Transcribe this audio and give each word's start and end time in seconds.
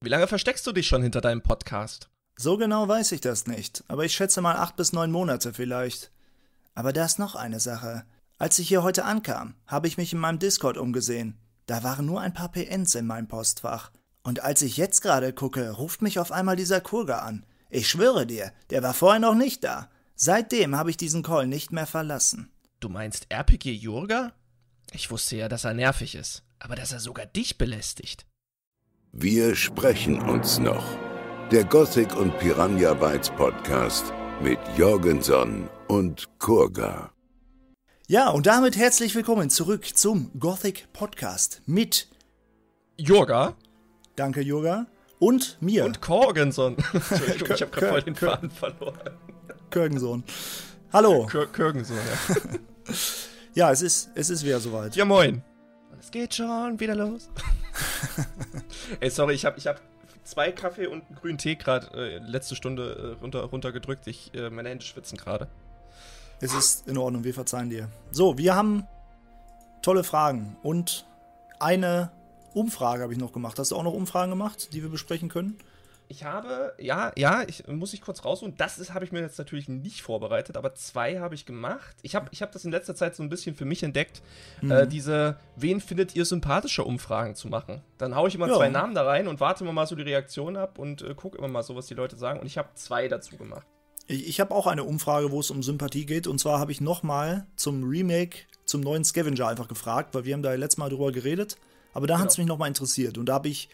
Wie 0.00 0.10
lange 0.10 0.28
versteckst 0.28 0.64
du 0.64 0.70
dich 0.70 0.86
schon 0.86 1.02
hinter 1.02 1.20
deinem 1.20 1.42
Podcast? 1.42 2.08
So 2.36 2.56
genau 2.56 2.86
weiß 2.86 3.10
ich 3.10 3.20
das 3.20 3.48
nicht, 3.48 3.82
aber 3.88 4.04
ich 4.04 4.14
schätze 4.14 4.40
mal 4.40 4.54
acht 4.54 4.76
bis 4.76 4.92
neun 4.92 5.10
Monate 5.10 5.52
vielleicht. 5.52 6.12
Aber 6.76 6.92
da 6.92 7.04
ist 7.04 7.18
noch 7.18 7.34
eine 7.34 7.58
Sache. 7.58 8.04
Als 8.38 8.60
ich 8.60 8.68
hier 8.68 8.84
heute 8.84 9.04
ankam, 9.04 9.56
habe 9.66 9.88
ich 9.88 9.96
mich 9.96 10.12
in 10.12 10.20
meinem 10.20 10.38
Discord 10.38 10.78
umgesehen. 10.78 11.36
Da 11.66 11.82
waren 11.82 12.06
nur 12.06 12.20
ein 12.20 12.32
paar 12.32 12.52
PNs 12.52 12.94
in 12.94 13.08
meinem 13.08 13.26
Postfach. 13.26 13.90
Und 14.22 14.38
als 14.38 14.62
ich 14.62 14.76
jetzt 14.76 15.00
gerade 15.00 15.32
gucke, 15.32 15.68
ruft 15.72 16.00
mich 16.00 16.20
auf 16.20 16.30
einmal 16.30 16.54
dieser 16.54 16.80
Kurga 16.80 17.18
an. 17.18 17.44
Ich 17.68 17.88
schwöre 17.88 18.24
dir, 18.24 18.52
der 18.70 18.84
war 18.84 18.94
vorher 18.94 19.18
noch 19.18 19.34
nicht 19.34 19.64
da. 19.64 19.90
Seitdem 20.14 20.76
habe 20.76 20.90
ich 20.90 20.96
diesen 20.96 21.24
Call 21.24 21.48
nicht 21.48 21.72
mehr 21.72 21.86
verlassen. 21.86 22.52
Du 22.78 22.88
meinst 22.88 23.26
RPG 23.30 23.72
Jurga? 23.72 24.32
Ich 24.92 25.10
wusste 25.10 25.34
ja, 25.34 25.48
dass 25.48 25.64
er 25.64 25.74
nervig 25.74 26.14
ist, 26.14 26.44
aber 26.60 26.76
dass 26.76 26.92
er 26.92 27.00
sogar 27.00 27.26
dich 27.26 27.58
belästigt. 27.58 28.27
Wir 29.12 29.56
sprechen 29.56 30.20
uns 30.20 30.58
noch. 30.58 30.84
Der 31.50 31.64
Gothic 31.64 32.14
und 32.14 32.38
Piranha 32.38 32.92
Bytes 32.92 33.30
Podcast 33.30 34.12
mit 34.42 34.58
Jorgenson 34.76 35.68
und 35.88 36.28
Kurga. 36.38 37.10
Ja, 38.06 38.28
und 38.28 38.46
damit 38.46 38.76
herzlich 38.76 39.14
willkommen 39.14 39.48
zurück 39.48 39.96
zum 39.96 40.30
Gothic 40.38 40.92
Podcast 40.92 41.62
mit 41.64 42.08
Jurga. 42.98 43.56
Danke, 44.14 44.42
Jurga. 44.42 44.86
Und 45.18 45.56
mir. 45.62 45.86
Und 45.86 46.02
Korgenson. 46.02 46.76
Entschuldigung, 46.92 47.54
ich 47.54 47.62
habe 47.62 47.70
gerade 47.70 47.88
voll 47.88 48.02
den 48.02 48.14
Faden 48.14 48.50
verloren. 48.50 49.16
Körgensohn. 49.70 50.22
Hallo. 50.92 51.26
Körgenson, 51.26 51.96
ja. 51.96 52.94
ja, 53.54 53.72
es 53.72 53.80
ist, 53.80 54.10
es 54.14 54.28
ist 54.28 54.44
wieder 54.44 54.60
soweit. 54.60 54.94
Ja, 54.96 55.06
moin. 55.06 55.42
Es 56.00 56.10
geht 56.10 56.34
schon 56.34 56.78
wieder 56.78 56.94
los. 56.94 57.28
Ey, 59.00 59.10
sorry, 59.10 59.34
ich 59.34 59.44
habe 59.44 59.58
ich 59.58 59.66
hab 59.66 59.80
zwei 60.24 60.52
Kaffee 60.52 60.86
und 60.86 61.04
einen 61.06 61.16
grünen 61.16 61.38
Tee 61.38 61.56
gerade 61.56 61.88
äh, 61.94 62.18
letzte 62.18 62.54
Stunde 62.54 63.16
äh, 63.18 63.20
runter, 63.22 63.40
runtergedrückt. 63.42 64.06
Ich, 64.06 64.32
äh, 64.34 64.50
meine 64.50 64.68
Hände 64.68 64.84
schwitzen 64.84 65.18
gerade. 65.18 65.48
Es 66.40 66.54
ist 66.54 66.86
in 66.86 66.96
Ordnung, 66.98 67.24
wir 67.24 67.34
verzeihen 67.34 67.70
dir. 67.70 67.88
So, 68.10 68.38
wir 68.38 68.54
haben 68.54 68.86
tolle 69.82 70.04
Fragen 70.04 70.56
und 70.62 71.04
eine 71.58 72.10
Umfrage 72.54 73.02
habe 73.02 73.12
ich 73.12 73.18
noch 73.18 73.32
gemacht. 73.32 73.58
Hast 73.58 73.72
du 73.72 73.76
auch 73.76 73.82
noch 73.82 73.94
Umfragen 73.94 74.30
gemacht, 74.30 74.72
die 74.72 74.82
wir 74.82 74.90
besprechen 74.90 75.28
können? 75.28 75.58
Ich 76.10 76.24
habe, 76.24 76.72
ja, 76.78 77.12
ja, 77.16 77.42
ich 77.46 77.66
muss 77.68 77.92
ich 77.92 78.00
kurz 78.00 78.24
rausholen. 78.24 78.54
Das 78.56 78.94
habe 78.94 79.04
ich 79.04 79.12
mir 79.12 79.20
jetzt 79.20 79.38
natürlich 79.38 79.68
nicht 79.68 80.00
vorbereitet, 80.00 80.56
aber 80.56 80.74
zwei 80.74 81.20
habe 81.20 81.34
ich 81.34 81.44
gemacht. 81.44 81.96
Ich 82.00 82.14
habe 82.14 82.28
ich 82.30 82.40
hab 82.40 82.50
das 82.50 82.64
in 82.64 82.70
letzter 82.70 82.94
Zeit 82.94 83.14
so 83.14 83.22
ein 83.22 83.28
bisschen 83.28 83.54
für 83.54 83.66
mich 83.66 83.82
entdeckt, 83.82 84.22
mhm. 84.62 84.70
äh, 84.70 84.86
diese 84.86 85.36
Wen 85.56 85.82
findet 85.82 86.16
ihr 86.16 86.24
sympathischer 86.24 86.86
Umfragen 86.86 87.34
zu 87.34 87.48
machen. 87.48 87.82
Dann 87.98 88.14
haue 88.14 88.28
ich 88.28 88.34
immer 88.34 88.48
ja. 88.48 88.56
zwei 88.56 88.70
Namen 88.70 88.94
da 88.94 89.02
rein 89.02 89.28
und 89.28 89.40
warte 89.40 89.64
immer 89.64 89.74
mal 89.74 89.86
so 89.86 89.96
die 89.96 90.02
Reaktion 90.02 90.56
ab 90.56 90.78
und 90.78 91.02
äh, 91.02 91.14
gucke 91.14 91.36
immer 91.36 91.48
mal 91.48 91.62
so, 91.62 91.76
was 91.76 91.86
die 91.86 91.94
Leute 91.94 92.16
sagen. 92.16 92.40
Und 92.40 92.46
ich 92.46 92.56
habe 92.56 92.70
zwei 92.74 93.06
dazu 93.08 93.36
gemacht. 93.36 93.66
Ich, 94.06 94.26
ich 94.26 94.40
habe 94.40 94.54
auch 94.54 94.66
eine 94.66 94.84
Umfrage, 94.84 95.30
wo 95.30 95.40
es 95.40 95.50
um 95.50 95.62
Sympathie 95.62 96.06
geht. 96.06 96.26
Und 96.26 96.38
zwar 96.38 96.58
habe 96.58 96.72
ich 96.72 96.80
nochmal 96.80 97.46
zum 97.56 97.84
Remake, 97.84 98.46
zum 98.64 98.80
neuen 98.80 99.04
Scavenger 99.04 99.46
einfach 99.46 99.68
gefragt, 99.68 100.14
weil 100.14 100.24
wir 100.24 100.32
haben 100.32 100.42
da 100.42 100.54
letztes 100.54 100.78
Mal 100.78 100.88
drüber 100.88 101.12
geredet. 101.12 101.58
Aber 101.92 102.06
da 102.06 102.14
genau. 102.14 102.24
hat 102.24 102.30
es 102.30 102.38
mich 102.38 102.46
nochmal 102.46 102.68
interessiert. 102.68 103.18
Und 103.18 103.26
da 103.26 103.34
habe 103.34 103.48
ich 103.48 103.68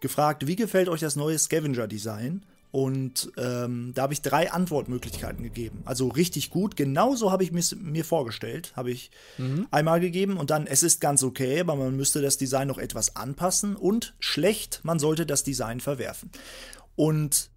gefragt, 0.00 0.46
wie 0.46 0.56
gefällt 0.56 0.88
euch 0.88 1.00
das 1.00 1.16
neue 1.16 1.38
Scavenger-Design? 1.38 2.44
Und 2.70 3.32
ähm, 3.38 3.92
da 3.94 4.02
habe 4.02 4.12
ich 4.12 4.20
drei 4.20 4.52
Antwortmöglichkeiten 4.52 5.42
gegeben. 5.42 5.80
Also 5.86 6.08
richtig 6.08 6.50
gut, 6.50 6.76
genauso 6.76 7.32
habe 7.32 7.42
ich 7.42 7.50
mir 7.50 8.04
vorgestellt, 8.04 8.72
habe 8.76 8.90
ich 8.90 9.10
mhm. 9.38 9.66
einmal 9.70 10.00
gegeben 10.00 10.36
und 10.36 10.50
dann, 10.50 10.66
es 10.66 10.82
ist 10.82 11.00
ganz 11.00 11.22
okay, 11.22 11.60
aber 11.60 11.76
man 11.76 11.96
müsste 11.96 12.20
das 12.20 12.36
Design 12.36 12.68
noch 12.68 12.76
etwas 12.76 13.16
anpassen 13.16 13.74
und 13.74 14.14
schlecht, 14.20 14.80
man 14.82 14.98
sollte 14.98 15.24
das 15.24 15.44
Design 15.44 15.80
verwerfen. 15.80 16.30
Und 16.94 17.50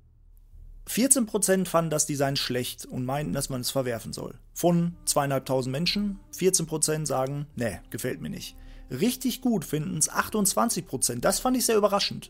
14% 0.90 1.68
fanden 1.68 1.90
das 1.90 2.06
Design 2.06 2.38
schlecht 2.38 2.86
und 2.86 3.06
meinten, 3.06 3.34
dass 3.34 3.50
man 3.50 3.62
es 3.62 3.72
verwerfen 3.72 4.14
soll. 4.14 4.36
Von 4.54 4.96
zweieinhalbtausend 5.06 5.72
Menschen, 5.72 6.20
14% 6.38 7.06
sagen, 7.06 7.48
nee, 7.56 7.80
gefällt 7.90 8.22
mir 8.22 8.30
nicht. 8.30 8.56
Richtig 8.92 9.42
gut 9.42 9.66
finden 9.66 9.98
es 9.98 10.10
28 10.10 10.86
Prozent. 10.86 11.26
Das 11.26 11.40
fand 11.40 11.58
ich 11.58 11.66
sehr 11.66 11.78
überraschend. 11.78 12.30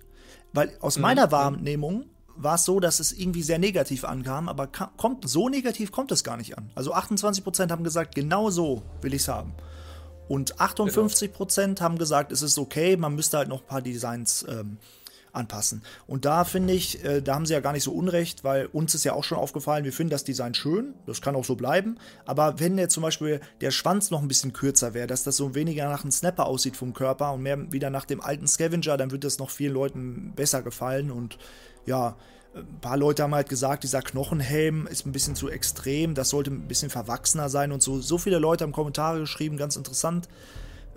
Weil 0.54 0.72
aus 0.80 0.98
mhm. 0.98 1.02
meiner 1.02 1.32
Wahrnehmung 1.32 2.06
war 2.36 2.56
es 2.56 2.66
so, 2.66 2.80
dass 2.80 3.00
es 3.00 3.12
irgendwie 3.12 3.44
sehr 3.44 3.60
negativ 3.60 4.06
ankam, 4.06 4.48
aber 4.48 4.68
kommt, 4.68 5.28
so 5.28 5.50
negativ 5.50 5.92
kommt 5.92 6.12
es 6.12 6.24
gar 6.24 6.38
nicht 6.38 6.58
an. 6.58 6.72
Also 6.76 6.94
28 6.94 7.44
Prozent 7.44 7.72
haben 7.72 7.84
gesagt, 7.84 8.16
genau 8.16 8.50
so 8.50 8.84
will 9.02 9.14
ich 9.14 9.24
es 9.24 9.28
haben. 9.28 9.54
Und 10.28 10.60
58 10.60 11.34
Prozent 11.34 11.80
genau. 11.80 11.90
haben 11.90 11.98
gesagt, 11.98 12.32
es 12.32 12.42
ist 12.42 12.58
okay, 12.58 12.96
man 12.96 13.16
müsste 13.16 13.38
halt 13.38 13.50
noch 13.50 13.62
ein 13.62 13.68
paar 13.68 13.82
Designs 13.82 14.46
ähm, 14.48 14.78
anpassen. 15.34 15.82
Und 16.08 16.26
da 16.26 16.44
finde 16.44 16.74
ich, 16.74 17.04
äh, 17.04 17.22
da 17.22 17.36
haben 17.36 17.46
sie 17.46 17.54
ja 17.54 17.60
gar 17.60 17.74
nicht 17.74 17.84
so 17.84 17.92
unrecht, 17.92 18.44
weil 18.44 18.68
uns 18.68 18.96
ist 18.96 19.04
ja 19.04 19.14
auch 19.14 19.24
schon 19.24 19.38
aufgefallen, 19.38 19.86
wir 19.86 19.94
finden 19.94 20.12
das 20.12 20.24
Design 20.24 20.54
schön, 20.54 20.94
das 21.06 21.22
kann 21.22 21.36
auch 21.36 21.46
so 21.46 21.56
bleiben, 21.56 21.98
aber 22.26 22.60
wenn 22.60 22.78
jetzt 22.78 22.94
zum 22.94 23.04
Beispiel 23.04 23.42
der 23.62 23.72
Schwanz 23.72 24.12
noch 24.12 24.22
ein 24.22 24.28
bisschen 24.28 24.54
kürzer 24.54 24.94
wäre, 24.94 25.08
dass 25.08 25.24
das 25.24 25.38
so 25.38 25.56
weniger 25.56 25.90
nach 25.90 26.04
einem 26.04 26.12
Snapper 26.12 26.46
aussieht 26.46 26.76
vom 26.76 26.94
Körper 26.94 27.34
und 27.34 27.42
mehr 27.42 27.72
wieder 27.72 27.90
nach 27.90 28.06
dem 28.06 28.22
alten 28.22 28.48
Scavenger, 28.48 28.98
dann 28.98 29.12
würde 29.12 29.28
das 29.28 29.40
noch 29.40 29.50
vielen 29.50 29.74
Leuten 29.74 30.34
besser 30.36 30.62
gefallen 30.62 31.12
und 31.12 31.38
ja, 31.86 32.16
ein 32.54 32.80
paar 32.82 32.98
Leute 32.98 33.24
haben 33.24 33.34
halt 33.34 33.48
gesagt, 33.48 33.84
dieser 33.84 34.02
Knochenhelm 34.02 34.86
ist 34.88 35.06
ein 35.06 35.14
bisschen 35.14 35.36
zu 35.36 35.50
extrem, 35.50 36.16
das 36.16 36.30
sollte 36.30 36.52
ein 36.52 36.68
bisschen 36.68 36.90
verwachsener 36.90 37.48
sein 37.50 37.72
und 37.72 37.82
so. 37.82 38.02
So 38.02 38.18
viele 38.18 38.40
Leute 38.40 38.66
haben 38.66 38.74
Kommentare 38.74 39.22
geschrieben, 39.22 39.56
ganz 39.56 39.78
interessant. 39.78 40.28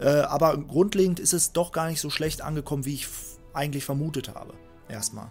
Äh, 0.00 0.08
aber 0.08 0.58
grundlegend 0.58 1.20
ist 1.20 1.32
es 1.32 1.52
doch 1.52 1.70
gar 1.70 1.88
nicht 1.88 2.00
so 2.00 2.10
schlecht 2.10 2.42
angekommen, 2.42 2.84
wie 2.84 2.94
ich 2.94 3.06
eigentlich 3.54 3.84
vermutet 3.84 4.34
habe. 4.34 4.54
Erstmal. 4.88 5.30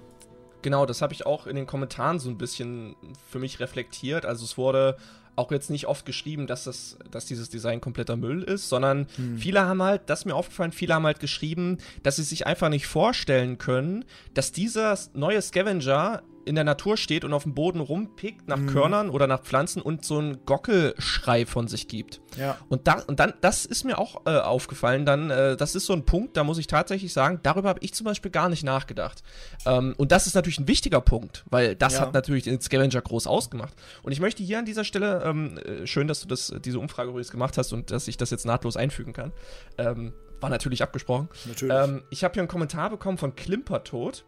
Genau, 0.61 0.85
das 0.85 1.01
habe 1.01 1.13
ich 1.13 1.25
auch 1.25 1.45
in 1.45 1.55
den 1.55 1.67
Kommentaren 1.67 2.19
so 2.19 2.29
ein 2.29 2.37
bisschen 2.37 2.95
für 3.29 3.39
mich 3.39 3.59
reflektiert. 3.59 4.25
Also 4.25 4.45
es 4.45 4.57
wurde 4.57 4.97
auch 5.35 5.51
jetzt 5.51 5.69
nicht 5.69 5.87
oft 5.87 6.05
geschrieben, 6.05 6.47
dass, 6.47 6.63
das, 6.63 6.97
dass 7.11 7.25
dieses 7.25 7.49
Design 7.49 7.81
kompletter 7.81 8.15
Müll 8.15 8.43
ist, 8.43 8.69
sondern 8.69 9.07
hm. 9.15 9.37
viele 9.37 9.61
haben 9.61 9.81
halt, 9.81 10.03
das 10.05 10.19
ist 10.19 10.25
mir 10.25 10.35
aufgefallen, 10.35 10.71
viele 10.71 10.93
haben 10.93 11.05
halt 11.05 11.19
geschrieben, 11.19 11.79
dass 12.03 12.17
sie 12.17 12.23
sich 12.23 12.45
einfach 12.45 12.69
nicht 12.69 12.87
vorstellen 12.87 13.57
können, 13.57 14.05
dass 14.33 14.51
dieser 14.51 14.97
neue 15.13 15.41
Scavenger 15.41 16.21
in 16.45 16.55
der 16.55 16.63
Natur 16.63 16.97
steht 16.97 17.23
und 17.23 17.33
auf 17.33 17.43
dem 17.43 17.53
Boden 17.53 17.79
rumpickt 17.79 18.47
nach 18.47 18.57
mhm. 18.57 18.67
Körnern 18.67 19.09
oder 19.09 19.27
nach 19.27 19.41
Pflanzen 19.41 19.81
und 19.81 20.05
so 20.05 20.17
einen 20.17 20.45
Gockelschrei 20.45 21.45
von 21.45 21.67
sich 21.67 21.87
gibt. 21.87 22.21
Ja. 22.37 22.57
Und, 22.69 22.87
da, 22.87 23.01
und 23.07 23.19
dann, 23.19 23.33
das 23.41 23.65
ist 23.65 23.83
mir 23.83 23.97
auch 23.97 24.25
äh, 24.25 24.37
aufgefallen, 24.37 25.05
dann, 25.05 25.29
äh, 25.29 25.55
das 25.55 25.75
ist 25.75 25.85
so 25.85 25.93
ein 25.93 26.05
Punkt, 26.05 26.37
da 26.37 26.43
muss 26.43 26.57
ich 26.57 26.67
tatsächlich 26.67 27.13
sagen, 27.13 27.39
darüber 27.43 27.69
habe 27.69 27.79
ich 27.81 27.93
zum 27.93 28.05
Beispiel 28.05 28.31
gar 28.31 28.49
nicht 28.49 28.63
nachgedacht. 28.63 29.23
Ähm, 29.65 29.93
und 29.97 30.11
das 30.11 30.27
ist 30.27 30.33
natürlich 30.35 30.59
ein 30.59 30.67
wichtiger 30.67 31.01
Punkt, 31.01 31.43
weil 31.49 31.75
das 31.75 31.93
ja. 31.93 32.01
hat 32.01 32.13
natürlich 32.13 32.43
den 32.43 32.59
Scavenger 32.61 33.01
groß 33.01 33.27
ausgemacht. 33.27 33.73
Und 34.03 34.11
ich 34.11 34.19
möchte 34.19 34.43
hier 34.43 34.59
an 34.59 34.65
dieser 34.65 34.83
Stelle, 34.83 35.23
ähm, 35.23 35.57
äh, 35.57 35.87
schön, 35.87 36.07
dass 36.07 36.21
du 36.21 36.27
das, 36.27 36.53
diese 36.63 36.79
Umfrage 36.79 37.09
übrigens 37.09 37.31
gemacht 37.31 37.57
hast 37.57 37.73
und 37.73 37.91
dass 37.91 38.07
ich 38.07 38.17
das 38.17 38.29
jetzt 38.29 38.45
nahtlos 38.45 38.77
einfügen 38.77 39.13
kann. 39.13 39.31
Ähm, 39.77 40.13
war 40.43 40.49
natürlich 40.49 40.83
abgesprochen. 40.83 41.29
Natürlich. 41.45 41.75
Ähm, 41.75 42.03
ich 42.09 42.23
habe 42.23 42.33
hier 42.33 42.41
einen 42.41 42.49
Kommentar 42.49 42.89
bekommen 42.89 43.17
von 43.17 43.35
Klimpertod. 43.35 44.25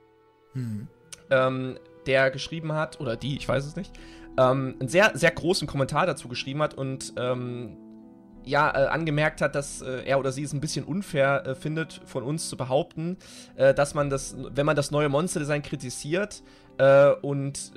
Mhm. 0.53 0.87
Ähm, 1.29 1.77
der 2.07 2.31
geschrieben 2.31 2.73
hat, 2.73 2.99
oder 2.99 3.15
die, 3.15 3.37
ich 3.37 3.47
weiß 3.47 3.65
es 3.65 3.75
nicht, 3.75 3.91
ähm, 4.37 4.75
einen 4.79 4.89
sehr, 4.89 5.11
sehr 5.13 5.31
großen 5.31 5.67
Kommentar 5.67 6.05
dazu 6.05 6.27
geschrieben 6.27 6.61
hat 6.61 6.73
und 6.73 7.13
ähm, 7.17 7.77
ja, 8.43 8.69
äh, 8.69 8.87
angemerkt 8.87 9.41
hat, 9.41 9.55
dass 9.55 9.81
äh, 9.81 10.03
er 10.05 10.19
oder 10.19 10.31
sie 10.31 10.43
es 10.43 10.53
ein 10.53 10.61
bisschen 10.61 10.85
unfair 10.85 11.45
äh, 11.45 11.55
findet, 11.55 12.01
von 12.05 12.23
uns 12.23 12.47
zu 12.47 12.57
behaupten, 12.57 13.17
äh, 13.55 13.73
dass 13.73 13.93
man 13.93 14.09
das, 14.09 14.35
wenn 14.37 14.65
man 14.65 14.75
das 14.75 14.91
neue 14.91 15.09
Monster-Design 15.09 15.63
kritisiert 15.63 16.43
äh, 16.77 17.09
und 17.09 17.71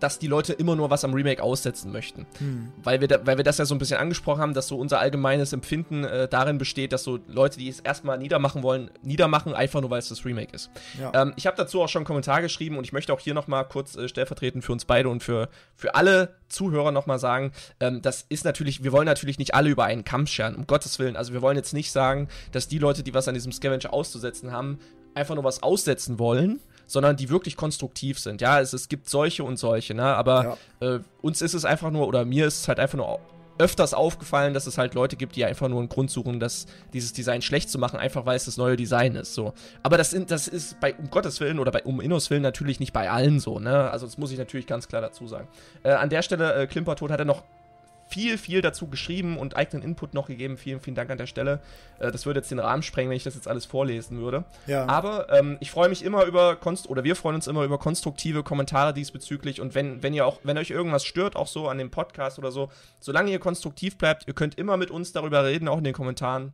dass 0.00 0.18
die 0.18 0.26
Leute 0.26 0.52
immer 0.52 0.76
nur 0.76 0.90
was 0.90 1.04
am 1.04 1.14
Remake 1.14 1.42
aussetzen 1.42 1.92
möchten. 1.92 2.26
Hm. 2.38 2.72
Weil, 2.82 3.00
wir 3.00 3.08
da, 3.08 3.26
weil 3.26 3.36
wir 3.36 3.44
das 3.44 3.58
ja 3.58 3.64
so 3.64 3.74
ein 3.74 3.78
bisschen 3.78 3.98
angesprochen 3.98 4.40
haben, 4.40 4.54
dass 4.54 4.68
so 4.68 4.76
unser 4.76 5.00
allgemeines 5.00 5.52
Empfinden 5.52 6.04
äh, 6.04 6.28
darin 6.28 6.58
besteht, 6.58 6.92
dass 6.92 7.04
so 7.04 7.18
Leute, 7.26 7.58
die 7.58 7.68
es 7.68 7.80
erstmal 7.80 8.18
niedermachen 8.18 8.62
wollen, 8.62 8.90
niedermachen, 9.02 9.54
einfach 9.54 9.80
nur 9.80 9.90
weil 9.90 9.98
es 9.98 10.08
das 10.08 10.24
Remake 10.24 10.54
ist. 10.54 10.70
Ja. 11.00 11.12
Ähm, 11.14 11.32
ich 11.36 11.46
habe 11.46 11.56
dazu 11.56 11.82
auch 11.82 11.88
schon 11.88 12.00
einen 12.00 12.06
Kommentar 12.06 12.42
geschrieben 12.42 12.76
und 12.76 12.84
ich 12.84 12.92
möchte 12.92 13.12
auch 13.12 13.20
hier 13.20 13.34
nochmal 13.34 13.66
kurz 13.66 13.96
äh, 13.96 14.08
stellvertretend 14.08 14.64
für 14.64 14.72
uns 14.72 14.84
beide 14.84 15.08
und 15.08 15.22
für, 15.22 15.48
für 15.74 15.94
alle 15.94 16.34
Zuhörer 16.48 16.92
nochmal 16.92 17.18
sagen, 17.18 17.52
ähm, 17.80 18.02
das 18.02 18.26
ist 18.28 18.44
natürlich, 18.44 18.82
wir 18.84 18.92
wollen 18.92 19.06
natürlich 19.06 19.38
nicht 19.38 19.54
alle 19.54 19.70
über 19.70 19.84
einen 19.84 20.04
Kamm 20.04 20.26
scheren, 20.26 20.56
um 20.56 20.66
Gottes 20.66 20.98
Willen. 20.98 21.16
Also 21.16 21.32
wir 21.32 21.42
wollen 21.42 21.56
jetzt 21.56 21.72
nicht 21.72 21.92
sagen, 21.92 22.28
dass 22.52 22.68
die 22.68 22.78
Leute, 22.78 23.02
die 23.02 23.14
was 23.14 23.28
an 23.28 23.34
diesem 23.34 23.52
Scavenger 23.52 23.92
auszusetzen 23.92 24.52
haben, 24.52 24.78
einfach 25.14 25.34
nur 25.34 25.44
was 25.44 25.62
aussetzen 25.62 26.18
wollen 26.18 26.60
sondern 26.86 27.16
die 27.16 27.28
wirklich 27.28 27.56
konstruktiv 27.56 28.18
sind. 28.18 28.40
Ja, 28.40 28.60
es, 28.60 28.72
es 28.72 28.88
gibt 28.88 29.08
solche 29.08 29.44
und 29.44 29.58
solche, 29.58 29.94
ne? 29.94 30.04
aber 30.04 30.58
ja. 30.80 30.94
äh, 30.94 31.00
uns 31.22 31.42
ist 31.42 31.54
es 31.54 31.64
einfach 31.64 31.90
nur, 31.90 32.06
oder 32.06 32.24
mir 32.24 32.46
ist 32.46 32.60
es 32.60 32.68
halt 32.68 32.80
einfach 32.80 32.96
nur 32.98 33.20
öfters 33.58 33.94
aufgefallen, 33.94 34.54
dass 34.54 34.66
es 34.66 34.78
halt 34.78 34.94
Leute 34.94 35.16
gibt, 35.16 35.36
die 35.36 35.44
einfach 35.44 35.68
nur 35.68 35.78
einen 35.78 35.88
Grund 35.88 36.10
suchen, 36.10 36.40
das, 36.40 36.66
dieses 36.92 37.12
Design 37.12 37.42
schlecht 37.42 37.70
zu 37.70 37.78
machen, 37.78 37.98
einfach 37.98 38.26
weil 38.26 38.36
es 38.36 38.44
das 38.44 38.56
neue 38.56 38.76
Design 38.76 39.16
ist. 39.16 39.34
So. 39.34 39.54
Aber 39.82 39.96
das, 39.96 40.10
sind, 40.10 40.30
das 40.30 40.48
ist 40.48 40.78
bei 40.80 40.94
um 40.94 41.10
Gottes 41.10 41.40
Willen 41.40 41.58
oder 41.58 41.70
bei 41.70 41.82
um 41.84 42.00
Innos 42.00 42.30
Willen 42.30 42.42
natürlich 42.42 42.80
nicht 42.80 42.92
bei 42.92 43.10
allen 43.10 43.40
so, 43.40 43.58
ne? 43.58 43.90
Also 43.90 44.06
das 44.06 44.18
muss 44.18 44.30
ich 44.30 44.38
natürlich 44.38 44.66
ganz 44.66 44.88
klar 44.88 45.00
dazu 45.00 45.26
sagen. 45.26 45.48
Äh, 45.82 45.92
an 45.92 46.10
der 46.10 46.22
Stelle, 46.22 46.54
äh, 46.54 46.66
Klimpertod 46.66 47.10
hat 47.10 47.18
er 47.18 47.24
noch 47.24 47.44
viel, 48.08 48.38
viel 48.38 48.62
dazu 48.62 48.88
geschrieben 48.88 49.38
und 49.38 49.56
eigenen 49.56 49.82
Input 49.82 50.14
noch 50.14 50.26
gegeben. 50.26 50.56
Vielen, 50.56 50.80
vielen 50.80 50.94
Dank 50.94 51.10
an 51.10 51.18
der 51.18 51.26
Stelle. 51.26 51.60
Äh, 51.98 52.12
das 52.12 52.26
würde 52.26 52.40
jetzt 52.40 52.50
den 52.50 52.58
Rahmen 52.58 52.82
sprengen, 52.82 53.10
wenn 53.10 53.16
ich 53.16 53.24
das 53.24 53.34
jetzt 53.34 53.48
alles 53.48 53.64
vorlesen 53.64 54.20
würde. 54.20 54.44
Ja. 54.66 54.86
Aber 54.86 55.32
ähm, 55.32 55.56
ich 55.60 55.70
freue 55.70 55.88
mich 55.88 56.04
immer 56.04 56.24
über 56.24 56.56
Konst 56.56 56.88
oder 56.88 57.04
wir 57.04 57.16
freuen 57.16 57.36
uns 57.36 57.46
immer 57.46 57.64
über 57.64 57.78
konstruktive 57.78 58.42
Kommentare 58.42 58.94
diesbezüglich. 58.94 59.60
Und 59.60 59.74
wenn, 59.74 60.02
wenn 60.02 60.14
ihr 60.14 60.26
auch, 60.26 60.40
wenn 60.42 60.58
euch 60.58 60.70
irgendwas 60.70 61.04
stört, 61.04 61.36
auch 61.36 61.48
so 61.48 61.68
an 61.68 61.78
dem 61.78 61.90
Podcast 61.90 62.38
oder 62.38 62.52
so, 62.52 62.70
solange 63.00 63.30
ihr 63.30 63.38
konstruktiv 63.38 63.98
bleibt, 63.98 64.26
ihr 64.26 64.34
könnt 64.34 64.56
immer 64.56 64.76
mit 64.76 64.90
uns 64.90 65.12
darüber 65.12 65.44
reden, 65.44 65.68
auch 65.68 65.78
in 65.78 65.84
den 65.84 65.94
Kommentaren. 65.94 66.52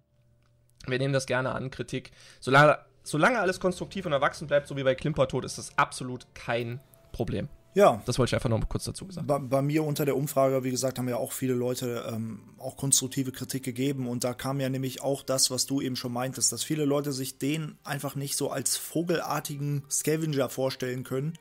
Wir 0.86 0.98
nehmen 0.98 1.12
das 1.12 1.26
gerne 1.26 1.52
an, 1.52 1.70
Kritik. 1.70 2.10
Solange, 2.40 2.78
solange 3.02 3.38
alles 3.38 3.60
konstruktiv 3.60 4.06
und 4.06 4.12
erwachsen 4.12 4.48
bleibt, 4.48 4.66
so 4.66 4.76
wie 4.76 4.82
bei 4.82 4.94
Klimpertod, 4.94 5.44
ist 5.44 5.58
das 5.58 5.76
absolut 5.78 6.26
kein 6.34 6.80
Problem. 7.12 7.48
Ja. 7.74 8.02
Das 8.04 8.18
wollte 8.18 8.30
ich 8.30 8.34
einfach 8.34 8.50
noch 8.50 8.58
mal 8.58 8.66
kurz 8.66 8.84
dazu 8.84 9.06
gesagt. 9.06 9.26
Bei, 9.26 9.38
bei, 9.38 9.62
mir 9.62 9.84
unter 9.84 10.04
der 10.04 10.16
Umfrage, 10.16 10.62
wie 10.64 10.70
gesagt, 10.70 10.98
haben 10.98 11.08
ja 11.08 11.16
auch 11.16 11.32
viele 11.32 11.54
Leute 11.54 12.04
ähm, 12.12 12.40
auch 12.58 12.76
konstruktive 12.76 13.32
Kritik 13.32 13.62
gegeben 13.62 14.08
und 14.08 14.24
da 14.24 14.34
kam 14.34 14.60
ja 14.60 14.68
nämlich 14.68 15.02
auch 15.02 15.22
das, 15.22 15.50
was 15.50 15.66
du 15.66 15.80
eben 15.80 15.96
schon 15.96 16.12
meintest, 16.12 16.52
dass 16.52 16.62
viele 16.62 16.84
Leute 16.84 17.12
sich 17.12 17.38
den 17.38 17.76
einfach 17.84 18.14
nicht 18.14 18.36
so 18.36 18.50
als 18.50 18.76
vogelartigen 18.76 19.84
Scavenger 19.90 20.48
vorstellen 20.48 21.04
können, 21.04 21.34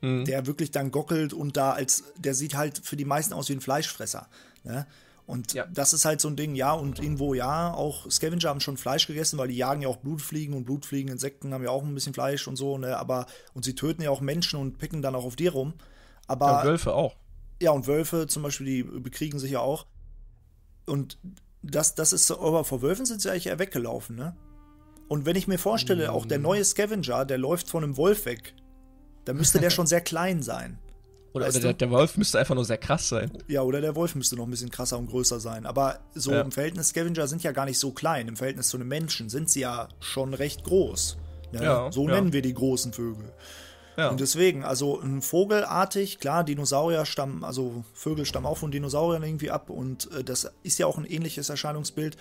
mhm. 0.00 0.24
der 0.26 0.46
wirklich 0.46 0.70
dann 0.70 0.90
gockelt 0.90 1.32
und 1.32 1.56
da 1.56 1.72
als, 1.72 2.04
der 2.16 2.34
sieht 2.34 2.54
halt 2.54 2.80
für 2.84 2.96
die 2.96 3.04
meisten 3.04 3.32
aus 3.32 3.48
wie 3.48 3.54
ein 3.54 3.60
Fleischfresser. 3.60 4.28
Ne? 4.64 4.86
Und 5.30 5.52
ja. 5.52 5.64
das 5.72 5.92
ist 5.92 6.04
halt 6.04 6.20
so 6.20 6.26
ein 6.26 6.34
Ding, 6.34 6.56
ja, 6.56 6.72
und 6.72 6.98
irgendwo 6.98 7.34
ja, 7.34 7.72
auch 7.72 8.10
Scavenger 8.10 8.48
haben 8.48 8.60
schon 8.60 8.76
Fleisch 8.76 9.06
gegessen, 9.06 9.38
weil 9.38 9.46
die 9.46 9.56
jagen 9.56 9.82
ja 9.82 9.88
auch 9.88 9.98
Blutfliegen 9.98 10.56
und 10.56 10.64
Blutfliegen, 10.64 11.12
Insekten 11.12 11.54
haben 11.54 11.62
ja 11.62 11.70
auch 11.70 11.84
ein 11.84 11.94
bisschen 11.94 12.14
Fleisch 12.14 12.48
und 12.48 12.56
so, 12.56 12.78
ne, 12.78 12.96
aber, 12.96 13.26
und 13.54 13.64
sie 13.64 13.76
töten 13.76 14.02
ja 14.02 14.10
auch 14.10 14.20
Menschen 14.20 14.58
und 14.58 14.78
picken 14.78 15.02
dann 15.02 15.14
auch 15.14 15.24
auf 15.24 15.36
dir 15.36 15.52
rum. 15.52 15.74
Aber. 16.26 16.46
Ja, 16.46 16.58
und 16.58 16.66
Wölfe 16.66 16.94
auch. 16.94 17.14
Ja, 17.62 17.70
und 17.70 17.86
Wölfe 17.86 18.26
zum 18.26 18.42
Beispiel, 18.42 18.66
die 18.66 18.82
bekriegen 18.82 19.38
sich 19.38 19.52
ja 19.52 19.60
auch. 19.60 19.86
Und 20.86 21.16
das, 21.62 21.94
das 21.94 22.12
ist, 22.12 22.28
aber 22.32 22.64
vor 22.64 22.82
Wölfen 22.82 23.06
sind 23.06 23.22
sie 23.22 23.30
eigentlich 23.30 23.46
eher 23.46 23.60
weggelaufen, 23.60 24.16
ne? 24.16 24.36
Und 25.06 25.26
wenn 25.26 25.36
ich 25.36 25.46
mir 25.46 25.58
vorstelle, 25.58 26.08
mm. 26.08 26.10
auch 26.10 26.26
der 26.26 26.38
neue 26.40 26.64
Scavenger, 26.64 27.24
der 27.24 27.38
läuft 27.38 27.68
von 27.68 27.84
einem 27.84 27.96
Wolf 27.96 28.26
weg, 28.26 28.54
dann 29.26 29.36
müsste 29.36 29.60
der 29.60 29.70
schon 29.70 29.86
sehr 29.86 30.00
klein 30.00 30.42
sein. 30.42 30.78
Oder, 31.32 31.48
oder 31.48 31.60
der, 31.60 31.74
der, 31.74 31.90
Wolf 31.90 32.16
müsste 32.16 32.40
einfach 32.40 32.56
nur 32.56 32.64
sehr 32.64 32.78
krass 32.78 33.08
sein. 33.08 33.30
Ja, 33.46 33.62
oder 33.62 33.80
der 33.80 33.94
Wolf 33.94 34.16
müsste 34.16 34.34
noch 34.36 34.44
ein 34.44 34.50
bisschen 34.50 34.70
krasser 34.70 34.98
und 34.98 35.08
größer 35.08 35.38
sein. 35.38 35.64
Aber 35.64 36.00
so 36.14 36.32
ja. 36.32 36.40
im 36.40 36.50
Verhältnis 36.50 36.88
Scavenger 36.88 37.28
sind 37.28 37.44
ja 37.44 37.52
gar 37.52 37.66
nicht 37.66 37.78
so 37.78 37.92
klein. 37.92 38.26
Im 38.26 38.36
Verhältnis 38.36 38.68
zu 38.68 38.76
einem 38.76 38.88
Menschen 38.88 39.28
sind 39.28 39.48
sie 39.48 39.60
ja 39.60 39.88
schon 40.00 40.34
recht 40.34 40.64
groß. 40.64 41.18
Ne? 41.52 41.62
Ja, 41.62 41.92
so 41.92 42.08
ja. 42.08 42.14
nennen 42.14 42.32
wir 42.32 42.42
die 42.42 42.54
großen 42.54 42.92
Vögel. 42.92 43.32
Ja. 43.96 44.08
Und 44.08 44.20
deswegen, 44.20 44.64
also 44.64 45.00
ein 45.00 45.20
Vogelartig, 45.20 46.18
klar, 46.18 46.42
Dinosaurier 46.42 47.04
stammen, 47.06 47.44
also 47.44 47.84
Vögel 47.92 48.24
stammen 48.24 48.46
auch 48.46 48.56
von 48.56 48.70
Dinosauriern 48.70 49.22
irgendwie 49.22 49.50
ab 49.50 49.68
und 49.68 50.10
äh, 50.12 50.24
das 50.24 50.50
ist 50.62 50.78
ja 50.78 50.86
auch 50.86 50.96
ein 50.96 51.04
ähnliches 51.04 51.48
Erscheinungsbild. 51.48 52.16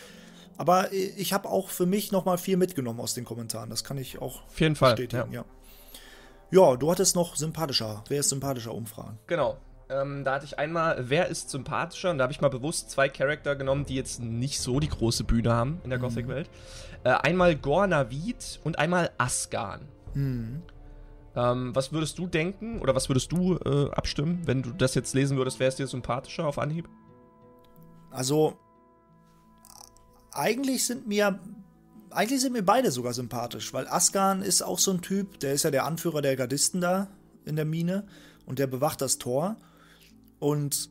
Aber 0.57 0.91
äh, 0.91 1.13
ich 1.15 1.31
habe 1.31 1.47
auch 1.47 1.69
für 1.69 1.85
mich 1.85 2.11
nochmal 2.11 2.37
viel 2.37 2.57
mitgenommen 2.57 2.99
aus 2.99 3.13
den 3.13 3.23
Kommentaren. 3.23 3.69
Das 3.69 3.83
kann 3.83 3.97
ich 3.97 4.21
auch 4.21 4.43
Auf 4.45 4.59
jeden 4.59 4.73
bestätigen, 4.73 5.21
Fall, 5.21 5.33
ja. 5.33 5.41
ja. 5.41 5.45
Ja, 6.51 6.75
du 6.75 6.89
hattest 6.91 7.15
noch 7.15 7.35
sympathischer. 7.35 8.03
Wer 8.07 8.21
ist 8.21 8.29
sympathischer 8.29 8.73
Umfragen? 8.73 9.19
Genau. 9.27 9.57
Ähm, 9.89 10.23
da 10.23 10.35
hatte 10.35 10.45
ich 10.45 10.57
einmal, 10.57 11.09
wer 11.09 11.27
ist 11.27 11.49
sympathischer? 11.49 12.11
Und 12.11 12.19
da 12.19 12.23
habe 12.23 12.33
ich 12.33 12.41
mal 12.41 12.49
bewusst 12.49 12.91
zwei 12.91 13.09
Charakter 13.09 13.55
genommen, 13.55 13.85
die 13.85 13.95
jetzt 13.95 14.19
nicht 14.19 14.59
so 14.59 14.79
die 14.79 14.89
große 14.89 15.23
Bühne 15.23 15.53
haben 15.53 15.79
in 15.83 15.89
der 15.89 15.99
mhm. 15.99 16.03
Gothic-Welt. 16.03 16.49
Äh, 17.03 17.09
einmal 17.09 17.55
Gornavid 17.55 18.59
und 18.63 18.79
einmal 18.79 19.11
Asgan. 19.17 19.87
Mhm. 20.13 20.61
Ähm, 21.35 21.75
was 21.75 21.91
würdest 21.91 22.17
du 22.17 22.27
denken 22.27 22.81
oder 22.81 22.95
was 22.95 23.09
würdest 23.09 23.31
du 23.31 23.57
äh, 23.57 23.91
abstimmen, 23.91 24.41
wenn 24.45 24.61
du 24.63 24.71
das 24.71 24.95
jetzt 24.95 25.13
lesen 25.13 25.37
würdest? 25.37 25.59
Wer 25.59 25.67
ist 25.67 25.79
dir 25.79 25.87
sympathischer 25.87 26.47
auf 26.47 26.57
Anhieb? 26.57 26.89
Also, 28.11 28.57
eigentlich 30.31 30.85
sind 30.85 31.07
mir 31.07 31.39
eigentlich 32.11 32.41
sind 32.41 32.53
mir 32.53 32.63
beide 32.63 32.91
sogar 32.91 33.13
sympathisch, 33.13 33.73
weil 33.73 33.87
Askan 33.87 34.41
ist 34.41 34.61
auch 34.61 34.79
so 34.79 34.91
ein 34.91 35.01
Typ, 35.01 35.39
der 35.39 35.53
ist 35.53 35.63
ja 35.63 35.71
der 35.71 35.85
Anführer 35.85 36.21
der 36.21 36.35
Gardisten 36.35 36.81
da 36.81 37.07
in 37.45 37.55
der 37.55 37.65
Mine 37.65 38.05
und 38.45 38.59
der 38.59 38.67
bewacht 38.67 39.01
das 39.01 39.17
Tor. 39.17 39.57
Und 40.39 40.89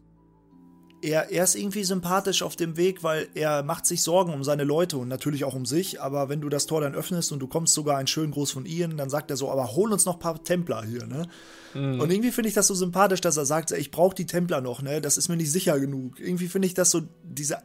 er, 1.02 1.30
er 1.30 1.44
ist 1.44 1.54
irgendwie 1.54 1.84
sympathisch 1.84 2.42
auf 2.42 2.56
dem 2.56 2.76
Weg, 2.76 3.02
weil 3.02 3.28
er 3.34 3.62
macht 3.62 3.86
sich 3.86 4.02
Sorgen 4.02 4.32
um 4.32 4.42
seine 4.42 4.64
Leute 4.64 4.98
und 4.98 5.08
natürlich 5.08 5.44
auch 5.44 5.54
um 5.54 5.64
sich. 5.64 6.00
Aber 6.00 6.28
wenn 6.28 6.40
du 6.40 6.48
das 6.48 6.66
Tor 6.66 6.80
dann 6.80 6.94
öffnest 6.94 7.30
und 7.32 7.38
du 7.38 7.46
kommst 7.46 7.74
sogar 7.74 7.98
ein 7.98 8.06
schön 8.06 8.30
groß 8.30 8.50
von 8.50 8.66
Ian, 8.66 8.96
dann 8.96 9.10
sagt 9.10 9.30
er 9.30 9.36
so, 9.36 9.50
aber 9.50 9.74
hol 9.76 9.92
uns 9.92 10.04
noch 10.06 10.14
ein 10.14 10.20
paar 10.20 10.42
Templer 10.42 10.84
hier, 10.84 11.06
ne? 11.06 11.28
Mhm. 11.74 12.00
Und 12.00 12.10
irgendwie 12.10 12.32
finde 12.32 12.48
ich 12.48 12.54
das 12.54 12.66
so 12.66 12.74
sympathisch, 12.74 13.20
dass 13.20 13.36
er 13.36 13.46
sagt, 13.46 13.70
ich 13.70 13.90
brauche 13.90 14.14
die 14.14 14.26
Templer 14.26 14.60
noch, 14.60 14.82
ne? 14.82 15.00
Das 15.00 15.18
ist 15.18 15.28
mir 15.28 15.36
nicht 15.36 15.52
sicher 15.52 15.78
genug. 15.78 16.18
Irgendwie 16.18 16.48
finde 16.48 16.66
ich 16.66 16.74
das 16.74 16.90
so, 16.90 17.02
diese 17.22 17.58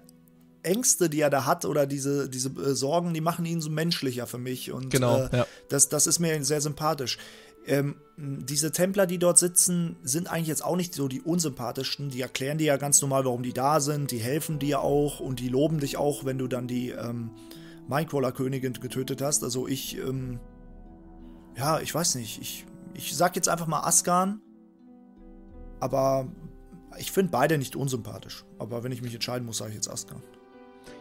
Ängste, 0.63 1.10
die 1.10 1.19
er 1.19 1.30
da 1.30 1.45
hat 1.45 1.65
oder 1.65 1.86
diese, 1.86 2.30
diese 2.30 2.50
äh, 2.50 2.74
Sorgen, 2.74 3.13
die 3.13 3.21
machen 3.21 3.45
ihn 3.45 3.62
so 3.62 3.69
menschlicher 3.69 4.27
für 4.27 4.38
mich. 4.38 4.71
Und 4.71 4.89
genau, 4.89 5.24
äh, 5.24 5.38
ja. 5.38 5.48
das, 5.69 5.89
das 5.89 6.07
ist 6.07 6.19
mir 6.19 6.44
sehr 6.44 6.62
sympathisch. 6.62 7.18
Ähm, 7.65 7.95
diese 8.18 8.71
Templer, 8.71 9.06
die 9.06 9.18
dort 9.18 9.38
sitzen, 9.38 9.95
sind 10.04 10.30
eigentlich 10.30 10.48
jetzt 10.48 10.65
auch 10.65 10.75
nicht 10.75 10.94
so 10.94 11.07
die 11.07 11.21
unsympathischsten. 11.21 12.10
Die 12.10 12.21
erklären 12.21 12.57
dir 12.57 12.65
ja 12.68 12.77
ganz 12.77 13.01
normal, 13.01 13.25
warum 13.25 13.44
die 13.44 13.54
da 13.54 13.80
sind. 13.80 14.12
Die 14.12 14.18
helfen 14.18 14.60
dir 14.60 14.81
auch 14.81 15.19
und 15.19 15.39
die 15.39 15.50
loben 15.50 15.80
dich 15.80 15.98
auch, 15.98 16.25
wenn 16.25 16.38
du 16.38 16.48
dann 16.48 16.68
die 16.68 16.89
ähm, 16.89 17.31
Minecrawler-Königin 17.88 18.74
getötet 18.74 19.21
hast. 19.21 19.44
Also 19.44 19.68
ich, 19.68 19.98
ähm, 19.98 20.39
ja, 21.57 21.80
ich 21.80 21.94
weiß 21.94 22.15
nicht. 22.15 22.42
Ich, 22.42 22.65
ich 22.94 23.15
sag 23.15 23.36
jetzt 23.36 23.50
einfach 23.50 23.68
mal 23.68 23.81
Askan. 23.81 24.42
Aber 25.80 26.27
ich 26.98 27.12
finde 27.12 27.31
beide 27.31 27.57
nicht 27.57 27.75
unsympathisch. 27.75 28.45
Aber 28.60 28.83
wenn 28.83 28.92
ich 28.92 29.01
mich 29.01 29.13
entscheiden 29.13 29.45
muss, 29.45 29.57
sage 29.57 29.69
ich 29.69 29.75
jetzt 29.75 29.89
Askan. 29.89 30.21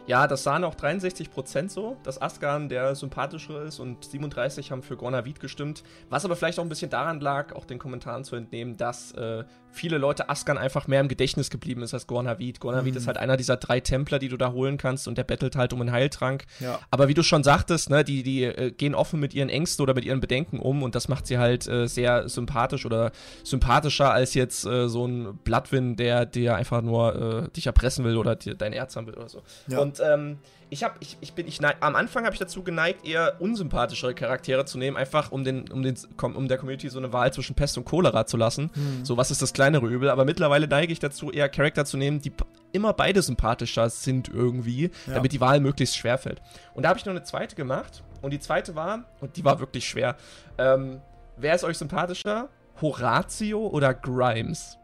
Ja, 0.05 0.27
das 0.27 0.43
sahen 0.43 0.65
auch 0.65 0.75
63% 0.75 1.69
so, 1.69 1.95
dass 2.03 2.21
Askan 2.21 2.67
der 2.67 2.93
sympathischere 2.93 3.63
ist 3.63 3.79
und 3.79 4.03
37 4.03 4.69
haben 4.69 4.83
für 4.83 4.97
Gornavid 4.97 5.39
gestimmt. 5.39 5.83
Was 6.09 6.25
aber 6.25 6.35
vielleicht 6.35 6.59
auch 6.59 6.63
ein 6.63 6.69
bisschen 6.69 6.89
daran 6.89 7.21
lag, 7.21 7.55
auch 7.55 7.63
den 7.63 7.79
Kommentaren 7.79 8.25
zu 8.25 8.35
entnehmen, 8.35 8.75
dass 8.75 9.13
äh, 9.13 9.45
viele 9.73 9.97
Leute 9.97 10.29
Askan 10.29 10.57
einfach 10.57 10.87
mehr 10.87 11.01
im 11.01 11.07
Gedächtnis 11.07 11.49
geblieben 11.49 11.81
ist 11.81 11.93
als 11.93 12.07
Gornavid. 12.07 12.59
Gornavid 12.59 12.93
mhm. 12.93 12.97
ist 12.97 13.07
halt 13.07 13.17
einer 13.17 13.37
dieser 13.37 13.57
drei 13.57 13.79
Templer, 13.79 14.19
die 14.19 14.29
du 14.29 14.37
da 14.37 14.51
holen 14.51 14.77
kannst 14.77 15.07
und 15.07 15.17
der 15.17 15.23
bettelt 15.23 15.55
halt 15.55 15.73
um 15.73 15.81
einen 15.81 15.91
Heiltrank. 15.91 16.45
Ja. 16.59 16.79
Aber 16.91 17.07
wie 17.07 17.13
du 17.13 17.23
schon 17.23 17.43
sagtest, 17.43 17.89
ne, 17.89 18.03
die, 18.03 18.23
die 18.23 18.43
äh, 18.43 18.71
gehen 18.71 18.95
offen 18.95 19.19
mit 19.19 19.33
ihren 19.33 19.49
Ängsten 19.49 19.83
oder 19.83 19.93
mit 19.93 20.05
ihren 20.05 20.19
Bedenken 20.19 20.59
um 20.59 20.83
und 20.83 20.95
das 20.95 21.07
macht 21.07 21.27
sie 21.27 21.37
halt 21.37 21.67
äh, 21.67 21.87
sehr 21.87 22.29
sympathisch 22.29 22.85
oder 22.85 23.11
sympathischer 23.43 24.11
als 24.11 24.33
jetzt 24.33 24.65
äh, 24.65 24.87
so 24.87 25.05
ein 25.05 25.37
Bloodwin, 25.43 25.95
der 25.95 26.25
dir 26.25 26.55
einfach 26.55 26.81
nur 26.81 27.45
äh, 27.45 27.49
dich 27.49 27.65
erpressen 27.65 28.05
will 28.05 28.17
oder 28.17 28.35
dir 28.35 28.55
dein 28.55 28.73
Erz 28.73 28.95
haben 28.95 29.07
will 29.07 29.15
oder 29.15 29.29
so. 29.29 29.41
Ja. 29.67 29.79
Und 29.79 29.99
ähm, 29.99 30.37
ich 30.69 30.83
habe, 30.83 30.95
ich, 30.99 31.17
ich 31.21 31.33
bin, 31.33 31.47
ich 31.47 31.59
am 31.63 31.95
Anfang 31.95 32.25
habe 32.25 32.33
ich 32.33 32.39
dazu 32.39 32.63
geneigt, 32.63 33.05
eher 33.05 33.39
unsympathischere 33.39 34.13
Charaktere 34.13 34.65
zu 34.65 34.77
nehmen, 34.77 34.97
einfach 34.97 35.31
um 35.31 35.43
den, 35.43 35.69
um 35.71 35.83
den, 35.83 35.95
um 36.21 36.47
der 36.47 36.57
Community 36.57 36.89
so 36.89 36.99
eine 36.99 37.13
Wahl 37.13 37.31
zwischen 37.33 37.55
Pest 37.55 37.77
und 37.77 37.85
Cholera 37.85 38.25
zu 38.25 38.37
lassen. 38.37 38.71
Hm. 38.73 39.05
So, 39.05 39.17
was 39.17 39.31
ist 39.31 39.41
das 39.41 39.53
kleinere 39.53 39.87
Übel? 39.87 40.09
Aber 40.09 40.25
mittlerweile 40.25 40.67
neige 40.67 40.91
ich 40.91 40.99
dazu, 40.99 41.31
eher 41.31 41.49
Charakter 41.49 41.85
zu 41.85 41.97
nehmen, 41.97 42.21
die 42.21 42.33
immer 42.71 42.93
beide 42.93 43.21
sympathischer 43.21 43.89
sind 43.89 44.29
irgendwie, 44.29 44.91
ja. 45.07 45.15
damit 45.15 45.31
die 45.31 45.41
Wahl 45.41 45.59
möglichst 45.59 45.95
schwer 45.95 46.17
fällt. 46.17 46.41
Und 46.73 46.83
da 46.83 46.89
habe 46.89 46.99
ich 46.99 47.05
noch 47.05 47.11
eine 47.11 47.23
zweite 47.23 47.55
gemacht. 47.55 48.03
Und 48.21 48.31
die 48.31 48.39
zweite 48.39 48.75
war, 48.75 49.03
und 49.19 49.35
die 49.35 49.43
war 49.43 49.59
wirklich 49.59 49.87
schwer. 49.87 50.15
Ähm, 50.57 51.01
wer 51.37 51.55
ist 51.55 51.63
euch 51.63 51.77
sympathischer? 51.77 52.49
Horatio 52.81 53.67
oder 53.67 53.93
Grimes? 53.93 54.77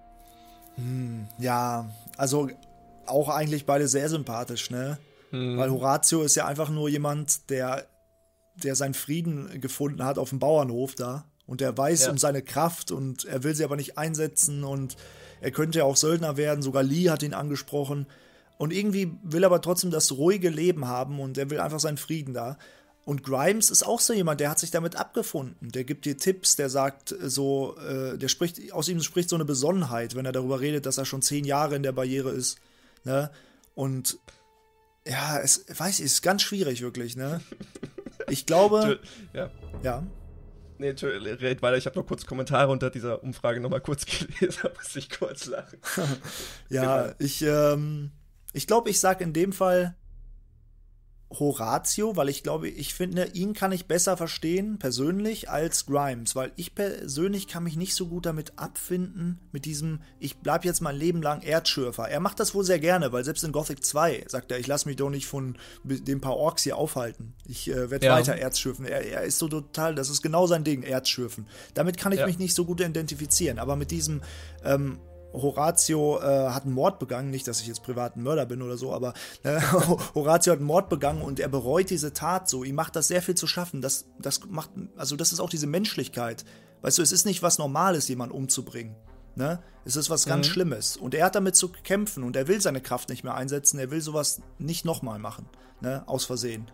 Hm, 0.76 1.28
ja, 1.38 1.90
also 2.18 2.50
auch 3.06 3.30
eigentlich 3.30 3.66
beide 3.66 3.88
sehr 3.88 4.10
sympathisch, 4.10 4.70
ne? 4.70 4.98
Mhm. 5.32 5.58
Weil 5.58 5.72
Horatio 5.72 6.22
ist 6.24 6.36
ja 6.36 6.46
einfach 6.46 6.70
nur 6.70 6.90
jemand, 6.90 7.50
der, 7.50 7.88
der 8.56 8.76
seinen 8.76 8.94
Frieden 8.94 9.62
gefunden 9.62 10.04
hat 10.04 10.18
auf 10.18 10.30
dem 10.30 10.40
Bauernhof 10.40 10.96
da. 10.96 11.26
Und 11.46 11.62
der 11.62 11.76
weiß 11.76 12.06
ja. 12.06 12.12
um 12.12 12.18
seine 12.18 12.44
Kraft 12.44 12.92
und 12.92 13.26
er 13.26 13.44
will 13.44 13.56
sie 13.56 13.64
aber 13.64 13.76
nicht 13.76 13.98
einsetzen 13.98 14.64
und 14.64 14.98
er 15.42 15.52
könnte 15.52 15.80
ja 15.80 15.86
auch 15.86 15.96
Söldner 15.96 16.38
werden. 16.38 16.62
Sogar 16.62 16.84
Lee 16.84 17.10
hat 17.10 17.24
ihn 17.24 17.34
angesprochen. 17.34 18.06
Und 18.58 18.74
irgendwie 18.74 19.14
will 19.24 19.44
er 19.44 19.48
aber 19.48 19.62
trotzdem 19.62 19.90
das 19.90 20.12
ruhige 20.12 20.50
Leben 20.50 20.88
haben 20.88 21.20
und 21.20 21.38
er 21.38 21.50
will 21.50 21.60
einfach 21.60 21.80
seinen 21.80 21.98
Frieden 21.98 22.34
da. 22.34 22.58
Und 23.06 23.24
Grimes 23.24 23.72
ist 23.72 23.84
auch 23.84 24.00
so 24.00 24.14
jemand, 24.14 24.40
der 24.40 24.52
hat 24.52 24.60
sich 24.60 24.70
damit 24.70 24.96
abgefunden. 24.96 25.72
Der 25.72 25.84
gibt 25.84 26.06
dir 26.06 26.18
Tipps, 26.18 26.56
der 26.56 26.70
sagt 26.70 27.16
so, 27.20 27.76
äh, 27.78 28.18
der 28.18 28.28
spricht, 28.28 28.72
aus 28.74 28.88
ihm 28.88 29.02
spricht 29.02 29.30
so 29.30 29.36
eine 29.36 29.46
Besonnenheit, 29.46 30.14
wenn 30.14 30.26
er 30.26 30.32
darüber 30.32 30.60
redet, 30.60 30.86
dass 30.86 31.00
er 31.00 31.06
schon 31.06 31.24
zehn 31.24 31.46
Jahre 31.46 31.76
in 31.76 31.82
der 31.82 31.94
Barriere 31.94 32.30
ist. 32.30 32.60
Ne? 33.06 33.32
Und 33.74 34.20
ja, 35.08 35.40
es 35.40 35.66
weiß 35.68 36.00
ich, 36.00 36.06
ist 36.06 36.22
ganz 36.22 36.42
schwierig, 36.42 36.82
wirklich, 36.82 37.16
ne? 37.16 37.42
Ich 38.30 38.46
glaube. 38.46 39.00
ja. 39.34 39.50
Ja. 39.84 40.04
Nee, 40.78 40.92
red 40.92 41.62
weiter. 41.62 41.78
Ich 41.78 41.86
habe 41.86 42.00
noch 42.00 42.06
kurz 42.06 42.26
Kommentare 42.26 42.72
unter 42.72 42.90
dieser 42.90 43.22
Umfrage 43.22 43.60
nochmal 43.60 43.82
kurz 43.82 44.06
gelesen, 44.40 44.60
da 44.64 44.70
muss 44.70 44.96
ich 44.96 45.10
kurz 45.10 45.46
lachen. 45.46 45.80
ja, 46.70 47.04
genau. 47.04 47.16
ich, 47.20 47.42
ähm, 47.42 48.12
ich 48.54 48.66
glaube, 48.66 48.90
ich 48.90 49.00
sag 49.00 49.20
in 49.20 49.34
dem 49.34 49.52
Fall 49.52 49.96
Horatio, 51.32 52.16
weil 52.16 52.28
ich 52.28 52.42
glaube, 52.42 52.70
ich 52.70 52.94
finde, 52.96 53.26
ihn 53.34 53.54
kann 53.54 53.72
ich 53.72 53.86
besser 53.86 54.18
verstehen, 54.18 54.80
persönlich, 54.80 55.50
als 55.50 55.86
Grimes, 55.86 56.36
weil 56.36 56.52
ich 56.56 56.74
persönlich 56.74 57.48
kann 57.48 57.64
mich 57.64 57.78
nicht 57.78 57.94
so 57.94 58.08
gut 58.08 58.26
damit 58.26 58.54
abfinden, 58.58 59.40
mit 59.52 59.66
diesem, 59.66 60.02
ich 60.20 60.38
bleibe 60.38 60.66
jetzt 60.66 60.82
mein 60.82 60.96
Leben 60.96 61.22
lang 61.22 61.42
Erdschürfer. 61.42 62.10
Er 62.10 62.20
macht 62.20 62.40
das 62.40 62.56
wohl 62.56 62.64
sehr 62.64 62.80
gerne, 62.80 63.12
weil 63.12 63.24
selbst 63.24 63.44
in 63.44 63.52
Gothic 63.52 63.86
2 63.86 64.26
sagt 64.28 64.52
er, 64.52 64.60
ich 64.60 64.66
lasse 64.66 64.88
mich 64.88 64.96
doch 64.96 65.12
nicht 65.12 65.28
von 65.28 65.58
den 65.84 66.20
paar 66.20 66.36
Orks 66.36 66.64
hier 66.64 66.78
aufhalten. 66.78 67.34
Ich 67.48 67.70
äh, 67.70 67.92
werde 67.92 68.08
ja. 68.08 68.16
weiter 68.16 68.36
Erzschürfen. 68.36 68.86
Er, 68.86 69.06
er, 69.06 69.22
ist 69.22 69.38
so 69.38 69.48
total, 69.48 69.94
das 69.94 70.10
ist 70.10 70.24
genau 70.24 70.48
sein 70.48 70.64
Ding, 70.64 70.82
Erzschürfen. 70.82 71.48
Damit 71.76 71.98
kann 71.98 72.12
ich 72.12 72.20
ja. 72.20 72.26
mich 72.26 72.40
nicht 72.40 72.56
so 72.56 72.66
gut 72.66 72.82
identifizieren, 72.82 73.60
aber 73.60 73.76
mit 73.76 73.92
diesem, 73.92 74.22
ähm, 74.64 74.98
Horatio 75.34 76.20
äh, 76.20 76.50
hat 76.50 76.64
einen 76.64 76.74
Mord 76.74 77.00
begangen, 77.00 77.30
nicht, 77.30 77.48
dass 77.48 77.62
ich 77.62 77.68
jetzt 77.68 77.84
privat 77.84 78.16
ein 78.16 78.24
Mörder 78.24 78.46
bin 78.46 78.62
oder 78.62 78.78
so, 78.78 78.94
aber 78.94 79.14
äh, 79.44 79.60
Horatio 80.16 80.52
hat 80.52 80.60
einen 80.60 80.68
Mord 80.68 80.90
begangen 80.90 81.22
und 81.22 81.40
er 81.40 81.50
bereut 81.50 81.90
diese 81.90 82.14
Tat 82.14 82.50
so. 82.50 82.64
Ihm 82.64 82.76
macht 82.76 82.96
das 82.96 83.08
sehr 83.08 83.22
viel 83.22 83.36
zu 83.36 83.48
schaffen. 83.48 83.82
Das, 83.82 84.06
das 84.20 84.42
macht, 84.48 84.72
also 84.96 85.16
das 85.16 85.32
ist 85.32 85.40
auch 85.40 85.50
diese 85.50 85.68
Menschlichkeit. 85.68 86.46
Weißt 86.82 86.98
du, 86.98 87.02
es 87.02 87.12
ist 87.12 87.26
nicht 87.26 87.44
was 87.44 87.58
Normales, 87.58 88.08
jemanden 88.08 88.36
umzubringen. 88.36 88.96
Ne? 89.36 89.60
Es 89.86 89.96
ist 89.96 90.10
was 90.10 90.26
ganz 90.26 90.48
mhm. 90.48 90.52
Schlimmes. 90.52 90.98
Und 90.98 91.14
er 91.14 91.26
hat 91.26 91.36
damit 91.36 91.56
zu 91.56 91.70
kämpfen 91.70 92.24
und 92.24 92.36
er 92.36 92.48
will 92.48 92.62
seine 92.62 92.82
Kraft 92.82 93.10
nicht 93.10 93.24
mehr 93.24 93.36
einsetzen. 93.36 93.80
Er 93.80 93.92
will 93.92 94.02
sowas 94.02 94.42
nicht 94.58 94.86
nochmal 94.86 95.20
machen. 95.20 95.48
Ne? 95.82 96.04
Aus 96.08 96.26
Versehen. 96.26 96.70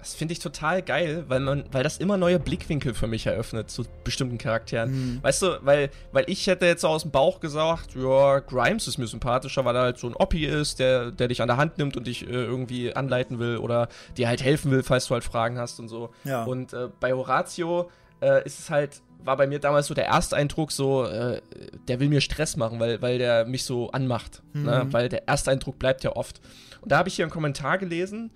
Das 0.00 0.14
finde 0.14 0.32
ich 0.32 0.38
total 0.38 0.80
geil, 0.80 1.24
weil 1.28 1.40
man, 1.40 1.64
weil 1.72 1.82
das 1.82 1.98
immer 1.98 2.16
neue 2.16 2.38
Blickwinkel 2.38 2.94
für 2.94 3.06
mich 3.06 3.26
eröffnet 3.26 3.70
zu 3.70 3.84
bestimmten 4.02 4.38
Charakteren. 4.38 4.90
Mhm. 4.90 5.22
Weißt 5.22 5.42
du, 5.42 5.58
weil, 5.60 5.90
weil 6.12 6.24
ich 6.26 6.46
hätte 6.46 6.64
jetzt 6.64 6.80
so 6.80 6.88
aus 6.88 7.02
dem 7.02 7.10
Bauch 7.10 7.38
gesagt, 7.38 7.94
ja, 7.94 8.38
Grimes 8.40 8.88
ist 8.88 8.96
mir 8.96 9.06
sympathischer, 9.06 9.64
weil 9.66 9.76
er 9.76 9.82
halt 9.82 9.98
so 9.98 10.06
ein 10.06 10.16
Oppi 10.16 10.46
ist, 10.46 10.78
der, 10.78 11.10
der 11.10 11.28
dich 11.28 11.42
an 11.42 11.48
der 11.48 11.58
Hand 11.58 11.76
nimmt 11.76 11.98
und 11.98 12.06
dich 12.06 12.26
äh, 12.26 12.30
irgendwie 12.30 12.94
anleiten 12.94 13.38
will 13.38 13.58
oder 13.58 13.88
dir 14.16 14.28
halt 14.28 14.42
helfen 14.42 14.70
will, 14.70 14.82
falls 14.82 15.06
du 15.06 15.14
halt 15.14 15.24
Fragen 15.24 15.58
hast 15.58 15.78
und 15.78 15.88
so. 15.88 16.10
Ja. 16.24 16.44
Und 16.44 16.72
äh, 16.72 16.88
bei 16.98 17.12
Horatio 17.12 17.90
äh, 18.22 18.42
ist 18.44 18.58
es 18.58 18.70
halt, 18.70 19.02
war 19.22 19.36
bei 19.36 19.46
mir 19.46 19.58
damals 19.58 19.86
so 19.86 19.94
der 19.94 20.06
erste 20.06 20.34
Eindruck 20.36 20.72
so, 20.72 21.04
äh, 21.04 21.42
der 21.88 22.00
will 22.00 22.08
mir 22.08 22.22
Stress 22.22 22.56
machen, 22.56 22.80
weil, 22.80 23.02
weil 23.02 23.18
der 23.18 23.44
mich 23.44 23.64
so 23.64 23.90
anmacht. 23.90 24.42
Ne? 24.54 24.60
Mhm. 24.60 24.66
Ne? 24.66 24.86
Weil 24.92 25.08
der 25.10 25.28
erste 25.28 25.50
Eindruck 25.50 25.78
bleibt 25.78 26.04
ja 26.04 26.16
oft. 26.16 26.40
Und 26.80 26.90
da 26.92 26.98
habe 26.98 27.08
ich 27.08 27.16
hier 27.16 27.24
einen 27.24 27.32
Kommentar 27.32 27.78
gelesen, 27.78 28.30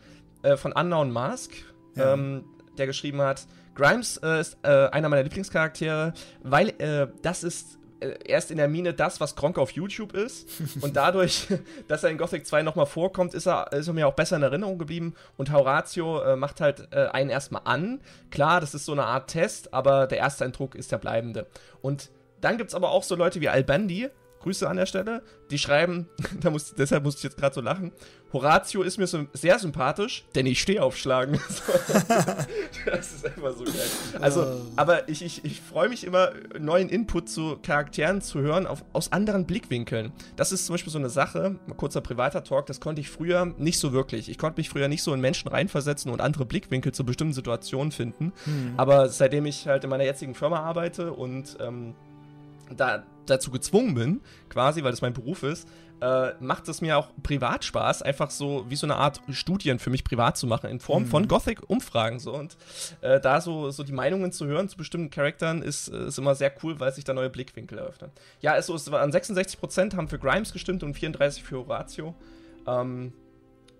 äh, 0.44 0.56
von 0.56 0.72
Unknown 0.72 1.10
Mask, 1.10 1.52
ja. 1.96 2.12
ähm, 2.12 2.44
der 2.78 2.86
geschrieben 2.86 3.20
hat, 3.20 3.46
Grimes 3.74 4.18
äh, 4.18 4.40
ist 4.40 4.58
äh, 4.62 4.88
einer 4.90 5.08
meiner 5.08 5.22
Lieblingscharaktere, 5.22 6.14
weil 6.42 6.68
äh, 6.80 7.08
das 7.22 7.42
ist 7.42 7.78
äh, 8.00 8.14
erst 8.24 8.50
in 8.50 8.58
der 8.58 8.68
Mine 8.68 8.94
das, 8.94 9.20
was 9.20 9.34
Gronk 9.34 9.58
auf 9.58 9.72
YouTube 9.72 10.14
ist. 10.14 10.48
Und 10.80 10.96
dadurch, 10.96 11.48
dass 11.88 12.04
er 12.04 12.10
in 12.10 12.18
Gothic 12.18 12.46
2 12.46 12.62
nochmal 12.62 12.86
vorkommt, 12.86 13.34
ist 13.34 13.46
er, 13.46 13.72
ist 13.72 13.88
er 13.88 13.94
mir 13.94 14.06
auch 14.06 14.14
besser 14.14 14.36
in 14.36 14.42
Erinnerung 14.42 14.78
geblieben. 14.78 15.14
Und 15.36 15.52
Horatio 15.52 16.36
macht 16.36 16.60
halt 16.60 16.92
einen 16.92 17.30
erstmal 17.30 17.62
an. 17.64 18.00
Klar, 18.30 18.60
das 18.60 18.74
ist 18.74 18.84
so 18.84 18.92
eine 18.92 19.04
Art 19.04 19.28
Test, 19.28 19.74
aber 19.74 20.06
der 20.06 20.18
erste 20.18 20.44
Eindruck 20.44 20.74
ist 20.74 20.92
der 20.92 20.98
bleibende. 20.98 21.46
Und 21.82 22.10
dann 22.40 22.58
gibt 22.58 22.68
es 22.68 22.74
aber 22.74 22.90
auch 22.90 23.02
so 23.02 23.16
Leute 23.16 23.40
wie 23.40 23.48
Albandi, 23.48 24.10
Grüße 24.44 24.68
an 24.68 24.76
der 24.76 24.84
Stelle. 24.84 25.22
Die 25.50 25.58
schreiben, 25.58 26.06
da 26.40 26.50
muss, 26.50 26.74
deshalb 26.74 27.02
musste 27.02 27.20
ich 27.20 27.24
jetzt 27.24 27.38
gerade 27.38 27.54
so 27.54 27.62
lachen. 27.62 27.92
Horatio 28.32 28.82
ist 28.82 28.98
mir 28.98 29.06
so 29.06 29.26
sehr 29.32 29.58
sympathisch, 29.58 30.26
denn 30.34 30.44
ich 30.44 30.60
stehe 30.60 30.82
auf 30.82 30.98
Schlagen. 30.98 31.34
das 32.86 33.12
ist 33.12 33.24
einfach 33.24 33.56
so 33.56 33.64
geil. 33.64 33.74
Also, 34.20 34.60
aber 34.76 35.08
ich, 35.08 35.24
ich, 35.24 35.44
ich 35.44 35.60
freue 35.60 35.88
mich 35.88 36.04
immer, 36.04 36.32
neuen 36.58 36.88
Input 36.88 37.28
zu 37.30 37.56
Charakteren 37.62 38.20
zu 38.20 38.40
hören 38.40 38.66
auf, 38.66 38.84
aus 38.92 39.12
anderen 39.12 39.46
Blickwinkeln. 39.46 40.12
Das 40.36 40.52
ist 40.52 40.66
zum 40.66 40.74
Beispiel 40.74 40.92
so 40.92 40.98
eine 40.98 41.10
Sache, 41.10 41.56
kurzer 41.76 42.00
privater 42.00 42.44
Talk, 42.44 42.66
das 42.66 42.80
konnte 42.80 43.00
ich 43.00 43.08
früher 43.08 43.46
nicht 43.56 43.78
so 43.78 43.92
wirklich. 43.92 44.28
Ich 44.28 44.36
konnte 44.36 44.60
mich 44.60 44.68
früher 44.68 44.88
nicht 44.88 45.02
so 45.02 45.14
in 45.14 45.20
Menschen 45.20 45.48
reinversetzen 45.48 46.10
und 46.12 46.20
andere 46.20 46.44
Blickwinkel 46.44 46.92
zu 46.92 47.04
bestimmten 47.04 47.34
Situationen 47.34 47.92
finden. 47.92 48.32
Hm. 48.44 48.74
Aber 48.76 49.08
seitdem 49.08 49.46
ich 49.46 49.68
halt 49.68 49.84
in 49.84 49.90
meiner 49.90 50.04
jetzigen 50.04 50.34
Firma 50.34 50.58
arbeite 50.58 51.12
und 51.12 51.56
ähm, 51.60 51.94
da 52.76 53.04
dazu 53.26 53.50
gezwungen 53.50 53.94
bin, 53.94 54.20
quasi, 54.48 54.82
weil 54.82 54.90
das 54.90 55.02
mein 55.02 55.12
Beruf 55.12 55.42
ist, 55.42 55.68
äh, 56.00 56.32
macht 56.40 56.68
es 56.68 56.80
mir 56.80 56.98
auch 56.98 57.08
privat 57.22 57.64
Spaß, 57.64 58.02
einfach 58.02 58.30
so 58.30 58.66
wie 58.68 58.76
so 58.76 58.86
eine 58.86 58.96
Art 58.96 59.20
Studien 59.30 59.78
für 59.78 59.90
mich 59.90 60.04
privat 60.04 60.36
zu 60.36 60.46
machen, 60.46 60.68
in 60.68 60.80
Form 60.80 61.04
mhm. 61.04 61.08
von 61.08 61.28
Gothic-Umfragen. 61.28 62.18
So. 62.18 62.34
Und 62.34 62.56
äh, 63.00 63.20
da 63.20 63.40
so, 63.40 63.70
so 63.70 63.82
die 63.84 63.92
Meinungen 63.92 64.32
zu 64.32 64.46
hören 64.46 64.68
zu 64.68 64.76
bestimmten 64.76 65.10
Charakteren 65.10 65.62
ist, 65.62 65.88
ist 65.88 66.18
immer 66.18 66.34
sehr 66.34 66.52
cool, 66.62 66.80
weil 66.80 66.92
sich 66.92 67.04
da 67.04 67.14
neue 67.14 67.30
Blickwinkel 67.30 67.78
eröffnen. 67.78 68.10
Ja, 68.40 68.52
also 68.52 68.74
es 68.74 68.90
waren 68.90 69.10
66% 69.10 69.96
haben 69.96 70.08
für 70.08 70.18
Grimes 70.18 70.52
gestimmt 70.52 70.82
und 70.82 70.96
34% 70.96 71.40
für 71.42 71.58
Horatio. 71.58 72.14
Ähm, 72.66 73.12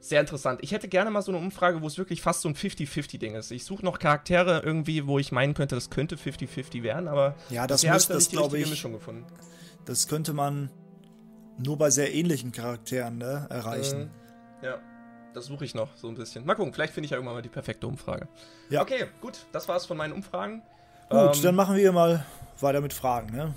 sehr 0.04 0.20
interessant. 0.20 0.61
Ich 0.62 0.73
hätte 0.73 0.87
gerne 0.88 1.11
mal 1.11 1.23
so 1.23 1.32
eine 1.32 1.38
Umfrage, 1.38 1.80
wo 1.80 1.87
es 1.87 1.96
wirklich 1.96 2.20
fast 2.20 2.42
so 2.42 2.49
ein 2.49 2.54
50-50-Ding 2.54 3.34
ist. 3.34 3.50
Ich 3.50 3.64
suche 3.64 3.84
noch 3.84 3.99
Charaktere 3.99 4.61
irgendwie, 4.62 5.06
wo 5.06 5.18
ich 5.18 5.32
meinen 5.32 5.54
könnte, 5.54 5.75
das 5.75 5.88
könnte 5.88 6.16
50-50 6.16 6.82
werden, 6.82 7.08
aber 7.08 7.34
ja, 7.49 7.66
das 7.66 7.84
muss 7.84 8.08
das, 8.08 8.28
glaube 8.28 8.58
ich, 8.58 8.68
Mischung 8.68 8.92
gefunden. 8.92 9.25
Das 9.87 10.06
könnte 10.06 10.34
man 10.34 10.70
nur 11.58 11.78
bei 11.78 11.90
sehr 11.90 12.12
ähnlichen 12.14 12.52
Charakteren 12.52 13.18
ne, 13.18 13.46
erreichen. 13.49 14.11
Äh, 14.61 14.66
ja, 14.66 14.78
das 15.32 15.46
suche 15.46 15.64
ich 15.64 15.75
noch 15.75 15.96
so 15.96 16.08
ein 16.08 16.14
bisschen. 16.14 16.44
Mal 16.44 16.54
gucken, 16.54 16.75
vielleicht 16.75 16.92
finde 16.92 17.06
ich 17.06 17.11
ja 17.11 17.16
irgendwann 17.16 17.37
mal 17.37 17.42
die 17.42 17.49
perfekte 17.49 17.87
Umfrage. 17.87 18.28
Ja. 18.68 18.82
Okay, 18.82 19.06
gut, 19.20 19.46
das 19.52 19.68
war's 19.68 19.87
von 19.87 19.96
meinen 19.96 20.12
Umfragen. 20.12 20.62
Gut, 21.08 21.37
ähm, 21.37 21.42
dann 21.42 21.54
machen 21.54 21.76
wir 21.76 21.92
mal 21.92 22.26
weiter 22.61 22.80
mit 22.80 22.92
Fragen, 22.92 23.34
ne? 23.34 23.54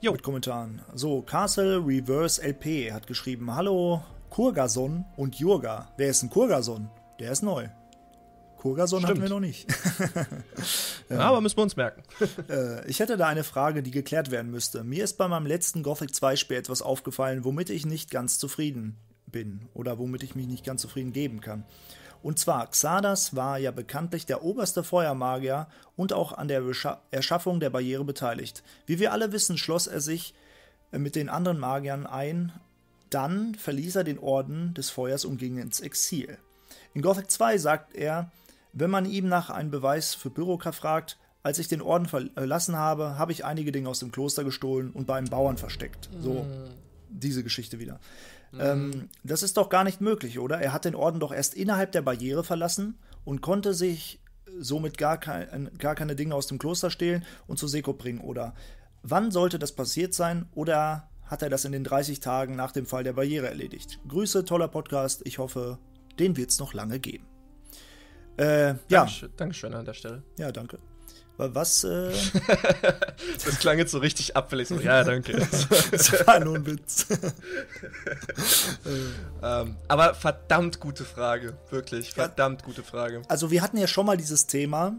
Jo. 0.00 0.12
Mit 0.12 0.22
Kommentaren. 0.22 0.82
So, 0.94 1.20
Castle 1.22 1.84
Reverse 1.84 2.42
LP 2.42 2.92
hat 2.92 3.06
geschrieben: 3.06 3.54
Hallo, 3.54 4.02
Kurgason 4.30 5.04
und 5.16 5.34
Jurga. 5.34 5.88
Wer 5.96 6.08
ist 6.08 6.22
ein 6.22 6.30
Kurgason? 6.30 6.88
Der 7.18 7.32
ist 7.32 7.42
neu. 7.42 7.68
Kurgason 8.56 9.06
hatten 9.06 9.22
wir 9.22 9.28
noch 9.28 9.40
nicht. 9.40 9.66
ja, 11.08 11.18
aber 11.18 11.40
müssen 11.40 11.56
wir 11.56 11.62
uns 11.62 11.76
merken. 11.76 12.02
Äh, 12.48 12.86
ich 12.88 13.00
hätte 13.00 13.16
da 13.16 13.26
eine 13.26 13.44
Frage, 13.44 13.82
die 13.82 13.90
geklärt 13.90 14.30
werden 14.30 14.50
müsste. 14.50 14.84
Mir 14.84 15.04
ist 15.04 15.18
bei 15.18 15.28
meinem 15.28 15.46
letzten 15.46 15.82
Gothic 15.82 16.14
2 16.14 16.36
Spiel 16.36 16.56
etwas 16.56 16.82
aufgefallen, 16.82 17.44
womit 17.44 17.70
ich 17.70 17.86
nicht 17.86 18.10
ganz 18.10 18.38
zufrieden 18.38 18.96
bin 19.26 19.68
oder 19.74 19.98
womit 19.98 20.22
ich 20.22 20.34
mich 20.34 20.46
nicht 20.46 20.64
ganz 20.64 20.82
zufrieden 20.82 21.12
geben 21.12 21.40
kann. 21.40 21.64
Und 22.22 22.38
zwar, 22.38 22.66
Xardas 22.68 23.34
war 23.34 23.58
ja 23.58 23.70
bekanntlich 23.70 24.26
der 24.26 24.44
oberste 24.44 24.84
Feuermagier 24.84 25.68
und 25.96 26.12
auch 26.12 26.32
an 26.32 26.48
der 26.48 26.62
Erschaffung 27.10 27.60
der 27.60 27.70
Barriere 27.70 28.04
beteiligt. 28.04 28.62
Wie 28.86 28.98
wir 28.98 29.12
alle 29.12 29.32
wissen, 29.32 29.58
schloss 29.58 29.86
er 29.86 30.00
sich 30.00 30.34
äh, 30.92 30.98
mit 30.98 31.16
den 31.16 31.28
anderen 31.28 31.58
Magiern 31.58 32.06
ein, 32.06 32.52
dann 33.10 33.54
verließ 33.54 33.96
er 33.96 34.04
den 34.04 34.18
Orden 34.18 34.74
des 34.74 34.90
Feuers 34.90 35.24
und 35.24 35.38
ging 35.38 35.58
ins 35.58 35.80
Exil. 35.80 36.38
In 36.94 37.02
Gothic 37.02 37.30
2 37.30 37.58
sagt 37.58 37.94
er, 37.94 38.30
wenn 38.72 38.90
man 38.90 39.04
ihm 39.04 39.28
nach 39.28 39.50
einem 39.50 39.70
Beweis 39.70 40.14
für 40.14 40.30
Bürokrat 40.30 40.74
fragt, 40.74 41.18
als 41.42 41.58
ich 41.58 41.68
den 41.68 41.80
Orden 41.80 42.06
verlassen 42.06 42.76
habe, 42.76 43.18
habe 43.18 43.32
ich 43.32 43.44
einige 43.44 43.72
Dinge 43.72 43.88
aus 43.88 43.98
dem 43.98 44.12
Kloster 44.12 44.44
gestohlen 44.44 44.90
und 44.90 45.06
bei 45.06 45.16
einem 45.16 45.28
Bauern 45.28 45.56
versteckt. 45.56 46.10
So, 46.20 46.42
mm. 46.42 46.70
diese 47.08 47.42
Geschichte 47.42 47.78
wieder. 47.78 47.98
Mm. 48.52 48.60
Ähm, 48.60 49.08
das 49.24 49.42
ist 49.42 49.56
doch 49.56 49.70
gar 49.70 49.84
nicht 49.84 50.00
möglich, 50.00 50.38
oder? 50.38 50.60
Er 50.60 50.72
hat 50.72 50.84
den 50.84 50.94
Orden 50.94 51.18
doch 51.18 51.32
erst 51.32 51.54
innerhalb 51.54 51.92
der 51.92 52.02
Barriere 52.02 52.44
verlassen 52.44 52.98
und 53.24 53.40
konnte 53.40 53.72
sich 53.72 54.20
somit 54.58 54.98
gar, 54.98 55.18
kein, 55.18 55.70
gar 55.78 55.94
keine 55.94 56.14
Dinge 56.14 56.34
aus 56.34 56.46
dem 56.46 56.58
Kloster 56.58 56.90
stehlen 56.90 57.24
und 57.46 57.58
zu 57.58 57.68
Seko 57.68 57.94
bringen, 57.94 58.20
oder? 58.20 58.54
Wann 59.02 59.30
sollte 59.30 59.58
das 59.58 59.72
passiert 59.72 60.12
sein? 60.12 60.46
Oder 60.54 61.08
hat 61.30 61.42
er 61.42 61.48
das 61.48 61.64
in 61.64 61.72
den 61.72 61.84
30 61.84 62.18
Tagen 62.18 62.56
nach 62.56 62.72
dem 62.72 62.86
Fall 62.86 63.04
der 63.04 63.12
Barriere 63.12 63.48
erledigt. 63.48 64.00
Grüße, 64.08 64.44
toller 64.44 64.68
Podcast. 64.68 65.22
Ich 65.24 65.38
hoffe, 65.38 65.78
den 66.18 66.36
wird 66.36 66.50
es 66.50 66.58
noch 66.58 66.74
lange 66.74 66.98
geben. 66.98 67.24
Äh, 68.36 68.74
ja. 68.88 69.06
Dankeschön, 69.36 69.72
an 69.74 69.84
der 69.84 69.94
Stelle. 69.94 70.24
Ja, 70.38 70.50
danke. 70.50 70.78
Was? 71.36 71.84
Äh 71.84 72.12
das 73.44 73.58
klang 73.60 73.78
jetzt 73.78 73.92
so 73.92 73.98
richtig 73.98 74.36
abfällig. 74.36 74.68
So, 74.68 74.78
ja, 74.78 75.04
danke. 75.04 75.32
das 75.90 76.26
war 76.26 76.40
nur 76.40 76.56
ein 76.56 76.66
Witz. 76.66 77.06
ähm, 79.42 79.76
aber 79.88 80.14
verdammt 80.14 80.80
gute 80.80 81.04
Frage. 81.04 81.56
Wirklich, 81.70 82.12
verdammt 82.12 82.60
ja. 82.60 82.66
gute 82.66 82.82
Frage. 82.82 83.22
Also, 83.28 83.50
wir 83.50 83.62
hatten 83.62 83.78
ja 83.78 83.86
schon 83.86 84.04
mal 84.04 84.18
dieses 84.18 84.46
Thema, 84.48 84.96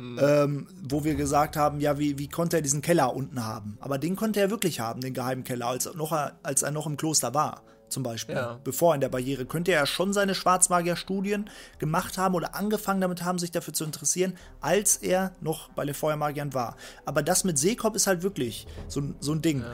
Mhm. 0.00 0.18
Ähm, 0.18 0.66
wo 0.88 1.04
wir 1.04 1.14
gesagt 1.14 1.58
haben, 1.58 1.78
ja, 1.78 1.98
wie, 1.98 2.18
wie 2.18 2.28
konnte 2.28 2.56
er 2.56 2.62
diesen 2.62 2.80
Keller 2.80 3.14
unten 3.14 3.44
haben? 3.44 3.76
Aber 3.80 3.98
den 3.98 4.16
konnte 4.16 4.40
er 4.40 4.50
wirklich 4.50 4.80
haben, 4.80 5.02
den 5.02 5.12
geheimen 5.12 5.44
Keller, 5.44 5.66
als, 5.66 5.92
noch, 5.94 6.12
als 6.42 6.62
er 6.62 6.70
noch 6.70 6.86
im 6.86 6.96
Kloster 6.96 7.34
war, 7.34 7.60
zum 7.90 8.02
Beispiel. 8.02 8.34
Ja. 8.34 8.58
Bevor 8.64 8.94
in 8.94 9.02
der 9.02 9.10
Barriere. 9.10 9.44
Könnte 9.44 9.72
er 9.72 9.84
schon 9.84 10.14
seine 10.14 10.34
Schwarzmagier-Studien 10.34 11.50
gemacht 11.78 12.16
haben 12.16 12.34
oder 12.34 12.54
angefangen 12.54 13.02
damit 13.02 13.24
haben, 13.24 13.38
sich 13.38 13.50
dafür 13.50 13.74
zu 13.74 13.84
interessieren, 13.84 14.38
als 14.62 14.96
er 14.96 15.32
noch 15.42 15.68
bei 15.72 15.84
den 15.84 15.94
Feuermagiern 15.94 16.54
war. 16.54 16.76
Aber 17.04 17.22
das 17.22 17.44
mit 17.44 17.58
Seekop 17.58 17.94
ist 17.94 18.06
halt 18.06 18.22
wirklich 18.22 18.66
so, 18.88 19.02
so 19.20 19.32
ein 19.32 19.42
Ding. 19.42 19.60
Ja. 19.60 19.70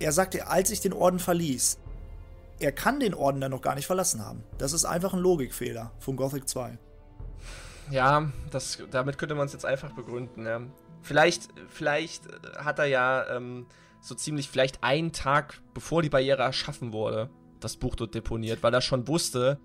Er 0.00 0.10
sagte, 0.10 0.48
als 0.48 0.70
ich 0.70 0.80
den 0.80 0.92
Orden 0.92 1.20
verließ, 1.20 1.78
er 2.58 2.72
kann 2.72 2.98
den 2.98 3.14
Orden 3.14 3.40
dann 3.40 3.52
noch 3.52 3.62
gar 3.62 3.76
nicht 3.76 3.86
verlassen 3.86 4.24
haben. 4.24 4.42
Das 4.58 4.72
ist 4.72 4.84
einfach 4.84 5.14
ein 5.14 5.20
Logikfehler 5.20 5.92
von 6.00 6.16
Gothic 6.16 6.48
2 6.48 6.78
ja, 7.90 8.30
das, 8.50 8.78
damit 8.90 9.18
könnte 9.18 9.34
man 9.34 9.46
es 9.46 9.52
jetzt 9.52 9.66
einfach 9.66 9.92
begründen. 9.92 10.46
Ja. 10.46 10.60
Vielleicht, 11.02 11.48
vielleicht 11.68 12.22
hat 12.58 12.78
er 12.78 12.86
ja 12.86 13.36
ähm, 13.36 13.66
so 14.00 14.14
ziemlich, 14.14 14.48
vielleicht 14.48 14.82
einen 14.82 15.12
Tag 15.12 15.60
bevor 15.74 16.02
die 16.02 16.08
Barriere 16.08 16.42
erschaffen 16.42 16.92
wurde, 16.92 17.30
das 17.60 17.76
Buch 17.76 17.94
dort 17.94 18.14
deponiert, 18.14 18.62
weil 18.62 18.74
er 18.74 18.80
schon 18.80 19.08
wusste, 19.08 19.58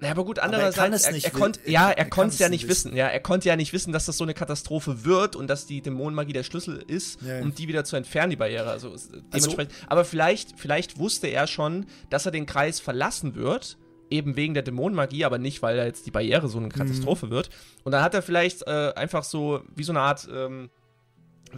Na, 0.00 0.10
aber 0.10 0.24
gut, 0.24 0.38
andererseits, 0.38 1.04
er, 1.04 1.14
er, 1.14 1.24
er 1.24 1.30
konnte, 1.30 1.70
ja, 1.70 1.90
er, 1.90 1.98
er 1.98 2.04
konnte 2.10 2.34
es 2.34 2.38
ja 2.40 2.48
nicht 2.48 2.66
wissen. 2.68 2.90
wissen. 2.90 2.96
Ja, 2.96 3.06
er 3.06 3.20
konnte 3.20 3.48
ja 3.48 3.56
nicht 3.56 3.72
wissen, 3.72 3.92
dass 3.92 4.06
das 4.06 4.16
so 4.16 4.24
eine 4.24 4.34
Katastrophe 4.34 5.04
wird 5.04 5.36
und 5.36 5.48
dass 5.48 5.66
die 5.66 5.80
Dämonenmagie 5.80 6.32
der 6.32 6.42
Schlüssel 6.42 6.82
ist, 6.86 7.22
ja, 7.22 7.36
ja. 7.36 7.42
um 7.42 7.54
die 7.54 7.68
wieder 7.68 7.84
zu 7.84 7.96
entfernen, 7.96 8.30
die 8.30 8.36
Barriere. 8.36 8.70
Also, 8.70 8.94
dementsprechend. 9.32 9.72
Also, 9.74 9.86
aber 9.88 10.04
vielleicht, 10.04 10.58
vielleicht 10.58 10.98
wusste 10.98 11.28
er 11.28 11.46
schon, 11.46 11.86
dass 12.10 12.26
er 12.26 12.32
den 12.32 12.46
Kreis 12.46 12.80
verlassen 12.80 13.34
wird, 13.34 13.78
eben 14.12 14.36
wegen 14.36 14.54
der 14.54 14.62
Dämonenmagie, 14.62 15.24
aber 15.24 15.38
nicht, 15.38 15.62
weil 15.62 15.78
er 15.78 15.86
jetzt 15.86 16.06
die 16.06 16.10
Barriere 16.10 16.48
so 16.48 16.58
eine. 16.58 16.68
Katastrophe 16.68 17.26
mhm. 17.26 17.30
wird. 17.30 17.50
Und 17.84 17.92
dann 17.92 18.02
hat 18.02 18.14
er 18.14 18.22
vielleicht 18.22 18.66
äh, 18.66 18.92
einfach 18.94 19.24
so 19.24 19.62
wie 19.74 19.82
so 19.82 19.92
eine 19.92 20.00
Art 20.00 20.28
ähm, 20.32 20.70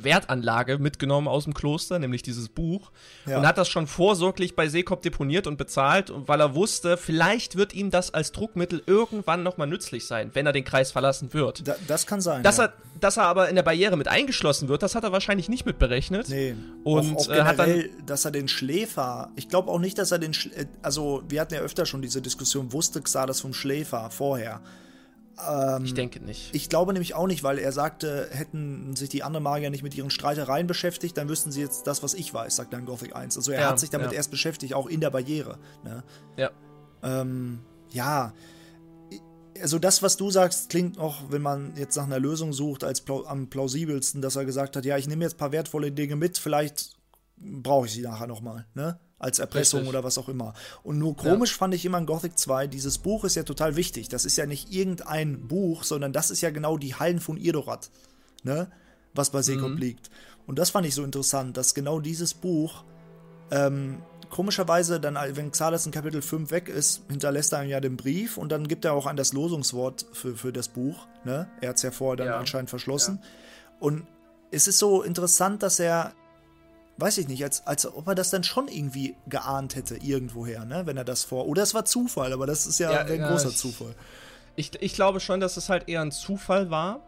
Wertanlage 0.03 0.79
mitgenommen 0.79 1.29
aus 1.29 1.45
dem 1.45 1.55
Kloster, 1.55 1.99
nämlich 1.99 2.23
dieses 2.23 2.49
Buch, 2.49 2.91
ja. 3.27 3.39
und 3.39 3.47
hat 3.47 3.59
das 3.59 3.69
schon 3.69 3.87
vorsorglich 3.87 4.57
bei 4.57 4.69
Seekop 4.69 5.03
deponiert 5.03 5.47
und 5.47 5.57
bezahlt, 5.57 6.13
weil 6.15 6.41
er 6.41 6.55
wusste, 6.55 6.97
vielleicht 6.97 7.57
wird 7.57 7.75
ihm 7.75 7.91
das 7.91 8.13
als 8.13 8.33
Druckmittel 8.33 8.83
irgendwann 8.87 9.43
nochmal 9.43 9.67
nützlich 9.67 10.07
sein, 10.07 10.31
wenn 10.35 10.47
er 10.47 10.53
den 10.53 10.65
Kreis 10.65 10.93
verlassen 10.93 11.33
wird. 11.33 11.67
Da, 11.67 11.77
das 11.87 12.07
kann 12.07 12.21
sein. 12.21 12.43
Dass, 12.43 12.59
ja. 12.59 12.65
er, 12.65 12.73
dass 13.01 13.17
er 13.17 13.25
aber 13.25 13.49
in 13.49 13.57
der 13.57 13.63
Barriere 13.63 13.97
mit 13.97 14.09
eingeschlossen 14.09 14.69
wird, 14.69 14.83
das 14.83 14.95
hat 14.95 15.05
er 15.05 15.13
wahrscheinlich 15.13 15.49
nicht 15.49 15.67
mitberechnet. 15.67 16.29
Nee. 16.29 16.55
Und 16.85 17.17
auch, 17.17 17.29
auch 17.29 17.33
äh, 17.33 17.43
hat 17.43 17.59
dann. 17.59 17.85
Dass 18.07 18.25
er 18.25 18.31
den 18.31 18.49
Schläfer, 18.49 19.31
ich 19.37 19.49
glaube 19.49 19.71
auch 19.71 19.79
nicht, 19.79 19.99
dass 19.99 20.13
er 20.13 20.19
den, 20.19 20.35
Sch 20.35 20.47
äh, 20.47 20.67
also 20.83 21.23
wir 21.29 21.41
hatten 21.41 21.55
ja 21.55 21.61
öfter 21.61 21.87
schon 21.87 22.03
diese 22.03 22.21
Diskussion, 22.21 22.73
wusste 22.73 23.01
Xardas 23.01 23.41
vom 23.41 23.55
Schläfer 23.55 24.11
vorher. 24.11 24.61
Ähm, 25.49 25.85
ich 25.85 25.95
denke 25.95 26.21
nicht. 26.21 26.55
Ich 26.55 26.69
glaube 26.69 26.93
nämlich 26.93 27.15
auch 27.15 27.27
nicht, 27.27 27.43
weil 27.43 27.59
er 27.59 27.73
sagte, 27.73 28.29
hätten 28.31 28.95
sich 28.97 29.09
die 29.09 29.23
anderen 29.23 29.43
Magier 29.43 29.71
nicht 29.71 29.83
mit 29.83 29.95
ihren 29.95 30.11
Streitereien 30.11 30.67
beschäftigt, 30.67 31.17
dann 31.17 31.29
wüssten 31.29 31.53
sie 31.53 31.61
jetzt 31.61 31.87
das, 31.87 32.03
was 32.03 32.15
ich 32.15 32.33
weiß, 32.33 32.57
sagt 32.57 32.73
dann 32.73 32.87
Gothic 32.87 33.15
1. 33.15 33.37
Also 33.37 33.53
er 33.53 33.63
ja, 33.63 33.71
hat 33.71 33.81
sich 33.81 33.91
damit 33.91 34.13
ja. 34.13 34.17
erst 34.17 34.31
beschäftigt, 34.31 34.75
auch 34.75 34.87
in 34.87 35.01
der 35.01 35.11
Barriere. 35.11 35.59
Ne? 35.83 36.05
Ja. 36.37 36.51
Ähm, 37.03 37.61
ja. 37.91 38.33
Also 39.61 39.79
das, 39.79 40.03
was 40.03 40.17
du 40.17 40.31
sagst, 40.31 40.69
klingt 40.71 40.97
noch, 40.97 41.31
wenn 41.31 41.43
man 41.43 41.75
jetzt 41.77 41.97
nach 41.97 42.05
einer 42.05 42.19
Lösung 42.19 42.53
sucht, 42.53 42.83
als 42.83 43.01
plau 43.01 43.25
am 43.25 43.49
plausibelsten, 43.49 44.21
dass 44.21 44.37
er 44.37 44.45
gesagt 44.45 44.77
hat, 44.77 44.85
ja, 44.85 44.97
ich 44.97 45.07
nehme 45.07 45.25
jetzt 45.25 45.35
ein 45.35 45.39
paar 45.39 45.53
wertvolle 45.53 45.93
Dinge 45.93 46.17
mit, 46.17 46.39
vielleicht 46.39 46.97
brauche 47.37 47.87
ich 47.87 47.93
sie 47.93 48.03
nachher 48.03 48.27
nochmal, 48.27 48.67
ne? 48.75 48.99
Als 49.25 49.39
Erpressung 49.39 49.81
Richtig. 49.81 49.95
oder 49.97 50.05
was 50.05 50.19
auch 50.19 50.29
immer. 50.29 50.53
Und 50.83 50.99
nur 50.99 51.17
komisch 51.17 51.53
ja. 51.53 51.59
fand 51.59 51.75
ich 51.75 51.87
immer 51.87 51.97
in 51.97 52.05
Gothic 52.05 52.39
2, 52.39 52.67
dieses 52.67 52.99
Buch 52.99 53.25
ist 53.25 53.37
ja 53.37 53.43
total 53.43 53.75
wichtig. 53.75 54.11
Das 54.11 54.27
ist 54.27 54.37
ja 54.37 54.45
nicht 54.45 54.71
irgendein 54.71 55.49
Buch, 55.49 55.83
sondern 55.83 56.13
das 56.13 56.31
ist 56.31 56.43
ja 56.43 56.51
genau 56.51 56.77
die 56.77 56.95
Hallen 56.95 57.21
von 57.21 57.39
Irdorat, 57.39 57.91
ne? 58.43 58.71
was 59.15 59.31
bei 59.31 59.41
Sekop 59.41 59.71
mhm. 59.71 59.79
liegt. 59.79 60.11
Und 60.47 60.59
das 60.59 60.71
fand 60.71 60.87
ich 60.87 60.95
so 60.95 61.03
interessant, 61.03 61.57
dass 61.57 61.73
genau 61.73 62.01
dieses 62.01 62.35
Buch 62.35 62.85
ähm, 63.51 64.03
komischerweise 64.29 65.01
dann, 65.01 65.17
wenn 65.37 65.51
Xalas 65.51 65.87
in 65.87 65.93
Kapitel 65.93 66.21
5 66.21 66.51
weg 66.51 66.69
ist, 66.69 67.03
hinterlässt 67.09 67.55
er 67.55 67.65
ihm 67.65 67.71
ja 67.71 67.81
den 67.81 67.97
Brief 67.97 68.37
und 68.37 68.53
dann 68.53 68.69
gibt 68.69 68.85
er 68.85 68.93
auch 68.93 69.07
an 69.07 69.17
das 69.17 69.33
Losungswort 69.33 70.05
für, 70.13 70.37
für 70.37 70.53
das 70.53 70.69
Buch. 70.69 71.07
Ne? 71.25 71.49
Er 71.63 71.71
hat 71.71 71.77
es 71.77 71.83
ja 71.83 71.93
vorher 71.93 72.17
dann 72.17 72.27
ja. 72.27 72.39
anscheinend 72.39 72.69
verschlossen. 72.69 73.21
Ja. 73.23 73.29
Und 73.81 74.07
es 74.51 74.69
ist 74.69 74.79
so 74.79 75.03
interessant, 75.03 75.63
dass 75.63 75.81
er 75.81 76.13
weiß 76.97 77.19
ich 77.19 77.29
nicht, 77.29 77.43
als, 77.43 77.67
als 77.67 77.87
ob 77.87 78.07
er 78.07 78.15
das 78.15 78.31
dann 78.31 78.45
schon 78.45 78.69
irgendwie 78.69 79.17
geahnt 79.27 79.77
hätte, 79.77 79.97
irgendwoher, 79.97 80.65
ne, 80.65 80.87
wenn 80.87 80.97
er 80.97 81.05
das 81.05 81.25
vor. 81.25 81.47
Oder 81.47 81.63
es 81.63 81.75
war 81.75 81.85
Zufall, 81.85 82.33
aber 82.33 82.47
das 82.47 82.67
ist 82.67 82.79
ja, 82.79 82.93
ja 82.93 83.01
ein 83.01 83.21
ja, 83.21 83.29
großer 83.29 83.49
ich, 83.49 83.57
Zufall. 83.57 83.95
Ich, 84.57 84.71
ich 84.81 84.95
glaube 84.95 85.21
schon, 85.21 85.41
dass 85.41 85.57
es 85.57 85.69
halt 85.69 85.89
eher 85.89 86.03
ein 86.03 86.13
Zufall 86.13 86.71
war. 86.71 87.01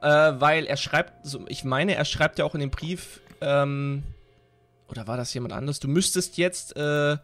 Äh, 0.00 0.40
weil 0.40 0.64
er 0.66 0.76
schreibt, 0.76 1.12
ich 1.48 1.64
meine, 1.64 1.96
er 1.96 2.04
schreibt 2.04 2.38
ja 2.38 2.44
auch 2.44 2.54
in 2.54 2.60
dem 2.60 2.70
Brief, 2.70 3.20
ähm, 3.40 4.04
oder 4.88 5.06
war 5.06 5.16
das 5.16 5.34
jemand 5.34 5.52
anderes? 5.52 5.80
Du 5.80 5.88
müsstest 5.88 6.36
jetzt 6.38 6.76
äh, 6.76 7.16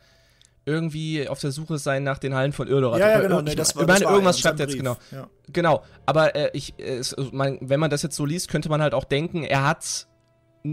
irgendwie 0.66 1.28
auf 1.28 1.40
der 1.40 1.52
Suche 1.52 1.78
sein 1.78 2.02
nach 2.02 2.18
den 2.18 2.34
Hallen 2.34 2.52
von 2.52 2.68
Irdorat. 2.68 2.98
Ja, 2.98 3.10
ja 3.10 3.20
genau. 3.20 3.40
Nee, 3.42 3.54
das 3.54 3.76
war, 3.76 3.82
ich 3.82 3.88
meine, 3.88 4.04
irgendwas 4.04 4.40
schreibt 4.40 4.60
er 4.60 4.66
jetzt, 4.66 4.76
genau. 4.76 4.96
Ja. 5.12 5.28
Genau. 5.52 5.82
Aber 6.04 6.34
äh, 6.34 6.50
ich, 6.52 6.74
es, 6.78 7.14
man, 7.32 7.58
wenn 7.60 7.80
man 7.80 7.90
das 7.90 8.02
jetzt 8.02 8.16
so 8.16 8.26
liest, 8.26 8.48
könnte 8.48 8.68
man 8.68 8.82
halt 8.82 8.92
auch 8.92 9.04
denken, 9.04 9.44
er 9.44 9.66
hat 9.66 10.06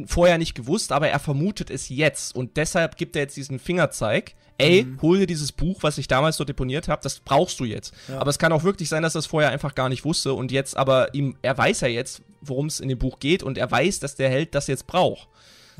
vorher 0.05 0.37
nicht 0.37 0.55
gewusst, 0.55 0.91
aber 0.91 1.09
er 1.09 1.19
vermutet 1.19 1.69
es 1.69 1.89
jetzt 1.89 2.35
und 2.35 2.57
deshalb 2.57 2.97
gibt 2.97 3.15
er 3.15 3.23
jetzt 3.23 3.37
diesen 3.37 3.59
Fingerzeig. 3.59 4.35
Ey, 4.57 4.83
mhm. 4.83 5.01
hol 5.01 5.19
dir 5.19 5.27
dieses 5.27 5.51
Buch, 5.51 5.79
was 5.81 5.97
ich 5.97 6.07
damals 6.07 6.37
so 6.37 6.43
deponiert 6.43 6.87
habe, 6.87 7.01
das 7.01 7.19
brauchst 7.19 7.59
du 7.59 7.65
jetzt. 7.65 7.93
Ja. 8.07 8.19
Aber 8.19 8.29
es 8.29 8.37
kann 8.37 8.51
auch 8.51 8.63
wirklich 8.63 8.89
sein, 8.89 9.01
dass 9.01 9.15
er 9.15 9.19
es 9.19 9.25
vorher 9.25 9.49
einfach 9.49 9.73
gar 9.73 9.89
nicht 9.89 10.05
wusste 10.05 10.33
und 10.33 10.51
jetzt 10.51 10.77
aber 10.77 11.13
ihm, 11.15 11.35
er 11.41 11.57
weiß 11.57 11.81
ja 11.81 11.87
jetzt, 11.87 12.21
worum 12.41 12.67
es 12.67 12.79
in 12.79 12.87
dem 12.87 12.99
Buch 12.99 13.19
geht 13.19 13.41
und 13.41 13.57
er 13.57 13.69
weiß, 13.69 13.99
dass 13.99 14.15
der 14.15 14.29
Held 14.29 14.53
das 14.53 14.67
jetzt 14.67 14.85
braucht. 14.85 15.27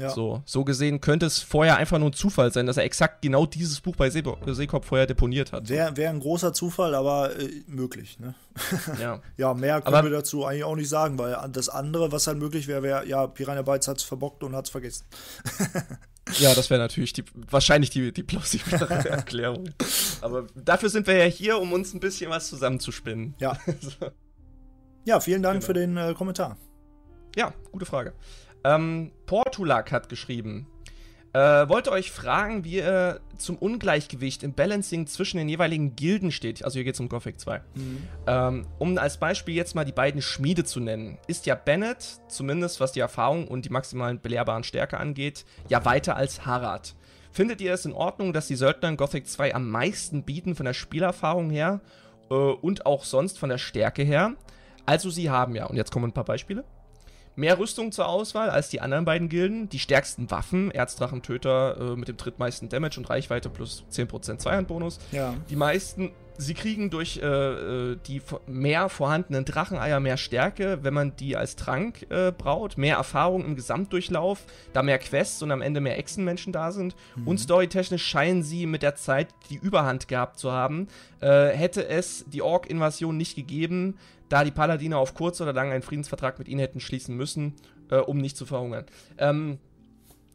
Ja. 0.02 0.10
So, 0.10 0.42
so 0.46 0.64
gesehen 0.64 1.00
könnte 1.00 1.28
es 1.28 1.40
vorher 1.40 1.78
einfach 1.78 2.00
nur 2.00 2.10
ein 2.10 2.14
Zufall 2.14 2.52
sein, 2.52 2.66
dass 2.66 2.78
er 2.78 2.84
exakt 2.84 3.22
genau 3.22 3.46
dieses 3.46 3.82
Buch 3.82 3.96
bei 3.96 4.10
See 4.10 4.24
Seekop 4.48 4.84
vorher 4.84 5.06
deponiert 5.06 5.52
hat. 5.52 5.70
Wäre 5.70 5.96
wär 5.96 6.10
ein 6.10 6.20
großer 6.20 6.54
Zufall, 6.54 6.96
aber 6.96 7.40
äh, 7.40 7.62
möglich. 7.68 8.20
Ne? 8.20 8.34
Ja. 9.00 9.22
ja, 9.38 9.54
mehr 9.54 9.82
können 9.82 9.96
aber, 9.96 10.10
wir 10.10 10.18
dazu 10.18 10.44
eigentlich 10.44 10.64
auch 10.64 10.76
nicht 10.76 10.90
sagen, 10.90 11.20
weil 11.20 11.38
das 11.52 11.70
andere, 11.70 12.12
was 12.12 12.26
halt 12.26 12.40
möglich 12.40 12.68
wäre, 12.68 12.82
wäre, 12.82 13.08
ja, 13.08 13.28
Piranha 13.28 13.62
Bytes 13.62 13.88
hat 13.88 13.98
es 13.98 14.04
verbockt 14.04 14.44
und 14.44 14.56
hat 14.56 14.66
es 14.66 14.72
vergessen. 14.72 15.06
ja, 16.40 16.56
das 16.56 16.72
wäre 16.72 16.80
natürlich 16.80 17.14
die, 17.14 17.24
wahrscheinlich 17.50 17.92
die, 17.92 18.12
die 18.12 18.24
plausiblere 18.24 18.90
Erklärung. 19.10 19.70
Aber 20.22 20.48
dafür 20.56 20.90
sind 20.90 21.06
wir 21.06 21.16
ja 21.16 21.26
hier, 21.26 21.60
um 21.60 21.74
uns 21.74 21.94
ein 21.94 22.00
bisschen 22.00 22.32
was 22.32 22.48
zusammenzuspinnen. 22.48 23.36
Ja. 23.40 23.58
Ja, 25.06 25.20
vielen 25.20 25.42
Dank 25.44 25.62
genau. 25.62 25.66
für 25.66 25.74
den 25.74 25.98
äh, 25.98 26.14
Kommentar. 26.16 26.58
Ja, 27.36 27.54
gute 27.72 27.86
Frage. 27.86 28.14
Ähm, 28.64 29.12
Portulak 29.26 29.92
hat 29.92 30.10
geschrieben. 30.10 30.68
Äh, 31.34 31.70
wollte 31.70 31.92
euch 31.92 32.12
fragen, 32.12 32.66
wie 32.66 32.76
ihr 32.76 33.22
zum 33.38 33.56
Ungleichgewicht 33.56 34.44
im 34.44 34.54
Balancing 34.54 35.08
zwischen 35.08 35.38
den 35.38 35.48
jeweiligen 35.48 35.96
Gilden 35.96 36.30
steht. 36.30 36.66
Also 36.66 36.76
hier 36.76 36.84
geht 36.84 36.96
es 36.96 37.00
um 37.00 37.08
Gothic 37.08 37.40
2. 37.40 37.60
Mhm. 37.74 37.98
Ähm, 38.28 38.68
um 38.80 38.98
als 38.98 39.18
Beispiel 39.18 39.56
jetzt 39.56 39.74
mal 39.74 39.86
die 39.86 39.94
beiden 39.94 40.22
Schmiede 40.22 40.66
zu 40.66 40.82
nennen. 40.82 41.18
Ist 41.28 41.46
ja 41.46 41.56
Bennett, 41.56 42.20
zumindest 42.28 42.82
was 42.82 42.92
die 42.92 43.00
Erfahrung 43.00 43.48
und 43.48 43.64
die 43.64 43.70
maximalen 43.70 44.20
belehrbaren 44.20 44.66
Stärke 44.66 44.98
angeht, 44.98 45.46
ja 45.70 45.86
weiter 45.86 46.18
als 46.18 46.46
Harad. 46.46 46.96
Findet 47.32 47.62
ihr 47.62 47.74
es 47.74 47.86
in 47.86 47.94
Ordnung, 47.94 48.34
dass 48.34 48.48
die 48.48 48.58
Söldner 48.58 48.90
in 48.90 48.98
Gothic 48.98 49.26
2 49.26 49.56
am 49.56 49.70
meisten 49.70 50.24
bieten 50.24 50.54
von 50.54 50.66
der 50.66 50.74
Spielerfahrung 50.74 51.50
her 51.50 51.80
äh, 52.30 52.34
und 52.34 52.86
auch 52.86 53.06
sonst 53.06 53.40
von 53.40 53.48
der 53.48 53.58
Stärke 53.58 54.04
her? 54.04 54.34
Also 54.86 55.10
sie 55.10 55.30
haben 55.30 55.56
ja, 55.56 55.68
und 55.68 55.78
jetzt 55.78 55.94
kommen 55.94 56.10
ein 56.10 56.14
paar 56.14 56.26
Beispiele 56.26 56.66
mehr 57.36 57.58
Rüstung 57.60 57.92
zur 57.92 58.08
Auswahl 58.08 58.50
als 58.50 58.70
die 58.70 58.82
anderen 58.82 59.06
beiden 59.06 59.30
Gilden, 59.30 59.70
die 59.70 59.80
stärksten 59.80 60.32
Waffen, 60.32 60.72
Erzdrachentöter 60.72 61.94
äh, 61.94 61.96
mit 61.96 62.08
dem 62.08 62.18
drittmeisten 62.18 62.70
Damage 62.70 63.00
und 63.00 63.10
Reichweite 63.10 63.50
plus 63.50 63.86
10% 63.92 64.38
Zweihandbonus. 64.38 65.00
Ja. 65.12 65.34
Die 65.50 65.56
meisten, 65.56 66.12
sie 66.38 66.54
kriegen 66.54 66.90
durch 66.90 67.18
äh, 67.18 67.26
äh 67.26 67.98
die 68.08 68.22
mehr 68.48 68.90
vorhandenen 68.90 69.46
Dracheneier 69.46 70.00
mehr 70.00 70.18
Stärke, 70.18 70.80
wenn 70.82 70.94
man 70.94 71.16
die 71.16 71.38
als 71.38 71.56
Trank 71.56 72.06
äh, 72.10 72.32
braut, 72.32 72.78
mehr 72.78 72.98
Erfahrung 72.98 73.46
im 73.46 73.56
Gesamtdurchlauf, 73.56 74.44
da 74.74 74.84
mehr 74.84 75.00
Quests 75.00 75.42
und 75.42 75.52
am 75.52 75.62
Ende 75.62 75.80
mehr 75.80 75.98
Echsenmenschen 75.98 76.52
da 76.52 76.72
sind. 76.72 76.96
Mhm. 77.16 77.28
Und 77.28 77.38
storytechnisch 77.40 78.06
scheinen 78.06 78.44
sie 78.44 78.66
mit 78.66 78.84
der 78.84 78.96
Zeit 78.96 79.30
die 79.50 79.56
Überhand 79.56 80.08
gehabt 80.08 80.38
zu 80.38 80.52
haben. 80.52 80.88
Äh, 81.22 81.50
hätte 81.50 81.88
es 81.88 82.26
die 82.28 82.42
Ork-Invasion 82.42 83.16
nicht 83.16 83.36
gegeben, 83.36 83.98
da 84.32 84.44
die 84.44 84.52
Paladine 84.52 84.98
auf 84.98 85.14
kurz 85.14 85.42
oder 85.42 85.54
lang 85.54 85.72
einen 85.72 85.82
Friedensvertrag 85.82 86.40
mit 86.40 86.48
ihnen 86.48 86.60
hätten 86.60 86.80
schließen 86.80 87.16
müssen, 87.16 87.56
äh, 87.90 87.98
um 87.98 88.18
nicht 88.18 88.38
zu 88.38 88.46
verhungern. 88.46 88.86
Ähm, 89.18 89.60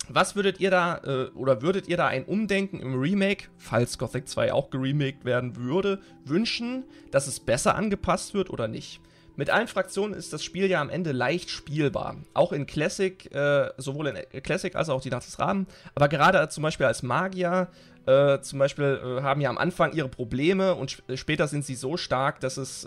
was 0.09 0.37
würdet 0.37 0.61
ihr 0.61 0.71
da, 0.71 0.99
äh, 0.99 1.31
oder 1.31 1.63
würdet 1.63 1.89
ihr 1.89 1.97
da 1.97 2.07
ein 2.07 2.25
Umdenken 2.25 2.79
im 2.79 2.95
Remake, 3.01 3.49
falls 3.57 3.99
Gothic 3.99 4.29
2 4.29 4.53
auch 4.53 4.71
geremaked 4.71 5.25
werden 5.25 5.57
würde, 5.57 6.01
wünschen, 6.25 6.85
dass 7.11 7.27
es 7.27 7.41
besser 7.41 7.75
angepasst 7.75 8.35
wird 8.35 8.51
oder 8.51 8.69
nicht? 8.69 9.01
Mit 9.35 9.51
allen 9.51 9.67
Fraktionen 9.67 10.15
ist 10.15 10.33
das 10.33 10.45
Spiel 10.45 10.71
ja 10.71 10.81
am 10.81 10.89
Ende 10.89 11.13
leicht 11.13 11.51
spielbar. 11.51 12.17
Auch 12.33 12.53
in 12.53 12.67
Classic, 12.67 13.35
äh, 13.35 13.71
sowohl 13.77 14.07
in 14.33 14.43
Classic 14.43 14.75
als 14.75 14.89
auch 14.89 15.01
die 15.01 15.11
Nacht 15.11 15.27
des 15.27 15.39
Raben. 15.39 15.67
Aber 15.95 16.09
gerade 16.09 16.49
zum 16.49 16.63
Beispiel 16.63 16.87
als 16.87 17.03
Magier, 17.03 17.69
äh, 18.07 18.41
zum 18.41 18.59
Beispiel, 18.59 19.01
äh, 19.03 19.23
haben 19.23 19.41
ja 19.41 19.51
am 19.51 19.59
Anfang 19.59 19.93
ihre 19.93 20.09
Probleme 20.09 20.75
und 20.75 20.91
sp 20.97 21.17
später 21.17 21.49
sind 21.49 21.67
sie 21.67 21.75
so 21.75 21.97
stark, 21.97 22.41
dass 22.41 22.57
es 22.57 22.87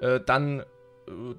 äh, 0.00 0.20
dann 0.24 0.60
äh, 0.60 0.64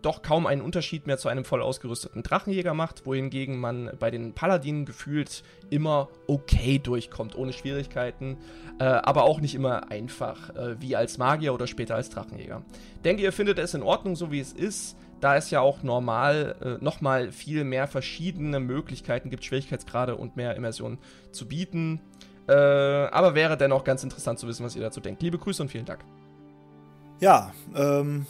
doch 0.02 0.22
kaum 0.22 0.48
einen 0.48 0.62
Unterschied 0.62 1.08
mehr 1.08 1.18
zu 1.18 1.30
einem 1.30 1.46
voll 1.46 1.62
ausgerüsteten 1.62 2.24
Drachenjäger 2.24 2.74
macht, 2.74 3.06
wohingegen 3.06 3.60
man 3.60 3.92
bei 4.00 4.12
den 4.12 4.34
Paladinen 4.34 4.86
gefühlt 4.86 5.44
immer 5.70 6.10
okay 6.28 6.80
durchkommt, 6.80 7.36
ohne 7.36 7.54
Schwierigkeiten, 7.54 8.38
äh, 8.80 8.84
aber 8.84 9.24
auch 9.24 9.42
nicht 9.42 9.56
immer 9.56 9.92
einfach, 9.92 10.56
äh, 10.56 10.82
wie 10.82 10.96
als 10.96 11.18
Magier 11.18 11.54
oder 11.54 11.68
später 11.68 11.96
als 11.96 12.10
Drachenjäger. 12.10 12.64
Denke, 13.04 13.24
ihr 13.24 13.32
findet 13.32 13.60
es 13.60 13.74
in 13.74 13.84
Ordnung, 13.84 14.16
so 14.16 14.32
wie 14.32 14.40
es 14.40 14.54
ist, 14.54 14.98
da 15.22 15.36
es 15.36 15.52
ja 15.52 15.62
auch 15.62 15.84
normal 15.84 16.56
äh, 16.62 16.84
nochmal 16.84 17.32
viel 17.32 17.64
mehr 17.64 17.88
verschiedene 17.88 18.60
Möglichkeiten 18.60 19.30
gibt, 19.30 19.46
Schwierigkeitsgrade 19.46 20.16
und 20.16 20.36
mehr 20.36 20.56
Immersion 20.56 20.98
zu 21.32 21.48
bieten. 21.48 22.02
Äh, 22.48 22.54
aber 22.54 23.36
wäre 23.36 23.56
dennoch 23.56 23.84
ganz 23.84 24.04
interessant 24.04 24.40
zu 24.40 24.48
wissen, 24.48 24.66
was 24.66 24.76
ihr 24.76 24.82
dazu 24.82 25.00
denkt. 25.00 25.22
Liebe 25.22 25.38
Grüße 25.38 25.62
und 25.62 25.70
vielen 25.70 25.86
Dank. 25.86 26.04
Ja, 27.20 27.54
ähm, 27.76 28.26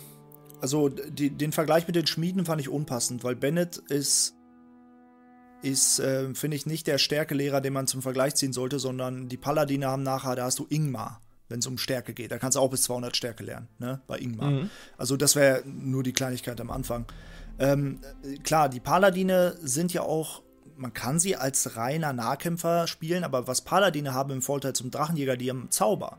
also 0.62 0.90
die, 0.90 1.32
den 1.32 1.52
Vergleich 1.52 1.88
mit 1.88 1.96
den 1.96 2.08
Schmieden 2.08 2.46
fand 2.46 2.62
ich 2.62 2.70
unpassend, 2.70 3.24
weil 3.24 3.36
Bennett 3.36 3.78
ist, 3.78 4.36
ist 5.62 6.00
äh, 6.00 6.34
finde 6.34 6.58
ich, 6.58 6.66
nicht 6.66 6.88
der 6.88 6.98
Stärkelehrer, 6.98 7.62
den 7.62 7.74
man 7.74 7.88
zum 7.88 8.02
Vergleich 8.02 8.36
ziehen 8.36 8.54
sollte, 8.54 8.80
sondern 8.80 9.28
die 9.28 9.38
Paladine 9.38 9.88
haben 9.88 10.04
nachher, 10.04 10.36
da 10.36 10.46
hast 10.46 10.60
du 10.60 10.68
Ingmar. 10.70 11.22
wenn 11.50 11.60
es 11.60 11.68
um 11.68 11.78
Stärke 11.78 12.14
geht. 12.14 12.32
Da 12.32 12.40
kannst 12.40 12.56
du 12.56 12.62
auch 12.62 12.70
bis 12.70 12.84
200 12.84 13.16
Stärke 13.16 13.44
lernen, 13.44 13.68
ne? 13.78 14.02
Bei 14.08 14.18
Ingmar. 14.18 14.50
Mhm. 14.50 14.70
Also 14.98 15.18
das 15.18 15.36
wäre 15.36 15.64
nur 15.66 16.02
die 16.02 16.14
Kleinigkeit 16.14 16.60
am 16.62 16.72
Anfang. 16.72 17.06
Ähm, 17.60 18.00
klar, 18.44 18.70
die 18.70 18.80
Paladine 18.80 19.56
sind 19.62 19.94
ja 19.94 20.02
auch, 20.02 20.42
man 20.78 20.94
kann 20.94 21.20
sie 21.20 21.36
als 21.36 21.76
reiner 21.76 22.14
Nahkämpfer 22.14 22.88
spielen, 22.88 23.24
aber 23.24 23.48
was 23.48 23.62
Paladine 23.62 24.14
haben 24.14 24.32
im 24.32 24.42
Vorteil 24.42 24.74
zum 24.74 24.92
Drachenjäger, 24.92 25.38
die 25.38 25.50
haben 25.50 25.70
Zauber. 25.70 26.18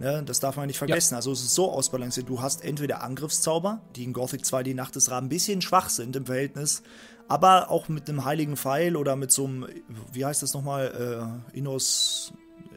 Ne, 0.00 0.22
das 0.24 0.40
darf 0.40 0.56
man 0.56 0.66
nicht 0.66 0.78
vergessen. 0.78 1.14
Ja. 1.14 1.18
Also 1.18 1.30
es 1.32 1.40
ist 1.40 1.54
so 1.54 1.70
ausbalanciert. 1.70 2.28
Du 2.28 2.42
hast 2.42 2.64
entweder 2.64 3.02
Angriffszauber, 3.02 3.80
die 3.94 4.04
in 4.04 4.12
Gothic 4.12 4.44
2 4.44 4.64
die 4.64 4.74
Nacht 4.74 4.96
des 4.96 5.10
Ra 5.10 5.18
ein 5.18 5.28
bisschen 5.28 5.62
schwach 5.62 5.88
sind 5.88 6.16
im 6.16 6.26
Verhältnis, 6.26 6.82
aber 7.28 7.70
auch 7.70 7.88
mit 7.88 8.08
einem 8.08 8.24
heiligen 8.24 8.56
Pfeil 8.56 8.96
oder 8.96 9.14
mit 9.14 9.30
so 9.30 9.44
einem, 9.44 9.66
wie 10.12 10.24
heißt 10.24 10.42
das 10.42 10.52
nochmal, 10.52 11.42
äh, 11.52 11.56
Innos, 11.56 12.32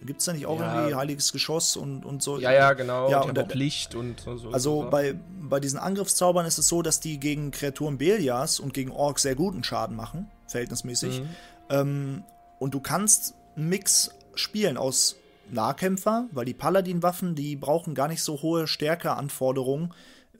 gibt 0.05 0.19
es 0.19 0.25
da 0.25 0.33
nicht 0.33 0.45
auch 0.45 0.59
ja. 0.59 0.75
irgendwie 0.75 0.95
heiliges 0.95 1.31
Geschoss 1.31 1.75
und, 1.75 2.05
und 2.05 2.21
so? 2.21 2.39
Ja, 2.39 2.51
ja, 2.51 2.73
genau. 2.73 3.09
Ja, 3.09 3.21
und, 3.21 3.37
und 3.37 3.55
Licht 3.55 3.95
und 3.95 4.19
so. 4.21 4.49
Also 4.51 4.83
so. 4.83 4.89
bei, 4.89 5.15
bei 5.41 5.59
diesen 5.59 5.79
Angriffszaubern 5.79 6.45
ist 6.45 6.59
es 6.59 6.67
so, 6.67 6.83
dass 6.83 6.99
die 6.99 7.19
gegen 7.19 7.49
Kreaturen 7.49 7.97
Belias 7.97 8.59
und 8.59 8.73
gegen 8.73 8.91
Orks 8.91 9.23
sehr 9.23 9.35
guten 9.35 9.63
Schaden 9.63 9.95
machen, 9.95 10.29
verhältnismäßig. 10.47 11.21
Mhm. 11.21 11.29
Ähm, 11.69 12.23
und 12.59 12.73
du 12.73 12.79
kannst 12.79 13.33
einen 13.55 13.69
Mix 13.69 14.11
spielen 14.35 14.77
aus 14.77 15.15
Nahkämpfer, 15.51 16.29
weil 16.31 16.45
die 16.45 16.53
Paladin-Waffen, 16.53 17.35
die 17.35 17.55
brauchen 17.55 17.95
gar 17.95 18.07
nicht 18.07 18.21
so 18.21 18.41
hohe 18.41 18.67
Stärkeanforderungen, 18.67 19.93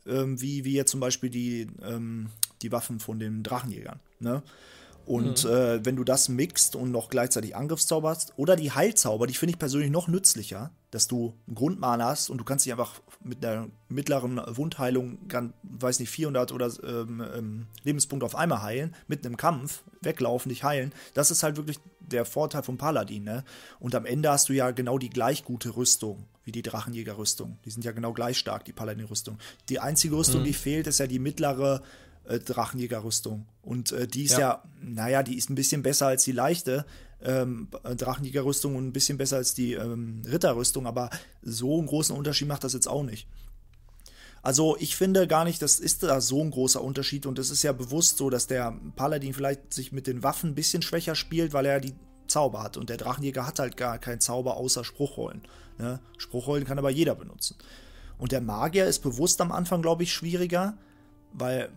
ähm, 0.06 0.42
wie, 0.42 0.66
wie 0.66 0.74
jetzt 0.74 0.92
zum 0.92 1.00
Beispiel 1.00 1.30
die, 1.30 1.68
ähm, 1.84 2.30
die 2.62 2.72
Waffen 2.72 3.00
von 3.00 3.20
den 3.20 3.44
Drachenjägern. 3.44 4.00
Ne? 4.20 4.44
Und 5.08 5.46
mhm. 5.46 5.52
äh, 5.52 5.86
wenn 5.86 5.96
du 5.96 6.04
das 6.04 6.28
mixt 6.28 6.76
und 6.76 6.92
noch 6.92 7.10
gleichzeitig 7.10 7.56
Angriffszauber 7.56 8.10
hast 8.10 8.34
oder 8.36 8.58
die 8.58 8.72
Heilzauber, 8.72 9.26
die 9.26 9.34
finde 9.34 9.52
ich 9.52 9.60
persönlich 9.60 9.90
noch 9.90 10.10
nützlicher, 10.10 10.72
dass 10.92 11.08
du 11.08 11.34
einen 11.48 11.56
Grundmana 11.56 12.08
hast 12.08 12.30
und 12.30 12.40
du 12.40 12.44
kannst 12.44 12.66
dich 12.66 12.74
einfach 12.74 12.96
mit 13.24 13.44
einer 13.46 13.70
mittleren 13.88 14.42
Wundheilung, 14.58 15.30
kann, 15.30 15.54
weiß 15.64 16.02
nicht, 16.02 16.10
400 16.10 16.52
oder 16.52 16.70
ähm, 16.84 17.24
ähm, 17.36 17.68
Lebenspunkte 17.86 18.26
auf 18.26 18.36
einmal 18.36 18.62
heilen, 18.62 18.96
mitten 19.08 19.28
im 19.28 19.38
Kampf, 19.38 19.84
weglaufen, 20.02 20.50
dich 20.50 20.66
heilen. 20.66 20.92
Das 21.14 21.32
ist 21.32 21.42
halt 21.42 21.56
wirklich 21.56 21.80
der 22.02 22.26
Vorteil 22.26 22.64
vom 22.64 22.78
Paladin, 22.78 23.24
ne? 23.24 23.46
Und 23.80 23.96
am 23.96 24.06
Ende 24.06 24.30
hast 24.30 24.50
du 24.50 24.54
ja 24.54 24.72
genau 24.72 24.98
die 24.98 25.10
gleich 25.10 25.46
gute 25.46 25.78
Rüstung 25.78 26.26
wie 26.44 26.52
die 26.52 26.62
Drachenjäger-Rüstung. 26.62 27.60
Die 27.64 27.72
sind 27.72 27.86
ja 27.86 27.94
genau 27.94 28.12
gleich 28.12 28.38
stark, 28.38 28.66
die 28.66 28.74
Paladin-Rüstung. 28.74 29.38
Die 29.70 29.80
einzige 29.80 30.16
Rüstung, 30.16 30.42
mhm. 30.42 30.46
die 30.46 30.54
fehlt, 30.54 30.88
ist 30.88 31.00
ja 31.00 31.08
die 31.08 31.20
mittlere 31.20 31.82
äh, 32.28 32.40
Drachenjäger-Rüstung. 32.40 33.46
Und 33.62 33.92
äh, 33.92 34.08
die 34.08 34.24
ist 34.24 34.34
ja. 34.34 34.40
ja. 34.40 34.64
naja, 34.82 35.24
die 35.24 35.38
ist 35.38 35.50
ein 35.50 35.56
bisschen 35.56 35.84
besser 35.84 36.08
als 36.08 36.24
die 36.24 36.32
leichte 36.32 36.86
ähm, 37.22 37.70
Drachenjäger-Rüstung 37.84 38.76
und 38.76 38.88
ein 38.88 38.94
bisschen 38.94 39.18
besser 39.18 39.38
als 39.38 39.54
die 39.54 39.74
ähm, 39.74 40.22
Ritterrüstung, 40.26 40.86
aber 40.86 41.10
so 41.42 41.78
einen 41.78 41.88
großen 41.88 42.16
Unterschied 42.16 42.48
macht 42.48 42.64
das 42.64 42.74
jetzt 42.74 42.88
auch 42.88 43.04
nicht. 43.04 43.28
Also 44.44 44.78
ich 44.80 44.96
finde 44.96 45.28
gar 45.28 45.44
nicht, 45.44 45.62
das 45.62 45.80
ist 45.80 46.04
da 46.04 46.22
so 46.22 46.42
ein 46.42 46.52
großer 46.52 46.82
Unterschied 46.82 47.26
und 47.26 47.40
es 47.40 47.50
ist 47.50 47.64
ja 47.64 47.74
bewusst 47.74 48.18
so, 48.18 48.30
dass 48.30 48.48
der 48.48 48.80
Paladin 48.96 49.34
vielleicht 49.34 49.74
sich 49.74 49.92
mit 49.92 50.08
den 50.08 50.24
Waffen 50.24 50.52
ein 50.52 50.56
bisschen 50.56 50.82
schwächer 50.82 51.16
spielt, 51.16 51.54
weil 51.54 51.66
er 51.66 51.80
die 51.80 51.96
Zauber 52.28 52.62
hat 52.62 52.78
und 52.78 52.90
der 52.90 52.98
Drachenjäger 52.98 53.48
hat 53.48 53.60
halt 53.60 53.78
gar 53.78 53.98
keinen 53.98 54.20
Zauber 54.20 54.58
außer 54.58 54.84
Spruchrollen. 54.84 55.42
Ne? 55.80 56.00
Spruchrollen 56.18 56.66
kann 56.66 56.78
aber 56.80 56.90
jeder 56.90 57.16
benutzen. 57.16 57.58
Und 58.18 58.32
der 58.32 58.42
Magier 58.42 58.86
ist 58.86 59.00
bewusst 59.00 59.42
am 59.42 59.52
Anfang, 59.52 59.82
glaube 59.82 60.04
ich, 60.04 60.14
schwieriger, 60.14 60.78
weil 61.34 61.70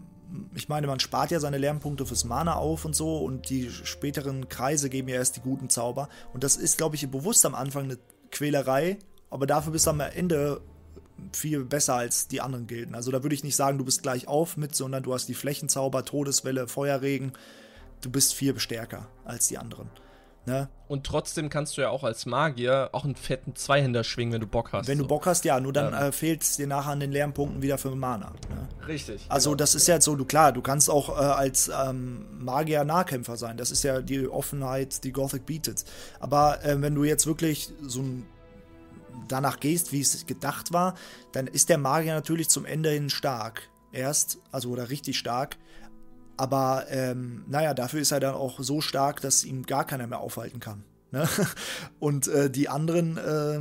ich 0.55 0.69
meine, 0.69 0.87
man 0.87 1.01
spart 1.01 1.31
ja 1.31 1.41
seine 1.41 1.59
Lernpunkte 1.59 2.07
fürs 2.07 2.25
Mana 2.25 2.55
auf 2.55 2.85
und 2.85 2.95
so 2.95 3.19
und 3.19 3.51
die 3.51 3.71
späteren 3.71 4.49
Kreise 4.49 4.91
geben 4.91 5.09
ja 5.09 5.17
erst 5.17 5.37
die 5.37 5.41
guten 5.41 5.69
Zauber. 5.69 6.09
Und 6.33 6.45
das 6.45 6.57
ist, 6.57 6.79
glaube 6.79 6.97
ich, 6.97 7.11
bewusst 7.11 7.45
am 7.47 7.55
Anfang 7.55 7.85
eine 7.85 7.99
Quälerei, 8.31 8.99
aber 9.31 9.47
dafür 9.47 9.73
bist 9.73 9.87
du 9.87 9.91
am 9.91 10.01
Ende 10.01 10.61
viel 11.33 11.65
besser 11.65 11.95
als 11.95 12.29
die 12.29 12.41
anderen 12.41 12.67
Gilden. 12.67 12.95
Also 12.95 13.11
da 13.11 13.23
würde 13.23 13.35
ich 13.35 13.45
nicht 13.45 13.57
sagen, 13.57 13.79
du 13.79 13.85
bist 13.85 14.03
gleich 14.03 14.29
auf 14.29 14.57
mit, 14.57 14.75
sondern 14.75 15.03
du 15.03 15.13
hast 15.13 15.27
die 15.27 15.35
Flächenzauber, 15.35 16.05
Todeswelle, 16.05 16.67
Feuerregen. 16.67 17.33
Du 18.01 18.11
bist 18.11 18.35
viel 18.35 18.59
stärker 18.59 19.09
als 19.25 19.49
die 19.49 19.59
anderen. 19.59 19.91
Ne? 20.47 20.69
Und 20.89 21.05
trotzdem 21.05 21.51
kannst 21.51 21.77
du 21.77 21.83
ja 21.83 21.91
auch 21.91 22.03
als 22.03 22.25
Magier 22.25 22.89
auch 22.93 23.05
einen 23.05 23.15
fetten 23.15 23.55
Zweihänder 23.55 24.05
schwingen, 24.05 24.33
wenn 24.33 24.41
du 24.41 24.47
Bock 24.47 24.73
hast. 24.73 24.89
Wenn 24.89 24.97
so. 24.97 25.05
du 25.05 25.09
Bock 25.09 25.27
hast, 25.27 25.45
ja, 25.45 25.61
nur 25.61 25.73
dann 25.73 25.93
ja. 25.93 26.09
äh, 26.09 26.13
fehlt 26.13 26.43
es 26.43 26.57
dir 26.57 26.67
nachher 26.67 26.93
an 26.93 27.01
den 27.01 27.13
Lernpunkten 27.13 27.63
wieder 27.63 27.77
für 27.77 27.95
Mana. 27.95 28.33
Ne? 28.49 28.60
Richtig. 28.87 29.27
Also 29.29 29.51
genau. 29.51 29.57
das 29.59 29.75
ist 29.75 29.87
ja 29.87 29.95
jetzt 29.95 30.05
so, 30.05 30.17
du 30.17 30.25
klar, 30.25 30.53
du 30.53 30.63
kannst 30.63 30.91
auch 30.91 31.09
äh, 31.11 31.23
als 31.23 31.69
ähm, 31.69 32.27
Magier 32.39 32.85
Nahkämpfer 32.85 33.37
sein. 33.37 33.57
Das 33.57 33.71
ist 33.71 33.83
ja 33.83 34.01
die 34.01 34.29
Offenheit, 34.29 35.05
die 35.05 35.13
Gothic 35.13 35.47
bietet. 35.47 35.85
Aber 36.19 36.65
äh, 36.65 36.81
wenn 36.81 36.95
du 36.95 37.05
jetzt 37.05 37.27
wirklich 37.27 37.73
so 37.83 38.01
ein 38.01 38.27
danach 39.29 39.61
gehst, 39.61 39.93
wie 39.93 40.01
es 40.01 40.27
gedacht 40.27 40.73
war, 40.73 40.95
dann 41.33 41.47
ist 41.47 41.69
der 41.69 41.79
Magier 41.79 42.15
natürlich 42.15 42.49
zum 42.49 42.65
Ende 42.65 42.91
hin 42.91 43.11
stark. 43.11 43.69
Erst, 43.93 44.39
also 44.53 44.71
oder 44.71 44.91
richtig 44.91 45.19
stark. 45.19 45.57
Aber 46.37 46.87
ähm, 46.89 47.45
naja, 47.49 47.75
dafür 47.75 48.01
ist 48.01 48.13
er 48.13 48.21
dann 48.21 48.35
auch 48.35 48.61
so 48.61 48.81
stark, 48.81 49.21
dass 49.21 49.45
ihm 49.45 49.67
gar 49.67 49.85
keiner 49.85 50.07
mehr 50.07 50.21
aufhalten 50.21 50.61
kann. 50.61 50.85
Ne? 51.11 51.29
Und 51.99 52.29
äh, 52.29 52.51
die 52.51 52.69
anderen, 52.69 53.17
äh, 53.17 53.61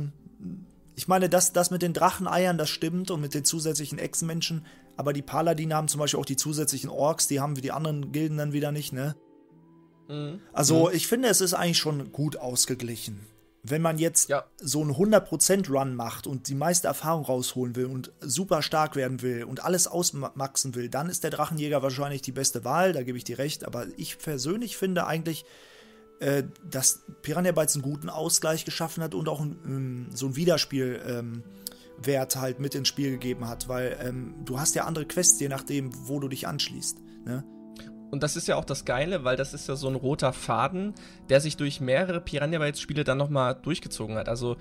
ich 0.94 1.08
meine, 1.08 1.28
das, 1.28 1.52
das 1.52 1.70
mit 1.70 1.82
den 1.82 1.92
Dracheneiern, 1.92 2.58
das 2.58 2.68
stimmt 2.70 3.10
und 3.10 3.22
mit 3.22 3.32
den 3.32 3.44
zusätzlichen 3.44 3.98
Echsenmenschen, 3.98 4.66
aber 5.00 5.14
die 5.14 5.22
Paladine 5.22 5.74
haben 5.74 5.88
zum 5.88 5.98
Beispiel 5.98 6.20
auch 6.20 6.26
die 6.26 6.36
zusätzlichen 6.36 6.90
Orks, 6.90 7.26
die 7.26 7.40
haben 7.40 7.56
wie 7.56 7.62
die 7.62 7.72
anderen 7.72 8.12
Gilden 8.12 8.36
dann 8.36 8.52
wieder 8.52 8.70
nicht, 8.70 8.92
ne? 8.92 9.16
Mhm. 10.08 10.40
Also 10.52 10.88
mhm. 10.88 10.94
ich 10.94 11.06
finde, 11.06 11.28
es 11.30 11.40
ist 11.40 11.54
eigentlich 11.54 11.78
schon 11.78 12.12
gut 12.12 12.36
ausgeglichen. 12.36 13.20
Wenn 13.62 13.80
man 13.80 13.96
jetzt 13.96 14.28
ja. 14.28 14.44
so 14.58 14.82
einen 14.82 14.92
100% 14.92 15.70
Run 15.70 15.94
macht 15.94 16.26
und 16.26 16.48
die 16.48 16.54
meiste 16.54 16.86
Erfahrung 16.86 17.24
rausholen 17.24 17.76
will 17.76 17.86
und 17.86 18.12
super 18.20 18.60
stark 18.60 18.94
werden 18.94 19.22
will 19.22 19.44
und 19.44 19.64
alles 19.64 19.86
ausmaxen 19.88 20.74
will, 20.74 20.90
dann 20.90 21.08
ist 21.08 21.24
der 21.24 21.30
Drachenjäger 21.30 21.82
wahrscheinlich 21.82 22.20
die 22.20 22.32
beste 22.32 22.62
Wahl, 22.66 22.92
da 22.92 23.02
gebe 23.02 23.16
ich 23.16 23.24
dir 23.24 23.38
recht. 23.38 23.64
Aber 23.64 23.86
ich 23.96 24.18
persönlich 24.18 24.76
finde 24.76 25.06
eigentlich, 25.06 25.46
äh, 26.18 26.42
dass 26.70 27.04
Piranha 27.22 27.52
Bytes 27.52 27.76
einen 27.76 27.84
guten 27.84 28.10
Ausgleich 28.10 28.66
geschaffen 28.66 29.02
hat 29.02 29.14
und 29.14 29.30
auch 29.30 29.40
ein, 29.40 29.56
ähm, 29.64 30.06
so 30.12 30.26
ein 30.26 30.36
Wiederspielwert 30.36 31.08
ähm, 31.08 31.42
halt 32.36 32.60
mit 32.60 32.74
ins 32.74 32.88
Spiel 32.88 33.12
gegeben 33.12 33.48
hat, 33.48 33.68
weil 33.68 33.96
ähm, 34.02 34.34
du 34.44 34.58
hast 34.58 34.74
ja 34.74 34.84
andere 34.84 35.06
Quests, 35.06 35.40
je 35.40 35.48
nachdem, 35.48 35.90
wo 36.08 36.20
du 36.20 36.28
dich 36.28 36.46
anschließt. 36.46 36.98
Ne? 37.24 37.44
Und 38.10 38.22
das 38.22 38.36
ist 38.36 38.48
ja 38.48 38.56
auch 38.56 38.64
das 38.64 38.84
Geile, 38.84 39.24
weil 39.24 39.36
das 39.36 39.54
ist 39.54 39.68
ja 39.68 39.76
so 39.76 39.88
ein 39.88 39.94
roter 39.94 40.32
Faden, 40.32 40.94
der 41.28 41.40
sich 41.40 41.56
durch 41.56 41.80
mehrere 41.80 42.20
Piranha 42.20 42.58
Bytes 42.58 42.80
Spiele 42.80 43.04
dann 43.04 43.18
nochmal 43.18 43.54
durchgezogen 43.54 44.16
hat. 44.16 44.28
Also 44.28 44.56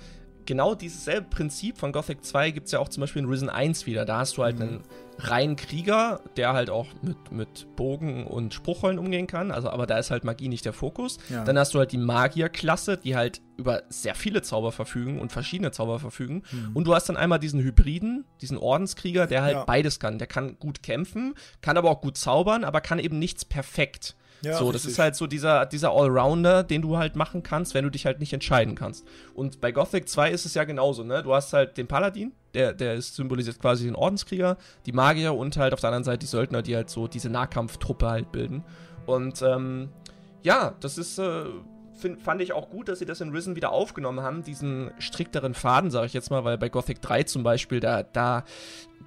genau 0.49 0.73
dieses 0.73 1.05
selbe 1.05 1.27
Prinzip 1.29 1.77
von 1.77 1.91
Gothic 1.91 2.25
2 2.25 2.49
gibt 2.49 2.65
es 2.65 2.71
ja 2.71 2.79
auch 2.79 2.89
zum 2.89 3.01
Beispiel 3.01 3.21
in 3.21 3.29
Risen 3.29 3.49
1 3.49 3.85
wieder. 3.85 4.03
Da 4.03 4.17
hast 4.17 4.35
du 4.35 4.43
halt 4.43 4.55
mhm. 4.57 4.61
einen 4.63 4.83
reinen 5.19 5.55
Krieger, 5.55 6.21
der 6.37 6.53
halt 6.53 6.71
auch 6.71 6.87
mit, 7.03 7.31
mit 7.31 7.75
Bogen 7.75 8.25
und 8.25 8.55
Spruchrollen 8.55 8.97
umgehen 8.97 9.27
kann. 9.27 9.51
Also, 9.51 9.69
aber 9.69 9.85
da 9.85 9.99
ist 9.99 10.09
halt 10.09 10.23
Magie 10.23 10.47
nicht 10.47 10.65
der 10.65 10.73
Fokus. 10.73 11.19
Ja. 11.29 11.43
Dann 11.43 11.59
hast 11.59 11.75
du 11.75 11.79
halt 11.79 11.91
die 11.91 11.99
Magierklasse, 11.99 12.97
die 12.97 13.15
halt 13.15 13.41
über 13.57 13.83
sehr 13.89 14.15
viele 14.15 14.41
Zauber 14.41 14.71
verfügen 14.71 15.19
und 15.19 15.31
verschiedene 15.31 15.69
Zauber 15.69 15.99
verfügen. 15.99 16.41
Mhm. 16.51 16.71
Und 16.73 16.85
du 16.85 16.95
hast 16.95 17.09
dann 17.09 17.17
einmal 17.17 17.37
diesen 17.37 17.61
Hybriden, 17.61 18.25
diesen 18.41 18.57
Ordenskrieger, 18.57 19.27
der 19.27 19.43
halt 19.43 19.55
ja. 19.55 19.63
beides 19.65 19.99
kann. 19.99 20.17
Der 20.17 20.27
kann 20.27 20.57
gut 20.57 20.81
kämpfen, 20.81 21.35
kann 21.61 21.77
aber 21.77 21.91
auch 21.91 22.01
gut 22.01 22.17
zaubern, 22.17 22.63
aber 22.63 22.81
kann 22.81 22.97
eben 22.97 23.19
nichts 23.19 23.45
perfekt. 23.45 24.15
Ja, 24.41 24.57
so, 24.57 24.71
das 24.71 24.85
ist 24.85 24.99
halt 24.99 25.15
so 25.15 25.27
dieser, 25.27 25.65
dieser 25.65 25.91
Allrounder, 25.91 26.63
den 26.63 26.81
du 26.81 26.97
halt 26.97 27.15
machen 27.15 27.43
kannst, 27.43 27.73
wenn 27.73 27.83
du 27.83 27.89
dich 27.89 28.05
halt 28.05 28.19
nicht 28.19 28.33
entscheiden 28.33 28.75
kannst. 28.75 29.05
Und 29.33 29.59
bei 29.59 29.71
Gothic 29.71 30.07
2 30.07 30.31
ist 30.31 30.45
es 30.45 30.53
ja 30.53 30.63
genauso, 30.63 31.03
ne? 31.03 31.21
Du 31.23 31.33
hast 31.33 31.53
halt 31.53 31.77
den 31.77 31.87
Paladin, 31.87 32.31
der, 32.53 32.73
der 32.73 32.95
ist 32.95 33.15
symbolisiert 33.15 33.59
quasi 33.59 33.85
den 33.85 33.95
Ordenskrieger, 33.95 34.57
die 34.85 34.91
Magier 34.91 35.33
und 35.33 35.57
halt 35.57 35.73
auf 35.73 35.81
der 35.81 35.89
anderen 35.89 36.03
Seite 36.03 36.19
die 36.19 36.25
Söldner, 36.25 36.61
die 36.61 36.75
halt 36.75 36.89
so 36.89 37.07
diese 37.07 37.29
Nahkampftruppe 37.29 38.09
halt 38.09 38.31
bilden. 38.31 38.63
Und 39.05 39.41
ähm, 39.41 39.89
ja, 40.43 40.73
das 40.79 40.97
ist, 40.97 41.19
äh, 41.19 41.43
find, 41.99 42.21
fand 42.21 42.41
ich 42.41 42.53
auch 42.53 42.69
gut, 42.69 42.87
dass 42.89 42.99
sie 42.99 43.05
das 43.05 43.21
in 43.21 43.29
Risen 43.31 43.55
wieder 43.55 43.71
aufgenommen 43.71 44.21
haben, 44.21 44.43
diesen 44.43 44.91
strikteren 44.99 45.53
Faden, 45.53 45.91
sage 45.91 46.07
ich 46.07 46.13
jetzt 46.13 46.31
mal, 46.31 46.43
weil 46.43 46.57
bei 46.57 46.69
Gothic 46.69 47.01
3 47.01 47.23
zum 47.23 47.43
Beispiel, 47.43 47.79
da, 47.79 48.03
da 48.03 48.43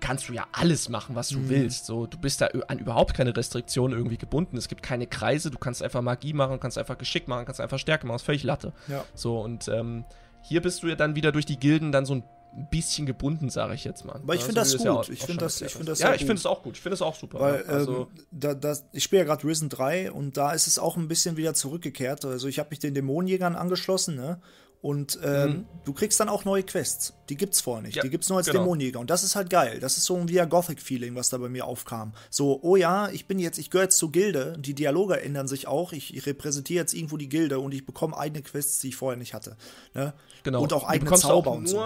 kannst 0.00 0.28
du 0.28 0.33
ja 0.33 0.46
alles 0.52 0.88
machen, 0.88 1.14
was 1.14 1.28
du 1.28 1.38
mhm. 1.38 1.48
willst. 1.48 1.87
So, 1.87 2.07
du 2.07 2.18
bist 2.18 2.40
da 2.40 2.48
an 2.68 2.78
überhaupt 2.78 3.14
keine 3.14 3.37
Restriktionen 3.37 3.96
irgendwie 3.96 4.18
gebunden. 4.18 4.57
Es 4.57 4.68
gibt 4.68 4.83
keine 4.83 5.07
Kreise, 5.07 5.50
du 5.50 5.59
kannst 5.59 5.83
einfach 5.83 6.02
Magie 6.02 6.33
machen, 6.33 6.61
kannst 6.61 6.78
einfach 6.78 6.98
Geschick 6.98 7.28
machen, 7.28 7.44
kannst 7.44 7.61
einfach 7.61 7.78
Stärke 7.78 8.07
machen, 8.07 8.16
ist 8.16 8.22
völlig 8.22 8.42
Latte. 8.42 8.72
Ja. 8.88 9.05
So, 9.14 9.40
und 9.40 9.68
ähm, 9.68 10.05
hier 10.42 10.61
bist 10.61 10.83
du 10.83 10.88
ja 10.88 10.96
dann 10.96 11.14
wieder 11.14 11.33
durch 11.33 11.46
die 11.46 11.59
Gilden 11.59 11.92
dann 11.92 12.05
so 12.05 12.16
ein 12.16 12.24
bisschen 12.71 13.07
gebunden, 13.07 13.51
sage 13.51 13.75
ich 13.75 13.85
jetzt 13.85 14.05
mal. 14.05 14.17
Aber 14.17 14.35
ich 14.35 14.43
finde 14.43 14.61
das 14.61 14.77
gut. 14.77 14.85
Ja 14.85 15.01
ich 15.09 15.23
finde 15.23 15.45
das, 15.45 15.61
ich 15.61 15.73
find 15.73 15.88
das 15.88 16.01
Ja, 16.01 16.15
ich 16.15 16.21
finde 16.21 16.35
es 16.35 16.47
auch 16.47 16.62
gut. 16.62 16.77
Ich 16.77 16.83
finde 16.83 16.95
es 16.95 17.03
auch 17.03 17.15
super. 17.15 17.41
Weil, 17.41 17.65
also, 17.65 18.09
ähm, 18.17 18.25
da, 18.31 18.55
da, 18.55 18.77
ich 18.93 19.05
spiele 19.05 19.23
ja 19.23 19.27
gerade 19.27 19.47
Risen 19.47 19.69
3 19.69 20.12
und 20.12 20.37
da 20.37 20.53
ist 20.53 20.67
es 20.67 20.79
auch 20.79 20.97
ein 20.97 21.09
bisschen 21.09 21.37
wieder 21.37 21.55
zurückgekehrt. 21.55 22.25
Also 22.25 22.49
ich 22.49 22.59
habe 22.59 22.71
mich 22.71 22.79
den 22.79 22.95
Dämonenjägern 22.95 23.57
angeschlossen, 23.57 24.17
ne? 24.17 24.41
Und 24.83 25.21
ähm, 25.23 25.49
mhm. 25.49 25.67
du 25.85 25.93
kriegst 25.93 26.19
dann 26.19 26.29
auch 26.29 26.45
neue 26.45 26.65
Quests. 26.65 27.15
Die 27.29 27.37
gibt's 27.37 27.61
vorher 27.61 27.83
nicht. 27.83 27.95
Ja, 27.95 28.03
die 28.03 28.11
gibt's 28.11 28.29
nur 28.29 28.38
als 28.38 28.49
genau. 28.49 28.62
Dämonenjäger. 28.62 28.99
Und 28.99 29.11
das 29.11 29.23
ist 29.23 29.37
halt 29.37 29.49
geil. 29.49 29.79
Das 29.79 29.97
ist 29.97 30.07
so 30.07 30.17
ein 30.17 30.29
via 30.29 30.45
Gothic-Feeling, 30.45 31.15
was 31.15 31.31
da 31.31 31.38
bei 31.38 31.49
mir 31.49 31.67
aufkam. 31.67 32.12
So, 32.31 32.59
oh 32.62 32.75
ja, 32.75 33.09
ich 33.09 33.27
bin 33.27 33.38
jetzt, 33.38 33.59
ich 33.59 33.71
gehöre 33.71 33.85
jetzt 33.85 33.99
zur 33.99 34.11
Gilde. 34.11 34.57
Die 34.59 34.75
Dialoge 34.75 35.21
ändern 35.21 35.47
sich 35.47 35.69
auch. 35.69 35.93
Ich, 35.93 36.17
ich, 36.17 36.27
repräsentiere 36.27 36.81
jetzt 36.81 36.95
irgendwo 36.95 37.17
die 37.17 37.29
Gilde 37.29 37.61
und 37.61 37.73
ich 37.73 37.87
bekomme 37.87 38.17
eigene 38.19 38.43
Quests, 38.43 38.81
die 38.81 38.88
ich 38.88 38.97
vorher 38.97 39.17
nicht 39.17 39.35
hatte. 39.35 39.57
Ne? 39.95 40.15
Genau. 40.43 40.61
Und 40.61 40.73
auch 40.73 40.83
eigene 40.83 41.12
Zauber 41.12 41.53
auch 41.53 41.57
und 41.59 41.69
so. 41.69 41.81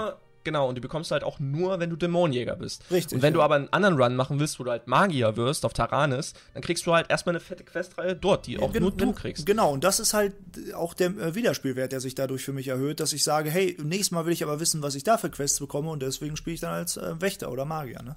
Genau, 0.47 0.67
und 0.71 0.77
die 0.77 0.81
bekommst 0.81 1.11
du 1.11 1.13
halt 1.13 1.25
auch 1.25 1.39
nur, 1.39 1.79
wenn 1.79 1.91
du 1.91 1.97
Dämonenjäger 1.97 2.57
bist. 2.57 2.91
Richtig. 2.91 3.17
Und 3.17 3.23
wenn 3.23 3.35
ja. 3.35 3.39
du 3.39 3.43
aber 3.43 3.57
einen 3.57 3.69
anderen 3.71 4.01
Run 4.01 4.17
machen 4.17 4.41
willst, 4.41 4.59
wo 4.59 4.65
du 4.65 4.71
halt 4.71 4.87
Magier 4.87 5.37
wirst 5.37 5.67
auf 5.67 5.75
Taranis, 5.75 6.33
dann 6.55 6.63
kriegst 6.63 6.87
du 6.87 6.95
halt 6.95 7.11
erstmal 7.11 7.35
eine 7.35 7.41
fette 7.41 7.65
Questreihe 7.65 8.17
dort, 8.17 8.47
die 8.47 8.59
auch 8.59 8.73
Gen- 8.73 8.83
nur 8.83 8.93
du 8.93 8.97
gen- 8.97 9.15
kriegst. 9.15 9.45
Genau, 9.45 9.73
und 9.73 9.85
das 9.85 10.01
ist 10.01 10.15
halt 10.15 10.33
auch 10.75 10.95
der 10.95 11.09
äh, 11.09 11.35
Wiederspielwert, 11.35 11.93
der 11.93 12.01
sich 12.01 12.15
dadurch 12.15 12.43
für 12.45 12.55
mich 12.55 12.69
erhöht, 12.69 13.01
dass 13.01 13.13
ich 13.13 13.23
sage, 13.23 13.51
hey, 13.51 13.77
nächstes 13.83 14.13
Mal 14.13 14.25
will 14.25 14.33
ich 14.33 14.43
aber 14.43 14.59
wissen, 14.59 14.81
was 14.83 14.95
ich 14.95 15.05
da 15.05 15.19
für 15.19 15.29
Quests 15.29 15.61
bekomme 15.61 15.91
und 15.91 16.01
deswegen 16.01 16.37
spiele 16.37 16.55
ich 16.55 16.61
dann 16.61 16.73
als 16.73 16.97
äh, 16.97 17.21
Wächter 17.21 17.51
oder 17.51 17.67
Magier, 17.67 18.03
ne? 18.03 18.17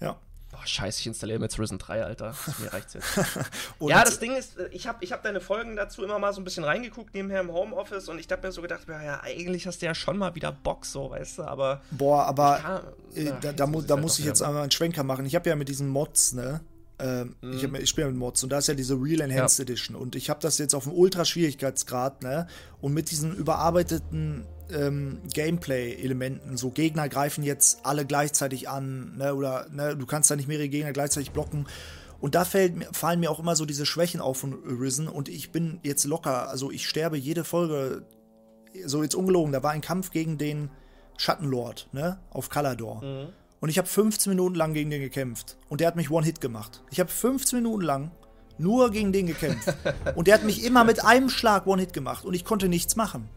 Ja. 0.00 0.16
Boah, 0.50 0.66
scheiße, 0.66 1.00
ich 1.00 1.06
installiere 1.06 1.38
mir 1.38 1.44
jetzt 1.44 1.58
Risen 1.58 1.76
3, 1.78 2.04
Alter. 2.04 2.34
Mir 2.58 2.72
reicht's 2.72 2.94
jetzt. 2.94 3.06
Ja, 3.80 4.02
das 4.02 4.18
Ding 4.18 4.34
ist, 4.34 4.58
äh, 4.58 4.68
ich 4.72 4.86
habe 4.86 5.04
ich 5.04 5.12
hab 5.12 5.22
deine 5.22 5.40
Folgen 5.40 5.76
dazu 5.76 6.02
immer 6.02 6.18
mal 6.18 6.32
so 6.32 6.40
ein 6.40 6.44
bisschen 6.44 6.64
reingeguckt, 6.64 7.12
nebenher 7.14 7.40
im 7.42 7.52
Homeoffice, 7.52 8.08
und 8.08 8.18
ich 8.18 8.26
hab 8.30 8.42
mir 8.42 8.50
so 8.50 8.62
gedacht, 8.62 8.82
ja, 8.88 9.02
ja, 9.02 9.20
eigentlich 9.22 9.66
hast 9.66 9.82
du 9.82 9.86
ja 9.86 9.94
schon 9.94 10.16
mal 10.16 10.34
wieder 10.34 10.50
Bock, 10.50 10.86
so, 10.86 11.10
weißt 11.10 11.38
du, 11.38 11.42
aber. 11.44 11.82
Boah, 11.90 12.24
aber 12.24 12.58
Ja, 12.62 12.82
äh, 13.14 13.24
ja, 13.26 13.38
da, 13.40 13.52
da, 13.52 13.66
mu 13.66 13.78
muss 13.78 13.86
da 13.86 13.94
ich 13.94 13.96
halt 13.96 14.02
muss 14.02 14.12
doch 14.14 14.18
ich 14.20 14.24
jetzt 14.26 14.42
einmal 14.42 14.62
einen 14.62 14.70
Schwenker 14.70 15.04
machen. 15.04 15.26
Ich 15.26 15.34
habe 15.34 15.48
ja 15.50 15.54
mit 15.56 15.68
diesen 15.68 15.86
Mods, 15.88 16.32
ne? 16.32 16.60
Ähm, 16.98 17.36
Ich, 17.52 17.62
hab- 17.62 17.74
ich 17.78 17.88
spiele 17.90 18.08
mit 18.08 18.16
Mods 18.16 18.42
und 18.42 18.50
da 18.50 18.58
ist 18.58 18.66
ja 18.68 18.74
diese 18.74 18.94
Real 18.94 19.20
Enhanced 19.20 19.60
Edition 19.60 19.94
und 19.96 20.16
ich 20.16 20.30
habe 20.30 20.40
das 20.40 20.58
jetzt 20.58 20.74
auf 20.74 20.84
dem 20.84 20.92
Ultra-Schwierigkeitsgrad, 20.94 22.22
ne? 22.22 22.46
Und 22.80 22.94
mit 22.94 23.10
diesen 23.10 23.36
überarbeiteten 23.36 24.46
ähm, 24.72 25.20
Gameplay-Elementen, 25.32 26.56
so 26.56 26.70
Gegner 26.70 27.08
greifen 27.08 27.44
jetzt 27.44 27.84
alle 27.84 28.04
gleichzeitig 28.04 28.68
an, 28.68 29.16
ne? 29.16 29.34
Oder 29.34 29.66
ne, 29.70 29.96
du 29.96 30.06
kannst 30.06 30.30
da 30.30 30.36
nicht 30.36 30.48
mehrere 30.48 30.68
Gegner 30.68 30.92
gleichzeitig 30.92 31.32
blocken. 31.32 31.66
Und 32.20 32.34
da 32.34 32.44
fällt, 32.44 32.96
fallen 32.96 33.20
mir 33.20 33.30
auch 33.30 33.38
immer 33.38 33.54
so 33.54 33.64
diese 33.64 33.86
Schwächen 33.86 34.20
auf 34.20 34.38
von 34.38 34.54
Risen 34.54 35.08
und 35.08 35.28
ich 35.28 35.52
bin 35.52 35.78
jetzt 35.84 36.04
locker, 36.04 36.48
also 36.48 36.70
ich 36.70 36.88
sterbe 36.88 37.16
jede 37.16 37.44
Folge 37.44 38.04
so 38.84 39.02
jetzt 39.02 39.14
ungelogen, 39.14 39.52
da 39.52 39.62
war 39.62 39.70
ein 39.70 39.80
Kampf 39.80 40.10
gegen 40.10 40.36
den 40.36 40.70
Schattenlord, 41.16 41.88
ne, 41.92 42.18
auf 42.30 42.48
Kalador. 42.48 43.02
Und 43.60 43.68
ich 43.68 43.78
habe 43.78 43.88
15 43.88 44.30
Minuten 44.30 44.54
lang 44.54 44.72
gegen 44.72 44.90
den 44.90 45.00
gekämpft. 45.00 45.56
Und 45.68 45.80
der 45.80 45.88
hat 45.88 45.96
mich 45.96 46.10
One-Hit 46.10 46.40
gemacht. 46.40 46.82
Ich 46.90 47.00
habe 47.00 47.10
15 47.10 47.58
Minuten 47.58 47.82
lang 47.82 48.10
nur 48.56 48.90
gegen 48.90 49.12
den 49.12 49.26
gekämpft. 49.26 49.74
und 50.14 50.28
der 50.28 50.34
hat 50.34 50.44
mich 50.44 50.64
immer 50.64 50.84
mit 50.84 51.04
einem 51.04 51.28
Schlag 51.28 51.66
One-Hit 51.66 51.92
gemacht. 51.92 52.24
Und 52.24 52.34
ich 52.34 52.44
konnte 52.44 52.68
nichts 52.68 52.94
machen. 52.94 53.28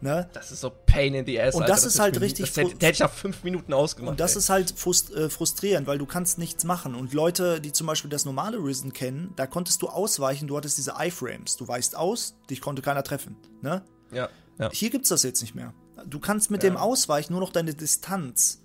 Ne? 0.00 0.28
Das 0.34 0.52
ist 0.52 0.60
so 0.60 0.70
Pain 0.70 1.14
in 1.14 1.24
the 1.24 1.40
Ass. 1.40 1.54
Und 1.54 1.62
Alter. 1.62 1.74
das 1.74 1.84
ist 1.84 1.98
halt 1.98 2.20
richtig 2.20 2.46
Das 2.50 2.56
hätte, 2.58 2.68
fru- 2.74 2.78
der 2.78 2.88
hätte 2.88 2.96
ich 2.96 3.00
nach 3.00 3.12
fünf 3.12 3.42
Minuten 3.44 3.72
ausgemacht. 3.72 4.10
Und 4.12 4.20
das 4.20 4.32
ey. 4.32 4.38
ist 4.40 4.48
halt 4.50 4.74
frust 4.76 5.10
äh, 5.14 5.30
frustrierend, 5.30 5.86
weil 5.86 5.96
du 5.98 6.04
kannst 6.06 6.36
nichts 6.38 6.64
machen. 6.64 6.94
Und 6.94 7.14
Leute, 7.14 7.60
die 7.60 7.72
zum 7.72 7.86
Beispiel 7.86 8.10
das 8.10 8.24
normale 8.26 8.58
Risen 8.58 8.92
kennen, 8.92 9.32
da 9.36 9.46
konntest 9.46 9.80
du 9.80 9.88
ausweichen, 9.88 10.48
du 10.48 10.56
hattest 10.56 10.76
diese 10.76 10.94
Iframes. 11.00 11.56
Du 11.56 11.66
weichst 11.66 11.96
aus, 11.96 12.34
dich 12.50 12.60
konnte 12.60 12.82
keiner 12.82 13.02
treffen. 13.02 13.36
Ne? 13.62 13.82
Ja, 14.12 14.28
ja. 14.58 14.70
Hier 14.70 14.90
gibt's 14.90 15.08
das 15.08 15.22
jetzt 15.22 15.40
nicht 15.40 15.54
mehr. 15.54 15.72
Du 16.06 16.20
kannst 16.20 16.50
mit 16.50 16.62
dem 16.62 16.76
Ausweichen 16.76 17.32
nur 17.32 17.40
noch 17.40 17.50
deine 17.52 17.72
Distanz. 17.74 18.60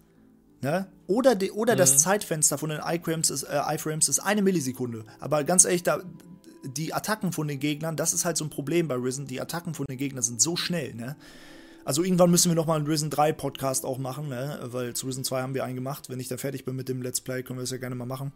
Ne? 0.62 0.86
Oder, 1.08 1.34
die, 1.36 1.52
oder 1.52 1.76
das 1.76 1.98
Zeitfenster 1.98 2.58
von 2.58 2.70
den 2.70 2.82
iFrames 2.86 3.30
ist, 3.32 3.44
äh, 3.44 3.60
iFrames 3.74 4.10
ist 4.10 4.20
eine 4.20 4.42
Millisekunde. 4.44 5.06
Aber 5.20 5.44
ganz 5.44 5.66
ehrlich, 5.66 5.82
da, 5.84 6.02
die 6.64 6.94
Attacken 6.94 7.32
von 7.32 7.48
den 7.48 7.60
Gegnern, 7.60 7.96
das 7.96 8.14
ist 8.14 8.26
halt 8.26 8.38
so 8.38 8.46
ein 8.46 8.50
Problem 8.50 8.88
bei 8.88 8.96
Risen. 8.96 9.28
Die 9.28 9.42
Attacken 9.42 9.74
von 9.74 9.86
den 9.86 9.98
Gegnern 9.98 10.24
sind 10.24 10.42
so 10.42 10.56
schnell. 10.56 10.94
Ne? 10.94 11.16
Also 11.86 12.04
irgendwann 12.04 12.32
müssen 12.32 12.52
wir 12.52 12.56
noch 12.56 12.68
mal 12.68 12.76
einen 12.76 12.88
Risen 12.88 13.10
3 13.10 13.34
Podcast 13.34 13.86
auch 13.86 13.98
machen, 13.98 14.30
ne? 14.30 14.60
weil 14.64 14.94
zu 14.94 15.08
Risen 15.08 15.24
2 15.24 15.42
haben 15.42 15.54
wir 15.54 15.64
einen 15.64 15.76
gemacht. 15.76 16.10
Wenn 16.10 16.20
ich 16.20 16.28
da 16.28 16.38
fertig 16.38 16.66
bin 16.66 16.76
mit 16.76 16.90
dem 16.90 17.02
Let's 17.02 17.22
Play, 17.22 17.44
können 17.44 17.60
wir 17.60 17.64
das 17.64 17.72
ja 17.72 17.78
gerne 17.78 17.96
mal 17.96 18.06
machen. 18.06 18.32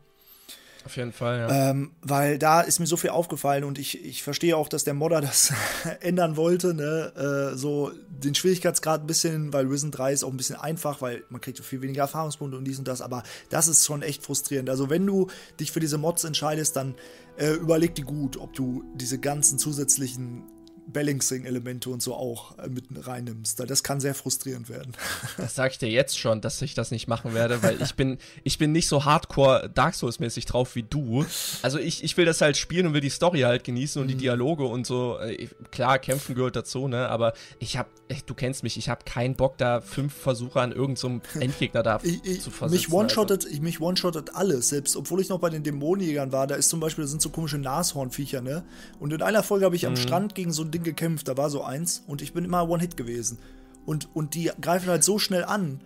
Auf 0.85 0.97
jeden 0.97 1.11
Fall, 1.11 1.39
ja. 1.39 1.71
Ähm, 1.71 1.93
weil 2.03 2.37
da 2.37 2.61
ist 2.61 2.79
mir 2.79 2.85
so 2.85 2.95
viel 2.95 3.09
aufgefallen 3.09 3.63
und 3.63 3.79
ich, 3.79 4.05
ich 4.05 4.21
verstehe 4.21 4.55
auch, 4.55 4.69
dass 4.69 4.83
der 4.83 4.93
Modder 4.93 5.19
das 5.21 5.51
ändern 6.01 6.37
wollte, 6.37 6.75
ne? 6.75 7.51
Äh, 7.53 7.57
so 7.57 7.91
den 8.07 8.35
Schwierigkeitsgrad 8.35 9.01
ein 9.01 9.07
bisschen, 9.07 9.51
weil 9.51 9.65
Risen 9.65 9.91
3 9.91 10.13
ist 10.13 10.23
auch 10.23 10.29
ein 10.29 10.37
bisschen 10.37 10.57
einfach, 10.57 11.01
weil 11.01 11.23
man 11.29 11.41
kriegt 11.41 11.57
so 11.57 11.63
viel 11.63 11.81
weniger 11.81 12.03
Erfahrungspunkte 12.03 12.57
und 12.57 12.65
dies 12.65 12.77
und 12.77 12.87
das, 12.87 13.01
aber 13.01 13.23
das 13.49 13.67
ist 13.67 13.85
schon 13.85 14.03
echt 14.03 14.23
frustrierend. 14.23 14.69
Also 14.69 14.89
wenn 14.91 15.05
du 15.07 15.27
dich 15.59 15.71
für 15.71 15.79
diese 15.79 15.97
Mods 15.97 16.23
entscheidest, 16.23 16.75
dann 16.75 16.93
äh, 17.37 17.53
überleg 17.53 17.95
dir 17.95 18.05
gut, 18.05 18.37
ob 18.37 18.53
du 18.53 18.83
diese 18.95 19.17
ganzen 19.17 19.57
zusätzlichen 19.57 20.43
Balancing-Elemente 20.87 21.89
und 21.89 22.01
so 22.01 22.13
auch 22.15 22.57
äh, 22.59 22.67
mit 22.67 22.85
reinnimmst. 23.05 23.59
Das 23.59 23.83
kann 23.83 23.99
sehr 23.99 24.13
frustrierend 24.15 24.69
werden. 24.69 24.93
Das 25.37 25.55
sag 25.55 25.71
ich 25.71 25.77
dir 25.77 25.89
jetzt 25.89 26.17
schon, 26.17 26.39
dass 26.41 26.61
ich 26.61 26.73
das 26.75 26.91
nicht 26.91 27.07
machen 27.07 27.33
werde, 27.33 27.61
weil 27.61 27.81
ich 27.81 27.95
bin, 27.95 28.17
ich 28.43 28.57
bin 28.57 28.71
nicht 28.71 28.87
so 28.87 29.05
hardcore 29.05 29.69
Dark 29.73 29.93
Souls-mäßig 29.95 30.45
drauf 30.45 30.75
wie 30.75 30.83
du. 30.83 31.25
Also 31.61 31.77
ich, 31.77 32.03
ich 32.03 32.15
will 32.17 32.25
das 32.25 32.41
halt 32.41 32.57
spielen 32.57 32.87
und 32.87 32.93
will 32.93 33.01
die 33.01 33.09
Story 33.09 33.41
halt 33.41 33.63
genießen 33.63 34.01
und 34.01 34.07
die 34.07 34.15
Dialoge 34.15 34.65
und 34.65 34.85
so. 34.87 35.17
Äh, 35.19 35.47
Klar, 35.71 35.99
kämpfen 35.99 36.35
gehört 36.35 36.55
dazu, 36.55 36.87
ne? 36.87 37.09
Aber 37.09 37.33
ich 37.59 37.77
hab, 37.77 37.87
echt, 38.07 38.29
du 38.29 38.33
kennst 38.33 38.63
mich, 38.63 38.77
ich 38.77 38.87
hab 38.89 39.05
keinen 39.05 39.35
Bock, 39.35 39.57
da 39.57 39.81
fünf 39.81 40.13
Versuche 40.13 40.61
an 40.61 40.71
irgendeinem 40.71 41.21
Endgegner 41.39 41.83
da 41.83 41.99
Ich, 42.03 42.23
ich, 42.23 42.41
zu 42.41 42.51
versetzen. 42.51 42.81
mich 42.89 42.93
one-shottet, 42.93 43.45
ich 43.45 43.61
mich 43.61 43.81
one-shottet 43.81 44.35
alles, 44.35 44.69
selbst 44.69 44.95
obwohl 44.95 45.19
ich 45.21 45.29
noch 45.29 45.39
bei 45.39 45.49
den 45.49 45.63
Dämonenjägern 45.63 46.31
war, 46.31 46.47
da 46.47 46.55
ist 46.55 46.69
zum 46.69 46.79
Beispiel, 46.79 47.03
da 47.03 47.09
sind 47.09 47.21
so 47.21 47.29
komische 47.29 47.57
Nashornviecher, 47.57 48.41
ne? 48.41 48.63
Und 48.99 49.11
in 49.13 49.21
einer 49.21 49.43
Folge 49.43 49.65
habe 49.65 49.75
ich 49.75 49.83
Mhm. 49.83 49.89
am 49.89 49.95
Strand 49.97 50.35
gegen 50.35 50.51
so 50.53 50.63
ein 50.63 50.71
Ding 50.75 50.83
gekämpft, 50.83 51.27
da 51.27 51.37
war 51.37 51.49
so 51.49 51.63
eins 51.63 52.03
und 52.07 52.21
ich 52.21 52.33
bin 52.33 52.45
immer 52.45 52.67
One-Hit 52.69 52.97
gewesen. 52.97 53.39
Und, 53.85 54.09
und 54.15 54.33
die 54.33 54.51
greifen 54.59 54.89
halt 54.89 55.03
so 55.03 55.19
schnell 55.19 55.43
an 55.43 55.81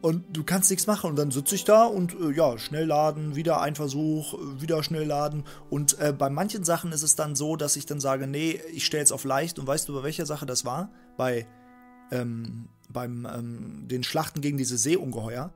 und 0.00 0.24
du 0.36 0.44
kannst 0.44 0.70
nichts 0.70 0.86
machen. 0.86 1.10
Und 1.10 1.16
dann 1.16 1.30
sitze 1.30 1.54
ich 1.54 1.64
da 1.64 1.84
und 1.84 2.14
äh, 2.18 2.30
ja, 2.32 2.58
schnell 2.58 2.86
laden, 2.86 3.36
wieder 3.36 3.60
ein 3.60 3.74
Versuch, 3.74 4.34
äh, 4.34 4.60
wieder 4.60 4.82
schnell 4.82 5.04
laden. 5.04 5.44
Und 5.68 5.98
äh, 5.98 6.12
bei 6.16 6.30
manchen 6.30 6.64
Sachen 6.64 6.92
ist 6.92 7.02
es 7.02 7.16
dann 7.16 7.36
so, 7.36 7.56
dass 7.56 7.76
ich 7.76 7.86
dann 7.86 8.00
sage, 8.00 8.26
nee, 8.26 8.60
ich 8.72 8.86
stelle 8.86 9.02
jetzt 9.02 9.12
auf 9.12 9.24
leicht. 9.24 9.58
Und 9.58 9.66
weißt 9.66 9.88
du, 9.88 9.94
bei 9.94 10.02
welcher 10.02 10.26
Sache 10.26 10.46
das 10.46 10.64
war? 10.64 10.90
Bei 11.16 11.46
ähm, 12.12 12.68
beim 12.88 13.26
ähm, 13.26 13.88
den 13.88 14.02
Schlachten 14.02 14.40
gegen 14.40 14.58
diese 14.58 14.78
Seeungeheuer. 14.78 15.52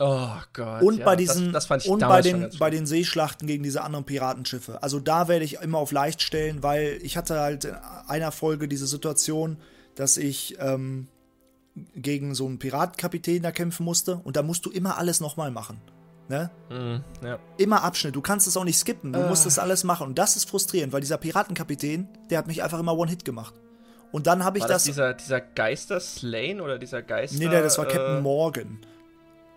Oh 0.00 0.30
Gott. 0.52 0.82
Und 0.82 0.98
ja, 0.98 1.04
bei 1.04 1.16
diesen 1.16 1.52
das, 1.52 1.66
das 1.66 1.86
und 1.86 2.00
bei 2.00 2.22
den, 2.22 2.50
bei 2.58 2.70
den 2.70 2.86
Seeschlachten 2.86 3.46
gegen 3.48 3.62
diese 3.62 3.82
anderen 3.82 4.04
Piratenschiffe. 4.04 4.82
Also 4.82 5.00
da 5.00 5.26
werde 5.28 5.44
ich 5.44 5.54
immer 5.60 5.78
auf 5.78 5.90
leicht 5.92 6.22
stellen, 6.22 6.62
weil 6.62 6.98
ich 7.02 7.16
hatte 7.16 7.40
halt 7.40 7.64
in 7.64 7.74
einer 8.06 8.30
Folge 8.32 8.68
diese 8.68 8.86
Situation, 8.86 9.56
dass 9.96 10.16
ich 10.16 10.56
ähm, 10.60 11.08
gegen 11.96 12.34
so 12.34 12.46
einen 12.46 12.58
Piratenkapitän 12.58 13.42
da 13.42 13.50
kämpfen 13.50 13.84
musste 13.84 14.16
und 14.22 14.36
da 14.36 14.42
musst 14.42 14.66
du 14.66 14.70
immer 14.70 14.98
alles 14.98 15.20
nochmal 15.20 15.50
machen. 15.50 15.80
Ne? 16.28 16.50
Mhm, 16.70 17.02
ja. 17.26 17.38
Immer 17.56 17.82
Abschnitt. 17.84 18.14
Du 18.14 18.20
kannst 18.20 18.46
es 18.46 18.56
auch 18.56 18.64
nicht 18.64 18.78
skippen. 18.78 19.12
Du 19.12 19.20
musst 19.20 19.42
Ah. 19.42 19.44
das 19.46 19.58
alles 19.58 19.82
machen. 19.82 20.08
Und 20.08 20.18
das 20.18 20.36
ist 20.36 20.48
frustrierend, 20.48 20.92
weil 20.92 21.00
dieser 21.00 21.16
Piratenkapitän, 21.16 22.06
der 22.30 22.38
hat 22.38 22.46
mich 22.46 22.62
einfach 22.62 22.78
immer 22.78 22.96
One-Hit 22.96 23.24
gemacht. 23.24 23.54
Und 24.12 24.26
dann 24.26 24.44
habe 24.44 24.58
ich 24.58 24.62
War 24.62 24.68
das, 24.68 24.82
das. 24.84 24.94
dieser, 24.94 25.14
dieser 25.14 25.40
Geister 25.40 26.00
Slane 26.00 26.62
oder 26.62 26.78
dieser 26.78 27.02
Geister? 27.02 27.38
Nee, 27.38 27.46
nee, 27.48 27.60
das 27.62 27.78
war 27.78 27.86
Captain 27.86 28.18
äh, 28.18 28.20
Morgan. 28.20 28.78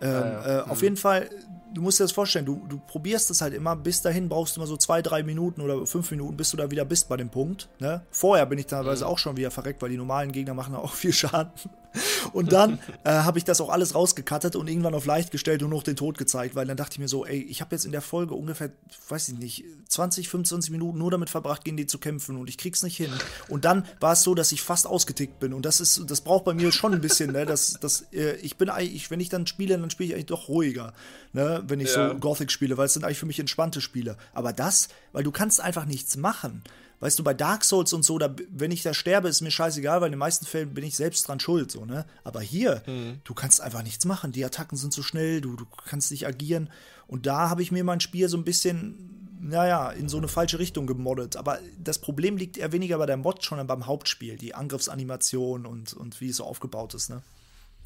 Ähm, 0.01 0.09
Ah, 0.09 0.47
ja. 0.47 0.59
äh, 0.59 0.69
auf 0.69 0.81
jeden 0.81 0.97
Fall, 0.97 1.29
du 1.73 1.81
musst 1.81 1.99
dir 1.99 2.03
das 2.03 2.11
vorstellen, 2.11 2.45
du, 2.45 2.61
du 2.67 2.79
probierst 2.87 3.29
es 3.31 3.41
halt 3.41 3.53
immer, 3.53 3.75
bis 3.75 4.01
dahin 4.01 4.27
brauchst 4.29 4.55
du 4.55 4.59
immer 4.59 4.67
so 4.67 4.77
zwei, 4.77 5.01
drei 5.01 5.23
Minuten 5.23 5.61
oder 5.61 5.85
fünf 5.85 6.09
Minuten, 6.11 6.35
bis 6.37 6.51
du 6.51 6.57
da 6.57 6.69
wieder 6.71 6.85
bist 6.85 7.07
bei 7.07 7.17
dem 7.17 7.29
Punkt. 7.29 7.69
Ne? 7.79 8.01
Vorher 8.11 8.45
bin 8.45 8.57
ich 8.59 8.65
teilweise 8.65 9.05
Mhm. 9.05 9.09
auch 9.11 9.17
schon 9.19 9.37
wieder 9.37 9.51
verreckt, 9.51 9.81
weil 9.81 9.89
die 9.89 9.97
normalen 9.97 10.31
Gegner 10.31 10.53
machen 10.53 10.75
auch 10.75 10.93
viel 10.93 11.13
Schaden. 11.13 11.51
Und 12.33 12.51
dann 12.53 12.79
äh, 13.03 13.09
habe 13.09 13.37
ich 13.37 13.43
das 13.43 13.59
auch 13.61 13.69
alles 13.69 13.95
rausgekattet 13.95 14.55
und 14.55 14.67
irgendwann 14.67 14.93
auf 14.93 15.05
leicht 15.05 15.31
gestellt 15.31 15.63
und 15.63 15.69
noch 15.71 15.83
den 15.83 15.95
Tod 15.95 16.17
gezeigt, 16.17 16.55
weil 16.55 16.65
dann 16.65 16.77
dachte 16.77 16.93
ich 16.93 16.99
mir 16.99 17.07
so, 17.07 17.25
ey, 17.25 17.41
ich 17.41 17.59
habe 17.61 17.75
jetzt 17.75 17.83
in 17.85 17.91
der 17.91 18.01
Folge 18.01 18.33
ungefähr, 18.35 18.69
weiß 19.09 19.29
ich 19.29 19.37
nicht, 19.37 19.65
20, 19.89 20.29
25 20.29 20.71
Minuten 20.71 20.97
nur 20.97 21.11
damit 21.11 21.29
verbracht, 21.29 21.65
gegen 21.65 21.77
die 21.77 21.87
zu 21.87 21.97
kämpfen 21.99 22.37
und 22.37 22.47
ich 22.49 22.57
krieg's 22.57 22.83
nicht 22.83 22.95
hin. 22.95 23.11
Und 23.49 23.65
dann 23.65 23.85
war 23.99 24.13
es 24.13 24.21
so, 24.23 24.35
dass 24.35 24.51
ich 24.51 24.61
fast 24.61 24.87
ausgetickt 24.87 25.39
bin 25.39 25.53
und 25.53 25.65
das 25.65 25.81
ist, 25.81 26.09
das 26.09 26.21
braucht 26.21 26.45
bei 26.45 26.53
mir 26.53 26.71
schon 26.71 26.93
ein 26.93 27.01
bisschen, 27.01 27.31
ne, 27.33 27.45
dass, 27.45 27.73
dass 27.81 28.05
äh, 28.13 28.35
ich 28.37 28.57
bin 28.57 28.69
eigentlich, 28.69 29.11
wenn 29.11 29.19
ich 29.19 29.29
dann 29.29 29.45
spiele, 29.47 29.77
dann 29.77 29.89
spiele 29.89 30.09
ich 30.09 30.13
eigentlich 30.15 30.27
doch 30.27 30.47
ruhiger, 30.47 30.93
ne, 31.33 31.63
wenn 31.67 31.79
ich 31.81 31.93
Ja. 31.93 32.09
so 32.11 32.15
Gothic 32.19 32.51
spiele, 32.51 32.77
weil 32.77 32.85
es 32.85 32.93
sind 32.93 33.03
eigentlich 33.03 33.19
für 33.19 33.25
mich 33.25 33.39
entspannte 33.39 33.81
Spiele. 33.81 34.17
Aber 34.33 34.53
das, 34.53 34.87
weil 35.11 35.23
du 35.23 35.31
kannst 35.31 35.59
einfach 35.59 35.85
nichts 35.85 36.15
machen. 36.15 36.63
Weißt 37.01 37.19
du, 37.19 37.23
bei 37.23 37.33
Dark 37.33 37.65
Souls 37.65 37.91
und 37.93 38.03
so, 38.03 38.17
da, 38.17 38.33
wenn 38.49 38.71
ich 38.71 38.83
da 38.83 38.93
sterbe, 38.93 39.27
ist 39.27 39.41
mir 39.41 39.51
scheißegal, 39.51 39.99
weil 39.99 40.07
in 40.07 40.13
den 40.13 40.19
meisten 40.19 40.45
Fällen 40.45 40.73
bin 40.73 40.85
ich 40.85 40.95
selbst 40.95 41.27
dran 41.27 41.39
schuld, 41.39 41.71
so, 41.71 41.83
ne? 41.83 42.05
Aber 42.23 42.41
hier, 42.41 42.83
du 43.23 43.33
kannst 43.33 43.59
einfach 43.59 43.83
nichts 43.83 44.05
machen. 44.05 44.31
Die 44.31 44.45
Attacken 44.45 44.77
sind 44.77 44.93
so 44.93 45.01
schnell, 45.01 45.41
du, 45.41 45.55
du 45.55 45.65
kannst 45.87 46.11
nicht 46.11 46.27
agieren. 46.27 46.69
Und 47.07 47.25
da 47.25 47.49
habe 47.49 47.63
ich 47.63 47.71
mir 47.71 47.83
mein 47.83 47.99
Spiel 47.99 48.29
so 48.29 48.37
ein 48.37 48.43
bisschen, 48.45 49.37
naja, 49.41 49.89
in 49.89 50.09
so 50.09 50.17
eine 50.17 50.27
falsche 50.27 50.59
Richtung 50.59 50.85
gemoddet. 50.85 51.35
Aber 51.35 51.59
das 51.77 51.99
Problem 51.99 52.37
liegt 52.37 52.57
eher 52.57 52.71
weniger 52.71 52.99
bei 52.99 53.07
der 53.07 53.17
Mod, 53.17 53.43
sondern 53.43 53.67
beim 53.67 53.87
Hauptspiel, 53.87 54.37
die 54.37 54.53
Angriffsanimation 54.53 55.65
und, 55.65 55.93
und 55.93 56.21
wie 56.21 56.29
es 56.29 56.37
so 56.37 56.45
aufgebaut 56.45 56.93
ist, 56.93 57.09
ne? 57.09 57.23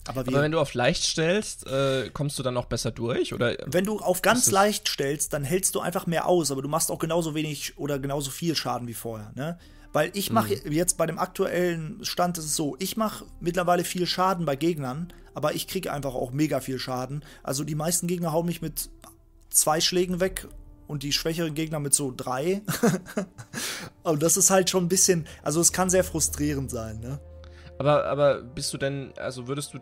Aber, 0.07 0.21
Aber 0.21 0.41
wenn 0.41 0.51
du 0.51 0.59
auf 0.59 0.73
leicht 0.75 1.03
stellst, 1.03 1.65
äh, 1.67 2.09
kommst 2.13 2.37
du 2.37 2.43
dann 2.43 2.53
noch 2.53 2.65
besser 2.65 2.91
durch? 2.91 3.33
Oder 3.33 3.57
Wenn 3.65 3.85
du 3.85 3.99
auf 3.99 4.21
ganz 4.21 4.51
leicht 4.51 4.87
stellst, 4.87 5.33
dann 5.33 5.43
hältst 5.43 5.73
du 5.75 5.79
einfach 5.79 6.05
mehr 6.05 6.27
aus, 6.27 6.51
aber 6.51 6.61
du 6.61 6.67
machst 6.69 6.91
auch 6.91 6.99
genauso 6.99 7.33
wenig 7.33 7.77
oder 7.77 7.97
genauso 7.97 8.29
viel 8.29 8.55
Schaden 8.55 8.87
wie 8.87 8.93
vorher, 8.93 9.31
ne? 9.35 9.57
Weil 9.93 10.11
ich 10.13 10.29
mache 10.29 10.55
Mhm. 10.65 10.73
jetzt 10.73 10.97
bei 10.97 11.05
dem 11.05 11.17
aktuellen 11.17 12.03
Stand 12.03 12.37
ist 12.37 12.43
es 12.45 12.55
so, 12.55 12.75
ich 12.79 12.97
mache 12.97 13.25
mittlerweile 13.39 13.83
viel 13.85 14.05
Schaden 14.05 14.45
bei 14.45 14.55
Gegnern, 14.57 15.11
aber 15.33 15.55
ich 15.55 15.67
kriege 15.67 15.91
einfach 15.91 16.13
auch 16.13 16.31
mega 16.31 16.59
viel 16.59 16.79
Schaden. 16.79 17.23
Also 17.43 17.63
die 17.63 17.75
meisten 17.75 18.05
Gegner 18.05 18.33
hauen 18.33 18.45
mich 18.45 18.61
mit 18.61 18.89
zwei 19.49 19.79
Schlägen 19.79 20.19
weg 20.19 20.47
und 20.87 21.01
die 21.03 21.13
schwächeren 21.13 21.55
Gegner 21.55 21.79
mit 21.79 21.93
so 21.93 22.13
drei. 22.15 22.61
und 24.03 24.21
das 24.21 24.37
ist 24.37 24.49
halt 24.49 24.69
schon 24.69 24.85
ein 24.85 24.89
bisschen, 24.89 25.27
also 25.43 25.61
es 25.61 25.71
kann 25.71 25.89
sehr 25.89 26.03
frustrierend 26.03 26.69
sein, 26.69 26.99
ne? 26.99 27.19
Aber, 27.77 28.05
aber 28.05 28.41
bist 28.41 28.73
du 28.73 28.77
denn, 28.77 29.11
also 29.17 29.47
würdest 29.47 29.73
du 29.73 29.79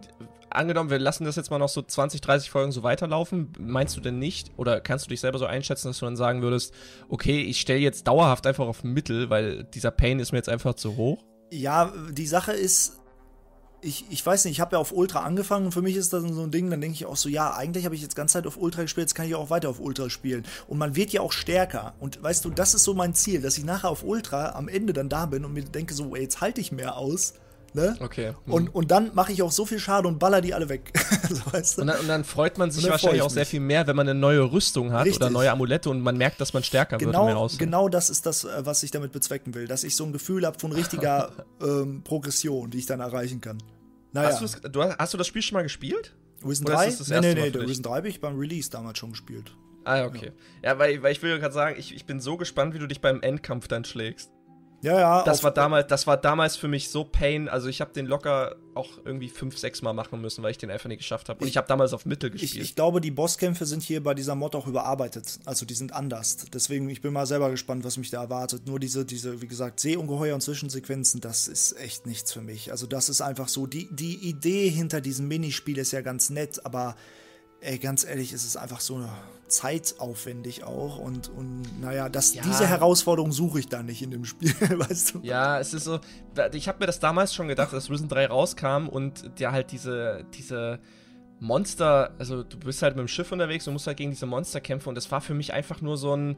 angenommen, 0.49 0.89
wir 0.89 0.99
lassen 0.99 1.25
das 1.25 1.35
jetzt 1.35 1.51
mal 1.51 1.59
noch 1.59 1.69
so 1.69 1.81
20, 1.81 2.21
30 2.21 2.49
Folgen 2.49 2.71
so 2.71 2.83
weiterlaufen, 2.83 3.53
meinst 3.59 3.95
du 3.95 4.01
denn 4.01 4.19
nicht, 4.19 4.51
oder 4.57 4.81
kannst 4.81 5.05
du 5.05 5.09
dich 5.09 5.19
selber 5.19 5.39
so 5.39 5.45
einschätzen, 5.45 5.89
dass 5.89 5.99
du 5.99 6.05
dann 6.05 6.15
sagen 6.15 6.41
würdest, 6.41 6.73
okay, 7.09 7.41
ich 7.41 7.61
stelle 7.61 7.79
jetzt 7.79 8.07
dauerhaft 8.07 8.47
einfach 8.47 8.67
auf 8.67 8.83
Mittel, 8.83 9.29
weil 9.29 9.63
dieser 9.63 9.91
Pain 9.91 10.19
ist 10.19 10.31
mir 10.31 10.39
jetzt 10.39 10.49
einfach 10.49 10.73
zu 10.75 10.97
hoch? 10.97 11.23
Ja, 11.51 11.93
die 12.11 12.25
Sache 12.25 12.53
ist, 12.53 12.97
ich, 13.83 14.05
ich 14.09 14.25
weiß 14.25 14.45
nicht, 14.45 14.53
ich 14.53 14.61
habe 14.61 14.75
ja 14.75 14.79
auf 14.79 14.91
Ultra 14.91 15.23
angefangen 15.23 15.65
und 15.65 15.71
für 15.73 15.81
mich 15.81 15.95
ist 15.95 16.13
das 16.13 16.23
so 16.23 16.41
ein 16.41 16.51
Ding, 16.51 16.69
dann 16.69 16.81
denke 16.81 16.95
ich 16.95 17.05
auch 17.05 17.17
so, 17.17 17.29
ja, 17.29 17.53
eigentlich 17.53 17.85
habe 17.85 17.95
ich 17.95 18.01
jetzt 18.01 18.15
ganze 18.15 18.33
Zeit 18.33 18.47
auf 18.47 18.57
Ultra 18.57 18.83
gespielt, 18.83 19.05
jetzt 19.05 19.13
kann 19.13 19.27
ich 19.27 19.35
auch 19.35 19.49
weiter 19.49 19.69
auf 19.69 19.79
Ultra 19.79 20.09
spielen. 20.09 20.45
Und 20.67 20.77
man 20.77 20.95
wird 20.95 21.11
ja 21.11 21.21
auch 21.21 21.33
stärker. 21.33 21.93
Und 21.99 22.23
weißt 22.23 22.45
du, 22.45 22.49
das 22.49 22.73
ist 22.73 22.85
so 22.85 22.93
mein 22.93 23.13
Ziel, 23.13 23.41
dass 23.41 23.57
ich 23.57 23.65
nachher 23.65 23.89
auf 23.89 24.03
Ultra 24.03 24.53
am 24.53 24.67
Ende 24.67 24.93
dann 24.93 25.09
da 25.09 25.25
bin 25.25 25.43
und 25.43 25.53
mir 25.53 25.63
denke 25.63 25.93
so, 25.93 26.15
ey, 26.15 26.23
jetzt 26.23 26.41
halte 26.41 26.61
ich 26.61 26.71
mehr 26.71 26.97
aus. 26.97 27.33
Ne? 27.75 27.95
Okay. 27.99 28.33
Hm. 28.45 28.53
Und, 28.53 28.75
und 28.75 28.91
dann 28.91 29.13
mache 29.15 29.31
ich 29.31 29.41
auch 29.41 29.51
so 29.51 29.65
viel 29.65 29.79
Schade 29.79 30.07
und 30.07 30.19
baller 30.19 30.41
die 30.41 30.53
alle 30.53 30.69
weg. 30.69 30.93
so, 31.29 31.41
weißt 31.51 31.77
du? 31.77 31.81
und, 31.81 31.87
dann, 31.87 31.99
und, 31.99 32.07
dann, 32.07 32.23
freut 32.23 32.57
man 32.57 32.69
sich 32.69 32.87
wahrscheinlich 32.87 33.21
auch 33.21 33.29
sehr 33.29 33.45
viel 33.45 33.59
mehr, 33.59 33.87
wenn 33.87 33.95
man 33.95 34.07
eine 34.07 34.19
neue 34.19 34.51
Rüstung 34.51 34.91
hat 34.91 35.05
Richtig. 35.05 35.21
oder 35.21 35.31
neue 35.31 35.51
Amulette 35.51 35.89
und 35.89 36.01
man 36.01 36.17
merkt, 36.17 36.39
dass 36.39 36.53
man 36.53 36.63
stärker 36.63 36.97
genau, 36.97 37.25
wird 37.25 37.35
und 37.35 37.41
aussieht. 37.41 37.59
Genau 37.59 37.89
das 37.89 38.09
ist 38.09 38.25
das, 38.25 38.43
äh, 38.43 38.65
was 38.65 38.83
ich 38.83 38.91
damit 38.91 39.11
bezwecken 39.11 39.55
will. 39.55 39.67
Dass 39.67 39.83
ich 39.83 39.95
so 39.95 40.05
ein 40.05 40.13
Gefühl 40.13 40.45
habe 40.45 40.59
von 40.59 40.71
richtiger 40.71 41.31
ähm, 41.61 42.03
Progression, 42.03 42.69
die 42.69 42.77
ich 42.77 42.85
dann 42.85 42.99
erreichen 42.99 43.41
kann. 43.41 43.57
Naja. 44.11 44.39
Hast, 44.39 44.61
du, 44.63 44.83
hast 44.83 45.13
du 45.13 45.17
das 45.17 45.27
Spiel 45.27 45.41
schon 45.41 45.55
mal 45.55 45.63
gespielt? 45.63 46.13
Risen 46.45 46.65
3? 46.65 46.85
Das 46.85 46.97
das 46.99 47.09
nee, 47.09 47.19
nee, 47.33 47.49
nee, 47.49 47.57
Risen 47.57 47.83
3 47.83 47.95
habe 47.95 48.07
ich 48.07 48.21
beim 48.21 48.37
Release 48.37 48.69
damals 48.69 48.99
schon 48.99 49.11
gespielt. 49.11 49.55
Ah, 49.85 50.05
okay. 50.05 50.31
Ja, 50.61 50.71
ja 50.71 50.79
weil, 50.79 51.01
weil 51.01 51.11
ich 51.11 51.21
will 51.21 51.39
gerade 51.39 51.53
sagen, 51.53 51.75
ich, 51.77 51.95
ich 51.95 52.05
bin 52.05 52.19
so 52.19 52.37
gespannt, 52.37 52.73
wie 52.73 52.79
du 52.79 52.87
dich 52.87 53.01
beim 53.01 53.21
Endkampf 53.21 53.67
dann 53.67 53.83
schlägst. 53.83 54.31
Ja, 54.83 54.99
ja. 54.99 55.23
Das 55.23 55.43
war 55.43 55.51
damals, 55.51 55.87
das 55.87 56.07
war 56.07 56.17
damals 56.17 56.57
für 56.57 56.67
mich 56.67 56.89
so 56.89 57.05
Pain. 57.05 57.47
Also 57.47 57.69
ich 57.69 57.79
habe 57.79 57.93
den 57.93 58.05
locker 58.05 58.57
auch 58.73 58.89
irgendwie 59.05 59.29
fünf, 59.29 59.57
sechs 59.57 59.81
Mal 59.81 59.93
machen 59.93 60.19
müssen, 60.19 60.43
weil 60.43 60.51
ich 60.51 60.57
den 60.57 60.69
einfach 60.69 60.89
nicht 60.89 60.97
geschafft 60.97 61.29
habe. 61.29 61.39
Und 61.39 61.45
ich, 61.45 61.53
ich 61.53 61.57
habe 61.57 61.69
damals 61.69 61.93
auf 61.93 62.05
Mittel 62.05 62.29
gespielt. 62.29 62.55
Ich, 62.55 62.59
ich, 62.59 62.75
glaube, 62.75 62.99
die 62.99 63.09
Bosskämpfe 63.09 63.65
sind 63.65 63.81
hier 63.81 64.03
bei 64.03 64.13
dieser 64.13 64.35
Mod 64.35 64.55
auch 64.55 64.67
überarbeitet. 64.67 65.39
Also 65.45 65.65
die 65.65 65.73
sind 65.73 65.93
anders. 65.93 66.35
Deswegen, 66.53 66.89
ich 66.89 67.01
bin 67.01 67.13
mal 67.13 67.25
selber 67.25 67.49
gespannt, 67.49 67.85
was 67.85 67.95
mich 67.95 68.09
da 68.09 68.21
erwartet. 68.23 68.67
Nur 68.67 68.77
diese, 68.77 69.05
diese, 69.05 69.41
wie 69.41 69.47
gesagt, 69.47 69.79
Seeungeheuer 69.79 70.35
und 70.35 70.41
Zwischensequenzen, 70.41 71.21
das 71.21 71.47
ist 71.47 71.79
echt 71.79 72.05
nichts 72.05 72.33
für 72.33 72.41
mich. 72.41 72.71
Also 72.71 72.85
das 72.85 73.07
ist 73.07 73.21
einfach 73.21 73.47
so. 73.47 73.67
Die, 73.67 73.87
die 73.89 74.27
Idee 74.27 74.69
hinter 74.69 74.99
diesem 74.99 75.29
Minispiel 75.29 75.77
ist 75.77 75.93
ja 75.93 76.01
ganz 76.01 76.29
nett, 76.29 76.65
aber 76.65 76.97
ey, 77.63 77.77
ganz 77.79 78.03
ehrlich, 78.05 78.33
ist 78.33 78.45
es 78.45 78.57
einfach 78.57 78.79
so 78.79 79.03
zeitaufwendig 79.47 80.63
auch 80.63 80.97
und, 80.97 81.29
und 81.29 81.79
naja, 81.79 82.09
das, 82.09 82.33
ja. 82.33 82.43
diese 82.43 82.67
Herausforderung 82.67 83.31
suche 83.31 83.59
ich 83.59 83.67
da 83.67 83.83
nicht 83.83 84.01
in 84.01 84.11
dem 84.11 84.25
Spiel, 84.25 84.51
weißt 84.59 85.15
du? 85.15 85.19
Ja, 85.21 85.59
es 85.59 85.73
ist 85.73 85.85
so, 85.85 85.99
ich 86.53 86.67
habe 86.67 86.79
mir 86.79 86.87
das 86.87 86.99
damals 86.99 87.33
schon 87.33 87.47
gedacht, 87.47 87.73
als 87.73 87.89
Risen 87.89 88.09
3 88.09 88.27
rauskam 88.27 88.87
und 88.89 89.39
der 89.39 89.51
halt 89.51 89.71
diese, 89.71 90.25
diese 90.33 90.79
Monster, 91.39 92.13
also 92.19 92.43
du 92.43 92.57
bist 92.57 92.81
halt 92.81 92.95
mit 92.95 93.01
dem 93.01 93.07
Schiff 93.07 93.31
unterwegs 93.31 93.67
und 93.67 93.73
musst 93.73 93.87
halt 93.87 93.97
gegen 93.97 94.11
diese 94.11 94.25
Monster 94.25 94.59
kämpfen 94.59 94.89
und 94.89 94.95
das 94.95 95.11
war 95.11 95.21
für 95.21 95.33
mich 95.33 95.53
einfach 95.53 95.81
nur 95.81 95.97
so 95.97 96.15
ein 96.15 96.37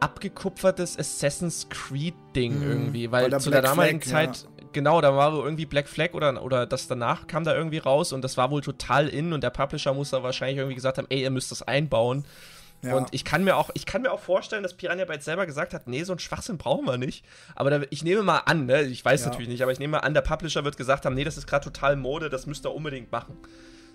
abgekupfertes 0.00 0.98
Assassin's 0.98 1.68
Creed-Ding 1.68 2.56
mhm, 2.58 2.70
irgendwie, 2.70 3.10
weil, 3.10 3.30
weil 3.30 3.40
zu 3.40 3.50
der 3.50 3.62
damaligen 3.62 4.00
Flag, 4.00 4.34
Zeit, 4.34 4.48
genau, 4.72 5.00
da 5.00 5.14
war 5.16 5.32
irgendwie 5.32 5.66
Black 5.66 5.88
Flag 5.88 6.14
oder, 6.14 6.42
oder 6.42 6.66
das 6.66 6.88
danach 6.88 7.26
kam 7.26 7.44
da 7.44 7.54
irgendwie 7.54 7.78
raus 7.78 8.12
und 8.12 8.22
das 8.22 8.36
war 8.36 8.50
wohl 8.50 8.60
total 8.60 9.08
in 9.08 9.32
und 9.32 9.42
der 9.42 9.50
Publisher 9.50 9.94
muss 9.94 10.10
da 10.10 10.22
wahrscheinlich 10.22 10.58
irgendwie 10.58 10.74
gesagt 10.74 10.98
haben, 10.98 11.06
ey, 11.10 11.22
ihr 11.22 11.30
müsst 11.30 11.50
das 11.50 11.62
einbauen. 11.62 12.24
Ja. 12.82 12.96
Und 12.96 13.08
ich 13.10 13.24
kann 13.24 13.44
mir 13.44 13.56
auch, 13.56 13.70
ich 13.74 13.84
kann 13.84 14.02
mir 14.02 14.10
auch 14.10 14.20
vorstellen, 14.20 14.62
dass 14.62 14.74
Piranha 14.74 15.04
Bytes 15.04 15.26
selber 15.26 15.44
gesagt 15.44 15.74
hat, 15.74 15.86
nee, 15.86 16.02
so 16.02 16.12
ein 16.12 16.18
Schwachsinn 16.18 16.56
brauchen 16.56 16.86
wir 16.86 16.96
nicht. 16.96 17.24
Aber 17.54 17.68
da, 17.70 17.82
ich 17.90 18.02
nehme 18.02 18.22
mal 18.22 18.38
an, 18.38 18.66
ne, 18.66 18.82
ich 18.82 19.04
weiß 19.04 19.20
ja. 19.20 19.28
natürlich 19.28 19.48
nicht, 19.48 19.62
aber 19.62 19.72
ich 19.72 19.78
nehme 19.78 19.92
mal 19.92 19.98
an, 19.98 20.14
der 20.14 20.22
Publisher 20.22 20.64
wird 20.64 20.78
gesagt 20.78 21.04
haben, 21.04 21.14
nee, 21.14 21.24
das 21.24 21.36
ist 21.36 21.46
gerade 21.46 21.64
total 21.64 21.96
Mode, 21.96 22.30
das 22.30 22.46
müsst 22.46 22.64
ihr 22.64 22.72
unbedingt 22.72 23.12
machen. 23.12 23.36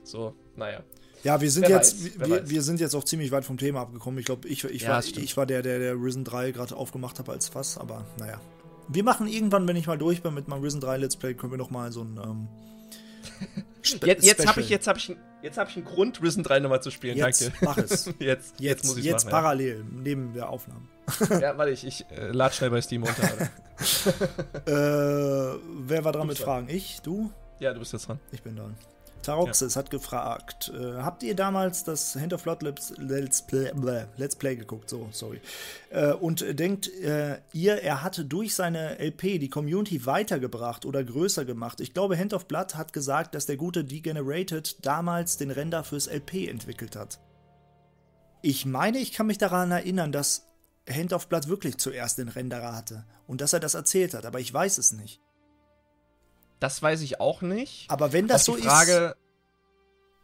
So, 0.03 0.35
naja. 0.55 0.81
Ja, 1.23 1.41
wir 1.41 1.49
sind 1.49 1.63
wer 1.63 1.77
jetzt, 1.77 2.19
weiß, 2.19 2.29
wir, 2.29 2.49
wir, 2.49 2.61
sind 2.61 2.79
jetzt 2.79 2.93
auch 2.93 3.03
ziemlich 3.03 3.31
weit 3.31 3.45
vom 3.45 3.57
Thema 3.57 3.81
abgekommen. 3.81 4.19
Ich 4.19 4.27
glaube, 4.27 4.47
ich, 4.47 4.63
ich, 4.65 4.83
ja, 4.83 4.89
war, 4.89 5.03
ich 5.03 5.35
war 5.35 5.47
der, 5.47 5.63
der, 5.63 5.79
der 5.79 5.95
Risen 5.95 6.23
3 6.23 6.51
gerade 6.51 6.75
aufgemacht 6.75 7.17
hat 7.17 7.27
als 7.29 7.49
Fass, 7.49 7.79
aber 7.79 8.05
naja. 8.19 8.39
Wir 8.87 9.03
machen 9.03 9.27
irgendwann, 9.27 9.67
wenn 9.67 9.75
ich 9.75 9.87
mal 9.87 9.97
durch 9.97 10.21
bin 10.21 10.33
mit 10.33 10.47
meinem 10.47 10.61
Risen 10.61 10.81
3 10.81 10.97
Let's 10.97 11.15
Play, 11.15 11.33
können 11.33 11.51
wir 11.51 11.57
noch 11.57 11.71
mal 11.71 11.91
so 11.91 12.01
ein 12.01 12.19
ähm, 12.23 12.47
jetzt, 14.05 14.25
jetzt 14.25 14.47
habe 14.47 14.61
ich, 14.61 14.69
jetzt 14.69 14.87
hab 14.87 14.97
ich, 14.97 15.15
jetzt 15.41 15.57
hab 15.57 15.69
ich 15.69 15.75
einen 15.77 15.85
Grund, 15.85 16.21
Risen 16.21 16.43
3 16.43 16.59
nochmal 16.59 16.81
zu 16.81 16.91
spielen. 16.91 17.17
Jetzt 17.17 17.41
Danke. 17.41 17.57
mach 17.61 17.77
es. 17.77 18.05
jetzt, 18.19 18.19
jetzt, 18.19 18.59
jetzt 18.59 18.85
muss 18.85 18.97
ich 18.97 19.05
Jetzt 19.05 19.25
machen, 19.25 19.31
parallel, 19.31 19.79
ja. 19.79 20.01
neben 20.03 20.33
der 20.33 20.49
Aufnahme. 20.49 20.87
ja, 21.41 21.57
warte, 21.57 21.71
ich, 21.71 21.85
ich 21.85 22.05
äh, 22.11 22.31
lade 22.31 22.53
schnell 22.53 22.69
bei 22.69 22.81
Steam 22.81 23.03
runter. 23.03 23.49
äh, 24.65 25.59
wer 25.87 26.03
war 26.03 26.11
dran 26.11 26.27
mit 26.27 26.37
Fragen? 26.37 26.67
Ich? 26.69 27.01
Du? 27.01 27.31
Ja, 27.59 27.73
du 27.73 27.79
bist 27.79 27.93
jetzt 27.93 28.07
dran. 28.07 28.19
Ich 28.31 28.41
bin 28.41 28.55
dran. 28.55 28.75
Taroxis 29.25 29.75
ja. 29.75 29.79
hat 29.79 29.89
gefragt, 29.89 30.71
äh, 30.73 31.01
habt 31.01 31.23
ihr 31.23 31.35
damals 31.35 31.83
das 31.83 32.15
Hand 32.15 32.33
of 32.33 32.43
Blood 32.43 32.61
Let's 32.97 33.41
Play, 33.41 33.71
Let's 34.17 34.35
Play 34.35 34.55
geguckt? 34.55 34.89
So, 34.89 35.07
sorry. 35.11 35.41
Äh, 35.89 36.13
und 36.13 36.59
denkt 36.59 36.87
äh, 37.01 37.39
ihr, 37.53 37.81
er 37.81 38.03
hatte 38.03 38.25
durch 38.25 38.55
seine 38.55 38.99
LP 38.99 39.39
die 39.39 39.49
Community 39.49 40.05
weitergebracht 40.05 40.85
oder 40.85 41.03
größer 41.03 41.45
gemacht? 41.45 41.81
Ich 41.81 41.93
glaube, 41.93 42.17
Hand 42.17 42.33
of 42.33 42.47
Blood 42.47 42.75
hat 42.75 42.93
gesagt, 42.93 43.35
dass 43.35 43.45
der 43.45 43.57
gute 43.57 43.83
Degenerated 43.83 44.85
damals 44.85 45.37
den 45.37 45.51
Render 45.51 45.83
fürs 45.83 46.07
LP 46.07 46.47
entwickelt 46.47 46.95
hat. 46.95 47.19
Ich 48.41 48.65
meine, 48.65 48.99
ich 48.99 49.11
kann 49.11 49.27
mich 49.27 49.37
daran 49.37 49.71
erinnern, 49.71 50.11
dass 50.11 50.45
Hand 50.89 51.13
of 51.13 51.27
Blood 51.27 51.47
wirklich 51.47 51.77
zuerst 51.77 52.19
den 52.19 52.29
Renderer 52.29 52.75
hatte 52.75 53.05
und 53.27 53.41
dass 53.41 53.53
er 53.53 53.59
das 53.59 53.73
erzählt 53.73 54.13
hat, 54.13 54.25
aber 54.25 54.39
ich 54.39 54.53
weiß 54.53 54.77
es 54.77 54.91
nicht. 54.91 55.19
Das 56.59 56.81
weiß 56.81 57.01
ich 57.01 57.19
auch 57.19 57.41
nicht. 57.41 57.89
Aber 57.89 58.13
wenn 58.13 58.27
das 58.27 58.47
auf 58.49 58.57
so 58.57 58.63
Frage, 58.63 59.15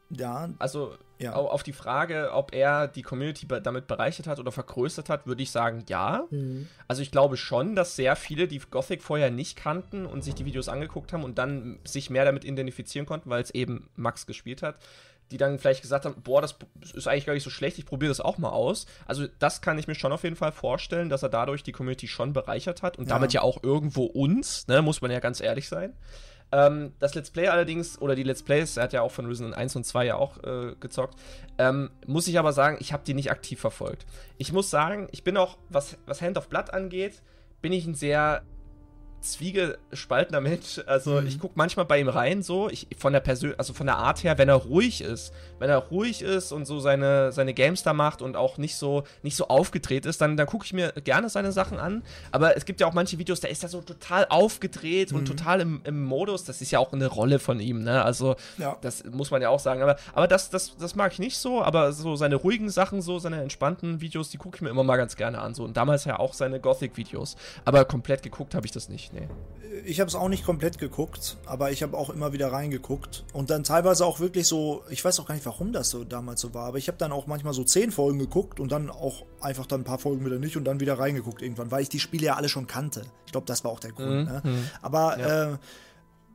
ist. 0.10 0.20
Ja. 0.20 0.50
Also 0.60 0.98
ja. 1.24 1.34
auf 1.34 1.64
die 1.64 1.74
Frage, 1.74 2.32
ob 2.34 2.54
er 2.54 2.88
die 2.88 3.02
Community 3.02 3.48
damit 3.48 3.88
bereichert 3.88 4.28
hat 4.28 4.40
oder 4.40 4.52
vergrößert 4.52 5.10
hat, 5.10 5.28
würde 5.28 5.44
ich 5.44 5.52
sagen, 5.52 5.84
ja. 5.88 6.26
Mhm. 6.30 6.68
Also 6.88 7.02
ich 7.02 7.12
glaube 7.12 7.38
schon, 7.38 7.76
dass 7.76 7.96
sehr 7.96 8.16
viele, 8.16 8.48
die 8.48 8.60
Gothic 8.60 9.02
vorher 9.02 9.32
nicht 9.32 9.58
kannten 9.58 10.06
und 10.06 10.24
sich 10.24 10.36
die 10.36 10.46
Videos 10.46 10.70
angeguckt 10.70 11.14
haben 11.14 11.24
und 11.24 11.38
dann 11.38 11.80
sich 11.84 12.10
mehr 12.10 12.26
damit 12.26 12.46
identifizieren 12.46 13.06
konnten, 13.06 13.30
weil 13.30 13.42
es 13.42 13.52
eben 13.52 13.90
Max 13.96 14.26
gespielt 14.26 14.62
hat, 14.64 14.76
die 15.32 15.38
dann 15.38 15.60
vielleicht 15.60 15.82
gesagt 15.82 16.06
haben, 16.06 16.22
boah, 16.22 16.42
das 16.42 16.56
ist 16.94 17.08
eigentlich 17.08 17.26
gar 17.26 17.34
nicht 17.34 17.44
so 17.44 17.50
schlecht, 17.50 17.78
ich 17.78 17.86
probiere 17.86 18.10
das 18.10 18.20
auch 18.20 18.38
mal 18.38 18.50
aus. 18.50 18.86
Also 19.06 19.28
das 19.40 19.62
kann 19.62 19.78
ich 19.78 19.88
mir 19.88 19.96
schon 19.96 20.12
auf 20.12 20.24
jeden 20.24 20.36
Fall 20.36 20.52
vorstellen, 20.52 21.10
dass 21.10 21.24
er 21.24 21.30
dadurch 21.30 21.64
die 21.64 21.72
Community 21.72 22.08
schon 22.08 22.34
bereichert 22.34 22.82
hat 22.82 22.98
und 22.98 23.06
ja. 23.08 23.14
damit 23.16 23.34
ja 23.34 23.42
auch 23.42 23.64
irgendwo 23.64 24.04
uns, 24.04 24.68
ne, 24.68 24.82
muss 24.82 25.02
man 25.02 25.10
ja 25.10 25.20
ganz 25.20 25.40
ehrlich 25.40 25.70
sein. 25.70 25.94
Ähm, 26.52 26.94
das 27.00 27.16
Let's 27.16 27.32
Play 27.32 27.48
allerdings, 27.48 28.00
oder 28.02 28.16
die 28.16 28.24
Let's 28.24 28.44
Plays, 28.44 28.78
er 28.78 28.84
hat 28.84 28.94
ja 28.94 29.02
auch 29.02 29.12
von 29.12 29.26
Risen 29.26 29.54
1 29.54 29.76
und 29.76 29.86
2 29.86 30.06
ja 30.06 30.16
auch 30.16 30.38
äh, 30.44 30.76
gezockt, 30.80 31.16
ähm, 31.58 31.90
muss 32.06 32.28
ich 32.28 32.38
aber 32.38 32.54
sagen, 32.54 32.78
ich 32.80 32.94
habe 32.94 33.04
die 33.06 33.14
nicht 33.14 33.32
aktiv 33.32 33.60
verfolgt. 33.60 34.06
Ich 34.38 34.52
muss 34.52 34.70
sagen, 34.70 35.08
ich 35.12 35.24
bin 35.24 35.38
auch, 35.38 35.58
was, 35.70 35.98
was 36.06 36.22
Hand 36.22 36.38
of 36.38 36.50
Blood 36.50 36.72
angeht, 36.74 37.22
bin 37.62 37.72
ich 37.72 37.86
ein 37.86 37.96
sehr 37.96 38.44
zwiegespaltener 39.22 40.42
Mensch. 40.42 40.82
Also 40.86 41.22
mhm. 41.22 41.28
ich 41.28 41.40
gucke 41.40 41.54
manchmal 41.56 41.86
bei 41.86 42.00
ihm 42.00 42.10
rein, 42.10 42.44
so, 42.44 42.70
ich, 42.70 42.88
von 42.98 43.14
der 43.14 43.20
Persön 43.20 43.54
also 43.58 43.74
von 43.74 43.86
der 43.86 43.98
Art 43.98 44.24
her, 44.24 44.38
wenn 44.38 44.50
er 44.50 44.56
ruhig 44.56 45.02
ist, 45.02 45.32
wenn 45.60 45.70
er 45.70 45.78
ruhig 45.78 46.22
ist 46.22 46.52
und 46.52 46.66
so 46.66 46.80
seine, 46.80 47.32
seine 47.32 47.54
Games 47.54 47.84
da 47.84 47.94
macht 47.94 48.22
und 48.22 48.36
auch 48.36 48.58
nicht 48.58 48.76
so, 48.76 49.04
nicht 49.22 49.36
so 49.36 49.48
aufgedreht 49.48 50.06
ist, 50.06 50.22
dann, 50.22 50.38
dann 50.38 50.48
gucke 50.48 50.66
ich 50.66 50.74
mir 50.74 50.92
gerne 51.04 51.30
seine 51.30 51.52
Sachen 51.52 51.78
an. 51.78 52.04
Aber 52.32 52.58
es 52.58 52.66
gibt 52.66 52.82
ja 52.82 52.88
auch 52.88 52.94
manche 52.94 53.18
Videos, 53.20 53.40
da 53.40 53.48
ist 53.48 53.64
er 53.64 53.70
so 53.70 53.82
total 53.82 54.26
aufgedreht 54.30 55.12
mhm. 55.12 55.20
und 55.20 55.26
total 55.26 55.62
im, 55.62 55.82
im 55.84 56.04
Modus. 56.04 56.44
Das 56.44 56.62
ist 56.62 56.72
ja 56.72 56.80
auch 56.80 56.92
eine 56.92 57.08
Rolle 57.08 57.40
von 57.40 57.60
ihm, 57.60 57.84
ne? 57.84 58.04
Also, 58.04 58.36
ja. 58.58 58.78
das 58.82 59.04
muss 59.06 59.32
man 59.32 59.42
ja 59.42 59.50
auch 59.50 59.60
sagen. 59.60 59.82
Aber, 59.82 59.98
aber 60.14 60.28
das, 60.28 60.50
das, 60.50 60.76
das 60.78 60.96
mag 60.96 61.14
ich 61.14 61.20
nicht 61.20 61.38
so, 61.38 61.62
aber 61.62 61.94
so 61.94 62.16
seine 62.16 62.36
ruhigen 62.36 62.70
Sachen, 62.70 63.02
so 63.02 63.20
seine 63.20 63.42
entspannten 63.42 64.02
Videos, 64.02 64.30
die 64.30 64.38
gucke 64.38 64.56
ich 64.56 64.62
mir 64.62 64.70
immer 64.70 64.84
mal 64.84 64.98
ganz 64.98 65.16
gerne 65.16 65.40
an. 65.40 65.54
So. 65.54 65.64
Und 65.64 65.78
damals 65.78 66.06
ja 66.06 66.20
auch 66.20 66.34
seine 66.34 66.60
Gothic-Videos. 66.60 67.36
Aber 67.66 67.86
komplett 67.86 68.24
geguckt 68.24 68.56
habe 68.56 68.66
ich 68.66 68.72
das 68.72 68.90
nicht 68.90 69.11
nee. 69.14 69.28
Ich 69.86 70.00
habe 70.00 70.10
es 70.10 70.16
auch 70.16 70.28
nicht 70.28 70.46
komplett 70.46 70.78
geguckt, 70.78 71.38
aber 71.46 71.72
ich 71.72 71.82
habe 71.82 71.98
auch 71.98 72.10
immer 72.10 72.34
wieder 72.34 72.52
reingeguckt. 72.52 73.24
Und 73.34 73.50
dann 73.50 73.64
teilweise 73.64 74.06
auch 74.06 74.20
wirklich 74.20 74.46
so, 74.46 74.84
ich 74.90 75.04
weiß 75.04 75.20
auch 75.20 75.26
gar 75.26 75.34
nicht, 75.34 75.46
warum 75.46 75.72
das 75.72 75.90
so 75.90 76.04
damals 76.04 76.42
so 76.42 76.54
war, 76.54 76.66
aber 76.68 76.78
ich 76.78 76.88
habe 76.88 76.98
dann 76.98 77.12
auch 77.12 77.26
manchmal 77.26 77.54
so 77.54 77.64
zehn 77.64 77.92
Folgen 77.92 78.20
geguckt 78.20 78.60
und 78.60 78.72
dann 78.72 78.90
auch 78.90 79.24
einfach 79.40 79.66
dann 79.66 79.82
ein 79.82 79.84
paar 79.86 79.98
Folgen 79.98 80.26
wieder 80.26 80.40
nicht 80.40 80.58
und 80.58 80.66
dann 80.66 80.82
wieder 80.82 81.00
reingeguckt 81.00 81.42
irgendwann, 81.42 81.72
weil 81.72 81.82
ich 81.84 81.90
die 81.90 82.00
Spiele 82.00 82.28
ja 82.28 82.36
alle 82.36 82.50
schon 82.50 82.68
kannte. 82.68 83.04
Ich 83.26 83.32
glaube, 83.32 83.48
das 83.48 83.64
war 83.64 83.72
auch 83.72 83.80
der 83.80 83.94
Grund. 83.94 84.10
Mhm. 84.10 84.26
Ne? 84.26 84.42
Mhm. 84.44 84.70
Aber 84.82 85.20
ja. 85.20 85.54
äh, 85.54 85.58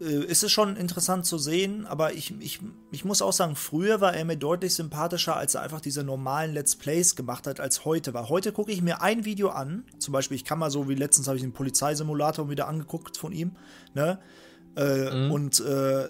ist 0.05 0.43
es 0.43 0.53
schon 0.53 0.77
interessant 0.77 1.25
zu 1.25 1.39
sehen, 1.39 1.87
aber 1.87 2.13
ich, 2.13 2.35
ich, 2.41 2.61
ich 2.91 3.05
muss 3.05 3.23
auch 3.23 3.33
sagen, 3.33 3.57
früher 3.57 4.01
war 4.03 4.15
er 4.15 4.27
mir 4.27 4.37
deutlich 4.37 4.75
sympathischer, 4.75 5.37
als 5.37 5.55
er 5.55 5.63
einfach 5.63 5.81
diese 5.81 6.05
normalen 6.05 6.53
Let's 6.53 6.77
Plays 6.77 7.17
gemacht 7.17 7.47
hat, 7.47 7.61
als 7.61 7.87
heute 7.87 8.13
war. 8.13 8.29
Heute 8.29 8.53
gucke 8.53 8.73
ich 8.73 8.83
mir 8.83 9.01
ein 9.01 9.25
Video 9.25 9.49
an, 9.49 9.85
zum 9.99 10.13
Beispiel, 10.13 10.37
ich 10.37 10.45
kann 10.45 10.59
mal 10.59 10.71
so 10.71 10.89
wie 10.89 10.95
letztens 10.95 11.29
habe 11.29 11.37
ich 11.37 11.43
den 11.43 11.55
Polizeisimulator 11.55 12.51
wieder 12.51 12.69
angeguckt 12.69 13.17
von 13.17 13.33
ihm, 13.33 13.53
ne? 13.95 14.19
Äh, 14.77 15.11
mhm. 15.11 15.33
Und 15.33 15.61
äh, 15.61 16.09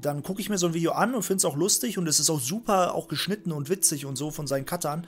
dann 0.00 0.24
gucke 0.24 0.40
ich 0.40 0.50
mir 0.50 0.58
so 0.58 0.66
ein 0.66 0.74
Video 0.74 0.92
an 0.92 1.14
und 1.14 1.22
finde 1.22 1.38
es 1.38 1.44
auch 1.44 1.56
lustig 1.56 1.96
und 1.96 2.08
es 2.08 2.18
ist 2.18 2.30
auch 2.30 2.40
super 2.40 2.94
auch 2.94 3.06
geschnitten 3.06 3.52
und 3.52 3.68
witzig 3.68 4.04
und 4.04 4.16
so 4.16 4.32
von 4.32 4.48
seinen 4.48 4.66
Cuttern, 4.66 5.06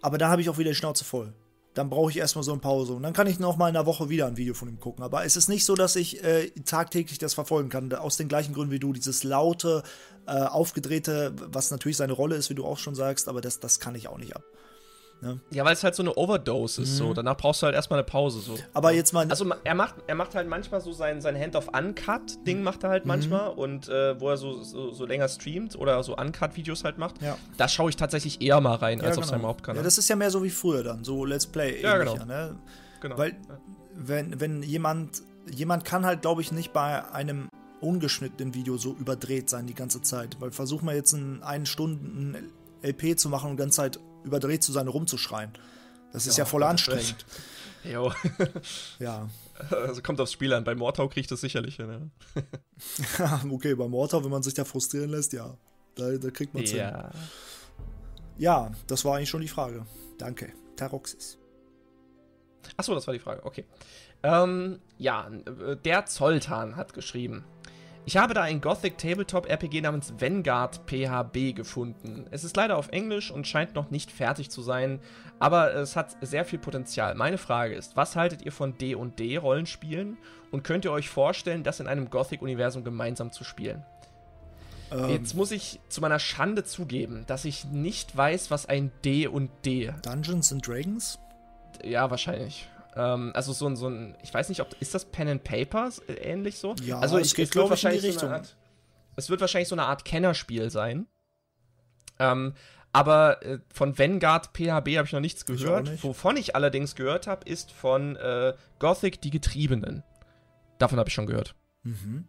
aber 0.00 0.18
da 0.18 0.28
habe 0.28 0.40
ich 0.40 0.48
auch 0.48 0.58
wieder 0.58 0.70
die 0.70 0.76
Schnauze 0.76 1.04
voll. 1.04 1.34
Dann 1.74 1.88
brauche 1.88 2.10
ich 2.10 2.18
erstmal 2.18 2.42
so 2.42 2.52
eine 2.52 2.60
Pause. 2.60 2.92
Und 2.92 3.02
dann 3.02 3.12
kann 3.12 3.26
ich 3.26 3.38
noch 3.38 3.56
mal 3.56 3.68
in 3.68 3.76
einer 3.76 3.86
Woche 3.86 4.08
wieder 4.08 4.26
ein 4.26 4.36
Video 4.36 4.54
von 4.54 4.68
ihm 4.68 4.78
gucken. 4.78 5.02
Aber 5.04 5.24
es 5.24 5.36
ist 5.36 5.48
nicht 5.48 5.64
so, 5.64 5.74
dass 5.74 5.96
ich 5.96 6.22
äh, 6.22 6.50
tagtäglich 6.64 7.18
das 7.18 7.34
verfolgen 7.34 7.70
kann. 7.70 7.92
Aus 7.92 8.16
den 8.16 8.28
gleichen 8.28 8.54
Gründen 8.54 8.72
wie 8.72 8.78
du. 8.78 8.92
Dieses 8.92 9.24
laute, 9.24 9.82
äh, 10.26 10.32
aufgedrehte, 10.32 11.34
was 11.36 11.70
natürlich 11.70 11.96
seine 11.96 12.12
Rolle 12.12 12.36
ist, 12.36 12.50
wie 12.50 12.54
du 12.54 12.64
auch 12.64 12.78
schon 12.78 12.94
sagst, 12.94 13.28
aber 13.28 13.40
das, 13.40 13.58
das 13.58 13.80
kann 13.80 13.94
ich 13.94 14.08
auch 14.08 14.18
nicht 14.18 14.36
ab. 14.36 14.44
Ne? 15.22 15.38
Ja, 15.50 15.64
weil 15.64 15.74
es 15.74 15.84
halt 15.84 15.94
so 15.94 16.02
eine 16.02 16.16
Overdose 16.16 16.82
ist. 16.82 16.94
Mhm. 16.94 16.96
So. 16.96 17.14
Danach 17.14 17.36
brauchst 17.36 17.62
du 17.62 17.66
halt 17.66 17.76
erstmal 17.76 18.00
eine 18.00 18.04
Pause. 18.04 18.40
So. 18.40 18.58
Aber 18.74 18.92
jetzt 18.92 19.12
mal. 19.12 19.30
Also 19.30 19.48
er 19.62 19.74
macht, 19.76 19.94
er 20.08 20.16
macht 20.16 20.34
halt 20.34 20.48
manchmal 20.48 20.80
so 20.80 20.90
sein, 20.92 21.20
sein 21.20 21.38
Hand-of-Uncut-Ding 21.38 22.58
mhm. 22.58 22.64
macht 22.64 22.82
er 22.82 22.90
halt 22.90 23.04
mhm. 23.04 23.08
manchmal 23.08 23.50
und 23.50 23.88
äh, 23.88 24.20
wo 24.20 24.30
er 24.30 24.36
so, 24.36 24.62
so, 24.64 24.90
so, 24.90 25.06
länger 25.06 25.28
streamt 25.28 25.76
oder 25.76 26.02
so 26.02 26.16
Uncut-Videos 26.16 26.82
halt 26.82 26.98
macht. 26.98 27.22
Ja. 27.22 27.38
Da 27.56 27.68
schaue 27.68 27.90
ich 27.90 27.96
tatsächlich 27.96 28.42
eher 28.42 28.60
mal 28.60 28.74
rein 28.74 28.98
ja, 28.98 29.04
als 29.04 29.14
genau. 29.14 29.24
auf 29.24 29.30
seinem 29.30 29.46
Hauptkanal. 29.46 29.76
Ja, 29.76 29.84
das 29.84 29.96
ist 29.96 30.08
ja 30.08 30.16
mehr 30.16 30.30
so 30.30 30.42
wie 30.42 30.50
früher 30.50 30.82
dann, 30.82 31.04
so 31.04 31.24
Let's 31.24 31.46
Play. 31.46 31.80
Ja, 31.80 31.98
genau. 31.98 32.16
Ne? 32.24 32.56
genau. 33.00 33.16
Weil, 33.16 33.36
wenn, 33.94 34.40
wenn 34.40 34.64
jemand, 34.64 35.22
jemand 35.48 35.84
kann 35.84 36.04
halt, 36.04 36.22
glaube 36.22 36.40
ich, 36.40 36.50
nicht 36.50 36.72
bei 36.72 37.08
einem 37.12 37.48
ungeschnittenen 37.80 38.54
Video 38.54 38.76
so 38.76 38.96
überdreht 38.98 39.48
sein 39.48 39.66
die 39.66 39.74
ganze 39.74 40.02
Zeit. 40.02 40.40
Weil 40.40 40.50
versuch 40.50 40.82
mal 40.82 40.96
jetzt 40.96 41.14
einen, 41.14 41.44
einen 41.44 41.66
Stunden 41.66 42.36
LP 42.82 43.18
zu 43.18 43.28
machen 43.28 43.50
und 43.50 43.56
die 43.56 43.62
ganze 43.62 43.76
Zeit 43.76 44.00
überdreht 44.24 44.62
zu 44.62 44.72
sein, 44.72 44.88
rumzuschreien. 44.88 45.52
Das 46.12 46.26
ist 46.26 46.36
ja, 46.36 46.44
ja 46.44 46.46
voll 46.46 46.62
anstrengend. 46.62 47.24
Jo. 47.84 48.12
ja. 48.98 49.28
Also 49.70 50.02
kommt 50.02 50.20
aufs 50.20 50.32
Spiel 50.32 50.52
an. 50.54 50.64
Bei 50.64 50.74
Mortau 50.74 51.08
kriegt 51.08 51.30
das 51.30 51.40
sicherlich 51.40 51.76
hin. 51.76 52.10
Ja. 53.18 53.40
okay, 53.50 53.74
bei 53.74 53.86
Mortau, 53.86 54.24
wenn 54.24 54.30
man 54.30 54.42
sich 54.42 54.54
da 54.54 54.64
frustrieren 54.64 55.10
lässt, 55.10 55.32
ja. 55.32 55.56
Da, 55.94 56.10
da 56.12 56.30
kriegt 56.30 56.54
man 56.54 56.64
es 56.64 56.72
ja. 56.72 57.10
hin. 57.10 57.20
Ja, 58.38 58.72
das 58.86 59.04
war 59.04 59.16
eigentlich 59.16 59.30
schon 59.30 59.40
die 59.40 59.48
Frage. 59.48 59.86
Danke. 60.18 60.52
Taroxis. 60.76 61.38
Achso, 62.76 62.94
das 62.94 63.06
war 63.06 63.14
die 63.14 63.20
Frage. 63.20 63.44
Okay. 63.44 63.64
Ähm, 64.22 64.80
ja, 64.98 65.30
der 65.84 66.06
Zoltan 66.06 66.76
hat 66.76 66.94
geschrieben. 66.94 67.44
Ich 68.04 68.16
habe 68.16 68.34
da 68.34 68.42
ein 68.42 68.60
Gothic 68.60 68.98
Tabletop 68.98 69.48
RPG 69.48 69.80
namens 69.80 70.12
Vanguard 70.18 70.80
PHB 70.86 71.54
gefunden. 71.54 72.26
Es 72.32 72.42
ist 72.42 72.56
leider 72.56 72.76
auf 72.76 72.88
Englisch 72.88 73.30
und 73.30 73.46
scheint 73.46 73.76
noch 73.76 73.90
nicht 73.90 74.10
fertig 74.10 74.50
zu 74.50 74.60
sein, 74.60 74.98
aber 75.38 75.72
es 75.74 75.94
hat 75.94 76.16
sehr 76.20 76.44
viel 76.44 76.58
Potenzial. 76.58 77.14
Meine 77.14 77.38
Frage 77.38 77.74
ist, 77.74 77.96
was 77.96 78.16
haltet 78.16 78.42
ihr 78.42 78.50
von 78.50 78.76
D&D 78.76 79.36
Rollenspielen 79.36 80.18
und 80.50 80.64
könnt 80.64 80.84
ihr 80.84 80.90
euch 80.90 81.08
vorstellen, 81.08 81.62
das 81.62 81.78
in 81.78 81.86
einem 81.86 82.10
Gothic 82.10 82.42
Universum 82.42 82.82
gemeinsam 82.82 83.30
zu 83.30 83.44
spielen? 83.44 83.84
Ähm, 84.90 85.08
Jetzt 85.10 85.34
muss 85.34 85.52
ich 85.52 85.78
zu 85.88 86.00
meiner 86.00 86.18
Schande 86.18 86.64
zugeben, 86.64 87.22
dass 87.28 87.44
ich 87.44 87.66
nicht 87.66 88.16
weiß, 88.16 88.50
was 88.50 88.66
ein 88.66 88.90
D&D 89.04 89.94
Dungeons 90.02 90.52
and 90.52 90.66
Dragons? 90.66 91.20
Ja, 91.84 92.10
wahrscheinlich. 92.10 92.68
Ähm, 92.94 93.32
also 93.34 93.52
so 93.52 93.66
ein, 93.66 93.76
so 93.76 93.88
ein, 93.88 94.16
ich 94.22 94.32
weiß 94.32 94.48
nicht, 94.48 94.60
ob 94.60 94.74
ist 94.80 94.94
das 94.94 95.04
Pen 95.04 95.28
and 95.28 95.44
Papers 95.44 96.00
äh, 96.00 96.14
ähnlich 96.14 96.58
so? 96.58 96.74
Ja, 96.82 96.98
also 96.98 97.18
ich, 97.18 97.28
es 97.28 97.34
geht, 97.34 97.50
glaube 97.50 97.74
ich, 97.74 97.84
in 97.84 97.92
die 97.92 97.98
Richtung. 97.98 98.28
So 98.28 98.34
Art, 98.34 98.56
es 99.16 99.30
wird 99.30 99.40
wahrscheinlich 99.40 99.68
so 99.68 99.74
eine 99.74 99.84
Art 99.84 100.04
Kennerspiel 100.04 100.70
sein. 100.70 101.06
Ähm, 102.18 102.54
aber 102.92 103.42
äh, 103.44 103.58
von 103.72 103.98
Vanguard 103.98 104.50
PHB 104.52 104.96
habe 104.96 105.06
ich 105.06 105.12
noch 105.12 105.20
nichts 105.20 105.46
gehört. 105.46 105.88
Nicht. 105.88 106.04
Wovon 106.04 106.36
ich 106.36 106.54
allerdings 106.54 106.94
gehört 106.94 107.26
habe, 107.26 107.48
ist 107.48 107.72
von 107.72 108.16
äh, 108.16 108.52
Gothic 108.78 109.22
die 109.22 109.30
Getriebenen. 109.30 110.02
Davon 110.78 110.98
habe 110.98 111.08
ich 111.08 111.14
schon 111.14 111.26
gehört. 111.26 111.54
Mhm. 111.84 112.28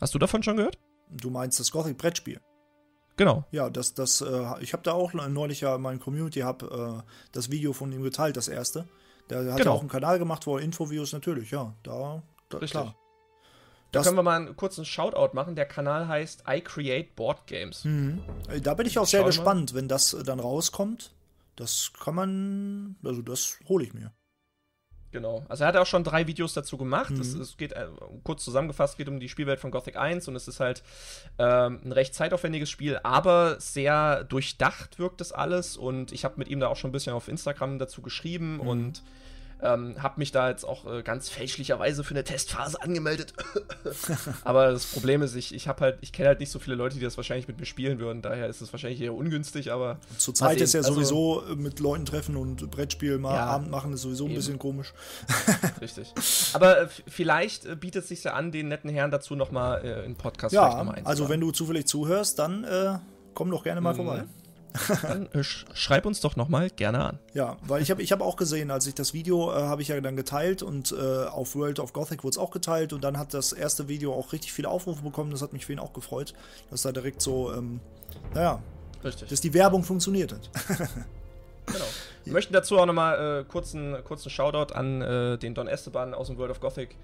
Hast 0.00 0.14
du 0.14 0.18
davon 0.18 0.42
schon 0.42 0.56
gehört? 0.56 0.78
Du 1.10 1.30
meinst 1.30 1.58
das 1.58 1.70
Gothic 1.70 1.96
Brettspiel? 1.96 2.40
Genau. 3.16 3.44
Ja, 3.52 3.70
das, 3.70 3.94
das, 3.94 4.20
äh, 4.20 4.44
ich 4.60 4.72
habe 4.72 4.82
da 4.82 4.92
auch 4.92 5.14
neulich 5.14 5.60
ja 5.60 5.76
in 5.76 5.82
meinem 5.82 6.00
Community 6.00 6.40
hab, 6.40 6.62
äh, 6.62 7.02
das 7.32 7.50
Video 7.50 7.72
von 7.72 7.92
ihm 7.92 8.02
geteilt, 8.02 8.36
das 8.36 8.48
erste. 8.48 8.86
Der 9.30 9.38
hat 9.38 9.56
genau. 9.56 9.70
ja 9.70 9.70
auch 9.70 9.80
einen 9.80 9.88
Kanal 9.88 10.18
gemacht, 10.18 10.46
wo 10.46 10.56
er 10.56 10.62
Infovideos 10.62 11.12
natürlich, 11.12 11.50
ja, 11.50 11.72
da, 11.82 12.22
da 12.48 12.58
Richtig. 12.58 12.70
klar. 12.72 12.94
Da 13.94 14.02
können 14.02 14.16
wir 14.16 14.22
mal 14.24 14.36
einen 14.36 14.56
kurzen 14.56 14.84
Shoutout 14.84 15.34
machen. 15.34 15.54
Der 15.54 15.66
Kanal 15.66 16.08
heißt 16.08 16.44
I 16.48 16.60
Create 16.60 17.14
Board 17.14 17.46
Games. 17.46 17.84
Mhm. 17.84 18.22
Da 18.62 18.74
bin 18.74 18.86
ich 18.86 18.98
auch 18.98 19.06
sehr 19.06 19.20
Schauen 19.20 19.26
gespannt, 19.28 19.72
mal. 19.72 19.78
wenn 19.78 19.88
das 19.88 20.16
dann 20.24 20.40
rauskommt. 20.40 21.12
Das 21.54 21.92
kann 22.02 22.16
man, 22.16 22.96
also 23.04 23.22
das 23.22 23.60
hole 23.68 23.84
ich 23.84 23.94
mir. 23.94 24.12
Genau. 25.14 25.44
Also 25.48 25.62
er 25.62 25.68
hat 25.68 25.76
auch 25.76 25.86
schon 25.86 26.02
drei 26.02 26.26
Videos 26.26 26.54
dazu 26.54 26.76
gemacht. 26.76 27.12
Mhm. 27.12 27.20
Es, 27.20 27.34
es, 27.34 27.56
geht, 27.56 27.72
äh, 27.72 27.86
kurz 28.24 28.42
zusammengefasst, 28.42 28.98
geht 28.98 29.06
um 29.06 29.20
die 29.20 29.28
Spielwelt 29.28 29.60
von 29.60 29.70
Gothic 29.70 29.96
1 29.96 30.26
und 30.26 30.34
es 30.34 30.48
ist 30.48 30.58
halt 30.58 30.82
ähm, 31.38 31.78
ein 31.84 31.92
recht 31.92 32.16
zeitaufwendiges 32.16 32.68
Spiel, 32.68 32.98
aber 33.04 33.60
sehr 33.60 34.24
durchdacht 34.24 34.98
wirkt 34.98 35.20
das 35.20 35.30
alles 35.30 35.76
und 35.76 36.10
ich 36.10 36.24
habe 36.24 36.34
mit 36.38 36.48
ihm 36.48 36.58
da 36.58 36.66
auch 36.66 36.74
schon 36.74 36.90
ein 36.90 36.92
bisschen 36.92 37.12
auf 37.12 37.28
Instagram 37.28 37.78
dazu 37.78 38.02
geschrieben 38.02 38.54
mhm. 38.54 38.60
und 38.60 39.02
ähm, 39.62 39.96
hab 40.02 40.18
mich 40.18 40.32
da 40.32 40.50
jetzt 40.50 40.64
auch 40.64 40.90
äh, 40.90 41.02
ganz 41.02 41.28
fälschlicherweise 41.28 42.04
für 42.04 42.14
eine 42.14 42.24
Testphase 42.24 42.80
angemeldet. 42.82 43.32
Aber 44.44 44.70
das 44.70 44.86
Problem 44.86 45.22
ist, 45.22 45.34
ich, 45.34 45.54
ich 45.54 45.68
habe 45.68 45.80
halt, 45.80 45.98
ich 46.00 46.12
kenne 46.12 46.28
halt 46.28 46.40
nicht 46.40 46.50
so 46.50 46.58
viele 46.58 46.76
Leute, 46.76 46.96
die 46.96 47.02
das 47.02 47.16
wahrscheinlich 47.16 47.48
mit 47.48 47.58
mir 47.58 47.66
spielen 47.66 47.98
würden. 47.98 48.22
Daher 48.22 48.48
ist 48.48 48.60
es 48.60 48.72
wahrscheinlich 48.72 49.00
eher 49.00 49.14
ungünstig, 49.14 49.72
aber. 49.72 49.98
Zurzeit 50.18 50.60
ist 50.60 50.74
ja 50.74 50.80
also, 50.80 50.94
sowieso 50.94 51.42
äh, 51.46 51.54
mit 51.54 51.80
Leuten 51.80 52.04
treffen 52.04 52.36
und 52.36 52.70
Brettspiel 52.70 53.18
mal 53.18 53.34
ja, 53.34 53.46
Abend 53.46 53.70
machen, 53.70 53.92
ist 53.92 54.02
sowieso 54.02 54.24
ein 54.24 54.30
eben. 54.30 54.36
bisschen 54.36 54.58
komisch. 54.58 54.92
Richtig. 55.80 56.12
Aber 56.52 56.82
äh, 56.82 56.88
vielleicht 57.06 57.66
äh, 57.66 57.76
bietet 57.76 58.02
es 58.02 58.08
sich 58.08 58.24
ja 58.24 58.34
an, 58.34 58.52
den 58.52 58.68
netten 58.68 58.90
Herrn 58.90 59.10
dazu 59.10 59.34
nochmal 59.34 59.84
äh, 59.84 60.04
in 60.04 60.16
Podcast 60.16 60.54
ja, 60.54 60.80
Also 61.04 61.28
wenn 61.28 61.40
du 61.40 61.52
zufällig 61.52 61.86
zuhörst, 61.86 62.38
dann 62.38 62.64
äh, 62.64 62.98
komm 63.34 63.50
doch 63.50 63.64
gerne 63.64 63.80
mal 63.80 63.92
mhm. 63.92 63.96
vorbei. 63.96 64.24
Dann 65.02 65.28
äh, 65.32 65.44
schreib 65.44 66.04
uns 66.04 66.20
doch 66.20 66.34
nochmal 66.34 66.68
gerne 66.70 67.04
an. 67.04 67.18
Ja, 67.32 67.56
weil 67.62 67.80
ich 67.80 67.90
habe 67.90 68.02
ich 68.02 68.10
hab 68.10 68.20
auch 68.20 68.36
gesehen, 68.36 68.70
als 68.70 68.86
ich 68.86 68.94
das 68.94 69.14
Video 69.14 69.52
äh, 69.52 69.62
habe 69.62 69.82
ich 69.82 69.88
ja 69.88 70.00
dann 70.00 70.16
geteilt 70.16 70.62
und 70.62 70.92
äh, 70.92 71.24
auf 71.26 71.54
World 71.54 71.78
of 71.78 71.92
Gothic 71.92 72.24
wurde 72.24 72.30
es 72.30 72.38
auch 72.38 72.50
geteilt 72.50 72.92
und 72.92 73.04
dann 73.04 73.16
hat 73.16 73.34
das 73.34 73.52
erste 73.52 73.88
Video 73.88 74.12
auch 74.12 74.32
richtig 74.32 74.52
viele 74.52 74.68
Aufrufe 74.68 75.02
bekommen. 75.02 75.30
Das 75.30 75.42
hat 75.42 75.52
mich 75.52 75.66
für 75.66 75.72
ihn 75.72 75.78
auch 75.78 75.92
gefreut, 75.92 76.34
dass 76.70 76.82
da 76.82 76.90
direkt 76.90 77.22
so, 77.22 77.52
ähm, 77.52 77.80
naja, 78.34 78.62
richtig. 79.04 79.28
dass 79.28 79.40
die 79.40 79.54
Werbung 79.54 79.84
funktioniert 79.84 80.32
hat. 80.32 80.50
genau. 81.66 81.84
Wir 82.24 82.32
möchten 82.32 82.52
dazu 82.52 82.78
auch 82.78 82.86
nochmal 82.86 83.42
äh, 83.42 83.44
kurzen, 83.44 83.96
kurzen 84.02 84.30
Shoutout 84.30 84.74
an 84.74 85.02
äh, 85.02 85.38
den 85.38 85.54
Don 85.54 85.68
Esteban 85.68 86.14
aus 86.14 86.26
dem 86.26 86.36
World 86.36 86.50
of 86.50 86.60
Gothic 86.60 86.96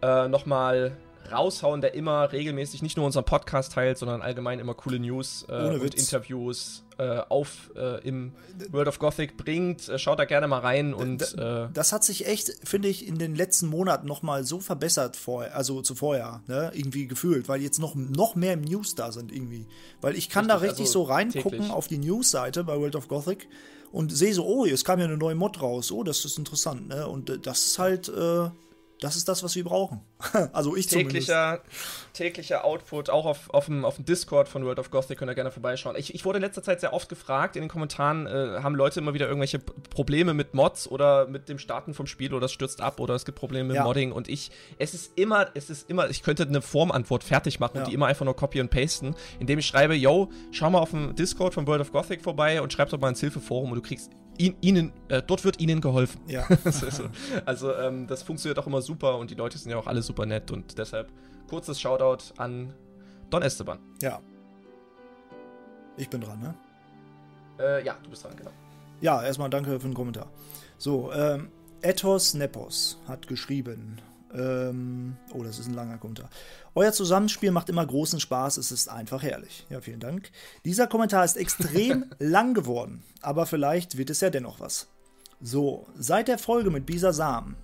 äh, 0.00 0.28
nochmal 0.28 0.96
raushauen, 1.30 1.82
der 1.82 1.94
immer 1.94 2.32
regelmäßig 2.32 2.80
nicht 2.82 2.96
nur 2.96 3.04
unseren 3.04 3.24
Podcast 3.24 3.74
teilt, 3.74 3.98
sondern 3.98 4.22
allgemein 4.22 4.58
immer 4.60 4.74
coole 4.74 4.98
News 4.98 5.44
äh, 5.48 5.52
und 5.52 5.94
Interviews 5.94 6.81
auf 7.28 7.70
äh, 7.76 8.06
im 8.06 8.32
World 8.70 8.88
of 8.88 8.98
Gothic 8.98 9.36
bringt. 9.36 9.88
Äh, 9.88 9.98
schaut 9.98 10.18
da 10.18 10.24
gerne 10.24 10.48
mal 10.48 10.60
rein 10.60 10.94
und 10.94 11.36
äh, 11.38 11.68
das 11.72 11.92
hat 11.92 12.04
sich 12.04 12.26
echt, 12.26 12.52
finde 12.64 12.88
ich, 12.88 13.06
in 13.06 13.18
den 13.18 13.34
letzten 13.34 13.66
Monaten 13.66 14.06
noch 14.06 14.22
mal 14.22 14.44
so 14.44 14.60
verbessert 14.60 15.16
vor, 15.16 15.44
also 15.52 15.82
zu 15.82 15.94
vorher, 15.94 16.42
ne? 16.46 16.70
irgendwie 16.74 17.06
gefühlt, 17.06 17.48
weil 17.48 17.62
jetzt 17.62 17.78
noch 17.78 17.94
noch 17.94 18.34
mehr 18.34 18.56
News 18.56 18.94
da 18.94 19.12
sind 19.12 19.32
irgendwie, 19.32 19.66
weil 20.00 20.16
ich 20.16 20.28
kann 20.28 20.44
richtig, 20.44 20.60
da 20.60 20.66
richtig 20.66 20.86
also 20.86 20.92
so 20.92 21.02
reingucken 21.04 21.50
täglich. 21.50 21.70
auf 21.70 21.88
die 21.88 21.98
News-Seite 21.98 22.64
bei 22.64 22.78
World 22.78 22.96
of 22.96 23.08
Gothic 23.08 23.48
und 23.92 24.14
sehe 24.16 24.34
so, 24.34 24.44
oh, 24.44 24.64
es 24.64 24.84
kam 24.84 24.98
ja 24.98 25.04
eine 25.04 25.16
neue 25.16 25.34
Mod 25.34 25.60
raus, 25.60 25.92
oh, 25.92 26.02
das 26.02 26.24
ist 26.24 26.38
interessant, 26.38 26.88
ne? 26.88 27.06
Und 27.06 27.30
äh, 27.30 27.38
das 27.38 27.66
ist 27.66 27.78
halt 27.78 28.10
das 29.02 29.16
ist 29.16 29.28
das, 29.28 29.42
was 29.42 29.56
wir 29.56 29.64
brauchen. 29.64 30.00
also 30.52 30.76
ich 30.76 30.86
täglicher, 30.86 31.60
zumindest. 31.64 32.12
Täglicher 32.14 32.64
Output, 32.64 33.10
auch 33.10 33.26
auf, 33.26 33.50
auf, 33.50 33.66
dem, 33.66 33.84
auf 33.84 33.96
dem 33.96 34.04
Discord 34.04 34.48
von 34.48 34.64
World 34.64 34.78
of 34.78 34.90
Gothic 34.90 35.18
könnt 35.18 35.30
ihr 35.30 35.34
gerne 35.34 35.50
vorbeischauen. 35.50 35.96
Ich, 35.96 36.14
ich 36.14 36.24
wurde 36.24 36.38
in 36.38 36.42
letzter 36.42 36.62
Zeit 36.62 36.80
sehr 36.80 36.92
oft 36.92 37.08
gefragt, 37.08 37.56
in 37.56 37.62
den 37.62 37.68
Kommentaren 37.68 38.26
äh, 38.26 38.62
haben 38.62 38.74
Leute 38.76 39.00
immer 39.00 39.14
wieder 39.14 39.26
irgendwelche 39.26 39.58
Probleme 39.58 40.34
mit 40.34 40.54
Mods 40.54 40.86
oder 40.88 41.26
mit 41.26 41.48
dem 41.48 41.58
Starten 41.58 41.94
vom 41.94 42.06
Spiel 42.06 42.32
oder 42.32 42.46
es 42.46 42.52
stürzt 42.52 42.80
ab 42.80 43.00
oder 43.00 43.14
es 43.14 43.24
gibt 43.24 43.38
Probleme 43.38 43.68
mit 43.68 43.76
ja. 43.76 43.84
Modding 43.84 44.12
und 44.12 44.28
ich, 44.28 44.50
es 44.78 44.94
ist 44.94 45.18
immer, 45.18 45.48
es 45.54 45.68
ist 45.68 45.90
immer, 45.90 46.08
ich 46.08 46.22
könnte 46.22 46.44
eine 46.44 46.62
Formantwort 46.62 47.24
fertig 47.24 47.58
machen 47.58 47.78
ja. 47.78 47.82
und 47.82 47.90
die 47.90 47.94
immer 47.94 48.06
einfach 48.06 48.24
nur 48.24 48.36
copy 48.36 48.60
und 48.60 48.70
pasten, 48.70 49.16
indem 49.40 49.58
ich 49.58 49.66
schreibe, 49.66 49.94
yo, 49.94 50.30
schau 50.52 50.70
mal 50.70 50.78
auf 50.78 50.90
dem 50.90 51.16
Discord 51.16 51.54
von 51.54 51.66
World 51.66 51.80
of 51.80 51.92
Gothic 51.92 52.22
vorbei 52.22 52.62
und 52.62 52.72
schreib 52.72 52.90
doch 52.90 53.00
mal 53.00 53.08
ins 53.08 53.20
Hilfeforum 53.20 53.70
und 53.72 53.76
du 53.76 53.82
kriegst 53.82 54.10
ihnen, 54.38 54.92
äh, 55.08 55.22
dort 55.22 55.44
wird 55.44 55.60
ihnen 55.60 55.80
geholfen. 55.80 56.20
Ja. 56.26 56.46
also, 56.64 57.04
also 57.44 57.74
ähm, 57.74 58.06
das 58.06 58.22
funktioniert 58.22 58.58
auch 58.58 58.66
immer 58.66 58.82
super 58.82 59.18
und 59.18 59.30
die 59.30 59.34
Leute 59.34 59.58
sind 59.58 59.70
ja 59.70 59.76
auch 59.76 59.86
alle 59.86 60.02
super 60.02 60.26
nett 60.26 60.50
und 60.50 60.78
deshalb 60.78 61.12
kurzes 61.48 61.80
Shoutout 61.80 62.34
an 62.38 62.72
Don 63.30 63.42
Esteban. 63.42 63.78
Ja. 64.00 64.20
Ich 65.96 66.08
bin 66.08 66.20
dran, 66.20 66.40
ne? 66.40 66.54
Äh, 67.58 67.84
ja, 67.84 67.96
du 68.02 68.10
bist 68.10 68.24
dran, 68.24 68.34
genau. 68.36 68.50
Ja, 69.00 69.22
erstmal 69.22 69.50
danke 69.50 69.70
für 69.78 69.86
den 69.86 69.94
Kommentar. 69.94 70.30
So, 70.78 71.12
ähm, 71.12 71.50
Ethos 71.82 72.34
Nepos 72.34 72.98
hat 73.06 73.26
geschrieben. 73.26 74.00
Ähm, 74.34 75.16
oh, 75.32 75.42
das 75.42 75.58
ist 75.58 75.68
ein 75.68 75.74
langer 75.74 75.98
Kommentar. 75.98 76.30
Euer 76.74 76.92
Zusammenspiel 76.92 77.50
macht 77.50 77.68
immer 77.68 77.84
großen 77.84 78.20
Spaß, 78.20 78.56
es 78.56 78.72
ist 78.72 78.88
einfach 78.88 79.22
herrlich. 79.22 79.66
Ja, 79.68 79.80
vielen 79.80 80.00
Dank. 80.00 80.30
Dieser 80.64 80.86
Kommentar 80.86 81.24
ist 81.24 81.36
extrem 81.36 82.06
lang 82.18 82.54
geworden, 82.54 83.02
aber 83.20 83.46
vielleicht 83.46 83.98
wird 83.98 84.10
es 84.10 84.20
ja 84.20 84.30
dennoch 84.30 84.60
was. 84.60 84.88
So, 85.40 85.86
seit 85.98 86.28
der 86.28 86.38
Folge 86.38 86.70
mit 86.70 86.86
Bisa 86.86 87.12
Sam, 87.12 87.56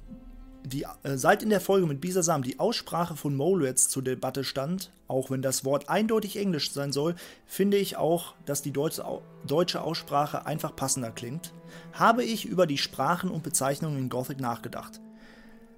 die, 0.64 0.84
äh, 1.02 1.16
seit 1.16 1.42
in 1.42 1.50
der 1.50 1.60
Folge 1.60 1.86
mit 1.86 2.00
Bisasam 2.00 2.42
die 2.42 2.58
Aussprache 2.58 3.16
von 3.16 3.34
Molreds 3.34 3.88
zur 3.88 4.02
Debatte 4.02 4.44
stand, 4.44 4.90
auch 5.06 5.30
wenn 5.30 5.42
das 5.42 5.64
Wort 5.64 5.88
eindeutig 5.88 6.36
Englisch 6.36 6.72
sein 6.72 6.92
soll, 6.92 7.14
finde 7.46 7.76
ich 7.76 7.96
auch, 7.96 8.34
dass 8.44 8.62
die 8.62 8.72
deutsche, 8.72 9.04
deutsche 9.46 9.80
Aussprache 9.80 10.46
einfach 10.46 10.76
passender 10.76 11.10
klingt, 11.10 11.52
habe 11.92 12.24
ich 12.24 12.44
über 12.44 12.66
die 12.66 12.78
Sprachen 12.78 13.30
und 13.30 13.42
Bezeichnungen 13.42 13.98
in 13.98 14.08
Gothic 14.08 14.40
nachgedacht. 14.40 15.00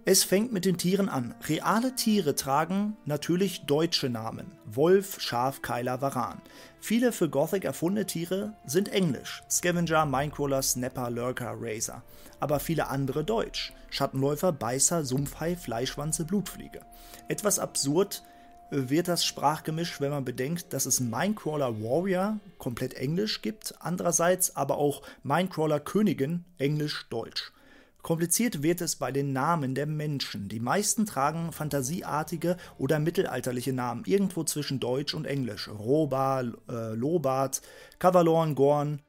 Es 0.06 0.24
fängt 0.24 0.50
mit 0.50 0.64
den 0.64 0.78
Tieren 0.78 1.10
an. 1.10 1.34
Reale 1.46 1.94
Tiere 1.94 2.34
tragen 2.34 2.96
natürlich 3.04 3.66
deutsche 3.66 4.08
Namen. 4.08 4.50
Wolf, 4.64 5.20
Schaf, 5.20 5.60
Keiler, 5.60 6.00
Varan. 6.00 6.40
Viele 6.80 7.12
für 7.12 7.28
Gothic 7.28 7.64
erfundene 7.64 8.06
Tiere 8.06 8.54
sind 8.64 8.88
englisch. 8.88 9.42
Scavenger, 9.50 10.06
Minecrawler, 10.06 10.62
Snapper, 10.62 11.10
Lurker, 11.10 11.54
Razor. 11.54 12.02
Aber 12.40 12.60
viele 12.60 12.88
andere 12.88 13.24
deutsch. 13.24 13.74
Schattenläufer, 13.90 14.52
Beißer, 14.52 15.04
Sumpfhai, 15.04 15.54
Fleischwanze, 15.54 16.24
Blutfliege. 16.24 16.80
Etwas 17.28 17.58
absurd 17.58 18.22
wird 18.70 19.06
das 19.06 19.26
Sprachgemisch, 19.26 20.00
wenn 20.00 20.10
man 20.10 20.24
bedenkt, 20.24 20.72
dass 20.72 20.86
es 20.86 21.00
Minecrawler 21.00 21.82
Warrior 21.82 22.38
komplett 22.56 22.94
englisch 22.94 23.42
gibt, 23.42 23.74
andererseits 23.80 24.56
aber 24.56 24.78
auch 24.78 25.02
Minecrawler 25.24 25.80
Königin 25.80 26.44
englisch-deutsch. 26.56 27.52
Kompliziert 28.02 28.62
wird 28.62 28.80
es 28.80 28.96
bei 28.96 29.12
den 29.12 29.32
Namen 29.32 29.74
der 29.74 29.86
Menschen. 29.86 30.48
Die 30.48 30.60
meisten 30.60 31.06
tragen 31.06 31.52
fantasieartige 31.52 32.56
oder 32.78 32.98
mittelalterliche 32.98 33.72
Namen, 33.72 34.04
irgendwo 34.06 34.44
zwischen 34.44 34.80
Deutsch 34.80 35.14
und 35.14 35.26
Englisch. 35.26 35.68
Roba, 35.68 36.40
äh, 36.40 36.94
Lobat, 36.94 37.60
Kavalorn, 37.98 38.54
Gorn 38.54 39.00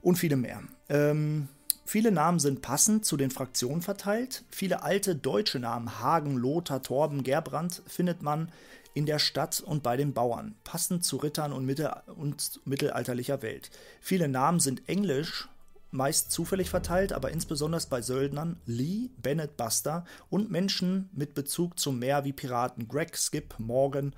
und 0.00 0.16
viele 0.16 0.36
mehr. 0.36 0.62
Ähm, 0.88 1.48
viele 1.84 2.10
Namen 2.10 2.38
sind 2.38 2.62
passend 2.62 3.04
zu 3.04 3.16
den 3.16 3.30
Fraktionen 3.30 3.82
verteilt. 3.82 4.44
Viele 4.50 4.82
alte 4.82 5.14
deutsche 5.14 5.58
Namen, 5.58 6.00
Hagen, 6.00 6.36
Lothar, 6.36 6.82
Torben, 6.82 7.22
Gerbrand, 7.22 7.82
findet 7.86 8.22
man 8.22 8.50
in 8.94 9.04
der 9.04 9.18
Stadt 9.18 9.60
und 9.60 9.82
bei 9.82 9.98
den 9.98 10.14
Bauern, 10.14 10.54
passend 10.64 11.04
zu 11.04 11.18
Rittern 11.18 11.52
und, 11.52 11.66
mittel 11.66 11.92
und 12.16 12.60
mittelalterlicher 12.64 13.42
Welt. 13.42 13.70
Viele 14.00 14.26
Namen 14.26 14.58
sind 14.58 14.88
englisch 14.88 15.48
meist 15.90 16.30
zufällig 16.30 16.70
verteilt, 16.70 17.12
aber 17.12 17.30
insbesondere 17.30 17.82
bei 17.88 18.02
Söldnern 18.02 18.60
Lee, 18.66 19.10
Bennett, 19.20 19.56
Buster 19.56 20.04
und 20.30 20.50
Menschen 20.50 21.08
mit 21.12 21.34
Bezug 21.34 21.78
zum 21.78 21.98
Meer 21.98 22.24
wie 22.24 22.32
Piraten 22.32 22.88
Greg, 22.88 23.16
Skip, 23.16 23.54
Morgan 23.58 24.14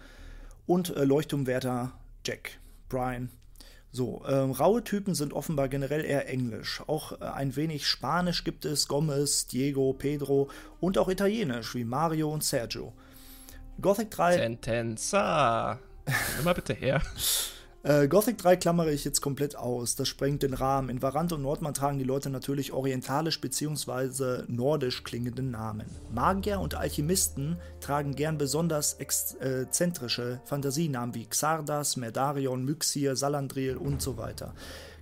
und 0.66 0.94
äh, 0.96 1.04
Leuchtturmwärter 1.04 1.92
Jack, 2.26 2.58
Brian. 2.88 3.30
So, 3.90 4.22
äh, 4.24 4.34
raue 4.34 4.84
Typen 4.84 5.14
sind 5.14 5.32
offenbar 5.32 5.68
generell 5.68 6.04
eher 6.04 6.28
englisch. 6.28 6.82
Auch 6.86 7.20
äh, 7.20 7.24
ein 7.24 7.56
wenig 7.56 7.86
Spanisch 7.86 8.44
gibt 8.44 8.64
es, 8.64 8.86
Gomez, 8.86 9.46
Diego, 9.46 9.94
Pedro 9.94 10.50
und 10.80 10.98
auch 10.98 11.08
Italienisch 11.08 11.74
wie 11.74 11.84
Mario 11.84 12.30
und 12.30 12.44
Sergio. 12.44 12.92
Gothic 13.80 14.10
3. 14.10 14.36
Sentenza. 14.36 15.78
Immer 16.40 16.54
bitte 16.54 16.74
her. 16.74 17.00
Äh, 17.89 18.07
Gothic 18.07 18.36
3 18.36 18.57
klammere 18.57 18.93
ich 18.93 19.07
jetzt 19.07 19.22
komplett 19.22 19.57
aus. 19.57 19.97
Das 19.97 20.09
sprengt 20.09 20.43
den 20.43 20.53
Rahmen. 20.53 20.91
In 20.91 21.01
Varant 21.01 21.32
und 21.32 21.41
Nordmann 21.41 21.72
tragen 21.72 21.97
die 21.97 22.05
Leute 22.05 22.28
natürlich 22.28 22.74
orientalisch 22.74 23.41
bzw. 23.41 24.43
nordisch 24.47 25.05
klingende 25.05 25.43
Namen. 25.43 25.86
Magier 26.12 26.61
und 26.61 26.74
Alchemisten 26.74 27.57
tragen 27.80 28.14
gern 28.14 28.36
besonders 28.36 28.93
exzentrische 28.99 30.43
Fantasienamen 30.45 31.14
wie 31.14 31.24
Xardas, 31.24 31.97
Merdarion, 31.97 32.62
Myxir, 32.62 33.16
Salandriel 33.16 33.78
und 33.78 34.03
so 34.03 34.18
weiter. 34.18 34.53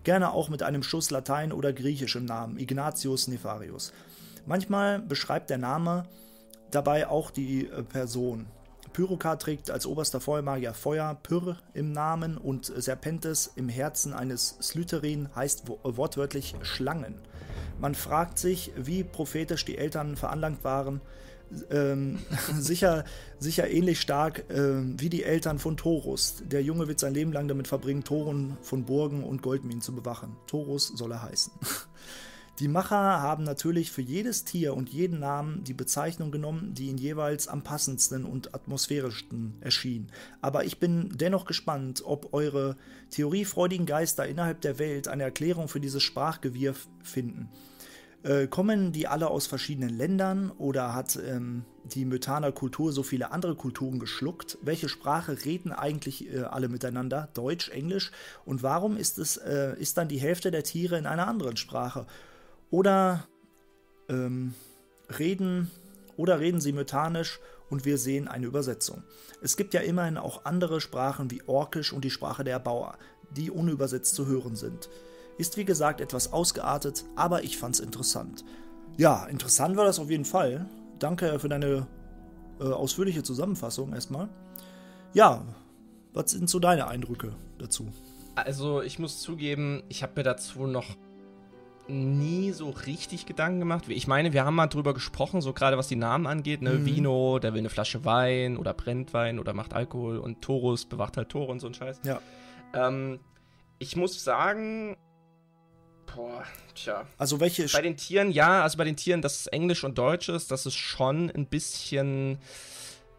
Gerne 0.04 0.30
auch 0.30 0.48
mit 0.48 0.62
einem 0.62 0.84
Schuss 0.84 1.10
Latein 1.10 1.50
oder 1.50 1.72
griechischem 1.72 2.24
Namen, 2.24 2.56
Ignatius 2.56 3.26
Nefarius. 3.26 3.92
Manchmal 4.46 5.00
beschreibt 5.00 5.50
der 5.50 5.58
Name 5.58 6.04
dabei 6.70 7.08
auch 7.08 7.32
die 7.32 7.66
äh, 7.66 7.82
Person. 7.82 8.46
Pyrokar 8.96 9.38
trägt 9.38 9.70
als 9.70 9.84
oberster 9.84 10.22
Feuermagier 10.22 10.72
Feuer, 10.72 11.18
Pyr 11.22 11.58
im 11.74 11.92
Namen 11.92 12.38
und 12.38 12.64
Serpentes 12.64 13.52
im 13.54 13.68
Herzen 13.68 14.14
eines 14.14 14.56
Slytherin 14.62 15.28
heißt 15.36 15.64
wortwörtlich 15.68 16.54
Schlangen. 16.62 17.16
Man 17.78 17.94
fragt 17.94 18.38
sich, 18.38 18.72
wie 18.74 19.04
prophetisch 19.04 19.66
die 19.66 19.76
Eltern 19.76 20.16
veranlangt 20.16 20.64
waren, 20.64 21.02
ähm, 21.70 22.20
sicher, 22.58 23.04
sicher 23.38 23.68
ähnlich 23.68 24.00
stark 24.00 24.44
ähm, 24.48 24.98
wie 24.98 25.10
die 25.10 25.24
Eltern 25.24 25.58
von 25.58 25.76
Torus. 25.76 26.42
Der 26.46 26.62
Junge 26.62 26.88
wird 26.88 26.98
sein 26.98 27.12
Leben 27.12 27.34
lang 27.34 27.48
damit 27.48 27.68
verbringen, 27.68 28.02
Toren 28.02 28.56
von 28.62 28.86
Burgen 28.86 29.24
und 29.24 29.42
Goldminen 29.42 29.82
zu 29.82 29.94
bewachen. 29.94 30.38
Torus 30.46 30.88
soll 30.88 31.12
er 31.12 31.20
heißen. 31.20 31.52
Die 32.58 32.68
Macher 32.68 32.96
haben 32.96 33.44
natürlich 33.44 33.92
für 33.92 34.00
jedes 34.00 34.44
Tier 34.44 34.72
und 34.74 34.88
jeden 34.88 35.18
Namen 35.18 35.62
die 35.64 35.74
Bezeichnung 35.74 36.30
genommen, 36.30 36.72
die 36.72 36.88
ihnen 36.88 36.96
jeweils 36.96 37.48
am 37.48 37.62
passendsten 37.62 38.24
und 38.24 38.54
atmosphärischsten 38.54 39.56
erschien. 39.60 40.10
Aber 40.40 40.64
ich 40.64 40.80
bin 40.80 41.10
dennoch 41.14 41.44
gespannt, 41.44 42.02
ob 42.04 42.32
eure 42.32 42.76
theoriefreudigen 43.10 43.84
Geister 43.84 44.26
innerhalb 44.26 44.62
der 44.62 44.78
Welt 44.78 45.06
eine 45.06 45.24
Erklärung 45.24 45.68
für 45.68 45.80
dieses 45.80 46.02
Sprachgewirr 46.02 46.74
finden. 47.02 47.50
Äh, 48.22 48.46
kommen 48.46 48.90
die 48.90 49.06
alle 49.06 49.28
aus 49.28 49.46
verschiedenen 49.46 49.90
Ländern 49.90 50.50
oder 50.50 50.94
hat 50.94 51.16
ähm, 51.16 51.66
die 51.84 52.06
Mythaner 52.06 52.52
Kultur 52.52 52.90
so 52.90 53.02
viele 53.02 53.32
andere 53.32 53.54
Kulturen 53.54 53.98
geschluckt? 53.98 54.56
Welche 54.62 54.88
Sprache 54.88 55.44
reden 55.44 55.72
eigentlich 55.72 56.32
äh, 56.32 56.40
alle 56.40 56.68
miteinander? 56.68 57.28
Deutsch, 57.34 57.68
Englisch? 57.68 58.12
Und 58.46 58.62
warum 58.62 58.96
ist 58.96 59.18
es 59.18 59.36
äh, 59.36 59.78
ist 59.78 59.98
dann 59.98 60.08
die 60.08 60.18
Hälfte 60.18 60.50
der 60.50 60.64
Tiere 60.64 60.96
in 60.96 61.04
einer 61.04 61.28
anderen 61.28 61.58
Sprache? 61.58 62.06
Oder 62.70 63.26
ähm, 64.08 64.54
reden 65.18 65.70
oder 66.16 66.40
reden 66.40 66.60
simultanisch 66.60 67.40
und 67.70 67.84
wir 67.84 67.98
sehen 67.98 68.28
eine 68.28 68.46
Übersetzung. 68.46 69.02
Es 69.42 69.56
gibt 69.56 69.74
ja 69.74 69.80
immerhin 69.80 70.18
auch 70.18 70.44
andere 70.44 70.80
Sprachen 70.80 71.30
wie 71.30 71.42
Orkisch 71.46 71.92
und 71.92 72.04
die 72.04 72.10
Sprache 72.10 72.44
der 72.44 72.58
Bauer, 72.58 72.96
die 73.36 73.50
unübersetzt 73.50 74.14
zu 74.14 74.26
hören 74.26 74.56
sind. 74.56 74.88
Ist 75.38 75.56
wie 75.56 75.64
gesagt 75.64 76.00
etwas 76.00 76.32
ausgeartet, 76.32 77.04
aber 77.14 77.44
ich 77.44 77.58
fand's 77.58 77.80
interessant. 77.80 78.44
Ja, 78.96 79.26
interessant 79.26 79.76
war 79.76 79.84
das 79.84 79.98
auf 79.98 80.08
jeden 80.08 80.24
Fall. 80.24 80.66
Danke 80.98 81.38
für 81.38 81.48
deine 81.48 81.86
äh, 82.58 82.64
ausführliche 82.64 83.22
Zusammenfassung 83.22 83.92
erstmal. 83.92 84.28
Ja, 85.12 85.44
was 86.14 86.30
sind 86.30 86.48
so 86.48 86.58
deine 86.58 86.86
Eindrücke 86.86 87.34
dazu? 87.58 87.92
Also, 88.34 88.80
ich 88.82 88.98
muss 88.98 89.20
zugeben, 89.20 89.82
ich 89.88 90.02
habe 90.02 90.14
mir 90.16 90.22
dazu 90.22 90.66
noch 90.66 90.96
nie 91.88 92.52
so 92.52 92.70
richtig 92.70 93.26
Gedanken 93.26 93.60
gemacht. 93.60 93.84
Ich 93.88 94.06
meine, 94.06 94.32
wir 94.32 94.44
haben 94.44 94.54
mal 94.54 94.66
drüber 94.66 94.94
gesprochen, 94.94 95.40
so 95.40 95.52
gerade 95.52 95.78
was 95.78 95.88
die 95.88 95.96
Namen 95.96 96.26
angeht, 96.26 96.62
ne? 96.62 96.72
Mhm. 96.72 96.86
Vino, 96.86 97.38
der 97.38 97.52
will 97.52 97.60
eine 97.60 97.70
Flasche 97.70 98.04
Wein 98.04 98.56
oder 98.56 98.74
brennt 98.74 99.12
Wein 99.14 99.38
oder 99.38 99.52
macht 99.52 99.74
Alkohol 99.74 100.18
und 100.18 100.42
Torus 100.42 100.84
bewacht 100.84 101.16
halt 101.16 101.28
Tore 101.28 101.50
und 101.52 101.60
so 101.60 101.66
ein 101.66 101.74
Scheiß. 101.74 102.00
Ja. 102.04 102.20
Ähm, 102.74 103.20
ich 103.78 103.96
muss 103.96 104.22
sagen, 104.22 104.96
boah, 106.14 106.44
tja. 106.74 107.06
Also 107.18 107.40
welche. 107.40 107.66
Bei 107.68 107.82
den 107.82 107.96
Tieren, 107.96 108.30
ja, 108.30 108.62
also 108.62 108.78
bei 108.78 108.84
den 108.84 108.96
Tieren, 108.96 109.22
dass 109.22 109.40
es 109.40 109.46
Englisch 109.46 109.84
und 109.84 109.98
Deutsch 109.98 110.28
ist, 110.28 110.50
das 110.50 110.66
ist 110.66 110.76
schon 110.76 111.30
ein 111.30 111.46
bisschen 111.46 112.38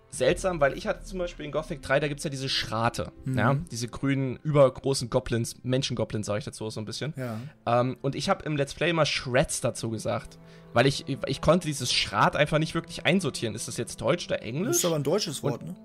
seltsam, 0.09 0.59
weil 0.59 0.77
ich 0.77 0.87
hatte 0.87 1.03
zum 1.03 1.19
Beispiel 1.19 1.45
in 1.45 1.51
Gothic 1.51 1.81
3, 1.81 1.99
da 1.99 2.07
gibt 2.07 2.19
es 2.19 2.23
ja 2.23 2.29
diese 2.29 2.49
Schrate, 2.49 3.11
mhm. 3.25 3.37
ja, 3.37 3.55
diese 3.71 3.87
grünen, 3.87 4.37
übergroßen 4.43 5.09
Goblins, 5.09 5.57
Menschengoblins, 5.63 6.25
sage 6.25 6.39
ich 6.39 6.45
dazu 6.45 6.69
so 6.69 6.79
ein 6.79 6.85
bisschen. 6.85 7.13
Ja. 7.17 7.39
Ähm, 7.65 7.97
und 8.01 8.15
ich 8.15 8.29
habe 8.29 8.43
im 8.45 8.55
Let's 8.55 8.73
Play 8.73 8.89
immer 8.89 9.05
Shreds 9.05 9.61
dazu 9.61 9.89
gesagt, 9.89 10.37
weil 10.73 10.85
ich, 10.85 11.05
ich 11.07 11.41
konnte 11.41 11.67
dieses 11.67 11.91
Schrat 11.91 12.35
einfach 12.35 12.59
nicht 12.59 12.73
wirklich 12.73 13.05
einsortieren. 13.05 13.55
Ist 13.55 13.67
das 13.67 13.77
jetzt 13.77 14.01
Deutsch 14.01 14.27
oder 14.27 14.41
Englisch? 14.41 14.67
Das 14.67 14.77
ist 14.77 14.85
aber 14.85 14.95
ein 14.95 15.03
deutsches 15.03 15.43
Wort, 15.43 15.61
und, 15.61 15.69
ne? 15.69 15.75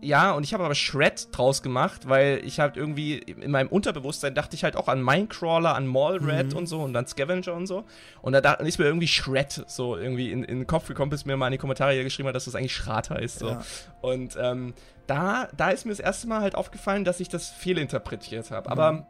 Ja, 0.00 0.32
und 0.32 0.44
ich 0.44 0.54
habe 0.54 0.64
aber 0.64 0.74
Shred 0.74 1.28
draus 1.32 1.62
gemacht, 1.62 2.08
weil 2.08 2.40
ich 2.44 2.60
halt 2.60 2.76
irgendwie 2.76 3.18
in 3.18 3.50
meinem 3.50 3.68
Unterbewusstsein 3.68 4.34
dachte 4.34 4.54
ich 4.54 4.62
halt 4.62 4.76
auch 4.76 4.86
an 4.88 5.02
Minecrawler, 5.02 5.74
an 5.74 5.86
Mallrat 5.86 6.52
mhm. 6.52 6.56
und 6.56 6.66
so 6.66 6.82
und 6.82 6.96
an 6.96 7.06
Scavenger 7.06 7.54
und 7.54 7.66
so. 7.66 7.84
Und 8.22 8.32
da 8.32 8.40
dachte, 8.40 8.64
ist 8.64 8.78
mir 8.78 8.84
irgendwie 8.84 9.08
Shred 9.08 9.64
so 9.66 9.96
irgendwie 9.96 10.30
in, 10.30 10.44
in 10.44 10.58
den 10.58 10.66
Kopf 10.66 10.86
gekommen, 10.86 11.10
bis 11.10 11.24
mir 11.24 11.36
mal 11.36 11.48
in 11.48 11.52
die 11.52 11.58
Kommentare 11.58 12.00
geschrieben 12.04 12.28
hat, 12.28 12.36
dass 12.36 12.44
das 12.44 12.54
eigentlich 12.54 12.74
Schrat 12.74 13.10
heißt. 13.10 13.40
So. 13.40 13.48
Ja. 13.48 13.62
Und 14.00 14.36
ähm, 14.40 14.74
da, 15.08 15.48
da 15.56 15.70
ist 15.70 15.84
mir 15.84 15.92
das 15.92 16.00
erste 16.00 16.28
Mal 16.28 16.42
halt 16.42 16.54
aufgefallen, 16.54 17.04
dass 17.04 17.18
ich 17.18 17.28
das 17.28 17.48
fehlinterpretiert 17.50 18.50
habe. 18.52 18.68
Mhm. 18.68 18.72
Aber 18.72 19.06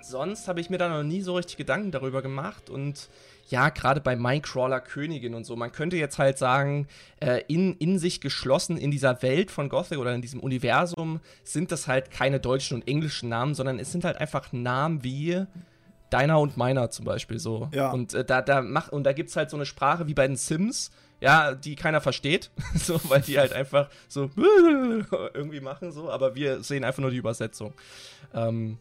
sonst 0.00 0.48
habe 0.48 0.60
ich 0.60 0.70
mir 0.70 0.78
da 0.78 0.88
noch 0.88 1.02
nie 1.02 1.20
so 1.20 1.36
richtig 1.36 1.56
Gedanken 1.56 1.90
darüber 1.90 2.22
gemacht 2.22 2.70
und 2.70 3.08
ja, 3.48 3.68
gerade 3.68 4.00
bei 4.00 4.16
Minecrawler 4.16 4.80
Königin 4.80 5.34
und 5.34 5.44
so, 5.44 5.56
man 5.56 5.72
könnte 5.72 5.96
jetzt 5.96 6.18
halt 6.18 6.38
sagen, 6.38 6.86
äh, 7.20 7.42
in, 7.48 7.74
in 7.76 7.98
sich 7.98 8.20
geschlossen 8.20 8.76
in 8.76 8.90
dieser 8.90 9.22
Welt 9.22 9.50
von 9.50 9.68
Gothic 9.68 9.98
oder 9.98 10.14
in 10.14 10.22
diesem 10.22 10.40
Universum 10.40 11.20
sind 11.42 11.70
das 11.72 11.86
halt 11.86 12.10
keine 12.10 12.40
deutschen 12.40 12.76
und 12.76 12.88
englischen 12.88 13.28
Namen, 13.28 13.54
sondern 13.54 13.78
es 13.78 13.92
sind 13.92 14.04
halt 14.04 14.18
einfach 14.18 14.52
Namen 14.52 15.04
wie 15.04 15.44
deiner 16.10 16.40
und 16.40 16.56
meiner 16.56 16.90
zum 16.90 17.04
Beispiel 17.04 17.38
so. 17.38 17.68
Ja. 17.72 17.90
Und 17.90 18.14
äh, 18.14 18.24
da, 18.24 18.40
da 18.40 18.62
mach, 18.62 18.88
und 18.88 19.04
da 19.04 19.12
gibt 19.12 19.30
es 19.30 19.36
halt 19.36 19.50
so 19.50 19.56
eine 19.56 19.66
Sprache 19.66 20.06
wie 20.06 20.14
bei 20.14 20.26
den 20.26 20.36
Sims, 20.36 20.90
ja, 21.20 21.54
die 21.54 21.74
keiner 21.74 22.00
versteht, 22.00 22.50
so, 22.74 23.00
weil 23.08 23.20
die 23.20 23.38
halt 23.38 23.52
einfach 23.52 23.90
so 24.08 24.30
irgendwie 25.34 25.60
machen, 25.60 25.92
so, 25.92 26.10
aber 26.10 26.34
wir 26.34 26.62
sehen 26.62 26.84
einfach 26.84 27.00
nur 27.00 27.10
die 27.10 27.16
Übersetzung. 27.16 27.74
Ähm, 28.32 28.78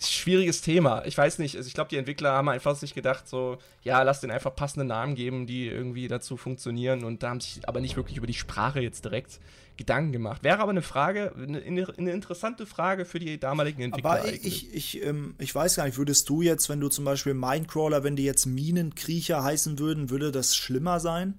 schwieriges 0.00 0.60
Thema. 0.60 1.04
Ich 1.06 1.16
weiß 1.16 1.38
nicht, 1.38 1.56
also 1.56 1.66
ich 1.66 1.74
glaube, 1.74 1.90
die 1.90 1.96
Entwickler 1.96 2.32
haben 2.32 2.48
einfach 2.48 2.76
sich 2.76 2.94
gedacht, 2.94 3.28
so, 3.28 3.58
ja, 3.82 4.02
lass 4.02 4.20
den 4.20 4.30
einfach 4.30 4.54
passende 4.54 4.84
Namen 4.84 5.14
geben, 5.14 5.46
die 5.46 5.66
irgendwie 5.66 6.08
dazu 6.08 6.36
funktionieren 6.36 7.04
und 7.04 7.22
da 7.22 7.30
haben 7.30 7.40
sich 7.40 7.66
aber 7.68 7.80
nicht 7.80 7.96
wirklich 7.96 8.16
über 8.16 8.26
die 8.26 8.34
Sprache 8.34 8.80
jetzt 8.80 9.04
direkt 9.04 9.40
Gedanken 9.76 10.12
gemacht. 10.12 10.42
Wäre 10.42 10.60
aber 10.60 10.70
eine 10.70 10.82
Frage, 10.82 11.32
eine, 11.36 11.62
eine 11.98 12.12
interessante 12.12 12.66
Frage 12.66 13.04
für 13.04 13.18
die 13.18 13.38
damaligen 13.38 13.82
Entwickler. 13.82 14.10
Aber 14.10 14.32
ich, 14.32 14.44
ich, 14.44 14.74
ich, 14.74 15.04
ähm, 15.04 15.34
ich 15.38 15.54
weiß 15.54 15.76
gar 15.76 15.84
nicht, 15.84 15.98
würdest 15.98 16.28
du 16.28 16.42
jetzt, 16.42 16.68
wenn 16.68 16.80
du 16.80 16.88
zum 16.88 17.04
Beispiel 17.04 17.34
Minecrawler, 17.34 18.02
wenn 18.02 18.16
die 18.16 18.24
jetzt 18.24 18.46
Minenkriecher 18.46 19.42
heißen 19.42 19.78
würden, 19.78 20.08
würde 20.10 20.32
das 20.32 20.56
schlimmer 20.56 20.98
sein? 21.00 21.34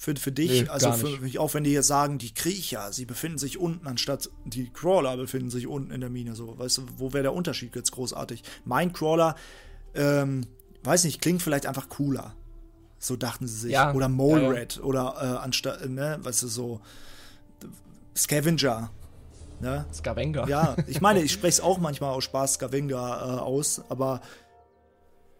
Für, 0.00 0.14
für 0.14 0.30
dich, 0.30 0.62
nee, 0.62 0.68
also 0.68 0.92
für 0.92 1.18
mich 1.18 1.40
auch, 1.40 1.54
wenn 1.54 1.64
die 1.64 1.72
jetzt 1.72 1.88
sagen, 1.88 2.18
die 2.18 2.32
Kriecher, 2.32 2.92
sie 2.92 3.04
befinden 3.04 3.36
sich 3.36 3.58
unten, 3.58 3.88
anstatt 3.88 4.30
die 4.44 4.70
Crawler 4.70 5.16
befinden 5.16 5.50
sich 5.50 5.66
unten 5.66 5.90
in 5.90 6.00
der 6.00 6.08
Mine, 6.08 6.36
so, 6.36 6.56
weißt 6.56 6.78
du, 6.78 6.82
wo 6.98 7.12
wäre 7.12 7.24
der 7.24 7.32
Unterschied 7.32 7.74
jetzt 7.74 7.90
großartig? 7.90 8.44
Minecrawler, 8.64 9.34
ähm, 9.96 10.46
weiß 10.84 11.02
nicht, 11.02 11.20
klingt 11.20 11.42
vielleicht 11.42 11.66
einfach 11.66 11.88
cooler. 11.88 12.36
So 13.00 13.16
dachten 13.16 13.48
sie 13.48 13.58
sich. 13.58 13.72
Ja, 13.72 13.92
oder 13.92 14.08
Mole 14.08 14.54
ja, 14.54 14.62
ja. 14.62 14.82
oder 14.84 15.16
äh, 15.20 15.44
anstatt, 15.44 15.88
ne, 15.90 16.18
weißt 16.22 16.44
du, 16.44 16.46
so 16.46 16.80
Scavenger. 18.16 18.92
Ne? 19.58 19.84
Scavenger. 19.92 20.48
Ja, 20.48 20.76
ich 20.86 21.00
meine, 21.00 21.22
ich 21.22 21.32
spreche 21.32 21.54
es 21.54 21.60
auch 21.60 21.78
manchmal 21.78 22.10
aus 22.10 22.22
Spaß 22.22 22.54
Scavenger 22.54 22.94
äh, 22.96 23.40
aus, 23.40 23.82
aber 23.88 24.20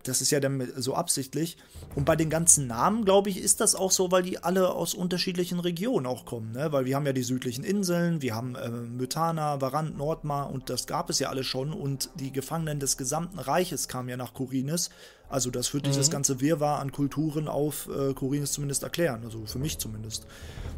das 0.05 0.21
ist 0.21 0.31
ja 0.31 0.41
dann 0.41 0.67
so 0.77 0.95
absichtlich. 0.95 1.57
Und 1.95 2.05
bei 2.05 2.17
den 2.17 2.31
ganzen 2.31 2.67
Namen, 2.67 3.05
glaube 3.05 3.31
ich, 3.31 3.41
ist 3.41 3.61
das 3.61 3.75
auch 3.75 3.91
so, 3.91 4.11
weil 4.11 4.23
die 4.23 4.39
alle 4.39 4.71
aus 4.73 4.95
unterschiedlichen 4.95 5.61
Regionen 5.61 6.07
auch 6.07 6.25
kommen. 6.25 6.53
Ne? 6.53 6.73
Weil 6.73 6.85
wir 6.85 6.97
haben 6.97 7.07
ja 7.07 7.13
die 7.13 7.23
südlichen 7.23 7.65
Inseln, 7.65 8.23
wir 8.23 8.35
haben 8.35 8.55
äh, 8.55 8.71
Mythana, 8.71 9.61
Varant, 9.61 9.99
Nordmar 9.99 10.51
und 10.51 10.71
das 10.71 10.87
gab 10.87 11.11
es 11.11 11.19
ja 11.19 11.29
alle 11.29 11.45
schon. 11.45 11.73
Und 11.73 12.11
die 12.15 12.33
Gefangenen 12.33 12.81
des 12.81 12.97
gesamten 12.97 13.39
Reiches 13.39 13.89
kamen 13.89 14.09
ja 14.09 14.17
nach 14.17 14.35
Korinis. 14.35 14.91
Also 15.29 15.51
das 15.51 15.75
wird 15.75 15.85
mhm. 15.85 15.89
dieses 15.89 16.11
ganze 16.11 16.41
Wirrwarr 16.41 16.79
an 16.79 16.93
Kulturen 16.93 17.49
auf 17.49 17.89
äh, 17.89 18.15
Korinis 18.15 18.53
zumindest 18.53 18.83
erklären. 18.83 19.23
Also 19.25 19.45
für 19.47 19.59
mich 19.59 19.79
zumindest. 19.79 20.27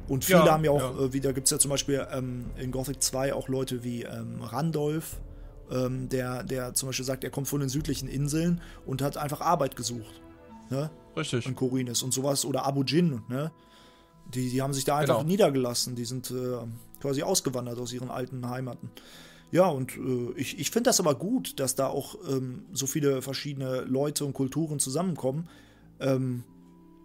Und 0.09 0.25
viele 0.25 0.41
ja, 0.41 0.53
haben 0.53 0.65
ja 0.65 0.73
auch, 0.73 0.99
ja. 0.99 1.05
äh, 1.05 1.13
wieder 1.13 1.33
gibt 1.33 1.47
es 1.47 1.51
ja 1.53 1.59
zum 1.59 1.71
Beispiel 1.71 2.05
ähm, 2.13 2.47
in 2.57 2.73
Gothic 2.73 3.03
2 3.03 3.35
auch 3.35 3.49
Leute 3.49 3.85
wie 3.85 4.03
ähm, 4.03 4.43
Randolph, 4.43 5.21
ähm, 5.71 6.09
der, 6.09 6.43
der 6.43 6.75
zum 6.75 6.89
Beispiel 6.89 7.05
sagt, 7.05 7.25
er 7.25 7.31
kommt 7.31 7.49
von 7.49 7.61
den 7.61 7.69
südlichen 7.69 8.09
Inseln 8.09 8.61
und 8.87 9.03
hat 9.03 9.17
einfach 9.17 9.41
Arbeit 9.41 9.77
gesucht. 9.77 10.21
Ne? 10.71 10.91
Richtig. 11.17 11.47
In 11.47 11.55
Korinis 11.55 12.03
und 12.03 12.13
sowas. 12.13 12.45
Oder 12.45 12.67
Abu 12.67 12.83
Jin, 12.83 13.23
ne? 13.29 13.51
Die, 14.35 14.49
die 14.49 14.63
haben 14.63 14.73
sich 14.73 14.85
da 14.85 14.99
einfach 14.99 15.19
genau. 15.19 15.29
niedergelassen. 15.29 15.97
Die 15.97 16.05
sind 16.05 16.31
äh, 16.31 16.59
quasi 17.01 17.23
ausgewandert 17.23 17.79
aus 17.79 17.93
ihren 17.93 18.11
alten 18.11 18.49
Heimaten. 18.49 18.91
Ja, 19.51 19.67
und 19.67 19.97
äh, 19.97 20.33
ich, 20.37 20.61
ich 20.61 20.71
finde 20.71 20.91
das 20.91 21.01
aber 21.01 21.17
gut, 21.17 21.59
dass 21.59 21.75
da 21.75 21.89
auch 21.89 22.17
ähm, 22.29 22.67
so 22.73 22.87
viele 22.87 23.23
verschiedene 23.23 23.81
Leute 23.81 24.25
und 24.25 24.33
Kulturen 24.33 24.79
zusammenkommen. 24.79 25.49
Ähm, 25.99 26.45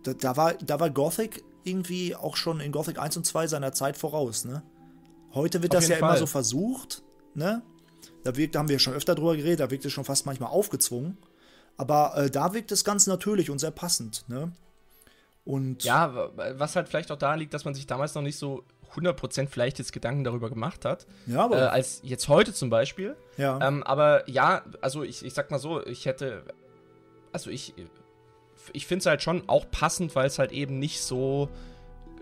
da, 0.03 0.13
da, 0.13 0.38
war, 0.38 0.53
da 0.53 0.80
war 0.80 0.91
Gothic 0.91 1.43
irgendwie 1.63 2.16
auch 2.16 2.36
schon 2.36 2.59
in 2.59 2.72
Gothic 2.72 2.99
1 2.99 3.18
und 3.18 3.26
2 3.26 3.47
seiner 3.47 3.72
Zeit 3.74 3.97
voraus, 3.97 4.45
ne? 4.45 4.61
Heute 5.34 5.63
wird 5.63 5.76
Auf 5.76 5.82
das 5.82 5.89
ja 5.89 5.97
Fall. 5.97 6.09
immer 6.09 6.18
so 6.18 6.28
versucht, 6.28 7.03
ne? 7.34 7.63
Da, 8.26 8.36
wirkt, 8.36 8.55
da 8.55 8.59
haben 8.59 8.69
wir 8.69 8.80
schon 8.80 8.93
öfter 8.93 9.13
drüber 9.13 9.38
geredet, 9.38 9.59
da 9.59 9.69
wirkt 9.69 9.86
es 9.86 9.93
schon 9.93 10.03
fast 10.03 10.26
manchmal 10.26 10.49
aufgezwungen. 10.49 11.15
Aber 11.78 12.17
äh, 12.17 12.30
da 12.32 12.53
wirkt 12.55 12.71
es 12.71 12.84
ganz 12.84 13.05
natürlich 13.05 13.51
und 13.51 13.59
sehr 13.59 13.69
passend, 13.69 14.26
ne? 14.28 14.51
Und 15.43 15.84
ja, 15.84 16.32
was 16.57 16.76
halt 16.76 16.89
vielleicht 16.89 17.11
auch 17.11 17.19
da 17.19 17.36
liegt, 17.36 17.53
dass 17.53 17.65
man 17.65 17.76
sich 17.76 17.86
damals 17.86 18.15
noch 18.15 18.23
nicht 18.23 18.39
so 18.39 18.63
100% 18.95 19.47
vielleicht 19.47 19.78
jetzt 19.78 19.93
Gedanken 19.93 20.23
darüber 20.23 20.49
gemacht 20.49 20.86
hat. 20.86 21.05
Ja, 21.28 21.43
aber. 21.43 21.57
Äh, 21.57 21.65
als 21.67 22.01
jetzt 22.03 22.28
heute 22.28 22.51
zum 22.51 22.71
Beispiel. 22.71 23.15
Ja. 23.38 23.59
Ähm, 23.61 23.84
aber 23.84 24.28
ja, 24.28 24.63
also 24.82 25.03
ich, 25.03 25.23
ich 25.23 25.36
sag 25.36 25.51
mal 25.51 25.59
so, 25.59 25.86
ich 25.86 26.07
hätte. 26.07 26.43
Also 27.32 27.51
ich. 27.51 27.76
Ich 28.73 28.88
finde 28.88 29.01
es 29.01 29.05
halt 29.05 29.21
schon 29.21 29.47
auch 29.47 29.69
passend, 29.69 30.15
weil 30.15 30.26
es 30.26 30.39
halt 30.39 30.51
eben 30.51 30.80
nicht 30.80 30.99
so 30.99 31.49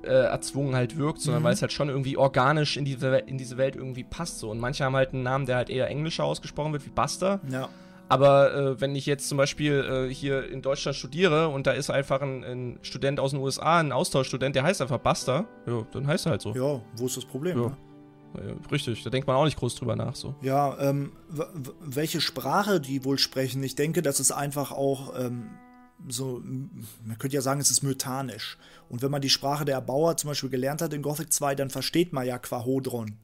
äh, 0.03 0.25
erzwungen 0.25 0.75
halt 0.75 0.97
wirkt, 0.97 1.21
sondern 1.21 1.41
mhm. 1.41 1.45
weil 1.47 1.53
es 1.53 1.61
halt 1.61 1.71
schon 1.71 1.89
irgendwie 1.89 2.17
organisch 2.17 2.77
in 2.77 2.85
diese, 2.85 3.17
in 3.17 3.37
diese 3.37 3.57
Welt 3.57 3.75
irgendwie 3.75 4.03
passt. 4.03 4.39
So. 4.39 4.49
Und 4.49 4.59
manche 4.59 4.83
haben 4.83 4.95
halt 4.95 5.13
einen 5.13 5.23
Namen, 5.23 5.45
der 5.45 5.57
halt 5.57 5.69
eher 5.69 5.87
englischer 5.87 6.23
ausgesprochen 6.23 6.73
wird, 6.73 6.85
wie 6.85 6.89
Buster. 6.89 7.39
Ja. 7.49 7.69
Aber 8.09 8.53
äh, 8.53 8.81
wenn 8.81 8.95
ich 8.95 9.05
jetzt 9.05 9.27
zum 9.27 9.37
Beispiel 9.37 10.07
äh, 10.09 10.13
hier 10.13 10.49
in 10.49 10.61
Deutschland 10.61 10.95
studiere 10.95 11.47
und 11.47 11.65
da 11.65 11.71
ist 11.71 11.89
einfach 11.89 12.21
ein, 12.21 12.43
ein, 12.43 12.79
Student 12.81 13.19
aus 13.19 13.31
den 13.31 13.39
USA, 13.39 13.79
ein 13.79 13.91
Austauschstudent, 13.91 14.55
der 14.55 14.63
heißt 14.63 14.81
einfach 14.81 14.99
Buster, 14.99 15.45
ja, 15.65 15.85
dann 15.91 16.05
heißt 16.05 16.27
er 16.27 16.31
halt 16.31 16.41
so. 16.41 16.53
Ja, 16.53 16.81
wo 16.95 17.05
ist 17.05 17.17
das 17.17 17.25
Problem? 17.25 17.57
Ja. 17.57 17.67
Ne? 17.69 17.77
Richtig, 18.71 19.03
da 19.03 19.09
denkt 19.09 19.27
man 19.27 19.35
auch 19.35 19.45
nicht 19.45 19.57
groß 19.57 19.75
drüber 19.75 19.95
nach. 19.95 20.15
So. 20.15 20.35
Ja, 20.41 20.77
ähm, 20.79 21.13
welche 21.81 22.19
Sprache 22.19 22.79
die 22.79 23.05
wohl 23.05 23.19
sprechen, 23.19 23.61
ich 23.63 23.75
denke, 23.75 24.01
das 24.01 24.19
ist 24.19 24.31
einfach 24.31 24.71
auch 24.71 25.13
ähm, 25.19 25.49
so, 26.07 26.41
man 26.43 27.17
könnte 27.17 27.35
ja 27.35 27.41
sagen, 27.41 27.61
es 27.61 27.71
ist 27.71 27.83
mythanisch. 27.83 28.57
Und 28.89 29.01
wenn 29.01 29.11
man 29.11 29.21
die 29.21 29.29
Sprache 29.29 29.65
der 29.65 29.75
Erbauer 29.75 30.17
zum 30.17 30.29
Beispiel 30.29 30.49
gelernt 30.49 30.81
hat 30.81 30.93
in 30.93 31.01
Gothic 31.01 31.31
2, 31.31 31.55
dann 31.55 31.69
versteht 31.69 32.13
man 32.13 32.25
ja 32.25 32.37
Quahodron. 32.37 33.17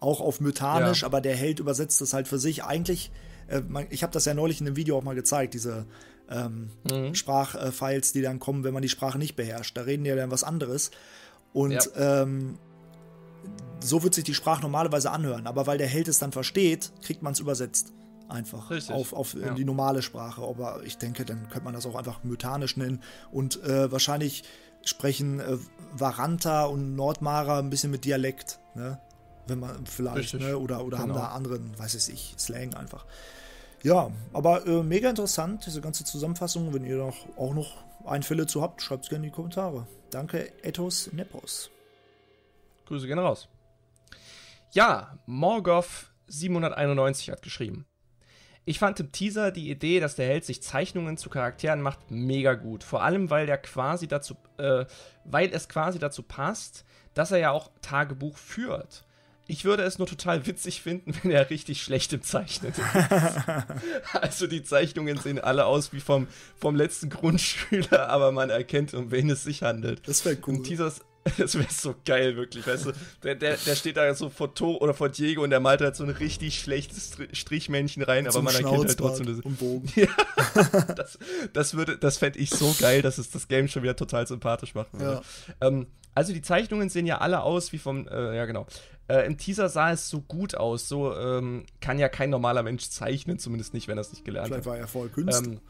Auch 0.00 0.20
auf 0.20 0.40
mythanisch, 0.40 1.02
ja. 1.02 1.06
aber 1.06 1.20
der 1.20 1.36
Held 1.36 1.60
übersetzt 1.60 2.00
das 2.00 2.12
halt 2.12 2.28
für 2.28 2.38
sich. 2.38 2.64
Eigentlich, 2.64 3.10
äh, 3.48 3.60
man, 3.60 3.86
ich 3.90 4.02
habe 4.02 4.12
das 4.12 4.24
ja 4.24 4.34
neulich 4.34 4.60
in 4.60 4.66
einem 4.66 4.76
Video 4.76 4.98
auch 4.98 5.02
mal 5.02 5.14
gezeigt, 5.14 5.54
diese 5.54 5.86
ähm, 6.28 6.70
mhm. 6.90 7.14
Sprachfiles, 7.14 8.12
die 8.12 8.22
dann 8.22 8.38
kommen, 8.38 8.64
wenn 8.64 8.74
man 8.74 8.82
die 8.82 8.88
Sprache 8.88 9.18
nicht 9.18 9.36
beherrscht. 9.36 9.76
Da 9.76 9.82
reden 9.82 10.04
die 10.04 10.10
ja 10.10 10.16
dann 10.16 10.30
was 10.30 10.44
anderes. 10.44 10.90
Und 11.52 11.72
ja. 11.72 12.22
ähm, 12.22 12.58
so 13.80 14.02
wird 14.02 14.14
sich 14.14 14.24
die 14.24 14.34
Sprache 14.34 14.62
normalerweise 14.62 15.10
anhören. 15.10 15.46
Aber 15.46 15.66
weil 15.66 15.78
der 15.78 15.86
Held 15.86 16.08
es 16.08 16.18
dann 16.18 16.32
versteht, 16.32 16.92
kriegt 17.02 17.22
man 17.22 17.32
es 17.32 17.40
übersetzt 17.40 17.92
einfach 18.28 18.70
Richtig. 18.70 18.94
auf, 18.94 19.12
auf 19.12 19.34
ja. 19.34 19.54
die 19.54 19.64
normale 19.64 20.02
Sprache. 20.02 20.42
Aber 20.42 20.82
ich 20.84 20.98
denke, 20.98 21.24
dann 21.24 21.48
könnte 21.48 21.64
man 21.64 21.74
das 21.74 21.86
auch 21.86 21.94
einfach 21.94 22.24
mythanisch 22.24 22.76
nennen. 22.76 23.02
Und 23.30 23.62
äh, 23.62 23.90
wahrscheinlich 23.90 24.44
sprechen 24.84 25.40
äh, 25.40 25.56
Varanta 25.92 26.64
und 26.64 26.94
Nordmara 26.94 27.58
ein 27.58 27.70
bisschen 27.70 27.90
mit 27.90 28.04
Dialekt, 28.04 28.60
ne? 28.74 28.98
Wenn 29.46 29.60
man 29.60 29.84
vielleicht, 29.86 30.34
ne? 30.34 30.56
Oder, 30.56 30.84
oder 30.84 30.98
genau. 30.98 31.14
haben 31.14 31.20
da 31.20 31.28
anderen, 31.28 31.78
weiß 31.78 32.08
ich, 32.08 32.34
Slang 32.38 32.74
einfach. 32.74 33.04
Ja, 33.82 34.10
aber 34.32 34.66
äh, 34.66 34.82
mega 34.82 35.10
interessant, 35.10 35.66
diese 35.66 35.82
ganze 35.82 36.04
Zusammenfassung. 36.04 36.72
Wenn 36.72 36.84
ihr 36.84 36.96
noch, 36.96 37.16
auch 37.36 37.52
noch 37.52 37.84
Einfälle 38.06 38.46
zu 38.46 38.62
habt, 38.62 38.80
schreibt 38.80 39.04
es 39.04 39.10
gerne 39.10 39.26
in 39.26 39.30
die 39.30 39.34
Kommentare. 39.34 39.86
Danke, 40.10 40.50
Ethos 40.62 41.12
Nepos. 41.12 41.70
Grüße 42.86 43.06
gehen 43.06 43.18
raus. 43.18 43.48
Ja, 44.72 45.18
Morgoth 45.26 46.10
791 46.28 47.30
hat 47.30 47.42
geschrieben. 47.42 47.86
Ich 48.66 48.78
fand 48.78 48.98
im 49.00 49.12
Teaser 49.12 49.50
die 49.50 49.70
Idee, 49.70 50.00
dass 50.00 50.16
der 50.16 50.26
Held 50.26 50.44
sich 50.44 50.62
Zeichnungen 50.62 51.18
zu 51.18 51.28
Charakteren 51.28 51.82
macht, 51.82 52.10
mega 52.10 52.54
gut. 52.54 52.82
Vor 52.82 53.02
allem, 53.02 53.28
weil 53.28 53.46
der 53.46 53.58
quasi 53.58 54.08
dazu, 54.08 54.36
äh, 54.56 54.86
weil 55.24 55.50
es 55.52 55.68
quasi 55.68 55.98
dazu 55.98 56.22
passt, 56.22 56.84
dass 57.12 57.30
er 57.30 57.38
ja 57.38 57.50
auch 57.50 57.70
Tagebuch 57.82 58.38
führt. 58.38 59.04
Ich 59.46 59.66
würde 59.66 59.82
es 59.82 59.98
nur 59.98 60.06
total 60.06 60.46
witzig 60.46 60.80
finden, 60.80 61.14
wenn 61.22 61.30
er 61.30 61.50
richtig 61.50 61.82
schlecht 61.82 62.12
im 62.14 62.22
Zeichnen 62.22 62.72
ist. 62.72 62.80
also 64.14 64.46
die 64.46 64.62
Zeichnungen 64.62 65.18
sehen 65.18 65.38
alle 65.38 65.66
aus 65.66 65.92
wie 65.92 66.00
vom, 66.00 66.26
vom 66.56 66.74
letzten 66.74 67.10
Grundschüler, 67.10 68.08
aber 68.08 68.32
man 68.32 68.48
erkennt, 68.48 68.94
um 68.94 69.10
wen 69.10 69.28
es 69.28 69.44
sich 69.44 69.62
handelt. 69.62 70.08
Das 70.08 70.24
wäre 70.24 70.38
cool. 70.46 70.54
Im 70.54 70.64
Teaser, 70.64 70.90
Das 71.38 71.54
wäre 71.54 71.70
so 71.70 71.94
geil, 72.04 72.36
wirklich, 72.36 72.66
weißt 72.66 72.86
du? 72.86 72.92
Der, 73.22 73.34
der, 73.34 73.56
der 73.56 73.74
steht 73.76 73.96
da 73.96 74.14
so 74.14 74.28
vor 74.28 74.54
Tor 74.54 74.82
oder 74.82 74.92
vor 74.92 75.08
Diego 75.08 75.42
und 75.42 75.50
der 75.50 75.60
malt 75.60 75.80
halt 75.80 75.96
so 75.96 76.04
ein 76.04 76.10
richtig 76.10 76.58
schlechtes 76.58 77.16
Strichmännchen 77.32 78.02
rein, 78.02 78.28
aber 78.28 78.42
man 78.42 78.54
erkennt 78.54 78.88
halt 78.88 78.98
trotzdem 78.98 79.26
das. 79.26 79.40
Und 79.40 79.58
Bogen. 79.58 79.90
Ja, 79.94 80.08
das, 80.94 81.18
das 81.52 81.74
würde, 81.74 81.96
das 81.96 82.18
fände 82.18 82.38
ich 82.38 82.50
so 82.50 82.74
geil, 82.78 83.00
dass 83.00 83.18
es 83.18 83.30
das 83.30 83.48
Game 83.48 83.68
schon 83.68 83.82
wieder 83.82 83.96
total 83.96 84.26
sympathisch 84.26 84.74
würde. 84.74 84.88
Ja. 85.00 85.22
Ähm, 85.60 85.86
also 86.14 86.32
die 86.32 86.42
Zeichnungen 86.42 86.90
sehen 86.90 87.06
ja 87.06 87.18
alle 87.18 87.42
aus 87.42 87.72
wie 87.72 87.78
vom, 87.78 88.06
äh, 88.08 88.36
ja 88.36 88.44
genau. 88.44 88.66
Äh, 89.08 89.26
Im 89.26 89.36
Teaser 89.36 89.68
sah 89.68 89.92
es 89.92 90.08
so 90.08 90.20
gut 90.20 90.54
aus, 90.54 90.88
so 90.88 91.14
ähm, 91.14 91.64
kann 91.80 91.98
ja 91.98 92.08
kein 92.08 92.30
normaler 92.30 92.62
Mensch 92.62 92.88
zeichnen, 92.88 93.38
zumindest 93.38 93.74
nicht, 93.74 93.88
wenn 93.88 93.98
er 93.98 94.02
es 94.02 94.12
nicht 94.12 94.24
gelernt 94.24 94.48
Vielleicht 94.48 94.66
hat. 94.66 94.74
Vielleicht 94.74 94.94
war 94.94 95.02
er 95.02 95.08
voll 95.08 95.08
Künstler. 95.08 95.52
Ähm, 95.52 95.60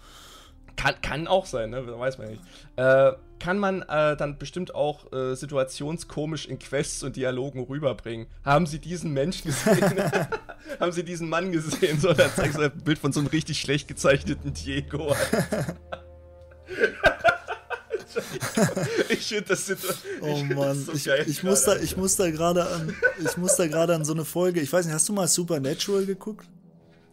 kann, 0.76 0.94
kann 1.02 1.26
auch 1.26 1.46
sein, 1.46 1.70
ne? 1.70 1.86
weiß 1.86 2.18
man 2.18 2.28
nicht. 2.28 2.42
Äh, 2.76 3.12
kann 3.38 3.58
man 3.58 3.82
äh, 3.82 4.16
dann 4.16 4.38
bestimmt 4.38 4.74
auch 4.74 5.12
äh, 5.12 5.34
situationskomisch 5.34 6.46
in 6.46 6.58
Quests 6.58 7.02
und 7.02 7.16
Dialogen 7.16 7.62
rüberbringen. 7.64 8.26
Haben 8.44 8.66
Sie 8.66 8.78
diesen 8.78 9.12
Menschen 9.12 9.50
gesehen? 9.50 10.02
Haben 10.80 10.92
Sie 10.92 11.04
diesen 11.04 11.28
Mann 11.28 11.52
gesehen? 11.52 12.00
So, 12.00 12.12
dann 12.12 12.30
zeigst 12.34 12.56
du 12.58 12.62
ein 12.62 12.72
Bild 12.78 12.98
von 12.98 13.12
so 13.12 13.20
einem 13.20 13.28
richtig 13.28 13.60
schlecht 13.60 13.88
gezeichneten 13.88 14.54
Diego. 14.54 15.14
ich 19.08 19.26
finde 19.26 19.44
das, 19.44 19.72
oh 20.20 20.36
Mann, 20.44 20.82
so 20.84 20.92
ich, 20.92 21.06
ich, 21.26 21.42
muss 21.42 21.64
da, 21.64 21.76
ich 21.76 21.96
muss 21.96 22.16
da 22.16 22.30
gerade 22.30 22.66
an, 22.66 22.94
ich 23.22 23.36
muss 23.36 23.56
da 23.56 23.66
gerade 23.66 23.94
an 23.94 24.04
so 24.04 24.12
eine 24.12 24.24
Folge. 24.24 24.60
Ich 24.60 24.72
weiß 24.72 24.86
nicht, 24.86 24.94
hast 24.94 25.08
du 25.08 25.12
mal 25.12 25.28
Supernatural 25.28 26.06
geguckt? 26.06 26.46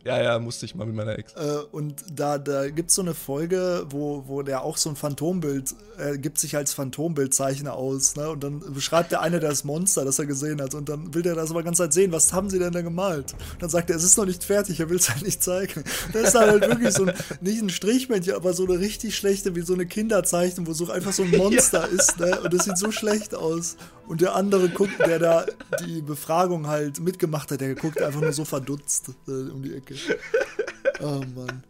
Ja, 0.03 0.21
ja, 0.21 0.39
musste 0.39 0.65
ich 0.65 0.73
mal 0.75 0.85
mit 0.85 0.95
meiner 0.95 1.17
Ex. 1.17 1.33
Äh, 1.33 1.59
und 1.71 2.03
da, 2.11 2.37
da 2.37 2.69
gibt 2.69 2.89
es 2.89 2.95
so 2.95 3.01
eine 3.01 3.13
Folge, 3.13 3.85
wo, 3.89 4.23
wo 4.27 4.41
der 4.41 4.63
auch 4.63 4.77
so 4.77 4.89
ein 4.89 4.95
Phantombild, 4.95 5.75
er 5.97 6.17
gibt 6.17 6.39
sich 6.39 6.55
als 6.55 6.73
Phantombildzeichner 6.73 7.73
aus, 7.73 8.15
ne? 8.15 8.29
Und 8.29 8.43
dann 8.43 8.59
beschreibt 8.73 9.11
der 9.11 9.21
eine 9.21 9.39
das 9.39 9.63
Monster, 9.63 10.03
das 10.03 10.17
er 10.17 10.25
gesehen 10.25 10.61
hat. 10.61 10.73
Und 10.73 10.89
dann 10.89 11.13
will 11.13 11.21
der 11.21 11.35
das 11.35 11.51
aber 11.51 11.61
ganz 11.63 11.77
Zeit 11.77 11.93
sehen, 11.93 12.11
was 12.11 12.33
haben 12.33 12.49
sie 12.49 12.57
denn 12.57 12.71
da 12.71 12.81
gemalt? 12.81 13.33
Und 13.53 13.61
dann 13.61 13.69
sagt 13.69 13.89
er, 13.89 13.95
es 13.95 14.03
ist 14.03 14.17
noch 14.17 14.25
nicht 14.25 14.43
fertig, 14.43 14.79
er 14.79 14.89
will 14.89 14.97
es 14.97 15.09
halt 15.09 15.23
nicht 15.23 15.43
zeigen. 15.43 15.83
Das 16.13 16.29
ist 16.29 16.35
halt 16.35 16.67
wirklich 16.67 16.93
so 16.93 17.05
ein, 17.05 17.13
nicht 17.41 17.61
ein 17.61 17.69
Strichmännchen, 17.69 18.33
aber 18.33 18.53
so 18.53 18.65
eine 18.65 18.79
richtig 18.79 19.15
schlechte, 19.15 19.55
wie 19.55 19.61
so 19.61 19.73
eine 19.73 19.85
Kinderzeichnung, 19.85 20.65
wo 20.65 20.73
so 20.73 20.89
einfach 20.89 21.13
so 21.13 21.23
ein 21.23 21.31
Monster 21.31 21.81
ja. 21.91 21.97
ist, 21.97 22.19
ne? 22.19 22.39
Und 22.41 22.53
das 22.53 22.65
sieht 22.65 22.77
so 22.77 22.91
schlecht 22.91 23.35
aus. 23.35 23.77
Und 24.07 24.19
der 24.19 24.35
andere 24.35 24.67
guckt, 24.67 24.99
der 24.99 25.19
da 25.19 25.45
die 25.85 26.01
Befragung 26.01 26.67
halt 26.67 26.99
mitgemacht 26.99 27.51
hat, 27.51 27.61
der 27.61 27.75
guckt 27.75 28.01
einfach 28.01 28.19
nur 28.19 28.33
so 28.33 28.43
verdutzt 28.43 29.09
äh, 29.27 29.31
um 29.31 29.61
die 29.61 29.73
Ecke. 29.73 29.90
Oh 30.99 31.23
Mann. 31.35 31.63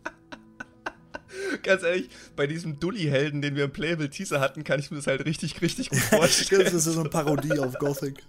Ganz 1.63 1.83
ehrlich, 1.83 2.09
bei 2.35 2.47
diesem 2.47 2.79
Dully-Helden, 2.79 3.41
den 3.41 3.55
wir 3.55 3.65
im 3.65 3.71
Playable 3.71 4.09
Teaser 4.09 4.41
hatten, 4.41 4.63
kann 4.63 4.79
ich 4.79 4.91
mir 4.91 4.97
das 4.97 5.07
halt 5.07 5.25
richtig, 5.25 5.61
richtig 5.61 5.89
gut 5.89 5.99
vorstellen. 6.09 6.65
das 6.65 6.73
ist 6.73 6.83
so 6.85 6.99
eine 6.99 7.09
Parodie 7.09 7.57
auf 7.59 7.77
Gothic. 7.79 8.21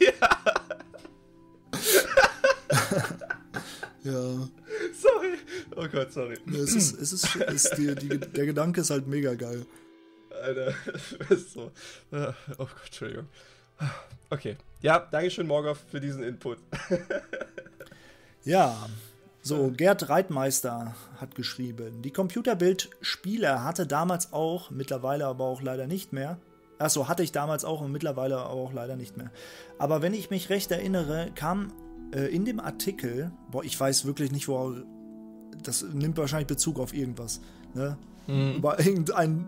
ja. 0.00 0.54
ja. 4.04 4.48
Sorry. 4.94 5.38
Oh 5.74 5.88
Gott, 5.90 6.12
sorry. 6.12 6.38
Es 6.52 6.74
ist, 6.74 7.00
es 7.00 7.12
ist, 7.12 7.36
es 7.36 7.64
ist 7.64 7.76
die, 7.78 7.94
die, 7.94 8.18
der 8.18 8.46
Gedanke 8.46 8.80
ist 8.82 8.90
halt 8.90 9.06
mega 9.06 9.34
geil. 9.34 9.66
Alter, 10.42 10.74
ist 11.30 11.52
so. 11.52 11.72
Oh 12.12 12.32
Gott, 12.56 12.70
Entschuldigung. 12.86 13.26
Okay. 14.30 14.56
Ja, 14.80 15.00
Dankeschön, 15.10 15.46
Morgoth, 15.46 15.78
für 15.90 16.00
diesen 16.00 16.22
Input. 16.22 16.58
Ja. 18.44 18.76
So, 19.42 19.72
Gerd 19.74 20.08
Reitmeister 20.08 20.94
hat 21.16 21.34
geschrieben, 21.34 22.02
die 22.02 22.10
Computerbild-Spiele 22.10 23.64
hatte 23.64 23.86
damals 23.86 24.32
auch, 24.32 24.70
mittlerweile 24.70 25.26
aber 25.26 25.44
auch 25.44 25.62
leider 25.62 25.86
nicht 25.86 26.12
mehr. 26.12 26.38
Achso, 26.78 27.08
hatte 27.08 27.22
ich 27.22 27.32
damals 27.32 27.64
auch 27.64 27.80
und 27.80 27.90
mittlerweile 27.90 28.36
aber 28.38 28.50
auch 28.50 28.72
leider 28.72 28.96
nicht 28.96 29.16
mehr. 29.16 29.30
Aber 29.78 30.02
wenn 30.02 30.12
ich 30.12 30.30
mich 30.30 30.50
recht 30.50 30.70
erinnere, 30.70 31.30
kam 31.34 31.72
äh, 32.14 32.26
in 32.26 32.44
dem 32.44 32.60
Artikel, 32.60 33.32
boah, 33.50 33.64
ich 33.64 33.78
weiß 33.78 34.04
wirklich 34.04 34.32
nicht, 34.32 34.48
wo, 34.48 34.74
das 35.62 35.82
nimmt 35.82 36.18
wahrscheinlich 36.18 36.46
Bezug 36.46 36.78
auf 36.78 36.94
irgendwas, 36.94 37.40
ne? 37.74 37.96
Mhm. 38.26 38.56
Über 38.56 38.78
irgendeinen 38.78 39.46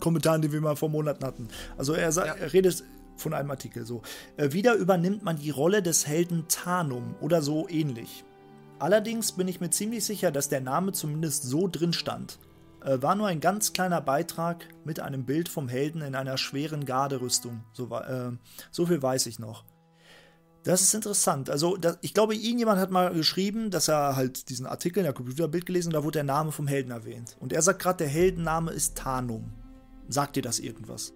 Kommentar, 0.00 0.38
den 0.38 0.52
wir 0.52 0.60
mal 0.60 0.76
vor 0.76 0.88
Monaten 0.88 1.24
hatten. 1.24 1.48
Also 1.76 1.92
er, 1.92 2.10
ja. 2.10 2.24
er 2.24 2.52
redet 2.52 2.84
von 3.20 3.34
einem 3.34 3.50
Artikel 3.50 3.84
so. 3.84 4.02
Äh, 4.36 4.52
wieder 4.52 4.74
übernimmt 4.74 5.22
man 5.22 5.38
die 5.38 5.50
Rolle 5.50 5.82
des 5.82 6.06
Helden 6.06 6.46
Tarnum 6.48 7.14
oder 7.20 7.42
so 7.42 7.68
ähnlich. 7.68 8.24
Allerdings 8.78 9.32
bin 9.32 9.48
ich 9.48 9.60
mir 9.60 9.70
ziemlich 9.70 10.04
sicher, 10.04 10.30
dass 10.30 10.48
der 10.48 10.60
Name 10.60 10.92
zumindest 10.92 11.42
so 11.42 11.68
drin 11.68 11.92
stand. 11.92 12.38
Äh, 12.84 13.02
war 13.02 13.14
nur 13.16 13.26
ein 13.26 13.40
ganz 13.40 13.72
kleiner 13.72 14.00
Beitrag 14.00 14.68
mit 14.84 15.00
einem 15.00 15.24
Bild 15.24 15.48
vom 15.48 15.68
Helden 15.68 16.00
in 16.00 16.14
einer 16.14 16.38
schweren 16.38 16.84
Garderüstung. 16.84 17.64
So, 17.72 17.92
äh, 17.96 18.32
so 18.70 18.86
viel 18.86 19.02
weiß 19.02 19.26
ich 19.26 19.38
noch. 19.38 19.64
Das 20.64 20.82
ist 20.82 20.94
interessant. 20.94 21.50
Also, 21.50 21.76
das, 21.76 21.98
ich 22.02 22.14
glaube, 22.14 22.34
irgendjemand 22.34 22.78
hat 22.78 22.90
mal 22.90 23.12
geschrieben, 23.12 23.70
dass 23.70 23.88
er 23.88 24.16
halt 24.16 24.48
diesen 24.48 24.66
Artikel 24.66 25.00
in 25.00 25.04
der 25.04 25.12
Computerbild 25.12 25.66
gelesen 25.66 25.88
und 25.88 25.94
da 25.94 26.04
wurde 26.04 26.18
der 26.18 26.24
Name 26.24 26.52
vom 26.52 26.66
Helden 26.66 26.90
erwähnt. 26.90 27.36
Und 27.40 27.52
er 27.52 27.62
sagt 27.62 27.80
gerade, 27.80 27.98
der 27.98 28.08
Heldenname 28.08 28.70
ist 28.70 28.96
Tarnum. 28.96 29.52
Sagt 30.08 30.36
dir 30.36 30.42
das 30.42 30.58
irgendwas? 30.58 31.14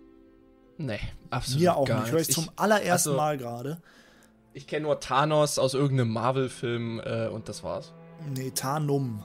Nee, 0.78 1.00
absolut 1.30 1.60
Mir 1.60 1.76
auch 1.76 1.88
nicht. 1.88 2.06
Ich 2.06 2.12
höre 2.12 2.20
es 2.20 2.28
zum 2.28 2.50
allerersten 2.56 3.10
also, 3.10 3.14
Mal 3.14 3.38
gerade. 3.38 3.80
Ich 4.54 4.66
kenne 4.66 4.84
nur 4.84 5.00
Thanos 5.00 5.58
aus 5.58 5.74
irgendeinem 5.74 6.10
Marvel-Film 6.10 7.00
äh, 7.04 7.28
und 7.28 7.48
das 7.48 7.62
war's. 7.62 7.92
Nee, 8.34 8.50
Tarnum. 8.50 9.24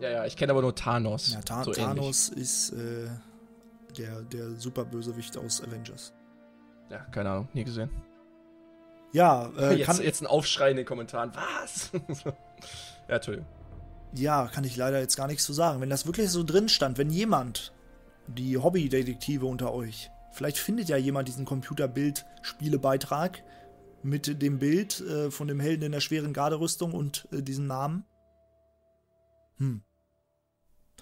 Ja, 0.00 0.10
ja, 0.10 0.26
ich 0.26 0.36
kenne 0.36 0.52
aber 0.52 0.62
nur 0.62 0.74
Thanos. 0.74 1.32
Ja, 1.32 1.40
Ta 1.40 1.64
so 1.64 1.72
Thanos 1.72 2.28
ähnlich. 2.28 2.42
ist 2.42 2.70
äh, 2.72 3.08
der, 3.96 4.22
der 4.22 4.56
Superbösewicht 4.56 5.36
aus 5.38 5.62
Avengers. 5.62 6.12
Ja, 6.90 6.98
keine 6.98 7.30
Ahnung, 7.30 7.48
nie 7.52 7.64
gesehen. 7.64 7.90
Ja, 9.12 9.50
äh, 9.58 9.74
jetzt, 9.74 9.86
kann, 9.86 10.02
jetzt 10.02 10.20
ein 10.20 10.26
Aufschrei 10.26 10.70
in 10.70 10.76
den 10.76 10.86
Kommentaren. 10.86 11.32
Was? 11.34 11.90
ja, 13.08 13.14
Entschuldigung. 13.14 13.48
Ja, 14.12 14.46
kann 14.48 14.64
ich 14.64 14.76
leider 14.76 15.00
jetzt 15.00 15.16
gar 15.16 15.26
nichts 15.26 15.44
zu 15.44 15.52
sagen. 15.52 15.80
Wenn 15.80 15.90
das 15.90 16.06
wirklich 16.06 16.30
so 16.30 16.42
drin 16.42 16.68
stand, 16.68 16.98
wenn 16.98 17.10
jemand, 17.10 17.72
die 18.26 18.56
Hobbydetektive 18.58 19.46
unter 19.46 19.72
euch, 19.72 20.10
vielleicht 20.36 20.58
findet 20.58 20.88
ja 20.88 20.96
jemand 20.96 21.28
diesen 21.28 21.44
Computerbild-Spielebeitrag 21.44 23.42
mit 24.02 24.40
dem 24.40 24.58
Bild 24.58 25.00
äh, 25.00 25.30
von 25.30 25.48
dem 25.48 25.60
Helden 25.60 25.84
in 25.84 25.92
der 25.92 26.00
schweren 26.00 26.32
Garderüstung 26.32 26.92
und 26.92 27.26
äh, 27.32 27.42
diesem 27.42 27.66
Namen? 27.66 28.04
Hm. 29.58 29.82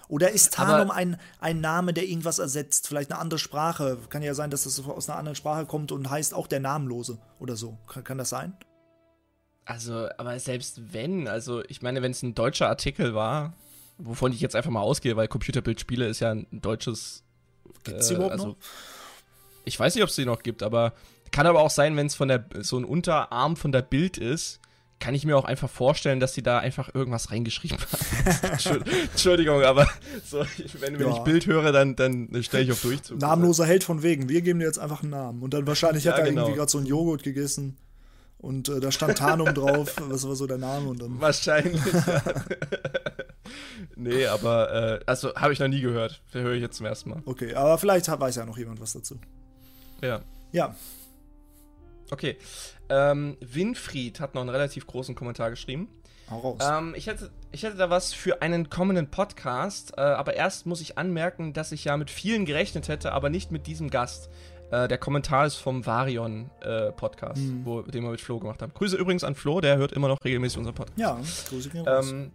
Oder 0.07 0.31
ist 0.31 0.53
Tarnum 0.53 0.91
ein, 0.91 1.19
ein 1.39 1.61
Name, 1.61 1.93
der 1.93 2.05
irgendwas 2.05 2.39
ersetzt? 2.39 2.87
Vielleicht 2.87 3.11
eine 3.11 3.19
andere 3.19 3.39
Sprache? 3.39 3.97
Kann 4.09 4.21
ja 4.21 4.33
sein, 4.33 4.51
dass 4.51 4.63
das 4.65 4.79
aus 4.79 5.09
einer 5.09 5.17
anderen 5.17 5.35
Sprache 5.35 5.65
kommt 5.65 5.91
und 5.91 6.09
heißt 6.09 6.33
auch 6.33 6.47
der 6.47 6.59
Namenlose 6.59 7.17
oder 7.39 7.55
so. 7.55 7.77
Kann, 7.87 8.03
kann 8.03 8.17
das 8.17 8.29
sein? 8.29 8.55
Also, 9.65 10.07
aber 10.17 10.39
selbst 10.39 10.93
wenn, 10.93 11.27
also 11.27 11.63
ich 11.67 11.81
meine, 11.81 12.03
wenn 12.03 12.11
es 12.11 12.21
ein 12.21 12.35
deutscher 12.35 12.69
Artikel 12.69 13.15
war, 13.15 13.53
wovon 13.97 14.31
ich 14.31 14.41
jetzt 14.41 14.55
einfach 14.55 14.69
mal 14.69 14.81
ausgehe, 14.81 15.15
weil 15.15 15.27
Computerbildspiele 15.27 16.07
ist 16.07 16.19
ja 16.19 16.31
ein 16.31 16.47
deutsches. 16.51 17.23
Gibt 17.83 17.99
es 17.99 18.11
äh, 18.11 18.13
überhaupt 18.13 18.33
also, 18.33 18.47
noch? 18.49 18.57
Ich 19.65 19.79
weiß 19.79 19.95
nicht, 19.95 20.03
ob 20.03 20.09
es 20.09 20.15
die 20.15 20.25
noch 20.25 20.43
gibt, 20.43 20.63
aber 20.63 20.93
kann 21.31 21.47
aber 21.47 21.61
auch 21.61 21.69
sein, 21.69 21.97
wenn 21.97 22.07
es 22.07 22.15
von 22.15 22.27
der 22.27 22.45
so 22.61 22.77
ein 22.77 22.85
Unterarm 22.85 23.57
von 23.57 23.71
der 23.71 23.81
Bild 23.81 24.17
ist, 24.17 24.61
kann 24.99 25.13
ich 25.13 25.25
mir 25.25 25.37
auch 25.37 25.45
einfach 25.45 25.69
vorstellen, 25.69 26.19
dass 26.19 26.33
sie 26.33 26.41
da 26.41 26.59
einfach 26.59 26.93
irgendwas 26.95 27.31
reingeschrieben 27.31 27.77
haben. 27.77 28.83
Entschuldigung, 29.11 29.61
aber 29.63 29.87
so, 30.25 30.45
wenn, 30.79 30.97
wenn 30.97 31.09
ja. 31.09 31.17
ich 31.17 31.19
Bild 31.19 31.45
höre, 31.45 31.71
dann, 31.71 31.95
dann 31.95 32.29
stelle 32.41 32.63
ich 32.63 32.71
auf 32.71 32.81
Durchzug. 32.81 33.19
Namenloser 33.19 33.65
Held 33.65 33.83
von 33.83 34.03
wegen. 34.03 34.29
Wir 34.29 34.41
geben 34.41 34.59
dir 34.59 34.65
jetzt 34.65 34.79
einfach 34.79 35.01
einen 35.01 35.11
Namen. 35.11 35.43
Und 35.43 35.53
dann 35.53 35.67
wahrscheinlich 35.67 36.05
ja, 36.05 36.13
hat 36.13 36.19
er 36.19 36.25
genau. 36.27 36.43
irgendwie 36.43 36.57
gerade 36.57 36.71
so 36.71 36.77
einen 36.77 36.87
Joghurt 36.87 37.23
gegessen. 37.23 37.77
Und 38.37 38.69
äh, 38.69 38.79
da 38.79 38.91
stand 38.91 39.17
Tarnum 39.17 39.47
drauf. 39.53 39.95
Was 39.99 40.27
war 40.27 40.35
so 40.35 40.47
der 40.47 40.57
Name? 40.57 40.87
Und 40.87 41.01
dann 41.01 41.19
wahrscheinlich. 41.19 41.81
Ja. 41.85 42.23
nee, 43.95 44.25
aber 44.27 44.99
äh, 45.01 45.03
also 45.05 45.35
habe 45.35 45.51
ich 45.51 45.59
noch 45.59 45.67
nie 45.67 45.81
gehört. 45.81 46.21
Höre 46.31 46.53
ich 46.53 46.61
jetzt 46.61 46.77
zum 46.77 46.85
ersten 46.85 47.09
Mal. 47.09 47.21
Okay, 47.25 47.53
aber 47.53 47.77
vielleicht 47.77 48.07
weiß 48.07 48.35
ja 48.37 48.45
noch 48.45 48.57
jemand 48.57 48.79
was 48.79 48.93
dazu. 48.93 49.19
Ja. 50.01 50.21
Ja, 50.51 50.75
Okay. 52.11 52.37
Ähm, 52.89 53.37
Winfried 53.41 54.19
hat 54.19 54.35
noch 54.35 54.41
einen 54.41 54.49
relativ 54.49 54.87
großen 54.87 55.15
Kommentar 55.15 55.49
geschrieben. 55.49 55.89
Hau 56.29 56.39
raus. 56.39 56.59
Ähm, 56.61 56.93
ich, 56.95 57.07
hätte, 57.07 57.31
ich 57.51 57.63
hätte 57.63 57.77
da 57.77 57.89
was 57.89 58.13
für 58.13 58.41
einen 58.41 58.69
kommenden 58.69 59.09
Podcast, 59.09 59.93
äh, 59.97 60.01
aber 60.01 60.35
erst 60.35 60.65
muss 60.65 60.81
ich 60.81 60.97
anmerken, 60.97 61.53
dass 61.53 61.71
ich 61.71 61.85
ja 61.85 61.97
mit 61.97 62.09
vielen 62.09 62.45
gerechnet 62.45 62.87
hätte, 62.87 63.11
aber 63.11 63.29
nicht 63.29 63.51
mit 63.51 63.67
diesem 63.67 63.89
Gast. 63.89 64.29
Äh, 64.71 64.87
der 64.87 64.97
Kommentar 64.97 65.45
ist 65.45 65.57
vom 65.57 65.85
Varion 65.85 66.49
äh, 66.61 66.91
Podcast, 66.91 67.41
mhm. 67.41 67.65
wo, 67.65 67.81
den 67.83 68.03
wir 68.03 68.09
mit 68.09 68.21
Flo 68.21 68.39
gemacht 68.39 68.61
haben. 68.61 68.73
Grüße 68.73 68.97
übrigens 68.97 69.23
an 69.23 69.35
Flo, 69.35 69.61
der 69.61 69.77
hört 69.77 69.91
immer 69.91 70.07
noch 70.07 70.23
regelmäßig 70.23 70.57
unseren 70.57 70.75
Podcast. 70.75 70.99
Ja, 70.99 71.19
Grüße 71.49 71.69
gehen 71.69 71.87
raus. 71.87 72.11
Ähm, 72.11 72.31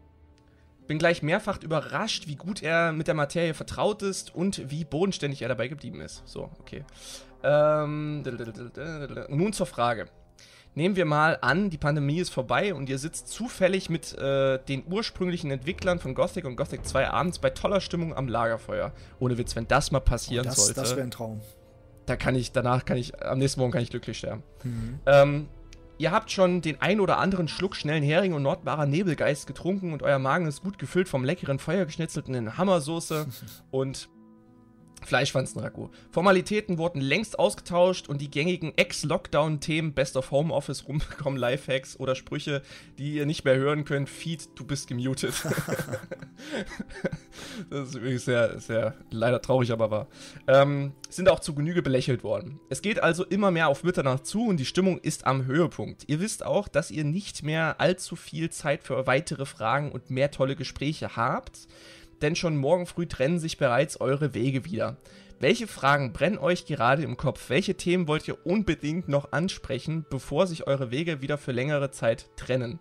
bin 0.90 0.98
gleich 0.98 1.22
mehrfach 1.22 1.62
überrascht, 1.62 2.26
wie 2.26 2.34
gut 2.34 2.64
er 2.64 2.90
mit 2.90 3.06
der 3.06 3.14
Materie 3.14 3.54
vertraut 3.54 4.02
ist 4.02 4.34
und 4.34 4.72
wie 4.72 4.82
bodenständig 4.82 5.40
er 5.40 5.46
dabei 5.46 5.68
geblieben 5.68 6.00
ist. 6.00 6.24
So, 6.26 6.50
okay. 6.58 6.84
Ähm, 7.44 8.24
nun 9.28 9.52
zur 9.52 9.66
Frage. 9.66 10.08
Nehmen 10.74 10.96
wir 10.96 11.04
mal 11.04 11.38
an, 11.42 11.70
die 11.70 11.78
Pandemie 11.78 12.18
ist 12.18 12.30
vorbei 12.30 12.74
und 12.74 12.88
ihr 12.88 12.98
sitzt 12.98 13.28
zufällig 13.28 13.88
mit 13.88 14.18
äh, 14.18 14.58
den 14.64 14.82
ursprünglichen 14.84 15.52
Entwicklern 15.52 16.00
von 16.00 16.16
Gothic 16.16 16.44
und 16.44 16.56
Gothic 16.56 16.84
2 16.84 17.08
abends 17.08 17.38
bei 17.38 17.50
toller 17.50 17.80
Stimmung 17.80 18.12
am 18.12 18.26
Lagerfeuer. 18.26 18.92
Ohne 19.20 19.38
Witz, 19.38 19.54
wenn 19.54 19.68
das 19.68 19.92
mal 19.92 20.00
passieren 20.00 20.46
oh, 20.46 20.48
das, 20.48 20.56
sollte. 20.56 20.80
Das 20.80 20.96
wäre 20.96 21.02
ein 21.02 21.12
Traum. 21.12 21.40
Da 22.06 22.16
kann 22.16 22.34
ich, 22.34 22.50
danach 22.50 22.84
kann 22.84 22.96
ich, 22.96 23.24
am 23.24 23.38
nächsten 23.38 23.60
Morgen 23.60 23.72
kann 23.72 23.82
ich 23.82 23.90
glücklich 23.90 24.18
sterben. 24.18 24.42
Mhm. 24.64 24.98
Ähm, 25.06 25.48
ihr 26.00 26.12
habt 26.12 26.30
schon 26.30 26.62
den 26.62 26.80
ein 26.80 26.98
oder 26.98 27.18
anderen 27.18 27.46
Schluck 27.46 27.76
schnellen 27.76 28.02
Hering 28.02 28.32
und 28.32 28.42
Nordbarer 28.42 28.86
Nebelgeist 28.86 29.46
getrunken 29.46 29.92
und 29.92 30.02
euer 30.02 30.18
Magen 30.18 30.46
ist 30.46 30.62
gut 30.62 30.78
gefüllt 30.78 31.08
vom 31.08 31.24
leckeren 31.24 31.58
Feuergeschnitzelten 31.58 32.34
in 32.34 32.56
Hammersoße. 32.56 33.26
Und 33.70 34.08
Fleischwanzenragout. 35.02 35.90
Formalitäten 36.10 36.78
wurden 36.78 37.00
längst 37.00 37.38
ausgetauscht 37.38 38.08
und 38.08 38.20
die 38.20 38.30
gängigen 38.30 38.72
Ex-Lockdown-Themen 38.76 39.92
Best 39.92 40.16
of 40.16 40.30
Homeoffice 40.30 40.86
rumbekommen, 40.88 41.38
Lifehacks 41.38 41.98
oder 41.98 42.14
Sprüche, 42.14 42.62
die 42.98 43.14
ihr 43.14 43.26
nicht 43.26 43.44
mehr 43.44 43.56
hören 43.56 43.84
könnt. 43.84 44.08
Feed, 44.08 44.48
du 44.54 44.64
bist 44.64 44.88
gemutet. 44.88 45.34
das 47.70 47.88
ist 47.88 47.94
übrigens 47.94 48.24
sehr, 48.24 48.58
sehr 48.60 48.94
leider 49.10 49.40
traurig, 49.42 49.72
aber 49.72 49.90
wahr. 49.90 50.06
Ähm, 50.46 50.92
sind 51.08 51.28
auch 51.28 51.40
zu 51.40 51.54
Genüge 51.54 51.82
belächelt 51.82 52.22
worden. 52.22 52.60
Es 52.68 52.82
geht 52.82 53.02
also 53.02 53.24
immer 53.24 53.50
mehr 53.50 53.68
auf 53.68 53.84
Mitternacht 53.84 54.26
zu 54.26 54.46
und 54.46 54.58
die 54.58 54.64
Stimmung 54.64 54.98
ist 54.98 55.26
am 55.26 55.46
Höhepunkt. 55.46 56.04
Ihr 56.06 56.20
wisst 56.20 56.44
auch, 56.44 56.68
dass 56.68 56.90
ihr 56.90 57.04
nicht 57.04 57.42
mehr 57.42 57.80
allzu 57.80 58.16
viel 58.16 58.50
Zeit 58.50 58.84
für 58.84 59.06
weitere 59.06 59.46
Fragen 59.46 59.92
und 59.92 60.10
mehr 60.10 60.30
tolle 60.30 60.56
Gespräche 60.56 61.16
habt 61.16 61.66
denn 62.22 62.36
schon 62.36 62.56
morgen 62.56 62.86
früh 62.86 63.06
trennen 63.06 63.38
sich 63.38 63.58
bereits 63.58 64.00
eure 64.00 64.34
Wege 64.34 64.64
wieder. 64.64 64.96
Welche 65.38 65.66
Fragen 65.66 66.12
brennen 66.12 66.38
euch 66.38 66.66
gerade 66.66 67.02
im 67.02 67.16
Kopf? 67.16 67.48
Welche 67.48 67.74
Themen 67.74 68.08
wollt 68.08 68.28
ihr 68.28 68.44
unbedingt 68.46 69.08
noch 69.08 69.32
ansprechen, 69.32 70.04
bevor 70.10 70.46
sich 70.46 70.66
eure 70.66 70.90
Wege 70.90 71.22
wieder 71.22 71.38
für 71.38 71.52
längere 71.52 71.90
Zeit 71.90 72.28
trennen? 72.36 72.80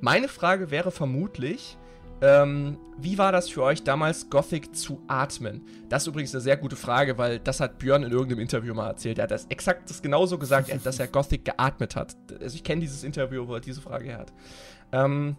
meine 0.00 0.28
Frage 0.28 0.70
wäre 0.70 0.90
vermutlich, 0.90 1.76
ähm, 2.22 2.78
wie 2.98 3.18
war 3.18 3.30
das 3.30 3.50
für 3.50 3.62
euch 3.62 3.82
damals, 3.82 4.30
Gothic 4.30 4.74
zu 4.74 5.02
atmen? 5.06 5.66
Das 5.88 6.02
ist 6.02 6.08
übrigens 6.08 6.34
eine 6.34 6.40
sehr 6.40 6.56
gute 6.56 6.76
Frage, 6.76 7.18
weil 7.18 7.38
das 7.38 7.60
hat 7.60 7.78
Björn 7.78 8.02
in 8.04 8.12
irgendeinem 8.12 8.40
Interview 8.40 8.72
mal 8.72 8.88
erzählt. 8.88 9.18
Er 9.18 9.24
hat 9.24 9.30
das 9.30 9.46
exakt 9.46 9.90
das 9.90 10.00
genauso 10.00 10.38
gesagt, 10.38 10.70
dass 10.84 10.98
er 10.98 11.08
Gothic 11.08 11.44
geatmet 11.44 11.94
hat. 11.94 12.16
Also 12.40 12.56
ich 12.56 12.64
kenne 12.64 12.80
dieses 12.80 13.04
Interview, 13.04 13.46
wo 13.46 13.54
er 13.54 13.60
diese 13.60 13.82
Frage 13.82 14.16
hat. 14.16 14.32
Ähm, 14.92 15.36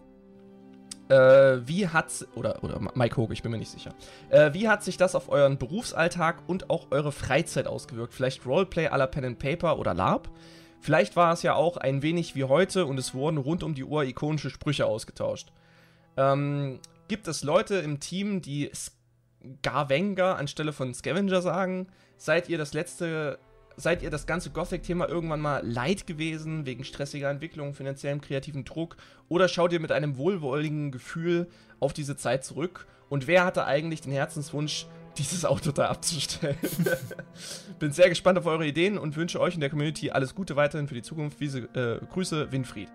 äh, 1.08 1.66
wie 1.66 1.88
hat 1.88 2.26
oder 2.34 2.62
oder 2.62 2.80
Mike 2.94 3.16
Hoge, 3.16 3.32
ich 3.32 3.42
bin 3.42 3.50
mir 3.52 3.58
nicht 3.58 3.70
sicher. 3.70 3.94
Äh, 4.30 4.52
wie 4.54 4.68
hat 4.68 4.82
sich 4.82 4.96
das 4.96 5.14
auf 5.14 5.28
euren 5.28 5.58
Berufsalltag 5.58 6.42
und 6.46 6.70
auch 6.70 6.88
eure 6.90 7.12
Freizeit 7.12 7.66
ausgewirkt? 7.66 8.14
Vielleicht 8.14 8.46
Roleplay 8.46 8.88
à 8.88 8.96
la 8.96 9.06
Pen 9.06 9.24
and 9.24 9.38
Paper 9.38 9.78
oder 9.78 9.94
LARP? 9.94 10.30
Vielleicht 10.80 11.16
war 11.16 11.32
es 11.32 11.42
ja 11.42 11.54
auch 11.54 11.76
ein 11.76 12.02
wenig 12.02 12.34
wie 12.34 12.44
heute 12.44 12.86
und 12.86 12.98
es 12.98 13.14
wurden 13.14 13.38
rund 13.38 13.62
um 13.62 13.74
die 13.74 13.84
Uhr 13.84 14.04
ikonische 14.04 14.50
Sprüche 14.50 14.86
ausgetauscht. 14.86 15.52
Ähm, 16.16 16.80
gibt 17.08 17.26
es 17.26 17.42
Leute 17.42 17.76
im 17.76 18.00
Team, 18.00 18.42
die 18.42 18.70
Scavenger 18.74 20.36
anstelle 20.36 20.72
von 20.72 20.94
Scavenger 20.94 21.42
sagen? 21.42 21.88
Seid 22.16 22.48
ihr 22.48 22.58
das 22.58 22.74
letzte 22.74 23.38
seid 23.78 24.02
ihr 24.02 24.10
das 24.10 24.26
ganze 24.26 24.50
Gothic-Thema 24.50 25.08
irgendwann 25.08 25.40
mal 25.40 25.66
leid 25.66 26.06
gewesen, 26.06 26.66
wegen 26.66 26.84
stressiger 26.84 27.30
Entwicklung, 27.30 27.74
finanziellem 27.74 28.20
kreativen 28.20 28.64
Druck? 28.64 28.96
Oder 29.28 29.48
schaut 29.48 29.72
ihr 29.72 29.80
mit 29.80 29.92
einem 29.92 30.18
wohlwollenden 30.18 30.90
Gefühl 30.90 31.48
auf 31.80 31.92
diese 31.92 32.16
Zeit 32.16 32.44
zurück? 32.44 32.86
Und 33.08 33.26
wer 33.26 33.44
hatte 33.44 33.64
eigentlich 33.64 34.00
den 34.02 34.12
Herzenswunsch, 34.12 34.86
dieses 35.18 35.44
Auto 35.44 35.70
da 35.70 35.88
abzustellen? 35.88 36.56
Bin 37.78 37.92
sehr 37.92 38.08
gespannt 38.08 38.38
auf 38.38 38.46
eure 38.46 38.66
Ideen 38.66 38.98
und 38.98 39.16
wünsche 39.16 39.40
euch 39.40 39.54
in 39.54 39.60
der 39.60 39.70
Community 39.70 40.10
alles 40.10 40.34
Gute 40.34 40.56
weiterhin 40.56 40.88
für 40.88 40.94
die 40.94 41.02
Zukunft. 41.02 41.40
Wiese, 41.40 41.68
äh, 41.74 42.04
Grüße, 42.12 42.50
Winfried. 42.50 42.88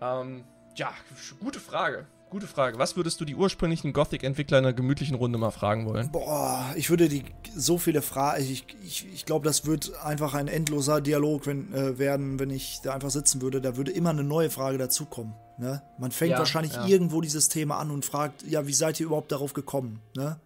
Ähm, 0.00 0.44
ja, 0.76 0.92
gute 1.40 1.60
Frage. 1.60 2.06
Gute 2.32 2.46
Frage. 2.46 2.78
Was 2.78 2.96
würdest 2.96 3.20
du 3.20 3.26
die 3.26 3.36
ursprünglichen 3.36 3.92
Gothic-Entwickler 3.92 4.60
in 4.60 4.64
einer 4.64 4.72
gemütlichen 4.72 5.14
Runde 5.16 5.36
mal 5.36 5.50
fragen 5.50 5.84
wollen? 5.84 6.10
Boah, 6.10 6.64
ich 6.76 6.88
würde 6.88 7.06
die 7.10 7.26
so 7.54 7.76
viele 7.76 8.00
Fragen. 8.00 8.42
Ich, 8.42 8.64
ich, 8.82 9.06
ich 9.12 9.26
glaube, 9.26 9.44
das 9.44 9.66
wird 9.66 9.92
einfach 10.02 10.32
ein 10.32 10.48
endloser 10.48 11.02
Dialog 11.02 11.46
wenn, 11.46 11.74
äh, 11.74 11.98
werden, 11.98 12.40
wenn 12.40 12.48
ich 12.48 12.80
da 12.82 12.94
einfach 12.94 13.10
sitzen 13.10 13.42
würde. 13.42 13.60
Da 13.60 13.76
würde 13.76 13.90
immer 13.90 14.08
eine 14.08 14.24
neue 14.24 14.48
Frage 14.48 14.78
dazukommen. 14.78 15.34
Ne? 15.58 15.82
Man 15.98 16.10
fängt 16.10 16.30
ja, 16.30 16.38
wahrscheinlich 16.38 16.72
ja. 16.72 16.86
irgendwo 16.86 17.20
dieses 17.20 17.50
Thema 17.50 17.76
an 17.76 17.90
und 17.90 18.06
fragt, 18.06 18.44
ja, 18.44 18.66
wie 18.66 18.72
seid 18.72 18.98
ihr 18.98 19.04
überhaupt 19.04 19.30
darauf 19.30 19.52
gekommen? 19.52 20.00
Ne? 20.16 20.40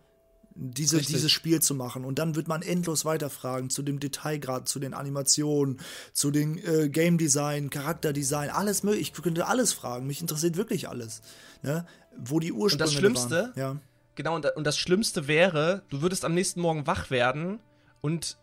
Diese, 0.57 1.01
dieses 1.01 1.31
Spiel 1.31 1.61
zu 1.61 1.75
machen. 1.75 2.05
Und 2.05 2.19
dann 2.19 2.35
wird 2.35 2.49
man 2.49 2.63
endlos 2.63 3.05
weiterfragen 3.05 3.71
zu 3.71 3.83
dem 3.83 4.01
Detailgrad, 4.01 4.69
zu 4.69 4.79
den 4.79 4.95
Animationen, 4.95 5.79
zu 6.13 6.31
den 6.31 6.59
äh, 6.59 6.89
Game 6.89 7.19
Design, 7.19 7.71
Charakterdesign, 7.71 8.51
alles 8.51 8.83
möglich. 8.83 9.13
Ich 9.15 9.23
könnte 9.23 9.47
alles 9.47 9.73
fragen. 9.73 10.07
Mich 10.07 10.21
interessiert 10.21 10.57
wirklich 10.57 10.89
alles. 10.89 11.21
Ne? 11.63 11.87
Wo 12.17 12.41
die 12.41 12.53
Ursprünge 12.53 12.73
Und 12.73 12.81
das 12.81 12.95
Schlimmste, 12.95 13.37
waren. 13.37 13.53
Ja. 13.57 13.77
genau, 14.15 14.35
und, 14.35 14.47
und 14.57 14.65
das 14.65 14.79
Schlimmste 14.79 15.29
wäre, 15.29 15.83
du 15.91 16.01
würdest 16.01 16.25
am 16.25 16.35
nächsten 16.35 16.61
Morgen 16.61 16.87
wach 16.87 17.11
werden 17.11 17.61
und 18.01 18.39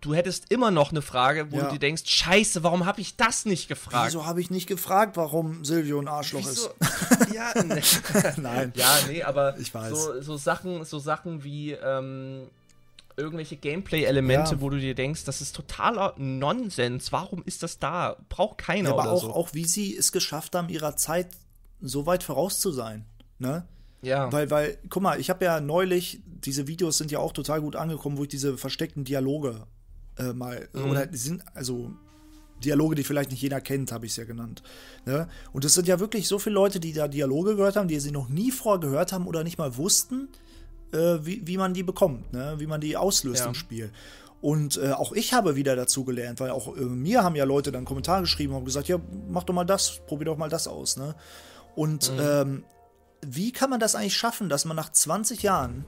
du 0.00 0.14
hättest 0.14 0.50
immer 0.50 0.70
noch 0.70 0.90
eine 0.90 1.02
Frage, 1.02 1.50
wo 1.52 1.58
ja. 1.58 1.64
du 1.64 1.72
dir 1.72 1.78
denkst, 1.78 2.02
scheiße, 2.06 2.62
warum 2.62 2.86
habe 2.86 3.00
ich 3.00 3.16
das 3.16 3.44
nicht 3.44 3.68
gefragt? 3.68 4.08
Wieso 4.08 4.26
habe 4.26 4.40
ich 4.40 4.50
nicht 4.50 4.66
gefragt, 4.66 5.16
warum 5.16 5.64
Silvio 5.64 6.00
ein 6.00 6.08
Arschloch 6.08 6.40
Wieso? 6.40 6.70
ist? 6.80 7.34
Ja, 7.34 7.52
nee. 7.64 7.82
Nein. 8.36 8.72
Ja, 8.76 8.98
nee, 9.08 9.22
aber 9.22 9.58
ich 9.58 9.74
weiß. 9.74 9.90
So, 9.90 10.20
so 10.20 10.36
Sachen, 10.36 10.84
so 10.84 10.98
Sachen 10.98 11.44
wie 11.44 11.72
ähm, 11.72 12.48
irgendwelche 13.16 13.56
Gameplay-Elemente, 13.56 14.56
ja. 14.56 14.60
wo 14.60 14.70
du 14.70 14.78
dir 14.78 14.94
denkst, 14.94 15.24
das 15.24 15.40
ist 15.40 15.54
totaler 15.54 16.14
Nonsens. 16.16 17.12
Warum 17.12 17.42
ist 17.44 17.62
das 17.62 17.78
da? 17.78 18.16
Braucht 18.28 18.58
keiner 18.58 18.90
ja, 18.90 18.94
aber 18.96 19.10
auch, 19.10 19.22
so. 19.22 19.32
auch 19.32 19.54
wie 19.54 19.64
sie 19.64 19.96
es 19.96 20.12
geschafft 20.12 20.54
haben, 20.54 20.68
ihrer 20.68 20.96
Zeit 20.96 21.28
so 21.80 22.06
weit 22.06 22.22
voraus 22.22 22.60
zu 22.60 22.72
sein. 22.72 23.04
Ne? 23.38 23.64
Ja. 24.02 24.32
Weil, 24.32 24.50
weil, 24.50 24.78
guck 24.88 25.02
mal, 25.02 25.20
ich 25.20 25.30
habe 25.30 25.44
ja 25.44 25.60
neulich, 25.60 26.20
diese 26.24 26.66
Videos 26.66 26.98
sind 26.98 27.10
ja 27.10 27.18
auch 27.18 27.32
total 27.32 27.60
gut 27.60 27.76
angekommen, 27.76 28.16
wo 28.16 28.22
ich 28.22 28.28
diese 28.28 28.56
versteckten 28.56 29.04
Dialoge 29.04 29.66
äh, 30.18 30.32
mal, 30.32 30.68
mhm. 30.72 30.90
oder 30.90 31.08
sind, 31.12 31.42
also 31.54 31.92
Dialoge, 32.64 32.94
die 32.94 33.04
vielleicht 33.04 33.30
nicht 33.30 33.42
jeder 33.42 33.60
kennt, 33.60 33.92
habe 33.92 34.06
ich 34.06 34.12
es 34.12 34.16
ja 34.16 34.24
genannt. 34.24 34.62
Ne? 35.06 35.28
Und 35.52 35.64
es 35.64 35.74
sind 35.74 35.88
ja 35.88 35.98
wirklich 35.98 36.28
so 36.28 36.38
viele 36.38 36.54
Leute, 36.54 36.80
die 36.80 36.92
da 36.92 37.08
Dialoge 37.08 37.56
gehört 37.56 37.76
haben, 37.76 37.88
die 37.88 37.98
sie 38.00 38.12
noch 38.12 38.28
nie 38.28 38.50
vorher 38.50 38.80
gehört 38.80 39.12
haben 39.12 39.26
oder 39.26 39.44
nicht 39.44 39.58
mal 39.58 39.76
wussten, 39.76 40.28
äh, 40.92 41.18
wie, 41.22 41.46
wie 41.46 41.56
man 41.56 41.74
die 41.74 41.82
bekommt, 41.82 42.32
ne? 42.32 42.54
wie 42.58 42.66
man 42.66 42.80
die 42.80 42.96
auslöst 42.96 43.40
ja. 43.40 43.46
im 43.46 43.54
Spiel. 43.54 43.92
Und 44.40 44.78
äh, 44.78 44.92
auch 44.92 45.12
ich 45.12 45.34
habe 45.34 45.56
wieder 45.56 45.76
dazu 45.76 46.04
gelernt, 46.04 46.40
weil 46.40 46.50
auch 46.50 46.74
äh, 46.76 46.80
mir 46.80 47.22
haben 47.22 47.36
ja 47.36 47.44
Leute 47.44 47.72
dann 47.72 47.84
Kommentare 47.84 48.22
geschrieben 48.22 48.54
und 48.54 48.64
gesagt, 48.64 48.88
ja, 48.88 48.98
mach 49.28 49.44
doch 49.44 49.54
mal 49.54 49.64
das, 49.64 50.00
probier 50.06 50.26
doch 50.26 50.38
mal 50.38 50.48
das 50.48 50.66
aus. 50.66 50.96
Ne? 50.96 51.14
Und 51.74 52.12
mhm. 52.12 52.18
ähm, 52.20 52.64
wie 53.22 53.52
kann 53.52 53.70
man 53.70 53.80
das 53.80 53.94
eigentlich 53.94 54.16
schaffen, 54.16 54.48
dass 54.48 54.64
man 54.64 54.76
nach 54.76 54.90
20 54.90 55.42
Jahren 55.42 55.84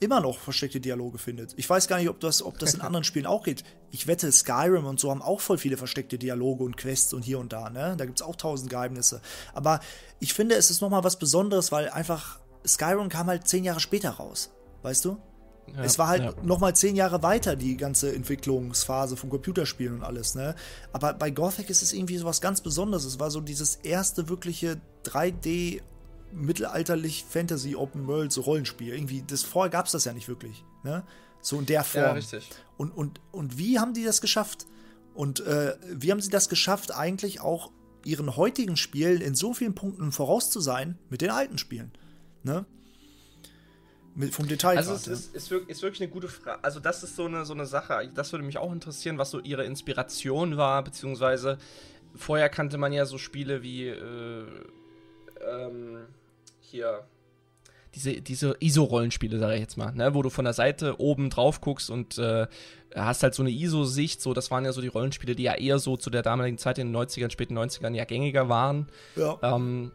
immer 0.00 0.20
noch 0.20 0.38
versteckte 0.38 0.80
Dialoge 0.80 1.18
findet? 1.18 1.54
Ich 1.56 1.68
weiß 1.68 1.88
gar 1.88 1.98
nicht, 1.98 2.08
ob 2.08 2.20
das, 2.20 2.42
ob 2.42 2.58
das 2.58 2.74
in 2.74 2.80
anderen 2.80 3.04
Spielen 3.04 3.26
auch 3.26 3.44
geht. 3.44 3.64
Ich 3.90 4.06
wette, 4.06 4.30
Skyrim 4.32 4.84
und 4.86 4.98
so 4.98 5.10
haben 5.10 5.22
auch 5.22 5.40
voll 5.40 5.58
viele 5.58 5.76
versteckte 5.76 6.18
Dialoge 6.18 6.64
und 6.64 6.76
Quests 6.76 7.12
und 7.14 7.22
hier 7.22 7.38
und 7.38 7.52
da, 7.52 7.70
ne? 7.70 7.94
Da 7.96 8.04
gibt 8.04 8.20
es 8.20 8.26
auch 8.26 8.36
tausend 8.36 8.70
Geheimnisse. 8.70 9.20
Aber 9.54 9.80
ich 10.18 10.34
finde, 10.34 10.56
es 10.56 10.70
ist 10.70 10.80
nochmal 10.80 11.04
was 11.04 11.18
Besonderes, 11.18 11.70
weil 11.70 11.88
einfach 11.88 12.40
Skyrim 12.66 13.08
kam 13.08 13.26
halt 13.26 13.46
zehn 13.46 13.64
Jahre 13.64 13.80
später 13.80 14.10
raus. 14.10 14.50
Weißt 14.82 15.04
du? 15.04 15.18
Ja, 15.68 15.84
es 15.84 15.98
war 15.98 16.08
halt 16.08 16.22
ja. 16.22 16.34
noch 16.42 16.58
mal 16.58 16.74
zehn 16.74 16.96
Jahre 16.96 17.22
weiter, 17.22 17.54
die 17.54 17.76
ganze 17.76 18.12
Entwicklungsphase 18.12 19.16
von 19.16 19.30
Computerspielen 19.30 19.94
und 19.94 20.02
alles, 20.02 20.34
ne? 20.34 20.56
Aber 20.92 21.14
bei 21.14 21.30
Gothic 21.30 21.70
ist 21.70 21.82
es 21.82 21.92
irgendwie 21.92 22.18
so 22.18 22.26
was 22.26 22.40
ganz 22.40 22.60
Besonderes. 22.60 23.04
Es 23.04 23.20
war 23.20 23.30
so 23.30 23.40
dieses 23.40 23.76
erste 23.76 24.28
wirkliche 24.28 24.80
3D 25.04 25.80
mittelalterlich 26.32 27.24
Fantasy 27.28 27.74
Open 27.74 28.06
World 28.06 28.32
so 28.32 28.42
Rollenspiel. 28.42 28.94
Irgendwie, 28.94 29.22
das 29.22 29.42
vorher 29.42 29.70
gab 29.70 29.86
es 29.86 29.92
das 29.92 30.04
ja 30.04 30.12
nicht 30.12 30.28
wirklich. 30.28 30.64
Ne? 30.82 31.04
So 31.40 31.58
in 31.58 31.66
der 31.66 31.84
Form. 31.84 32.04
Ja, 32.04 32.12
richtig. 32.12 32.48
Und, 32.76 32.90
und, 32.90 33.20
und 33.30 33.58
wie 33.58 33.78
haben 33.78 33.94
die 33.94 34.04
das 34.04 34.20
geschafft? 34.20 34.66
Und 35.14 35.40
äh, 35.40 35.76
wie 35.88 36.10
haben 36.10 36.20
sie 36.20 36.30
das 36.30 36.48
geschafft, 36.48 36.94
eigentlich 36.94 37.40
auch 37.40 37.70
ihren 38.04 38.36
heutigen 38.36 38.76
Spielen 38.76 39.20
in 39.20 39.34
so 39.34 39.52
vielen 39.52 39.74
Punkten 39.74 40.12
voraus 40.12 40.50
zu 40.50 40.60
sein 40.60 40.98
mit 41.10 41.20
den 41.20 41.30
alten 41.30 41.58
Spielen? 41.58 41.92
Ne? 42.42 42.64
Mit, 44.14 44.34
vom 44.34 44.46
Detail. 44.46 44.76
Also, 44.76 44.94
es 44.94 45.06
ist, 45.06 45.34
ist, 45.34 45.50
ist, 45.50 45.82
wirklich 45.82 46.00
eine 46.00 46.10
gute 46.10 46.28
Frage. 46.28 46.62
Also, 46.64 46.80
das 46.80 47.02
ist 47.02 47.16
so 47.16 47.26
eine, 47.26 47.44
so 47.44 47.54
eine 47.54 47.66
Sache. 47.66 48.10
Das 48.14 48.32
würde 48.32 48.44
mich 48.44 48.58
auch 48.58 48.72
interessieren, 48.72 49.18
was 49.18 49.30
so 49.30 49.40
ihre 49.40 49.64
Inspiration 49.64 50.56
war, 50.56 50.82
beziehungsweise 50.82 51.58
vorher 52.14 52.48
kannte 52.48 52.78
man 52.78 52.92
ja 52.92 53.06
so 53.06 53.18
Spiele 53.18 53.62
wie. 53.62 53.88
Äh, 53.88 54.46
ähm, 55.44 56.06
hier 56.72 57.06
diese, 57.94 58.20
diese 58.22 58.56
ISO-Rollenspiele, 58.58 59.38
sage 59.38 59.54
ich 59.54 59.60
jetzt 59.60 59.76
mal, 59.76 59.92
ne, 59.92 60.14
wo 60.14 60.22
du 60.22 60.30
von 60.30 60.44
der 60.44 60.54
Seite 60.54 60.98
oben 61.00 61.30
drauf 61.30 61.60
guckst 61.60 61.90
und 61.90 62.18
äh, 62.18 62.46
hast 62.94 63.22
halt 63.22 63.34
so 63.34 63.42
eine 63.42 63.50
ISO-Sicht, 63.50 64.20
so, 64.20 64.32
das 64.32 64.50
waren 64.50 64.64
ja 64.64 64.72
so 64.72 64.80
die 64.80 64.88
Rollenspiele, 64.88 65.34
die 65.34 65.42
ja 65.44 65.54
eher 65.54 65.78
so 65.78 65.96
zu 65.96 66.10
der 66.10 66.22
damaligen 66.22 66.58
Zeit 66.58 66.78
in 66.78 66.92
den 66.92 66.96
90ern, 66.96 67.30
späten 67.30 67.56
90ern 67.56 67.94
ja 67.94 68.04
gängiger 68.04 68.48
waren. 68.48 68.88
Ja. 69.16 69.38
Ähm, 69.42 69.92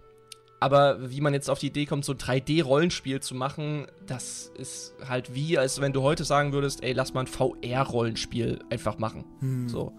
aber 0.60 1.12
wie 1.12 1.22
man 1.22 1.34
jetzt 1.34 1.50
auf 1.50 1.60
die 1.60 1.68
Idee 1.68 1.86
kommt, 1.86 2.04
so 2.04 2.14
ein 2.14 2.18
3D-Rollenspiel 2.18 3.20
zu 3.20 3.36
machen, 3.36 3.88
das 4.08 4.52
ist 4.58 4.96
halt 5.08 5.34
wie, 5.36 5.58
als 5.58 5.82
wenn 5.82 5.94
du 5.94 6.02
heute 6.02 6.24
sagen 6.24 6.52
würdest, 6.52 6.84
ey, 6.84 6.94
lass 6.94 7.14
mal 7.14 7.22
ein 7.22 7.28
VR-Rollenspiel 7.28 8.60
einfach 8.70 8.98
machen. 8.98 9.26
Hm. 9.40 9.70
So. 9.70 9.94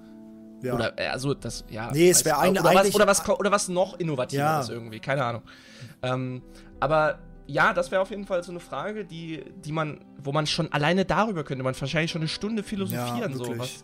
Ja. 0.63 0.75
Oder, 0.75 0.99
äh, 0.99 1.07
also, 1.07 1.35
das, 1.35 1.65
ja. 1.71 1.91
Nee, 1.93 2.11
es 2.11 2.25
wäre 2.25 2.39
eine, 2.39 2.61
oder, 2.61 2.75
was, 2.75 2.95
oder, 2.95 3.07
was, 3.07 3.29
oder 3.29 3.51
was 3.51 3.69
noch 3.69 3.99
innovativeres 3.99 4.69
ja. 4.69 4.75
irgendwie, 4.75 5.01
keine 5.01 5.25
Ahnung. 5.25 5.43
Ähm, 6.03 6.43
aber 6.81 7.21
ja, 7.47 7.73
das 7.73 7.91
wäre 7.91 8.03
auf 8.03 8.11
jeden 8.11 8.27
Fall 8.27 8.43
so 8.43 8.53
eine 8.53 8.61
Frage, 8.61 9.05
die, 9.05 9.43
die 9.65 9.73
man, 9.73 10.05
wo 10.23 10.33
man 10.33 10.47
schon 10.47 10.71
alleine 10.73 11.05
darüber 11.05 11.45
könnte 11.45 11.65
man 11.65 11.79
wahrscheinlich 11.79 12.11
schon 12.11 12.21
eine 12.21 12.29
Stunde 12.29 12.63
philosophieren, 12.63 13.33
ja, 13.33 13.37
so 13.37 13.59
was, 13.59 13.83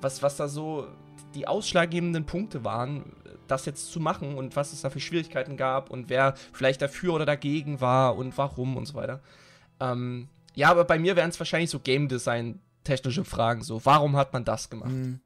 was, 0.00 0.22
was 0.22 0.36
da 0.36 0.48
so 0.48 0.86
die 1.34 1.48
ausschlaggebenden 1.48 2.26
Punkte 2.26 2.62
waren, 2.64 3.14
das 3.46 3.64
jetzt 3.64 3.90
zu 3.90 4.00
machen 4.00 4.36
und 4.36 4.54
was 4.56 4.72
es 4.72 4.82
da 4.82 4.90
für 4.90 5.00
Schwierigkeiten 5.00 5.56
gab 5.56 5.90
und 5.90 6.10
wer 6.10 6.34
vielleicht 6.52 6.82
dafür 6.82 7.14
oder 7.14 7.24
dagegen 7.24 7.80
war 7.80 8.16
und 8.16 8.36
warum 8.36 8.76
und 8.76 8.86
so 8.86 8.94
weiter. 8.94 9.20
Ähm, 9.80 10.28
ja, 10.54 10.70
aber 10.70 10.84
bei 10.84 10.98
mir 10.98 11.16
wären 11.16 11.30
es 11.30 11.38
wahrscheinlich 11.38 11.70
so 11.70 11.78
Game 11.78 12.08
Design 12.08 12.60
technische 12.84 13.24
Fragen, 13.24 13.62
so 13.62 13.84
warum 13.84 14.16
hat 14.16 14.32
man 14.32 14.44
das 14.44 14.68
gemacht? 14.68 14.90
Mhm 14.90 15.20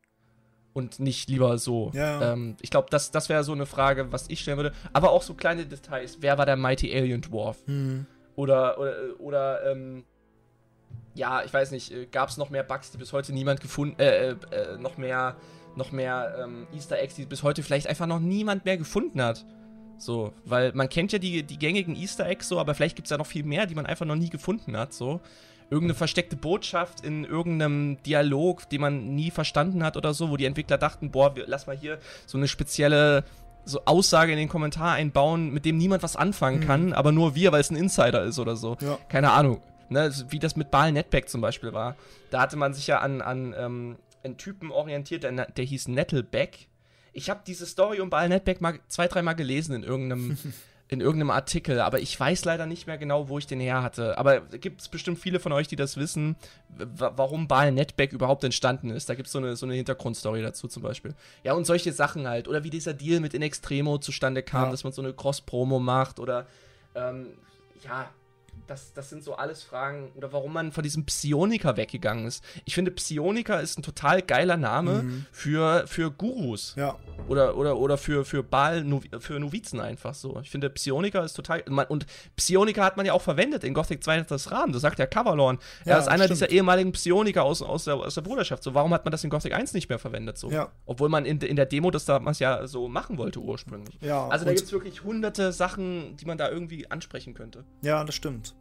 und 0.73 1.01
nicht 1.01 1.29
lieber 1.29 1.59
so. 1.59 1.91
Ja. 1.95 2.33
Ähm, 2.33 2.57
ich 2.61 2.71
glaube, 2.71 2.89
das, 2.91 3.11
das 3.11 3.29
wäre 3.29 3.45
so 3.45 3.53
eine 3.53 3.67
Frage, 3.67 4.13
was 4.13 4.29
ich 4.29 4.41
stellen 4.41 4.57
würde. 4.57 4.73
Aber 4.93 5.11
auch 5.11 5.23
so 5.23 5.35
kleine 5.35 5.67
Details. 5.67 6.19
Wer 6.21 6.39
war 6.39 6.47
der 6.47 6.57
Mighty 6.57 6.95
Alien 6.95 7.23
Dwarf? 7.23 7.59
Mhm. 7.67 8.07
Oder, 8.37 8.79
oder, 8.79 8.95
oder 9.19 9.71
ähm, 9.71 10.05
ja, 11.15 11.43
ich 11.45 11.53
weiß 11.53 11.73
nicht, 11.73 11.93
äh, 11.93 12.07
gab 12.07 12.29
es 12.29 12.37
noch 12.37 12.51
mehr 12.51 12.63
Bugs, 12.63 12.91
die 12.91 12.99
bis 12.99 13.13
heute 13.13 13.33
niemand 13.33 13.61
gefunden, 13.61 13.99
äh, 14.01 14.31
äh, 14.31 14.37
äh, 14.53 14.79
noch 14.79 14.97
mehr, 14.97 15.37
noch 15.77 15.93
mehr 15.93 16.37
ähm, 16.43 16.67
Easter 16.73 16.99
Eggs, 16.99 17.15
die 17.17 17.27
bis 17.27 17.43
heute 17.43 17.63
vielleicht 17.63 17.87
einfach 17.87 18.07
noch 18.07 18.21
niemand 18.21 18.65
mehr 18.65 18.77
gefunden 18.77 19.21
hat. 19.21 19.45
So, 19.99 20.33
weil 20.47 20.73
man 20.73 20.89
kennt 20.89 21.13
ja 21.13 21.19
die, 21.19 21.43
die 21.43 21.59
gängigen 21.59 21.95
Easter 21.95 22.27
Eggs 22.27 22.49
so, 22.49 22.59
aber 22.59 22.75
vielleicht 22.75 22.97
gibt 22.97 23.07
es 23.07 23.11
ja 23.11 23.19
noch 23.19 23.27
viel 23.27 23.45
mehr, 23.45 23.67
die 23.67 23.75
man 23.75 23.85
einfach 23.85 24.07
noch 24.07 24.17
nie 24.17 24.31
gefunden 24.31 24.77
hat, 24.77 24.95
so 24.95 25.21
irgendeine 25.71 25.95
versteckte 25.95 26.37
Botschaft 26.37 27.05
in 27.05 27.25
irgendeinem 27.25 28.03
Dialog, 28.03 28.69
den 28.69 28.81
man 28.81 29.15
nie 29.15 29.31
verstanden 29.31 29.85
hat 29.85 29.97
oder 29.97 30.13
so, 30.15 30.31
wo 30.31 30.37
die 30.37 30.45
Entwickler 30.45 30.79
dachten, 30.79 31.11
boah, 31.11 31.37
wir, 31.37 31.45
lass 31.47 31.67
mal 31.67 31.77
hier 31.77 31.99
so 32.27 32.37
eine 32.37 32.49
spezielle 32.49 33.25
so 33.65 33.83
Aussage 33.85 34.33
in 34.33 34.39
den 34.39 34.49
Kommentar 34.49 34.95
einbauen, 34.95 35.51
mit 35.51 35.65
dem 35.65 35.77
niemand 35.77 36.03
was 36.03 36.17
anfangen 36.17 36.61
mhm. 36.61 36.67
kann, 36.67 36.93
aber 36.93 37.13
nur 37.13 37.35
wir, 37.35 37.53
weil 37.53 37.61
es 37.61 37.71
ein 37.71 37.77
Insider 37.77 38.25
ist 38.25 38.39
oder 38.39 38.57
so. 38.57 38.77
Ja. 38.81 38.99
Keine 39.09 39.31
Ahnung. 39.33 39.63
Ne, 39.89 40.13
wie 40.29 40.39
das 40.39 40.55
mit 40.55 40.71
Baal 40.71 40.93
Netback 40.93 41.29
zum 41.29 41.41
Beispiel 41.41 41.73
war. 41.73 41.97
Da 42.31 42.41
hatte 42.43 42.57
man 42.57 42.75
sich 42.75 42.87
ja 42.87 43.01
an, 43.01 43.21
an 43.21 43.55
ähm, 43.59 43.97
einen 44.23 44.37
Typen 44.37 44.71
orientiert, 44.71 45.25
der, 45.25 45.33
der 45.33 45.65
hieß 45.65 45.89
Nettleback. 45.89 46.69
Ich 47.13 47.29
habe 47.29 47.41
diese 47.45 47.67
Story 47.67 48.01
um 48.01 48.09
Baal 48.09 48.29
Netback 48.29 48.61
mal 48.61 48.79
zwei, 48.87 49.09
dreimal 49.09 49.35
gelesen 49.35 49.75
in 49.75 49.83
irgendeinem 49.83 50.39
in 50.91 51.01
irgendeinem 51.01 51.31
Artikel, 51.31 51.81
aber 51.81 52.01
ich 52.01 52.19
weiß 52.19 52.45
leider 52.45 52.67
nicht 52.67 52.89
mehr 52.89 52.99
genau, 52.99 53.29
wo 53.29 53.39
ich 53.39 53.47
den 53.47 53.61
her 53.61 53.81
hatte. 53.81 54.19
Aber 54.19 54.41
gibt 54.41 54.81
es 54.81 54.89
bestimmt 54.89 55.21
viele 55.21 55.39
von 55.39 55.53
euch, 55.53 55.69
die 55.69 55.77
das 55.77 55.97
wissen, 55.97 56.35
warum 56.69 57.47
Baal 57.47 57.71
Netback 57.71 58.13
überhaupt 58.13 58.43
entstanden 58.43 58.91
ist. 58.91 59.09
Da 59.09 59.15
gibt 59.15 59.27
es 59.27 59.33
so 59.33 59.39
eine, 59.39 59.55
so 59.55 59.67
eine 59.67 59.77
Hintergrundstory 59.77 60.43
dazu 60.43 60.67
zum 60.67 60.83
Beispiel. 60.83 61.15
Ja, 61.45 61.53
und 61.53 61.65
solche 61.65 61.93
Sachen 61.93 62.27
halt. 62.27 62.49
Oder 62.49 62.65
wie 62.65 62.71
dieser 62.71 62.93
Deal 62.93 63.21
mit 63.21 63.35
In 63.35 63.43
Extremo 63.43 63.99
zustande 63.99 64.43
kam, 64.43 64.65
ja. 64.65 64.71
dass 64.73 64.83
man 64.83 64.93
so 64.93 65.01
eine 65.01 65.13
Cross-Promo 65.13 65.79
macht 65.79 66.19
oder 66.19 66.49
ähm, 66.97 67.29
ja, 67.85 68.11
das, 68.67 68.93
das 68.93 69.11
sind 69.11 69.23
so 69.23 69.35
alles 69.35 69.63
Fragen, 69.63 70.11
oder 70.15 70.33
warum 70.33 70.53
man 70.53 70.73
von 70.73 70.83
diesem 70.83 71.05
Psioniker 71.07 71.77
weggegangen 71.77 72.27
ist. 72.27 72.45
Ich 72.65 72.75
finde, 72.75 72.91
Psioniker 72.91 73.61
ist 73.61 73.79
ein 73.79 73.83
total 73.83 74.23
geiler 74.23 74.57
Name 74.57 75.03
mhm. 75.03 75.27
für, 75.33 75.87
für 75.87 76.11
Gurus. 76.11 76.75
Ja. 76.77 76.97
Oder, 77.29 77.57
oder, 77.57 77.77
oder 77.79 77.99
für, 77.99 78.25
für 78.25 78.43
Baal, 78.43 78.85
für 79.21 79.39
Novizen 79.39 79.81
einfach 79.81 80.15
so. 80.15 80.39
Ich 80.41 80.51
finde, 80.51 80.71
Psioniker 80.71 81.25
ist 81.25 81.35
total. 81.35 81.63
und 81.89 82.07
Psioniker 82.37 82.85
hat 82.85 82.97
man 82.97 83.07
ja 83.07 83.13
auch 83.13 83.23
verwendet 83.23 83.65
in 83.65 83.75
Gothic 83.75 84.03
2 84.03 84.23
das 84.23 84.51
Rahmen. 84.51 84.73
Das 84.73 84.83
sagt 84.83 84.99
ja 84.99 85.07
Coverlorn. 85.07 85.59
Ja, 85.85 85.95
er 85.95 85.99
ist 85.99 86.09
einer 86.09 86.25
stimmt. 86.25 86.41
dieser 86.41 86.51
ehemaligen 86.51 86.93
Psioniker 86.93 87.45
aus, 87.45 87.63
aus, 87.63 87.85
der, 87.85 87.97
aus 87.97 88.15
der 88.15 88.23
Bruderschaft. 88.23 88.63
So, 88.63 88.75
warum 88.75 88.93
hat 88.95 89.05
man 89.05 89.13
das 89.13 89.25
in 89.25 89.31
Gothic 89.31 89.55
1 89.55 89.75
nicht 89.75 89.89
mehr 89.89 89.99
verwendet? 89.99 90.39
So? 90.39 90.51
Ja. 90.51 90.71
Obwohl 90.87 91.09
man 91.09 91.25
in, 91.25 91.41
in 91.41 91.57
der 91.57 91.67
Demo 91.67 91.91
das 91.91 92.05
damals 92.05 92.39
ja 92.39 92.67
so 92.67 92.89
machen 92.89 93.19
wollte 93.19 93.41
ursprünglich. 93.41 93.99
Ja, 94.01 94.29
also 94.29 94.45
da 94.45 94.53
gibt 94.53 94.67
es 94.67 94.73
wirklich 94.73 95.03
hunderte 95.03 95.53
Sachen, 95.53 96.17
die 96.17 96.25
man 96.25 96.39
da 96.39 96.51
irgendwie 96.51 96.91
ansprechen 96.91 97.35
könnte. 97.35 97.65
Ja, 97.83 98.05
das 98.05 98.15
stimmt. 98.15 98.55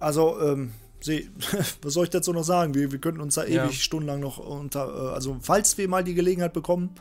Also, 0.00 0.40
ähm, 0.40 0.72
See, 1.02 1.28
was 1.82 1.94
soll 1.94 2.04
ich 2.04 2.10
dazu 2.10 2.32
noch 2.32 2.44
sagen? 2.44 2.74
Wir, 2.74 2.92
wir 2.92 3.00
könnten 3.00 3.20
uns 3.20 3.34
da 3.34 3.44
ja. 3.44 3.64
ewig 3.64 3.82
stundenlang 3.82 4.20
noch 4.20 4.38
unter. 4.38 4.86
Äh, 4.86 5.14
also, 5.14 5.36
falls 5.40 5.76
wir 5.76 5.88
mal 5.88 6.04
die 6.04 6.14
Gelegenheit 6.14 6.52
bekommen, 6.52 6.94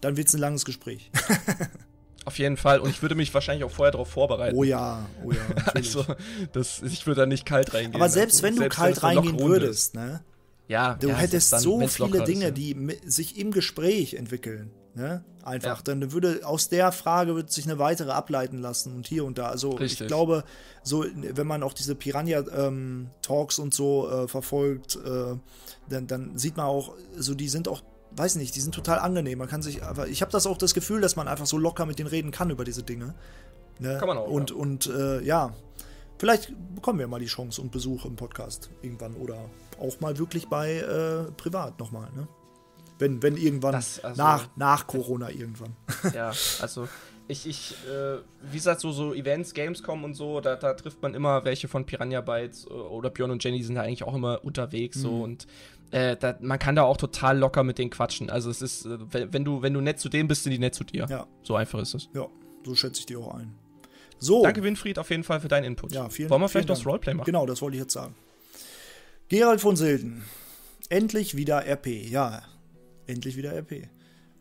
dann 0.00 0.16
wird 0.16 0.28
es 0.28 0.34
ein 0.34 0.40
langes 0.40 0.64
Gespräch. 0.64 1.10
Auf 2.26 2.38
jeden 2.38 2.56
Fall. 2.56 2.80
Und 2.80 2.90
ich 2.90 3.02
würde 3.02 3.14
mich 3.14 3.32
wahrscheinlich 3.34 3.64
auch 3.64 3.70
vorher 3.70 3.92
darauf 3.92 4.08
vorbereiten. 4.08 4.56
Oh 4.56 4.62
ja, 4.62 5.06
oh 5.24 5.32
ja. 5.32 5.40
also, 5.74 6.04
das, 6.52 6.82
ich 6.82 7.06
würde 7.06 7.22
da 7.22 7.26
nicht 7.26 7.44
kalt 7.44 7.74
reingehen. 7.74 7.96
Aber 7.96 8.08
selbst 8.08 8.36
also, 8.36 8.42
wenn 8.44 8.54
du 8.54 8.60
selbst 8.60 8.76
kalt 8.76 9.02
reingehen 9.02 9.40
würdest, 9.40 9.94
ne? 9.94 10.22
Ja, 10.68 10.94
du 10.94 11.08
ja, 11.08 11.16
hättest 11.16 11.50
so 11.50 11.84
viele 11.88 12.22
Dinge, 12.24 12.44
ist, 12.44 12.50
ja. 12.50 12.50
die 12.52 12.98
sich 13.04 13.36
im 13.36 13.50
Gespräch 13.50 14.14
entwickeln. 14.14 14.70
Ne? 14.94 15.24
Einfach, 15.44 15.78
ja. 15.78 15.82
dann 15.84 16.12
würde 16.12 16.40
aus 16.44 16.68
der 16.68 16.90
Frage 16.90 17.36
wird 17.36 17.50
sich 17.50 17.64
eine 17.64 17.78
weitere 17.78 18.10
ableiten 18.10 18.58
lassen 18.58 18.94
und 18.94 19.06
hier 19.06 19.24
und 19.24 19.38
da. 19.38 19.46
Also 19.46 19.70
Richtig. 19.70 20.02
ich 20.02 20.06
glaube, 20.08 20.44
so 20.82 21.04
wenn 21.14 21.46
man 21.46 21.62
auch 21.62 21.72
diese 21.72 21.94
Piranha-Talks 21.94 23.58
ähm, 23.58 23.64
und 23.64 23.74
so 23.74 24.10
äh, 24.10 24.28
verfolgt, 24.28 24.96
äh, 24.96 25.36
dann, 25.88 26.06
dann 26.06 26.36
sieht 26.36 26.56
man 26.56 26.66
auch, 26.66 26.94
so 27.16 27.34
die 27.34 27.48
sind 27.48 27.68
auch, 27.68 27.82
weiß 28.12 28.34
nicht, 28.36 28.56
die 28.56 28.60
sind 28.60 28.74
total 28.74 28.98
angenehm. 28.98 29.38
Man 29.38 29.48
kann 29.48 29.62
sich, 29.62 29.82
aber 29.84 30.08
ich 30.08 30.22
habe 30.22 30.32
das 30.32 30.46
auch 30.46 30.58
das 30.58 30.74
Gefühl, 30.74 31.00
dass 31.00 31.14
man 31.14 31.28
einfach 31.28 31.46
so 31.46 31.56
locker 31.56 31.86
mit 31.86 31.98
denen 31.98 32.08
reden 32.08 32.32
kann 32.32 32.50
über 32.50 32.64
diese 32.64 32.82
Dinge. 32.82 33.14
Ne? 33.78 33.96
Kann 33.98 34.08
man 34.08 34.18
auch. 34.18 34.28
Und, 34.28 34.50
ja. 34.50 34.56
und 34.56 34.86
äh, 34.88 35.22
ja, 35.22 35.54
vielleicht 36.18 36.52
bekommen 36.74 36.98
wir 36.98 37.06
mal 37.06 37.20
die 37.20 37.26
Chance 37.26 37.62
und 37.62 37.70
Besuch 37.70 38.04
im 38.06 38.16
Podcast 38.16 38.70
irgendwann 38.82 39.14
oder 39.14 39.38
auch 39.78 40.00
mal 40.00 40.18
wirklich 40.18 40.48
bei 40.48 40.78
äh, 40.78 41.30
privat 41.32 41.78
nochmal. 41.78 42.10
Ne? 42.14 42.26
Wenn, 43.00 43.22
wenn 43.22 43.36
irgendwann, 43.36 43.72
das, 43.72 44.02
also, 44.04 44.22
nach, 44.22 44.48
nach 44.56 44.86
Corona 44.86 45.30
irgendwann. 45.30 45.74
Ja, 46.14 46.32
also 46.60 46.88
ich, 47.28 47.46
ich 47.46 47.74
äh, 47.88 48.18
wie 48.50 48.56
gesagt, 48.56 48.80
so, 48.80 48.92
so 48.92 49.14
Events, 49.14 49.54
Gamescom 49.54 50.04
und 50.04 50.14
so, 50.14 50.40
da, 50.40 50.56
da 50.56 50.74
trifft 50.74 51.00
man 51.02 51.14
immer 51.14 51.44
welche 51.44 51.68
von 51.68 51.86
Piranha 51.86 52.20
Bytes 52.20 52.66
äh, 52.66 52.72
oder 52.72 53.10
Björn 53.10 53.30
und 53.30 53.42
Jenny 53.42 53.62
sind 53.62 53.76
da 53.76 53.82
eigentlich 53.82 54.02
auch 54.02 54.14
immer 54.14 54.44
unterwegs 54.44 54.98
mhm. 54.98 55.02
so 55.02 55.22
und 55.22 55.46
äh, 55.92 56.16
da, 56.16 56.36
man 56.40 56.58
kann 56.58 56.76
da 56.76 56.82
auch 56.82 56.96
total 56.96 57.38
locker 57.38 57.64
mit 57.64 57.78
denen 57.78 57.90
quatschen. 57.90 58.30
Also 58.30 58.50
es 58.50 58.62
ist, 58.62 58.86
äh, 58.86 58.98
wenn, 59.10 59.32
wenn, 59.32 59.44
du, 59.44 59.62
wenn 59.62 59.74
du 59.74 59.80
nett 59.80 59.98
zu 59.98 60.08
denen 60.08 60.28
bist, 60.28 60.44
sind 60.44 60.52
die 60.52 60.58
nett 60.58 60.74
zu 60.74 60.84
dir. 60.84 61.06
Ja. 61.08 61.26
So 61.42 61.56
einfach 61.56 61.80
ist 61.80 61.94
es. 61.94 62.08
Ja, 62.14 62.26
so 62.64 62.74
schätze 62.74 63.00
ich 63.00 63.06
die 63.06 63.16
auch 63.16 63.34
ein. 63.34 63.54
So. 64.18 64.42
Danke, 64.42 64.62
Winfried, 64.62 64.98
auf 64.98 65.10
jeden 65.10 65.24
Fall 65.24 65.40
für 65.40 65.48
deinen 65.48 65.64
Input. 65.64 65.92
Ja, 65.92 66.08
vielen 66.10 66.30
Wollen 66.30 66.42
wir 66.42 66.48
vielleicht 66.48 66.68
noch 66.68 66.76
das 66.76 66.86
Roleplay 66.86 67.14
machen? 67.14 67.26
Genau, 67.26 67.46
das 67.46 67.62
wollte 67.62 67.76
ich 67.76 67.82
jetzt 67.82 67.94
sagen. 67.94 68.14
Gerald 69.28 69.60
von 69.60 69.76
Silden. 69.76 70.22
Endlich 70.90 71.36
wieder 71.36 71.66
RP. 71.66 71.86
Ja, 71.86 72.42
Endlich 73.10 73.36
wieder 73.36 73.52
RP. 73.52 73.88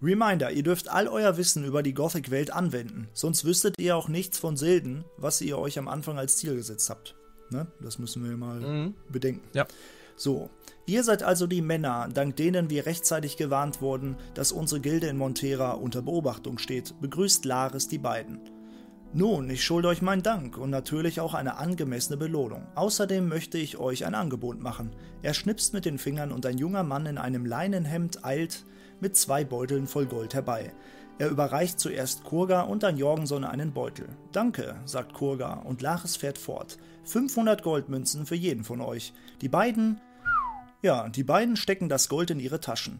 Reminder, 0.01 0.51
ihr 0.51 0.61
dürft 0.61 0.89
all 0.89 1.07
euer 1.07 1.37
Wissen 1.37 1.65
über 1.65 1.81
die 1.81 1.95
Gothic-Welt 1.95 2.53
anwenden, 2.53 3.09
sonst 3.13 3.43
wüsstet 3.43 3.75
ihr 3.79 3.97
auch 3.97 4.07
nichts 4.07 4.37
von 4.37 4.55
Silden, 4.57 5.03
was 5.17 5.41
ihr 5.41 5.57
euch 5.57 5.79
am 5.79 5.87
Anfang 5.87 6.19
als 6.19 6.37
Ziel 6.37 6.55
gesetzt 6.55 6.89
habt. 6.89 7.15
Ne? 7.49 7.67
Das 7.81 7.97
müssen 7.97 8.23
wir 8.23 8.37
mal 8.37 8.59
mhm. 8.59 8.93
bedenken. 9.09 9.41
Ja. 9.53 9.67
So, 10.15 10.51
ihr 10.85 11.03
seid 11.03 11.23
also 11.23 11.47
die 11.47 11.63
Männer, 11.63 12.09
dank 12.13 12.35
denen 12.35 12.69
wir 12.69 12.85
rechtzeitig 12.85 13.37
gewarnt 13.37 13.81
wurden, 13.81 14.15
dass 14.35 14.51
unsere 14.51 14.81
Gilde 14.81 15.07
in 15.07 15.17
Montera 15.17 15.71
unter 15.71 16.03
Beobachtung 16.03 16.59
steht. 16.59 16.93
Begrüßt 17.01 17.43
Laris 17.45 17.87
die 17.87 17.97
beiden. 17.97 18.39
Nun, 19.11 19.49
ich 19.49 19.63
schulde 19.63 19.87
euch 19.87 20.03
meinen 20.03 20.21
Dank 20.21 20.55
und 20.55 20.69
natürlich 20.69 21.19
auch 21.19 21.33
eine 21.33 21.57
angemessene 21.57 22.15
Belohnung. 22.15 22.67
Außerdem 22.75 23.27
möchte 23.27 23.57
ich 23.57 23.79
euch 23.79 24.05
ein 24.05 24.13
Angebot 24.13 24.61
machen. 24.61 24.91
Er 25.23 25.33
schnipst 25.33 25.73
mit 25.73 25.85
den 25.85 25.97
Fingern 25.97 26.31
und 26.31 26.45
ein 26.45 26.59
junger 26.59 26.83
Mann 26.83 27.07
in 27.07 27.17
einem 27.17 27.43
Leinenhemd 27.43 28.23
eilt 28.23 28.65
mit 28.99 29.17
zwei 29.17 29.43
Beuteln 29.43 29.87
voll 29.87 30.05
Gold 30.05 30.35
herbei. 30.35 30.73
Er 31.17 31.29
überreicht 31.29 31.79
zuerst 31.79 32.23
Kurga 32.23 32.61
und 32.61 32.83
dann 32.83 32.97
Jorgenson 32.97 33.43
einen 33.43 33.73
Beutel. 33.73 34.09
Danke, 34.31 34.75
sagt 34.85 35.13
Kurga 35.13 35.53
und 35.53 35.81
Laches 35.81 36.15
fährt 36.15 36.37
fort. 36.37 36.77
500 37.05 37.63
Goldmünzen 37.63 38.27
für 38.27 38.35
jeden 38.35 38.63
von 38.63 38.79
euch. 38.79 39.13
Die 39.41 39.49
beiden. 39.49 39.99
Ja, 40.83 41.09
die 41.09 41.23
beiden 41.23 41.55
stecken 41.55 41.89
das 41.89 42.09
Gold 42.09 42.29
in 42.29 42.39
ihre 42.39 42.59
Taschen. 42.59 42.99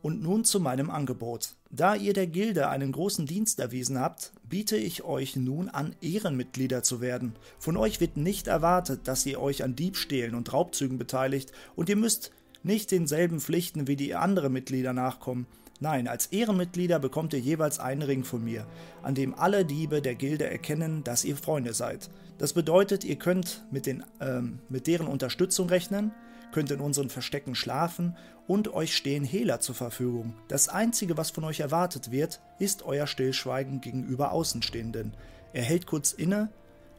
Und 0.00 0.22
nun 0.22 0.44
zu 0.44 0.60
meinem 0.60 0.90
Angebot. 0.90 1.54
Da 1.70 1.94
ihr 1.94 2.12
der 2.12 2.26
Gilde 2.26 2.68
einen 2.68 2.92
großen 2.92 3.26
Dienst 3.26 3.58
erwiesen 3.58 3.98
habt, 3.98 4.32
biete 4.48 4.76
ich 4.76 5.02
euch 5.02 5.36
nun 5.36 5.68
an, 5.68 5.94
Ehrenmitglieder 6.00 6.82
zu 6.82 7.00
werden. 7.00 7.34
Von 7.58 7.76
euch 7.76 8.00
wird 8.00 8.16
nicht 8.16 8.46
erwartet, 8.46 9.02
dass 9.04 9.26
ihr 9.26 9.40
euch 9.40 9.64
an 9.64 9.76
Diebstählen 9.76 10.34
und 10.34 10.52
Raubzügen 10.52 10.98
beteiligt, 10.98 11.52
und 11.76 11.88
ihr 11.88 11.96
müsst 11.96 12.30
nicht 12.62 12.90
denselben 12.90 13.40
Pflichten 13.40 13.86
wie 13.86 13.96
die 13.96 14.14
anderen 14.14 14.52
Mitglieder 14.52 14.92
nachkommen. 14.92 15.46
Nein, 15.80 16.08
als 16.08 16.26
Ehrenmitglieder 16.26 16.98
bekommt 16.98 17.32
ihr 17.32 17.40
jeweils 17.40 17.78
einen 17.78 18.02
Ring 18.02 18.24
von 18.24 18.42
mir, 18.42 18.66
an 19.02 19.14
dem 19.14 19.34
alle 19.34 19.64
Diebe 19.64 20.02
der 20.02 20.16
Gilde 20.16 20.48
erkennen, 20.48 21.04
dass 21.04 21.24
ihr 21.24 21.36
Freunde 21.36 21.72
seid. 21.72 22.10
Das 22.38 22.52
bedeutet, 22.52 23.04
ihr 23.04 23.16
könnt 23.16 23.64
mit, 23.70 23.86
den, 23.86 24.04
ähm, 24.20 24.58
mit 24.68 24.86
deren 24.86 25.06
Unterstützung 25.06 25.68
rechnen, 25.68 26.12
könnt 26.52 26.70
in 26.70 26.80
unseren 26.80 27.10
Verstecken 27.10 27.54
schlafen 27.54 28.16
und 28.46 28.72
euch 28.72 28.96
stehen 28.96 29.24
Hehler 29.24 29.60
zur 29.60 29.74
Verfügung. 29.74 30.34
Das 30.48 30.68
Einzige, 30.68 31.16
was 31.16 31.30
von 31.30 31.44
euch 31.44 31.60
erwartet 31.60 32.10
wird, 32.10 32.40
ist 32.58 32.82
euer 32.82 33.06
Stillschweigen 33.06 33.80
gegenüber 33.80 34.32
Außenstehenden. 34.32 35.14
Er 35.52 35.62
hält 35.62 35.86
kurz 35.86 36.12
inne. 36.12 36.50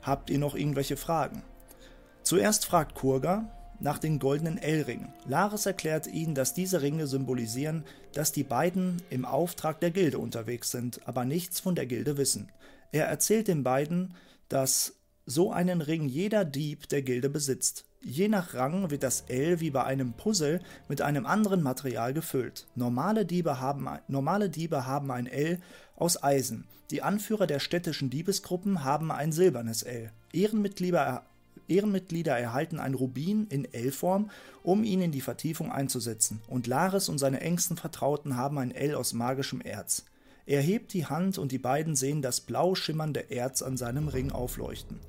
Habt 0.02 0.30
ihr 0.30 0.40
noch 0.40 0.56
irgendwelche 0.56 0.98
Fragen? 0.98 1.44
Zuerst 2.24 2.66
fragt 2.66 2.96
Kurga 2.96 3.50
nach 3.80 3.98
den 3.98 4.20
goldenen 4.20 4.58
L-Ringen. 4.58 5.14
Laris 5.26 5.66
erklärt 5.66 6.08
ihnen, 6.08 6.36
dass 6.36 6.54
diese 6.54 6.82
Ringe 6.82 7.08
symbolisieren, 7.08 7.86
dass 8.14 8.32
die 8.32 8.44
beiden 8.44 9.02
im 9.10 9.26
Auftrag 9.26 9.80
der 9.80 9.92
Gilde 9.92 10.20
unterwegs 10.20 10.72
sind, 10.72 11.08
aber 11.08 11.26
nichts 11.26 11.60
von 11.60 11.76
der 11.76 11.86
Gilde 11.86 12.18
wissen. 12.18 12.52
Er 12.92 13.06
erzählt 13.06 13.48
den 13.48 13.64
beiden, 13.64 14.16
dass 14.50 14.96
so 15.26 15.52
einen 15.52 15.82
Ring 15.82 16.08
jeder 16.08 16.44
Dieb 16.44 16.90
der 16.90 17.02
Gilde 17.02 17.30
besitzt. 17.30 17.86
Je 18.02 18.30
nach 18.30 18.54
Rang 18.54 18.92
wird 18.92 19.04
das 19.04 19.26
L 19.28 19.60
wie 19.60 19.72
bei 19.72 19.84
einem 19.84 20.14
Puzzle 20.14 20.62
mit 20.88 21.02
einem 21.02 21.26
anderen 21.26 21.62
Material 21.62 22.14
gefüllt. 22.14 22.66
Normale 22.74 23.26
Diebe 23.26 23.60
haben, 23.60 23.90
normale 24.08 24.50
Diebe 24.50 24.86
haben 24.86 25.12
ein 25.12 25.28
L 25.28 25.60
aus 25.98 26.24
Eisen. 26.24 26.66
Die 26.92 27.02
Anführer 27.02 27.46
der 27.46 27.60
städtischen 27.60 28.10
Diebesgruppen 28.10 28.84
haben 28.86 29.12
ein 29.12 29.34
silbernes 29.34 29.84
L. 29.84 30.12
Ehrenmitglieder, 30.32 31.24
Ehrenmitglieder 31.68 32.40
erhalten 32.40 32.80
ein 32.80 32.94
Rubin 32.94 33.48
in 33.48 33.72
L-Form, 33.72 34.32
um 34.64 34.84
ihn 34.84 35.02
in 35.02 35.12
die 35.12 35.22
Vertiefung 35.22 35.72
einzusetzen. 35.72 36.42
Und 36.48 36.68
Laris 36.68 37.10
und 37.10 37.18
seine 37.18 37.42
engsten 37.42 37.78
Vertrauten 37.78 38.38
haben 38.38 38.58
ein 38.58 38.72
L 38.72 38.96
aus 38.96 39.14
magischem 39.14 39.62
Erz. 39.62 40.06
Er 40.46 40.62
hebt 40.62 40.94
die 40.94 41.06
Hand 41.06 41.38
und 41.38 41.52
die 41.52 41.60
beiden 41.60 41.96
sehen 41.96 42.22
das 42.22 42.42
blau 42.42 42.74
schimmernde 42.74 43.30
Erz 43.30 43.62
an 43.62 43.78
seinem 43.78 44.08
Ring 44.08 44.32
aufleuchten. 44.32 45.00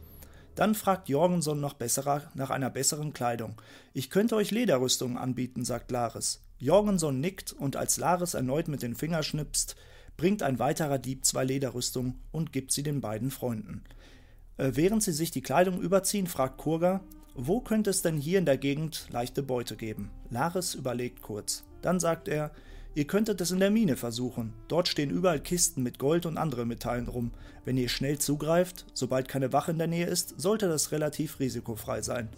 Dann 0.54 0.74
fragt 0.74 1.08
Jorgenson 1.08 1.60
noch 1.60 1.74
besserer, 1.74 2.30
nach 2.34 2.50
einer 2.50 2.70
besseren 2.70 3.12
Kleidung. 3.12 3.60
Ich 3.92 4.10
könnte 4.10 4.36
euch 4.36 4.50
Lederrüstungen 4.50 5.16
anbieten, 5.16 5.64
sagt 5.64 5.90
Laris. 5.90 6.42
Jorgenson 6.58 7.20
nickt 7.20 7.52
und 7.52 7.76
als 7.76 7.96
Laris 7.96 8.34
erneut 8.34 8.68
mit 8.68 8.82
den 8.82 8.94
Fingern 8.94 9.22
schnipst, 9.22 9.76
bringt 10.16 10.42
ein 10.42 10.58
weiterer 10.58 10.98
Dieb 10.98 11.24
zwei 11.24 11.44
Lederrüstungen 11.44 12.20
und 12.30 12.52
gibt 12.52 12.72
sie 12.72 12.82
den 12.82 13.00
beiden 13.00 13.30
Freunden. 13.30 13.84
Äh, 14.58 14.72
während 14.74 15.02
sie 15.02 15.12
sich 15.12 15.30
die 15.30 15.40
Kleidung 15.40 15.80
überziehen, 15.80 16.26
fragt 16.26 16.58
Kurga, 16.58 17.00
wo 17.34 17.60
könnte 17.60 17.88
es 17.88 18.02
denn 18.02 18.18
hier 18.18 18.38
in 18.38 18.44
der 18.44 18.58
Gegend 18.58 19.06
leichte 19.10 19.42
Beute 19.42 19.76
geben? 19.76 20.10
Laris 20.28 20.74
überlegt 20.74 21.22
kurz. 21.22 21.64
Dann 21.80 22.00
sagt 22.00 22.28
er, 22.28 22.50
Ihr 22.94 23.06
könntet 23.06 23.40
es 23.40 23.52
in 23.52 23.60
der 23.60 23.70
Mine 23.70 23.96
versuchen. 23.96 24.52
Dort 24.66 24.88
stehen 24.88 25.10
überall 25.10 25.40
Kisten 25.40 25.82
mit 25.82 25.98
Gold 25.98 26.26
und 26.26 26.36
anderen 26.36 26.66
Metallen 26.66 27.06
rum. 27.06 27.30
Wenn 27.64 27.76
ihr 27.76 27.88
schnell 27.88 28.18
zugreift, 28.18 28.84
sobald 28.94 29.28
keine 29.28 29.52
Wache 29.52 29.70
in 29.70 29.78
der 29.78 29.86
Nähe 29.86 30.06
ist, 30.06 30.40
sollte 30.40 30.68
das 30.68 30.90
relativ 30.90 31.38
risikofrei 31.38 32.02
sein. 32.02 32.28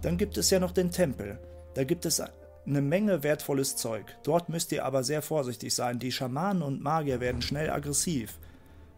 Dann 0.00 0.18
gibt 0.18 0.38
es 0.38 0.50
ja 0.50 0.60
noch 0.60 0.72
den 0.72 0.92
Tempel. 0.92 1.38
Da 1.74 1.82
gibt 1.82 2.06
es 2.06 2.22
eine 2.64 2.80
Menge 2.80 3.24
wertvolles 3.24 3.74
Zeug. 3.74 4.16
Dort 4.22 4.48
müsst 4.48 4.70
ihr 4.70 4.84
aber 4.84 5.02
sehr 5.02 5.22
vorsichtig 5.22 5.74
sein. 5.74 5.98
Die 5.98 6.12
Schamanen 6.12 6.62
und 6.62 6.80
Magier 6.80 7.18
werden 7.18 7.42
schnell 7.42 7.70
aggressiv, 7.70 8.38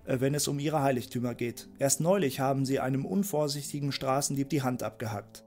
äh, 0.05 0.21
wenn 0.21 0.35
es 0.35 0.49
um 0.49 0.59
ihre 0.59 0.83
Heiligtümer 0.83 1.35
geht. 1.35 1.69
Erst 1.79 2.01
neulich 2.01 2.41
haben 2.41 2.67
sie 2.67 2.81
einem 2.81 3.07
unvorsichtigen 3.07 3.93
Straßendieb 3.93 4.51
die 4.51 4.63
Hand 4.63 4.83
abgehackt. 4.83 5.44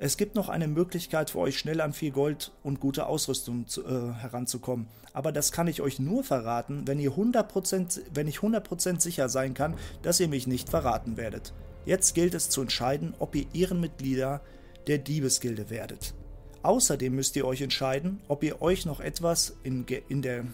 Es 0.00 0.16
gibt 0.16 0.36
noch 0.36 0.48
eine 0.48 0.68
Möglichkeit 0.68 1.30
für 1.30 1.40
euch 1.40 1.58
schnell 1.58 1.80
an 1.80 1.92
viel 1.92 2.12
Gold 2.12 2.52
und 2.62 2.78
gute 2.78 3.06
Ausrüstung 3.06 3.66
zu, 3.66 3.84
äh, 3.84 4.12
heranzukommen. 4.12 4.86
Aber 5.12 5.32
das 5.32 5.50
kann 5.50 5.66
ich 5.66 5.82
euch 5.82 5.98
nur 5.98 6.22
verraten, 6.22 6.86
wenn, 6.86 7.00
ihr 7.00 7.12
100%, 7.12 8.02
wenn 8.14 8.28
ich 8.28 8.38
100% 8.38 9.00
sicher 9.00 9.28
sein 9.28 9.54
kann, 9.54 9.74
dass 10.02 10.20
ihr 10.20 10.28
mich 10.28 10.46
nicht 10.46 10.68
verraten 10.68 11.16
werdet. 11.16 11.52
Jetzt 11.84 12.14
gilt 12.14 12.34
es 12.34 12.48
zu 12.48 12.62
entscheiden, 12.62 13.14
ob 13.18 13.34
ihr 13.34 13.46
Ehrenmitglieder 13.52 14.40
der 14.86 14.98
Diebesgilde 14.98 15.68
werdet. 15.68 16.14
Außerdem 16.62 17.14
müsst 17.14 17.34
ihr 17.34 17.44
euch 17.44 17.60
entscheiden, 17.60 18.20
ob 18.28 18.44
ihr 18.44 18.62
euch 18.62 18.86
noch 18.86 19.00
etwas 19.00 19.56
in, 19.64 19.84
in 20.08 20.22
der 20.22 20.44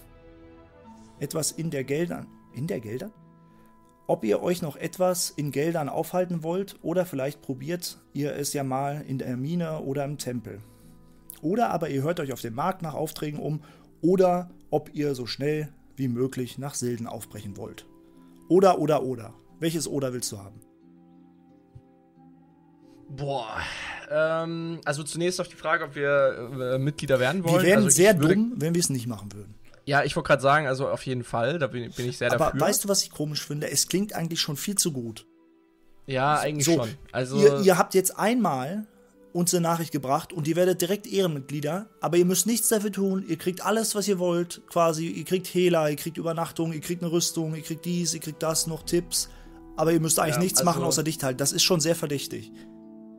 etwas 1.21 1.53
in 1.53 1.71
der 1.71 1.85
Geldern 1.85 2.27
in 2.55 2.67
der 2.67 2.81
Geldern 2.81 3.13
ob 4.07 4.25
ihr 4.25 4.43
euch 4.43 4.63
noch 4.63 4.77
etwas 4.77 5.31
in 5.31 5.51
Geldern 5.51 5.89
aufhalten 5.89 6.43
wollt 6.43 6.77
oder 6.83 7.07
vielleicht 7.07 7.43
probiert 7.43 7.99
ihr 8.13 8.35
es 8.35 8.53
ja 8.53 8.65
mal 8.65 9.05
in 9.07 9.19
der 9.19 9.37
Mine 9.37 9.81
oder 9.81 10.05
im 10.05 10.19
Tempel. 10.19 10.61
Oder 11.43 11.71
aber 11.71 11.91
ihr 11.91 12.03
hört 12.03 12.21
euch 12.21 12.33
auf 12.33 12.41
dem 12.41 12.55
Markt 12.55 12.83
nach 12.83 12.95
Aufträgen 12.95 13.39
um 13.39 13.63
oder 14.01 14.51
ob 14.71 14.95
ihr 14.95 15.15
so 15.15 15.27
schnell 15.27 15.69
wie 15.97 16.09
möglich 16.09 16.59
nach 16.59 16.75
Silden 16.75 17.07
aufbrechen 17.07 17.57
wollt. 17.57 17.87
Oder, 18.49 18.79
oder, 18.79 19.03
oder. 19.03 19.35
Welches 19.61 19.87
Oder 19.89 20.13
willst 20.13 20.31
du 20.33 20.39
haben? 20.39 20.61
Boah, 23.09 23.59
ähm, 24.11 24.81
also 24.85 25.05
zunächst 25.05 25.39
noch 25.39 25.47
die 25.47 25.57
Frage, 25.57 25.85
ob 25.85 25.95
wir 25.95 26.75
äh, 26.75 26.79
Mitglieder 26.79 27.21
werden 27.21 27.45
wollen. 27.45 27.63
Wir 27.63 27.63
wären 27.63 27.85
also 27.85 27.91
sehr 27.91 28.15
dumm, 28.15 28.55
wenn 28.57 28.75
wir 28.75 28.81
es 28.81 28.91
nicht 28.91 29.07
machen 29.07 29.33
würden. 29.33 29.55
Ja, 29.87 30.03
ich 30.03 30.17
wollte 30.17 30.29
gerade 30.29 30.43
sagen, 30.43 30.67
also 30.67 30.89
auf 30.89 31.05
jeden 31.05 31.25
Fall, 31.25 31.59
da 31.59 31.67
bin, 31.67 31.91
bin 31.93 32.09
ich 32.09 32.19
sehr 32.19 32.33
Aber 32.33 32.47
dafür. 32.47 32.61
weißt 32.61 32.85
du, 32.85 32.89
was 32.89 33.03
ich 33.03 33.11
komisch 33.11 33.45
finde? 33.45 33.71
Es 33.71 33.89
klingt 33.89 34.15
eigentlich 34.15 34.41
schon 34.41 34.57
viel 34.57 34.77
zu 34.77 34.93
gut. 34.93 35.27
Ja, 36.07 36.39
eigentlich 36.39 36.65
so, 36.67 36.77
schon. 36.77 36.91
Also 37.13 37.39
ihr, 37.39 37.61
ihr 37.61 37.79
habt 37.79 37.95
jetzt 37.95 38.19
einmal 38.19 38.87
uns 39.33 39.53
eine 39.53 39.63
Nachricht 39.63 39.91
gebracht 39.91 40.33
und 40.33 40.47
ihr 40.47 40.55
werdet 40.57 40.81
direkt 40.81 41.07
Ehrenmitglieder, 41.07 41.89
aber 42.01 42.17
ihr 42.19 42.25
müsst 42.25 42.47
nichts 42.47 42.69
dafür 42.69 42.93
tun. 42.93 43.25
Ihr 43.27 43.37
kriegt 43.37 43.65
alles, 43.67 43.95
was 43.95 44.07
ihr 44.07 44.19
wollt, 44.19 44.63
quasi. 44.71 45.09
Ihr 45.09 45.25
kriegt 45.25 45.47
Hehler, 45.49 45.91
ihr 45.91 45.97
kriegt 45.97 46.19
Übernachtung, 46.19 46.73
ihr 46.73 46.81
kriegt 46.81 47.03
eine 47.03 47.11
Rüstung, 47.11 47.55
ihr 47.55 47.63
kriegt 47.63 47.85
dies, 47.85 48.15
ihr 48.15 48.21
kriegt 48.21 48.43
das, 48.43 48.67
noch 48.67 48.85
Tipps. 48.85 49.29
Aber 49.77 49.93
ihr 49.93 50.01
müsst 50.01 50.19
eigentlich 50.21 50.37
Ja, 50.37 50.41
nichts 50.43 50.61
also- 50.61 50.71
machen, 50.71 50.85
außer 50.85 51.03
dicht 51.03 51.23
halten. 51.25 51.39
Das 51.39 51.53
ist 51.53 51.65
schon 51.65 51.81
sehr 51.81 51.97
verdächtig. 51.97 52.53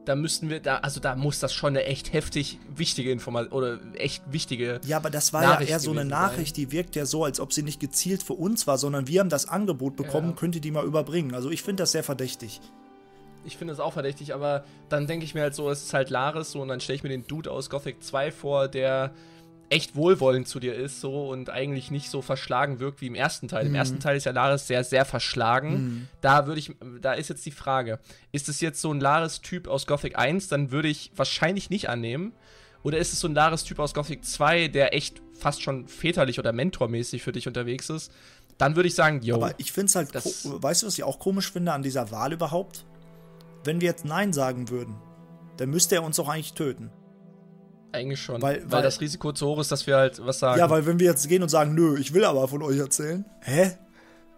Da 0.06 0.16
müssten 0.16 0.50
wir, 0.50 0.60
da, 0.60 0.78
also 0.78 1.00
da 1.00 1.16
muss 1.16 1.40
das 1.40 1.54
schon 1.54 1.70
eine 1.70 1.84
echt 1.86 2.14
heftig 2.14 2.60
wichtige 2.76 3.12
Information 3.12 3.52
oder 3.54 3.80
echt 3.96 4.24
wichtige. 4.32 4.80
Ja, 4.86 4.98
aber 4.98 5.10
das 5.10 5.34
war 5.34 5.42
Nachricht 5.42 5.70
ja 5.70 5.76
eher 5.76 5.80
so 5.80 5.92
eine 5.92 6.06
Nachricht, 6.06 6.58
die 6.58 6.72
wirkt 6.72 6.96
ja 6.96 7.06
so, 7.06 7.24
als 7.24 7.40
ob 7.40 7.52
sie 7.54 7.64
nicht 7.64 7.80
gezielt 7.80 8.24
für 8.24 8.34
uns 8.34 8.68
war, 8.68 8.78
sondern 8.78 9.08
wir 9.08 9.20
haben 9.20 9.30
das 9.30 9.48
Angebot 9.50 9.96
bekommen, 9.96 10.30
Ja. 10.30 10.36
könnt 10.36 10.56
ihr 10.56 10.62
die 10.62 10.72
mal 10.72 10.86
überbringen. 10.86 11.34
Also 11.36 11.50
ich 11.50 11.64
finde 11.64 11.84
das 11.84 11.92
sehr 11.92 12.04
verdächtig. 12.04 12.62
Ich 13.44 13.58
finde 13.58 13.74
es 13.74 13.80
auch 13.80 13.94
verdächtig, 13.94 14.34
aber 14.34 14.64
dann 14.90 15.06
denke 15.08 15.26
ich 15.26 15.36
mir 15.36 15.42
halt 15.42 15.54
so, 15.56 15.70
es 15.70 15.84
ist 15.84 15.94
halt 15.94 16.10
Laris 16.10 16.52
so 16.52 16.62
und 16.62 16.68
dann 16.68 16.80
stelle 16.80 16.96
ich 16.96 17.04
mir 17.04 17.10
den 17.10 17.28
Dude 17.28 17.52
aus 17.52 17.70
Gothic 17.70 18.04
2 18.04 18.32
vor, 18.32 18.68
der 18.68 19.12
echt 19.70 19.96
wohlwollend 19.96 20.48
zu 20.48 20.60
dir 20.60 20.76
ist 20.76 21.02
so 21.02 21.30
und 21.30 21.50
eigentlich 21.50 21.90
nicht 21.92 22.10
so 22.10 22.22
verschlagen 22.22 22.80
wirkt 22.80 23.02
wie 23.02 23.08
im 23.08 23.16
ersten 23.16 23.48
Teil. 23.48 23.66
Im 23.66 23.72
Mhm. 23.72 23.76
ersten 23.76 24.00
Teil 24.00 24.16
ist 24.18 24.26
ja 24.26 24.32
Laris 24.32 24.68
sehr, 24.68 24.84
sehr 24.84 25.06
verschlagen. 25.06 26.08
Da 26.22 26.46
würde 26.48 26.60
ich, 26.60 26.72
da 27.02 27.14
ist 27.14 27.30
jetzt 27.30 27.46
die 27.46 27.52
Frage, 27.52 28.00
ist 28.32 28.48
es 28.50 28.62
jetzt 28.62 28.80
so 28.82 28.92
ein 28.94 29.00
Laris-Typ 29.00 29.68
aus 29.68 29.88
Gothic 29.88 30.18
1, 30.18 30.48
dann 30.50 30.72
würde 30.72 30.88
ich 30.88 31.12
wahrscheinlich 31.16 31.70
nicht 31.70 31.90
annehmen. 31.90 32.34
Oder 32.84 33.00
ist 33.00 33.14
es 33.14 33.20
so 33.20 33.28
ein 33.28 33.34
Laris-Typ 33.34 33.80
aus 33.80 33.94
Gothic 33.96 34.24
2, 34.24 34.68
der 34.68 34.94
echt 34.94 35.22
fast 35.34 35.64
schon 35.64 35.88
väterlich 35.88 36.38
oder 36.38 36.54
mentormäßig 36.54 37.24
für 37.24 37.32
dich 37.32 37.48
unterwegs 37.48 37.90
ist? 37.90 38.12
Dann 38.60 38.76
würde 38.76 38.88
ich 38.88 38.96
sagen, 38.96 39.22
yo. 39.24 39.36
Aber 39.36 39.54
ich 39.58 39.72
finde 39.72 39.88
es 39.88 39.96
halt, 39.96 40.14
weißt 40.14 40.84
du, 40.84 40.88
was 40.88 40.98
ich 40.98 41.04
auch 41.04 41.18
komisch 41.20 41.52
finde 41.52 41.74
an 41.74 41.82
dieser 41.82 42.12
Wahl 42.12 42.32
überhaupt? 42.32 42.86
Wenn 43.64 43.82
wir 43.82 43.88
jetzt 43.90 44.06
Nein 44.06 44.32
sagen 44.32 44.70
würden, 44.70 44.96
dann 45.58 45.70
müsste 45.72 45.96
er 45.96 46.04
uns 46.04 46.18
doch 46.18 46.30
eigentlich 46.30 46.54
töten. 46.54 46.92
Eigentlich 47.96 48.22
schon. 48.22 48.42
weil- 48.42 48.62
Weil, 48.64 48.72
weil- 48.72 48.84
das 48.84 49.02
Risiko 49.02 49.32
zu 49.34 49.48
hoch 49.48 49.60
ist, 49.60 49.72
dass 49.72 49.88
wir 49.88 49.98
halt 49.98 50.24
was 50.26 50.40
sagen. 50.40 50.60
Ja, 50.60 50.70
weil 50.70 50.86
wenn 50.86 51.00
wir 51.00 51.08
jetzt 51.08 51.28
gehen 51.28 51.42
und 51.44 51.50
sagen, 51.50 51.74
nö, 51.76 51.98
ich 52.00 52.14
will 52.14 52.24
aber 52.26 52.48
von 52.48 52.62
euch 52.62 52.78
erzählen, 52.78 53.26
hä? 53.42 53.72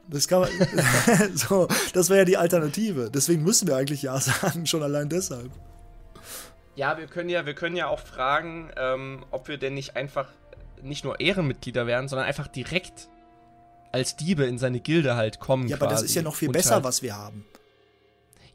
Das 0.09 0.27
kann 0.29 0.41
man, 0.41 0.49
so, 1.35 1.67
das 1.93 2.09
wäre 2.09 2.19
ja 2.19 2.25
die 2.25 2.37
Alternative. 2.37 3.11
Deswegen 3.13 3.43
müssen 3.43 3.67
wir 3.67 3.75
eigentlich 3.75 4.01
Ja 4.03 4.19
sagen, 4.19 4.65
schon 4.65 4.81
allein 4.81 5.09
deshalb. 5.09 5.51
Ja, 6.75 6.97
wir 6.97 7.07
können 7.07 7.29
ja, 7.29 7.45
wir 7.45 7.55
können 7.55 7.75
ja 7.75 7.87
auch 7.87 7.99
fragen, 7.99 8.69
ähm, 8.77 9.25
ob 9.31 9.47
wir 9.47 9.57
denn 9.57 9.73
nicht 9.73 9.95
einfach 9.97 10.29
nicht 10.81 11.03
nur 11.03 11.19
Ehrenmitglieder 11.19 11.87
werden, 11.87 12.07
sondern 12.07 12.27
einfach 12.27 12.47
direkt 12.47 13.09
als 13.91 14.15
Diebe 14.15 14.45
in 14.45 14.57
seine 14.59 14.79
Gilde 14.79 15.15
halt 15.15 15.39
kommen. 15.39 15.67
Ja, 15.67 15.77
aber 15.77 15.87
das 15.87 16.03
ist 16.03 16.13
ja 16.13 16.21
noch 16.21 16.35
viel 16.35 16.49
Und 16.49 16.53
besser, 16.53 16.75
halt, 16.75 16.83
was 16.83 17.01
wir 17.01 17.15
haben. 17.15 17.45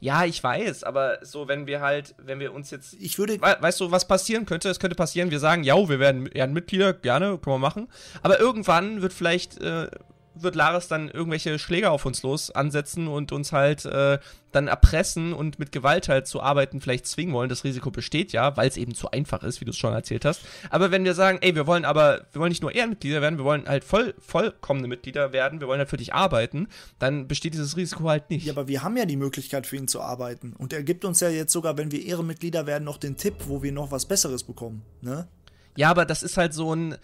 Ja, 0.03 0.25
ich 0.25 0.43
weiß, 0.43 0.83
aber 0.83 1.19
so, 1.21 1.47
wenn 1.47 1.65
wir 1.65 1.79
halt, 1.79 2.13
wenn 2.17 2.37
wir 2.41 2.53
uns 2.53 2.71
jetzt. 2.71 2.93
Ich 2.99 3.17
würde, 3.17 3.39
We 3.39 3.55
weißt 3.61 3.79
du, 3.79 3.89
was 3.89 4.05
passieren 4.05 4.45
könnte? 4.45 4.67
Es 4.67 4.81
könnte 4.81 4.97
passieren, 4.97 5.31
wir 5.31 5.39
sagen, 5.39 5.63
ja, 5.63 5.77
wir 5.87 5.97
werden 5.97 6.27
Ehrenmitglieder, 6.27 6.91
gerne, 6.91 7.37
können 7.37 7.55
wir 7.55 7.59
machen. 7.59 7.87
Aber 8.21 8.37
irgendwann 8.37 9.01
wird 9.01 9.13
vielleicht, 9.13 9.61
äh, 9.61 9.87
wird 10.35 10.55
Laris 10.55 10.87
dann 10.87 11.09
irgendwelche 11.09 11.59
Schläger 11.59 11.91
auf 11.91 12.05
uns 12.05 12.23
los 12.23 12.51
ansetzen 12.51 13.07
und 13.07 13.31
uns 13.31 13.51
halt 13.51 13.85
äh, 13.85 14.19
dann 14.51 14.67
erpressen 14.67 15.33
und 15.33 15.59
mit 15.59 15.71
Gewalt 15.71 16.09
halt 16.09 16.27
zu 16.27 16.41
arbeiten 16.41 16.81
vielleicht 16.81 17.07
zwingen 17.07 17.33
wollen. 17.33 17.49
Das 17.49 17.63
Risiko 17.63 17.91
besteht 17.91 18.31
ja, 18.31 18.55
weil 18.55 18.67
es 18.67 18.77
eben 18.77 18.93
zu 18.93 19.11
einfach 19.11 19.43
ist, 19.43 19.61
wie 19.61 19.65
du 19.65 19.71
es 19.71 19.77
schon 19.77 19.93
erzählt 19.93 20.25
hast. 20.25 20.41
Aber 20.69 20.91
wenn 20.91 21.03
wir 21.03 21.13
sagen, 21.13 21.39
ey, 21.41 21.55
wir 21.55 21.67
wollen 21.67 21.85
aber, 21.85 22.25
wir 22.31 22.41
wollen 22.41 22.49
nicht 22.49 22.61
nur 22.61 22.73
Ehrenmitglieder 22.73 23.21
werden, 23.21 23.37
wir 23.37 23.45
wollen 23.45 23.67
halt 23.67 23.83
voll, 23.83 24.13
vollkommene 24.19 24.87
Mitglieder 24.87 25.33
werden, 25.33 25.59
wir 25.59 25.67
wollen 25.67 25.79
halt 25.79 25.89
für 25.89 25.97
dich 25.97 26.13
arbeiten, 26.13 26.67
dann 26.99 27.27
besteht 27.27 27.53
dieses 27.53 27.77
Risiko 27.77 28.09
halt 28.09 28.29
nicht. 28.29 28.45
ja, 28.45 28.53
aber 28.53 28.67
wir 28.67 28.83
haben 28.83 28.97
ja 28.97 29.05
die 29.05 29.17
Möglichkeit 29.17 29.67
für 29.67 29.77
ihn 29.77 29.87
zu 29.87 30.01
arbeiten. 30.01 30.53
Und 30.57 30.73
er 30.73 30.83
gibt 30.83 31.05
uns 31.05 31.19
ja 31.19 31.29
jetzt 31.29 31.51
sogar, 31.51 31.77
wenn 31.77 31.91
wir 31.91 32.05
Ehrenmitglieder 32.05 32.65
werden, 32.65 32.83
noch 32.83 32.97
den 32.97 33.17
Tipp, 33.17 33.35
wo 33.47 33.63
wir 33.63 33.71
noch 33.71 33.91
was 33.91 34.05
Besseres 34.05 34.43
bekommen. 34.43 34.83
Ne? 35.01 35.27
Ja, 35.75 35.89
aber 35.89 36.05
das 36.05 36.21
ist 36.23 36.37
halt 36.37 36.53
so 36.53 36.73
ein 36.75 36.95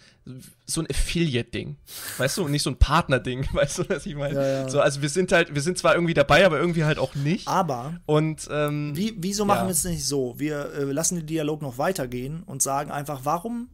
so 0.66 0.80
ein 0.80 0.86
Affiliate-Ding, 0.88 1.76
weißt 2.18 2.38
du, 2.38 2.44
und 2.44 2.52
nicht 2.52 2.62
so 2.62 2.70
ein 2.70 2.76
Partner-Ding, 2.76 3.48
weißt 3.52 3.78
du, 3.78 3.88
was 3.88 4.06
ich 4.06 4.14
meine? 4.14 4.34
Ja, 4.34 4.46
ja. 4.62 4.68
So, 4.68 4.80
also 4.80 5.02
wir 5.02 5.08
sind 5.08 5.32
halt, 5.32 5.54
wir 5.54 5.62
sind 5.62 5.76
zwar 5.78 5.94
irgendwie 5.94 6.14
dabei, 6.14 6.46
aber 6.46 6.58
irgendwie 6.60 6.84
halt 6.84 6.98
auch 6.98 7.14
nicht. 7.16 7.48
Aber 7.48 7.94
Und 8.06 8.48
ähm, 8.50 8.92
Wie, 8.96 9.14
wieso 9.18 9.44
machen 9.44 9.62
Ja. 9.62 9.66
wir 9.66 9.72
es 9.72 9.84
nicht 9.84 10.04
so? 10.06 10.34
Wir 10.38 10.72
äh, 10.72 10.84
lassen 10.84 11.16
den 11.16 11.26
Dialog 11.26 11.62
noch 11.62 11.78
weitergehen 11.78 12.42
und 12.44 12.62
sagen 12.62 12.90
einfach, 12.92 13.20
warum 13.24 13.68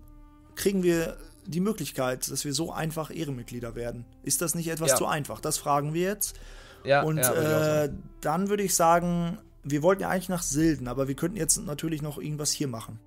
kriegen 0.54 0.82
wir 0.82 1.18
die 1.46 1.60
Möglichkeit, 1.60 2.30
dass 2.30 2.44
wir 2.44 2.54
so 2.54 2.72
einfach 2.72 3.10
Ehrenmitglieder 3.14 3.74
werden? 3.74 4.04
Ist 4.22 4.40
das 4.40 4.54
nicht 4.54 4.68
etwas 4.68 4.96
zu 4.96 5.06
einfach? 5.06 5.40
Das 5.40 5.58
fragen 5.58 5.92
wir 5.94 6.02
jetzt. 6.02 6.36
ja, 6.84 7.02
und 7.02 7.18
äh, 7.18 7.90
dann 8.22 8.48
würde 8.48 8.62
ich 8.62 8.74
sagen, 8.74 9.38
wir 9.62 9.82
wollten 9.82 10.02
ja 10.02 10.08
eigentlich 10.08 10.28
nach 10.28 10.42
Silden, 10.42 10.88
aber 10.88 11.06
wir 11.08 11.14
könnten 11.16 11.36
jetzt 11.36 11.58
natürlich 11.58 12.00
noch 12.00 12.18
irgendwas 12.18 12.50
hier 12.52 12.68
machen. 12.68 12.98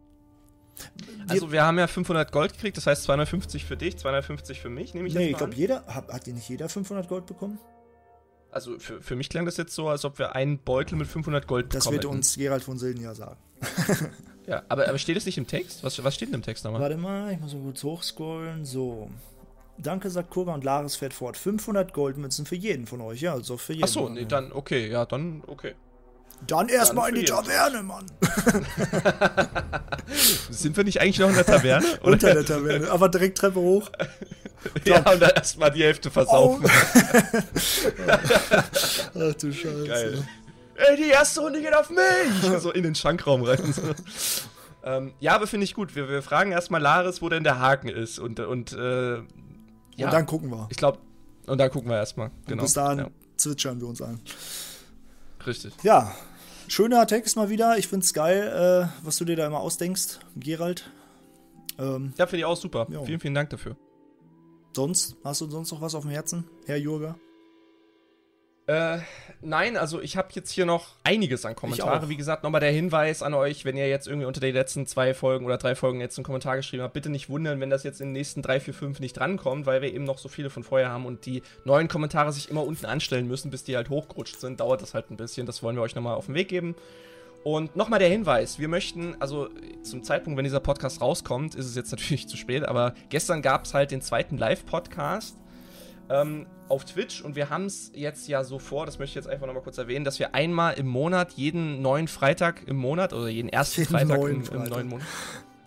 Also 1.27 1.51
wir 1.51 1.63
haben 1.63 1.77
ja 1.77 1.87
500 1.87 2.31
Gold 2.31 2.53
gekriegt, 2.53 2.77
das 2.77 2.87
heißt 2.87 3.03
250 3.03 3.65
für 3.65 3.77
dich, 3.77 3.97
250 3.97 4.59
für 4.61 4.69
mich, 4.69 4.93
nehme 4.93 5.07
ich 5.07 5.13
nee, 5.13 5.21
jetzt 5.21 5.31
ich 5.31 5.37
glaube, 5.37 5.55
jeder, 5.55 5.85
hat, 5.87 6.07
hat 6.09 6.27
nicht 6.27 6.49
jeder 6.49 6.69
500 6.69 7.07
Gold 7.07 7.25
bekommen? 7.25 7.59
Also 8.51 8.79
für, 8.79 9.01
für 9.01 9.15
mich 9.15 9.29
klang 9.29 9.45
das 9.45 9.57
jetzt 9.57 9.75
so, 9.75 9.89
als 9.89 10.05
ob 10.05 10.17
wir 10.17 10.35
einen 10.35 10.59
Beutel 10.59 10.97
mit 10.97 11.07
500 11.07 11.47
Gold 11.47 11.73
Das 11.73 11.83
bekommen 11.83 11.93
wird 11.93 12.03
hätten. 12.05 12.15
uns 12.15 12.35
Gerald 12.35 12.63
von 12.63 12.77
Silden 12.79 13.03
ja 13.03 13.13
sagen. 13.13 13.37
Ja, 14.49 14.63
aber, 14.67 14.89
aber 14.89 14.97
steht 14.97 15.15
es 15.15 15.27
nicht 15.27 15.37
im 15.37 15.45
Text? 15.45 15.83
Was, 15.83 16.03
was 16.03 16.15
steht 16.15 16.29
denn 16.29 16.35
im 16.35 16.41
Text 16.41 16.65
nochmal? 16.65 16.81
Warte 16.81 16.97
mal, 16.97 17.31
ich 17.31 17.39
muss 17.39 17.53
mal 17.53 17.61
kurz 17.61 17.83
hochscrollen. 17.83 18.65
So. 18.65 19.11
Danke, 19.77 20.09
sagt 20.09 20.31
Kurga 20.31 20.55
und 20.55 20.63
Laris 20.63 20.95
fährt 20.95 21.13
fort. 21.13 21.37
500 21.37 21.93
Goldmünzen 21.93 22.47
für 22.47 22.55
jeden 22.55 22.87
von 22.87 22.99
euch. 23.01 23.21
Ja, 23.21 23.33
also 23.33 23.57
für 23.57 23.73
jeden. 23.73 23.83
Achso, 23.83 24.09
nee, 24.09 24.25
dann, 24.25 24.51
okay, 24.51 24.89
ja, 24.89 25.05
dann, 25.05 25.43
okay. 25.45 25.75
Dann 26.47 26.69
erstmal 26.69 27.09
in 27.09 27.15
die. 27.15 27.25
Taverne, 27.25 27.83
Mann. 27.83 28.05
Sind 30.49 30.75
wir 30.77 30.83
nicht 30.83 31.01
eigentlich 31.01 31.19
noch 31.19 31.29
in 31.29 31.35
der 31.35 31.45
Taverne? 31.45 31.85
Oder? 32.01 32.03
Unter 32.13 32.33
der 32.33 32.45
Taverne. 32.45 32.89
Aber 32.89 33.09
direkt 33.09 33.37
Treppe 33.37 33.59
hoch. 33.59 33.91
ja, 34.85 34.97
und 35.11 35.21
dann 35.21 35.31
erstmal 35.31 35.71
die 35.71 35.83
Hälfte 35.83 36.09
versaufen. 36.09 36.65
Ach 38.17 39.33
du 39.35 39.53
Scheiße. 39.53 39.87
Geil. 39.87 40.27
Ey, 40.75 40.95
die 40.95 41.09
erste 41.09 41.41
Runde 41.41 41.61
geht 41.61 41.75
auf 41.75 41.89
mich! 41.89 42.61
so 42.61 42.71
in 42.71 42.83
den 42.83 42.95
Schankraum 42.95 43.43
rein. 43.43 43.73
So. 43.73 43.81
ähm, 44.83 45.13
ja, 45.19 45.35
aber 45.35 45.45
finde 45.45 45.65
ich 45.65 45.73
gut. 45.73 45.95
Wir, 45.95 46.09
wir 46.09 46.21
fragen 46.21 46.51
erstmal 46.51 46.81
Laris, 46.81 47.21
wo 47.21 47.29
denn 47.29 47.43
der 47.43 47.59
Haken 47.59 47.89
ist. 47.89 48.17
Und, 48.17 48.39
und 48.39 48.71
äh, 48.73 49.15
ja, 49.15 49.19
Und 50.05 50.13
dann 50.13 50.25
gucken 50.25 50.49
wir. 50.49 50.67
ich 50.71 50.77
glaube, 50.77 50.99
und 51.47 51.57
dann 51.57 51.69
gucken 51.69 51.89
wir 51.89 51.97
erstmal. 51.97 52.31
Genau. 52.47 52.63
Bis 52.63 52.73
dahin 52.73 52.99
Ja, 52.99 53.07
zwitschern 53.35 53.81
wir 53.81 53.87
uns 53.87 54.01
an. 54.01 54.21
Richtig. 55.45 55.73
Ja, 55.83 56.13
schöner 56.67 57.05
Text 57.07 57.35
mal 57.35 57.49
wieder. 57.49 57.77
Ich 57.77 57.87
find's 57.87 58.13
geil, 58.13 58.89
äh, 58.91 59.05
was 59.05 59.17
du 59.17 59.25
dir 59.25 59.35
da 59.35 59.47
immer 59.47 59.59
ausdenkst, 59.59 60.19
Gerald. 60.35 60.89
Ähm, 61.77 62.13
Ja, 62.17 62.25
finde 62.27 62.39
ich 62.39 62.45
auch 62.45 62.57
super. 62.57 62.87
Jo. 62.89 63.05
Vielen, 63.05 63.19
vielen 63.19 63.33
Dank 63.35 63.49
dafür. 63.49 63.75
Sonst, 64.75 65.15
hast 65.23 65.41
du 65.41 65.49
sonst 65.49 65.71
noch 65.71 65.81
was 65.81 65.95
auf 65.95 66.03
dem 66.03 66.11
Herzen, 66.11 66.45
Herr 66.65 66.77
Jurger? 66.77 67.15
Äh, 68.69 68.99
nein, 69.41 69.77
also 69.77 69.99
ich 69.99 70.15
habe 70.15 70.27
jetzt 70.33 70.51
hier 70.51 70.67
noch 70.67 70.89
einiges 71.03 71.43
an 71.43 71.55
Kommentare. 71.55 72.07
Wie 72.07 72.15
gesagt, 72.15 72.43
nochmal 72.43 72.61
der 72.61 72.71
Hinweis 72.71 73.23
an 73.23 73.33
euch, 73.33 73.65
wenn 73.65 73.75
ihr 73.75 73.89
jetzt 73.89 74.07
irgendwie 74.07 74.27
unter 74.27 74.39
den 74.39 74.53
letzten 74.53 74.85
zwei 74.85 75.15
Folgen 75.15 75.47
oder 75.47 75.57
drei 75.57 75.73
Folgen 75.73 75.99
jetzt 76.01 76.19
einen 76.19 76.23
Kommentar 76.23 76.55
geschrieben 76.55 76.83
habt, 76.83 76.93
bitte 76.93 77.09
nicht 77.09 77.29
wundern, 77.29 77.59
wenn 77.61 77.71
das 77.71 77.81
jetzt 77.81 77.99
in 77.99 78.09
den 78.09 78.13
nächsten 78.13 78.43
drei, 78.43 78.59
vier, 78.59 78.75
fünf 78.75 78.99
nicht 78.99 79.13
drankommt, 79.13 79.65
weil 79.65 79.81
wir 79.81 79.91
eben 79.91 80.03
noch 80.03 80.19
so 80.19 80.29
viele 80.29 80.51
von 80.51 80.63
vorher 80.63 80.89
haben 80.89 81.07
und 81.07 81.25
die 81.25 81.41
neuen 81.65 81.87
Kommentare 81.87 82.31
sich 82.31 82.51
immer 82.51 82.63
unten 82.63 82.85
anstellen 82.85 83.27
müssen, 83.27 83.49
bis 83.49 83.63
die 83.63 83.75
halt 83.75 83.89
hochgerutscht 83.89 84.39
sind. 84.39 84.59
Dauert 84.59 84.83
das 84.83 84.93
halt 84.93 85.09
ein 85.09 85.17
bisschen. 85.17 85.47
Das 85.47 85.63
wollen 85.63 85.75
wir 85.75 85.81
euch 85.81 85.95
nochmal 85.95 86.13
auf 86.13 86.27
den 86.27 86.35
Weg 86.35 86.49
geben. 86.49 86.75
Und 87.43 87.75
nochmal 87.75 87.97
der 87.97 88.09
Hinweis, 88.09 88.59
wir 88.59 88.67
möchten, 88.67 89.15
also 89.19 89.49
zum 89.81 90.03
Zeitpunkt, 90.03 90.37
wenn 90.37 90.43
dieser 90.43 90.59
Podcast 90.59 91.01
rauskommt, 91.01 91.55
ist 91.55 91.65
es 91.65 91.75
jetzt 91.75 91.89
natürlich 91.89 92.27
zu 92.27 92.37
spät, 92.37 92.65
aber 92.65 92.93
gestern 93.09 93.41
gab 93.41 93.65
es 93.65 93.73
halt 93.73 93.89
den 93.89 94.03
zweiten 94.03 94.37
Live-Podcast 94.37 95.39
ähm, 96.09 96.47
auf 96.67 96.85
Twitch 96.85 97.21
und 97.21 97.35
wir 97.35 97.49
haben 97.49 97.65
es 97.65 97.91
jetzt 97.93 98.27
ja 98.27 98.43
so 98.43 98.59
vor, 98.59 98.85
das 98.85 98.99
möchte 98.99 99.11
ich 99.11 99.15
jetzt 99.15 99.27
einfach 99.27 99.47
nochmal 99.47 99.63
kurz 99.63 99.77
erwähnen, 99.77 100.05
dass 100.05 100.19
wir 100.19 100.35
einmal 100.35 100.73
im 100.75 100.87
Monat, 100.87 101.33
jeden 101.33 101.81
neuen 101.81 102.07
Freitag 102.07 102.67
im 102.67 102.77
Monat 102.77 103.13
oder 103.13 103.27
jeden 103.27 103.49
ersten 103.49 103.81
jeden 103.81 103.91
Freitag, 103.91 104.17
im, 104.21 104.43
Freitag, 104.43 104.65
im, 104.65 104.69
neuen 104.69 104.87
Monat. 104.87 105.07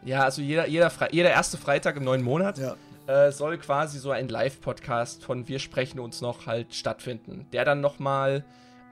Ja, 0.04 0.24
also 0.24 0.42
jeder, 0.42 0.66
jeder, 0.66 0.90
jeder 1.12 1.30
erste 1.30 1.58
Freitag 1.58 1.96
im 1.96 2.04
neuen 2.04 2.22
Monat 2.22 2.58
ja. 2.58 2.76
äh, 3.06 3.30
soll 3.30 3.58
quasi 3.58 3.98
so 3.98 4.10
ein 4.10 4.28
Live-Podcast 4.28 5.24
von 5.24 5.46
Wir 5.46 5.60
sprechen 5.60 6.00
uns 6.00 6.20
noch 6.20 6.46
halt 6.46 6.74
stattfinden. 6.74 7.46
Der 7.52 7.64
dann 7.64 7.80
nochmal, 7.80 8.44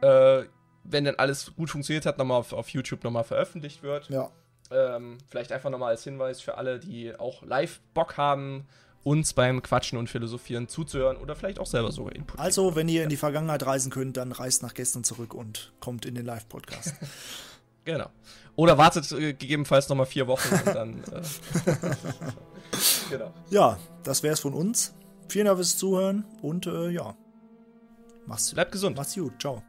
äh, 0.03 0.43
wenn 0.85 1.05
dann 1.05 1.17
alles 1.17 1.53
gut 1.57 1.71
funktioniert 1.71 2.07
hat, 2.07 2.19
nochmal 2.19 2.39
auf, 2.39 2.53
auf 2.53 2.69
YouTube 2.69 3.03
nochmal 3.03 3.25
veröffentlicht 3.25 3.83
wird. 3.83 4.09
Ja. 4.09 4.31
Ähm, 4.71 5.19
vielleicht 5.27 5.51
einfach 5.51 5.71
nochmal 5.71 5.91
als 5.91 6.05
Hinweis 6.05 6.41
für 6.41 6.57
alle, 6.59 6.79
die 6.79 7.13
auch 7.19 7.43
live 7.43 7.81
Bock 7.93 8.17
haben 8.17 8.69
uns 9.03 9.33
beim 9.33 9.63
Quatschen 9.63 9.99
und 9.99 10.09
Philosophieren 10.09 10.69
zuzuhören 10.69 11.17
oder 11.17 11.35
vielleicht 11.35 11.59
auch 11.59 11.67
selber 11.67 11.91
sogar 11.91 12.15
Input. 12.15 12.39
Also, 12.39 12.77
wenn 12.77 12.89
ihr 12.89 13.03
in 13.03 13.09
die 13.09 13.17
Vergangenheit 13.17 13.65
reisen 13.65 13.91
könnt, 13.91 14.17
dann 14.17 14.33
reist 14.33 14.63
nach 14.63 14.75
gestern 14.75 15.05
zurück 15.05 15.35
und 15.35 15.73
kommt 15.81 16.05
in 16.05 16.15
den 16.15 16.27
Live-Podcast. 16.27 16.95
genau. 17.85 18.11
Oder 18.57 18.77
wartet 18.77 19.11
äh, 19.13 19.33
gegebenenfalls 19.33 19.89
nochmal 19.89 20.07
vier 20.07 20.27
Wochen 20.27 20.55
und 20.55 20.67
dann. 20.67 21.05
Äh, 21.13 21.77
genau. 23.11 23.33
Ja, 23.49 23.79
das 24.03 24.23
wäre 24.23 24.35
es 24.35 24.41
von 24.41 24.53
uns. 24.53 24.95
Vielen 25.29 25.47
Dank 25.47 25.59
fürs 25.59 25.79
Zuhören 25.79 26.25
und 26.43 26.67
äh, 26.67 26.91
ja. 26.91 27.17
Mach's, 28.27 28.53
Bleibt 28.53 28.73
gesund. 28.73 28.97
Mach's 28.97 29.15
gut. 29.15 29.41
Ciao. 29.41 29.63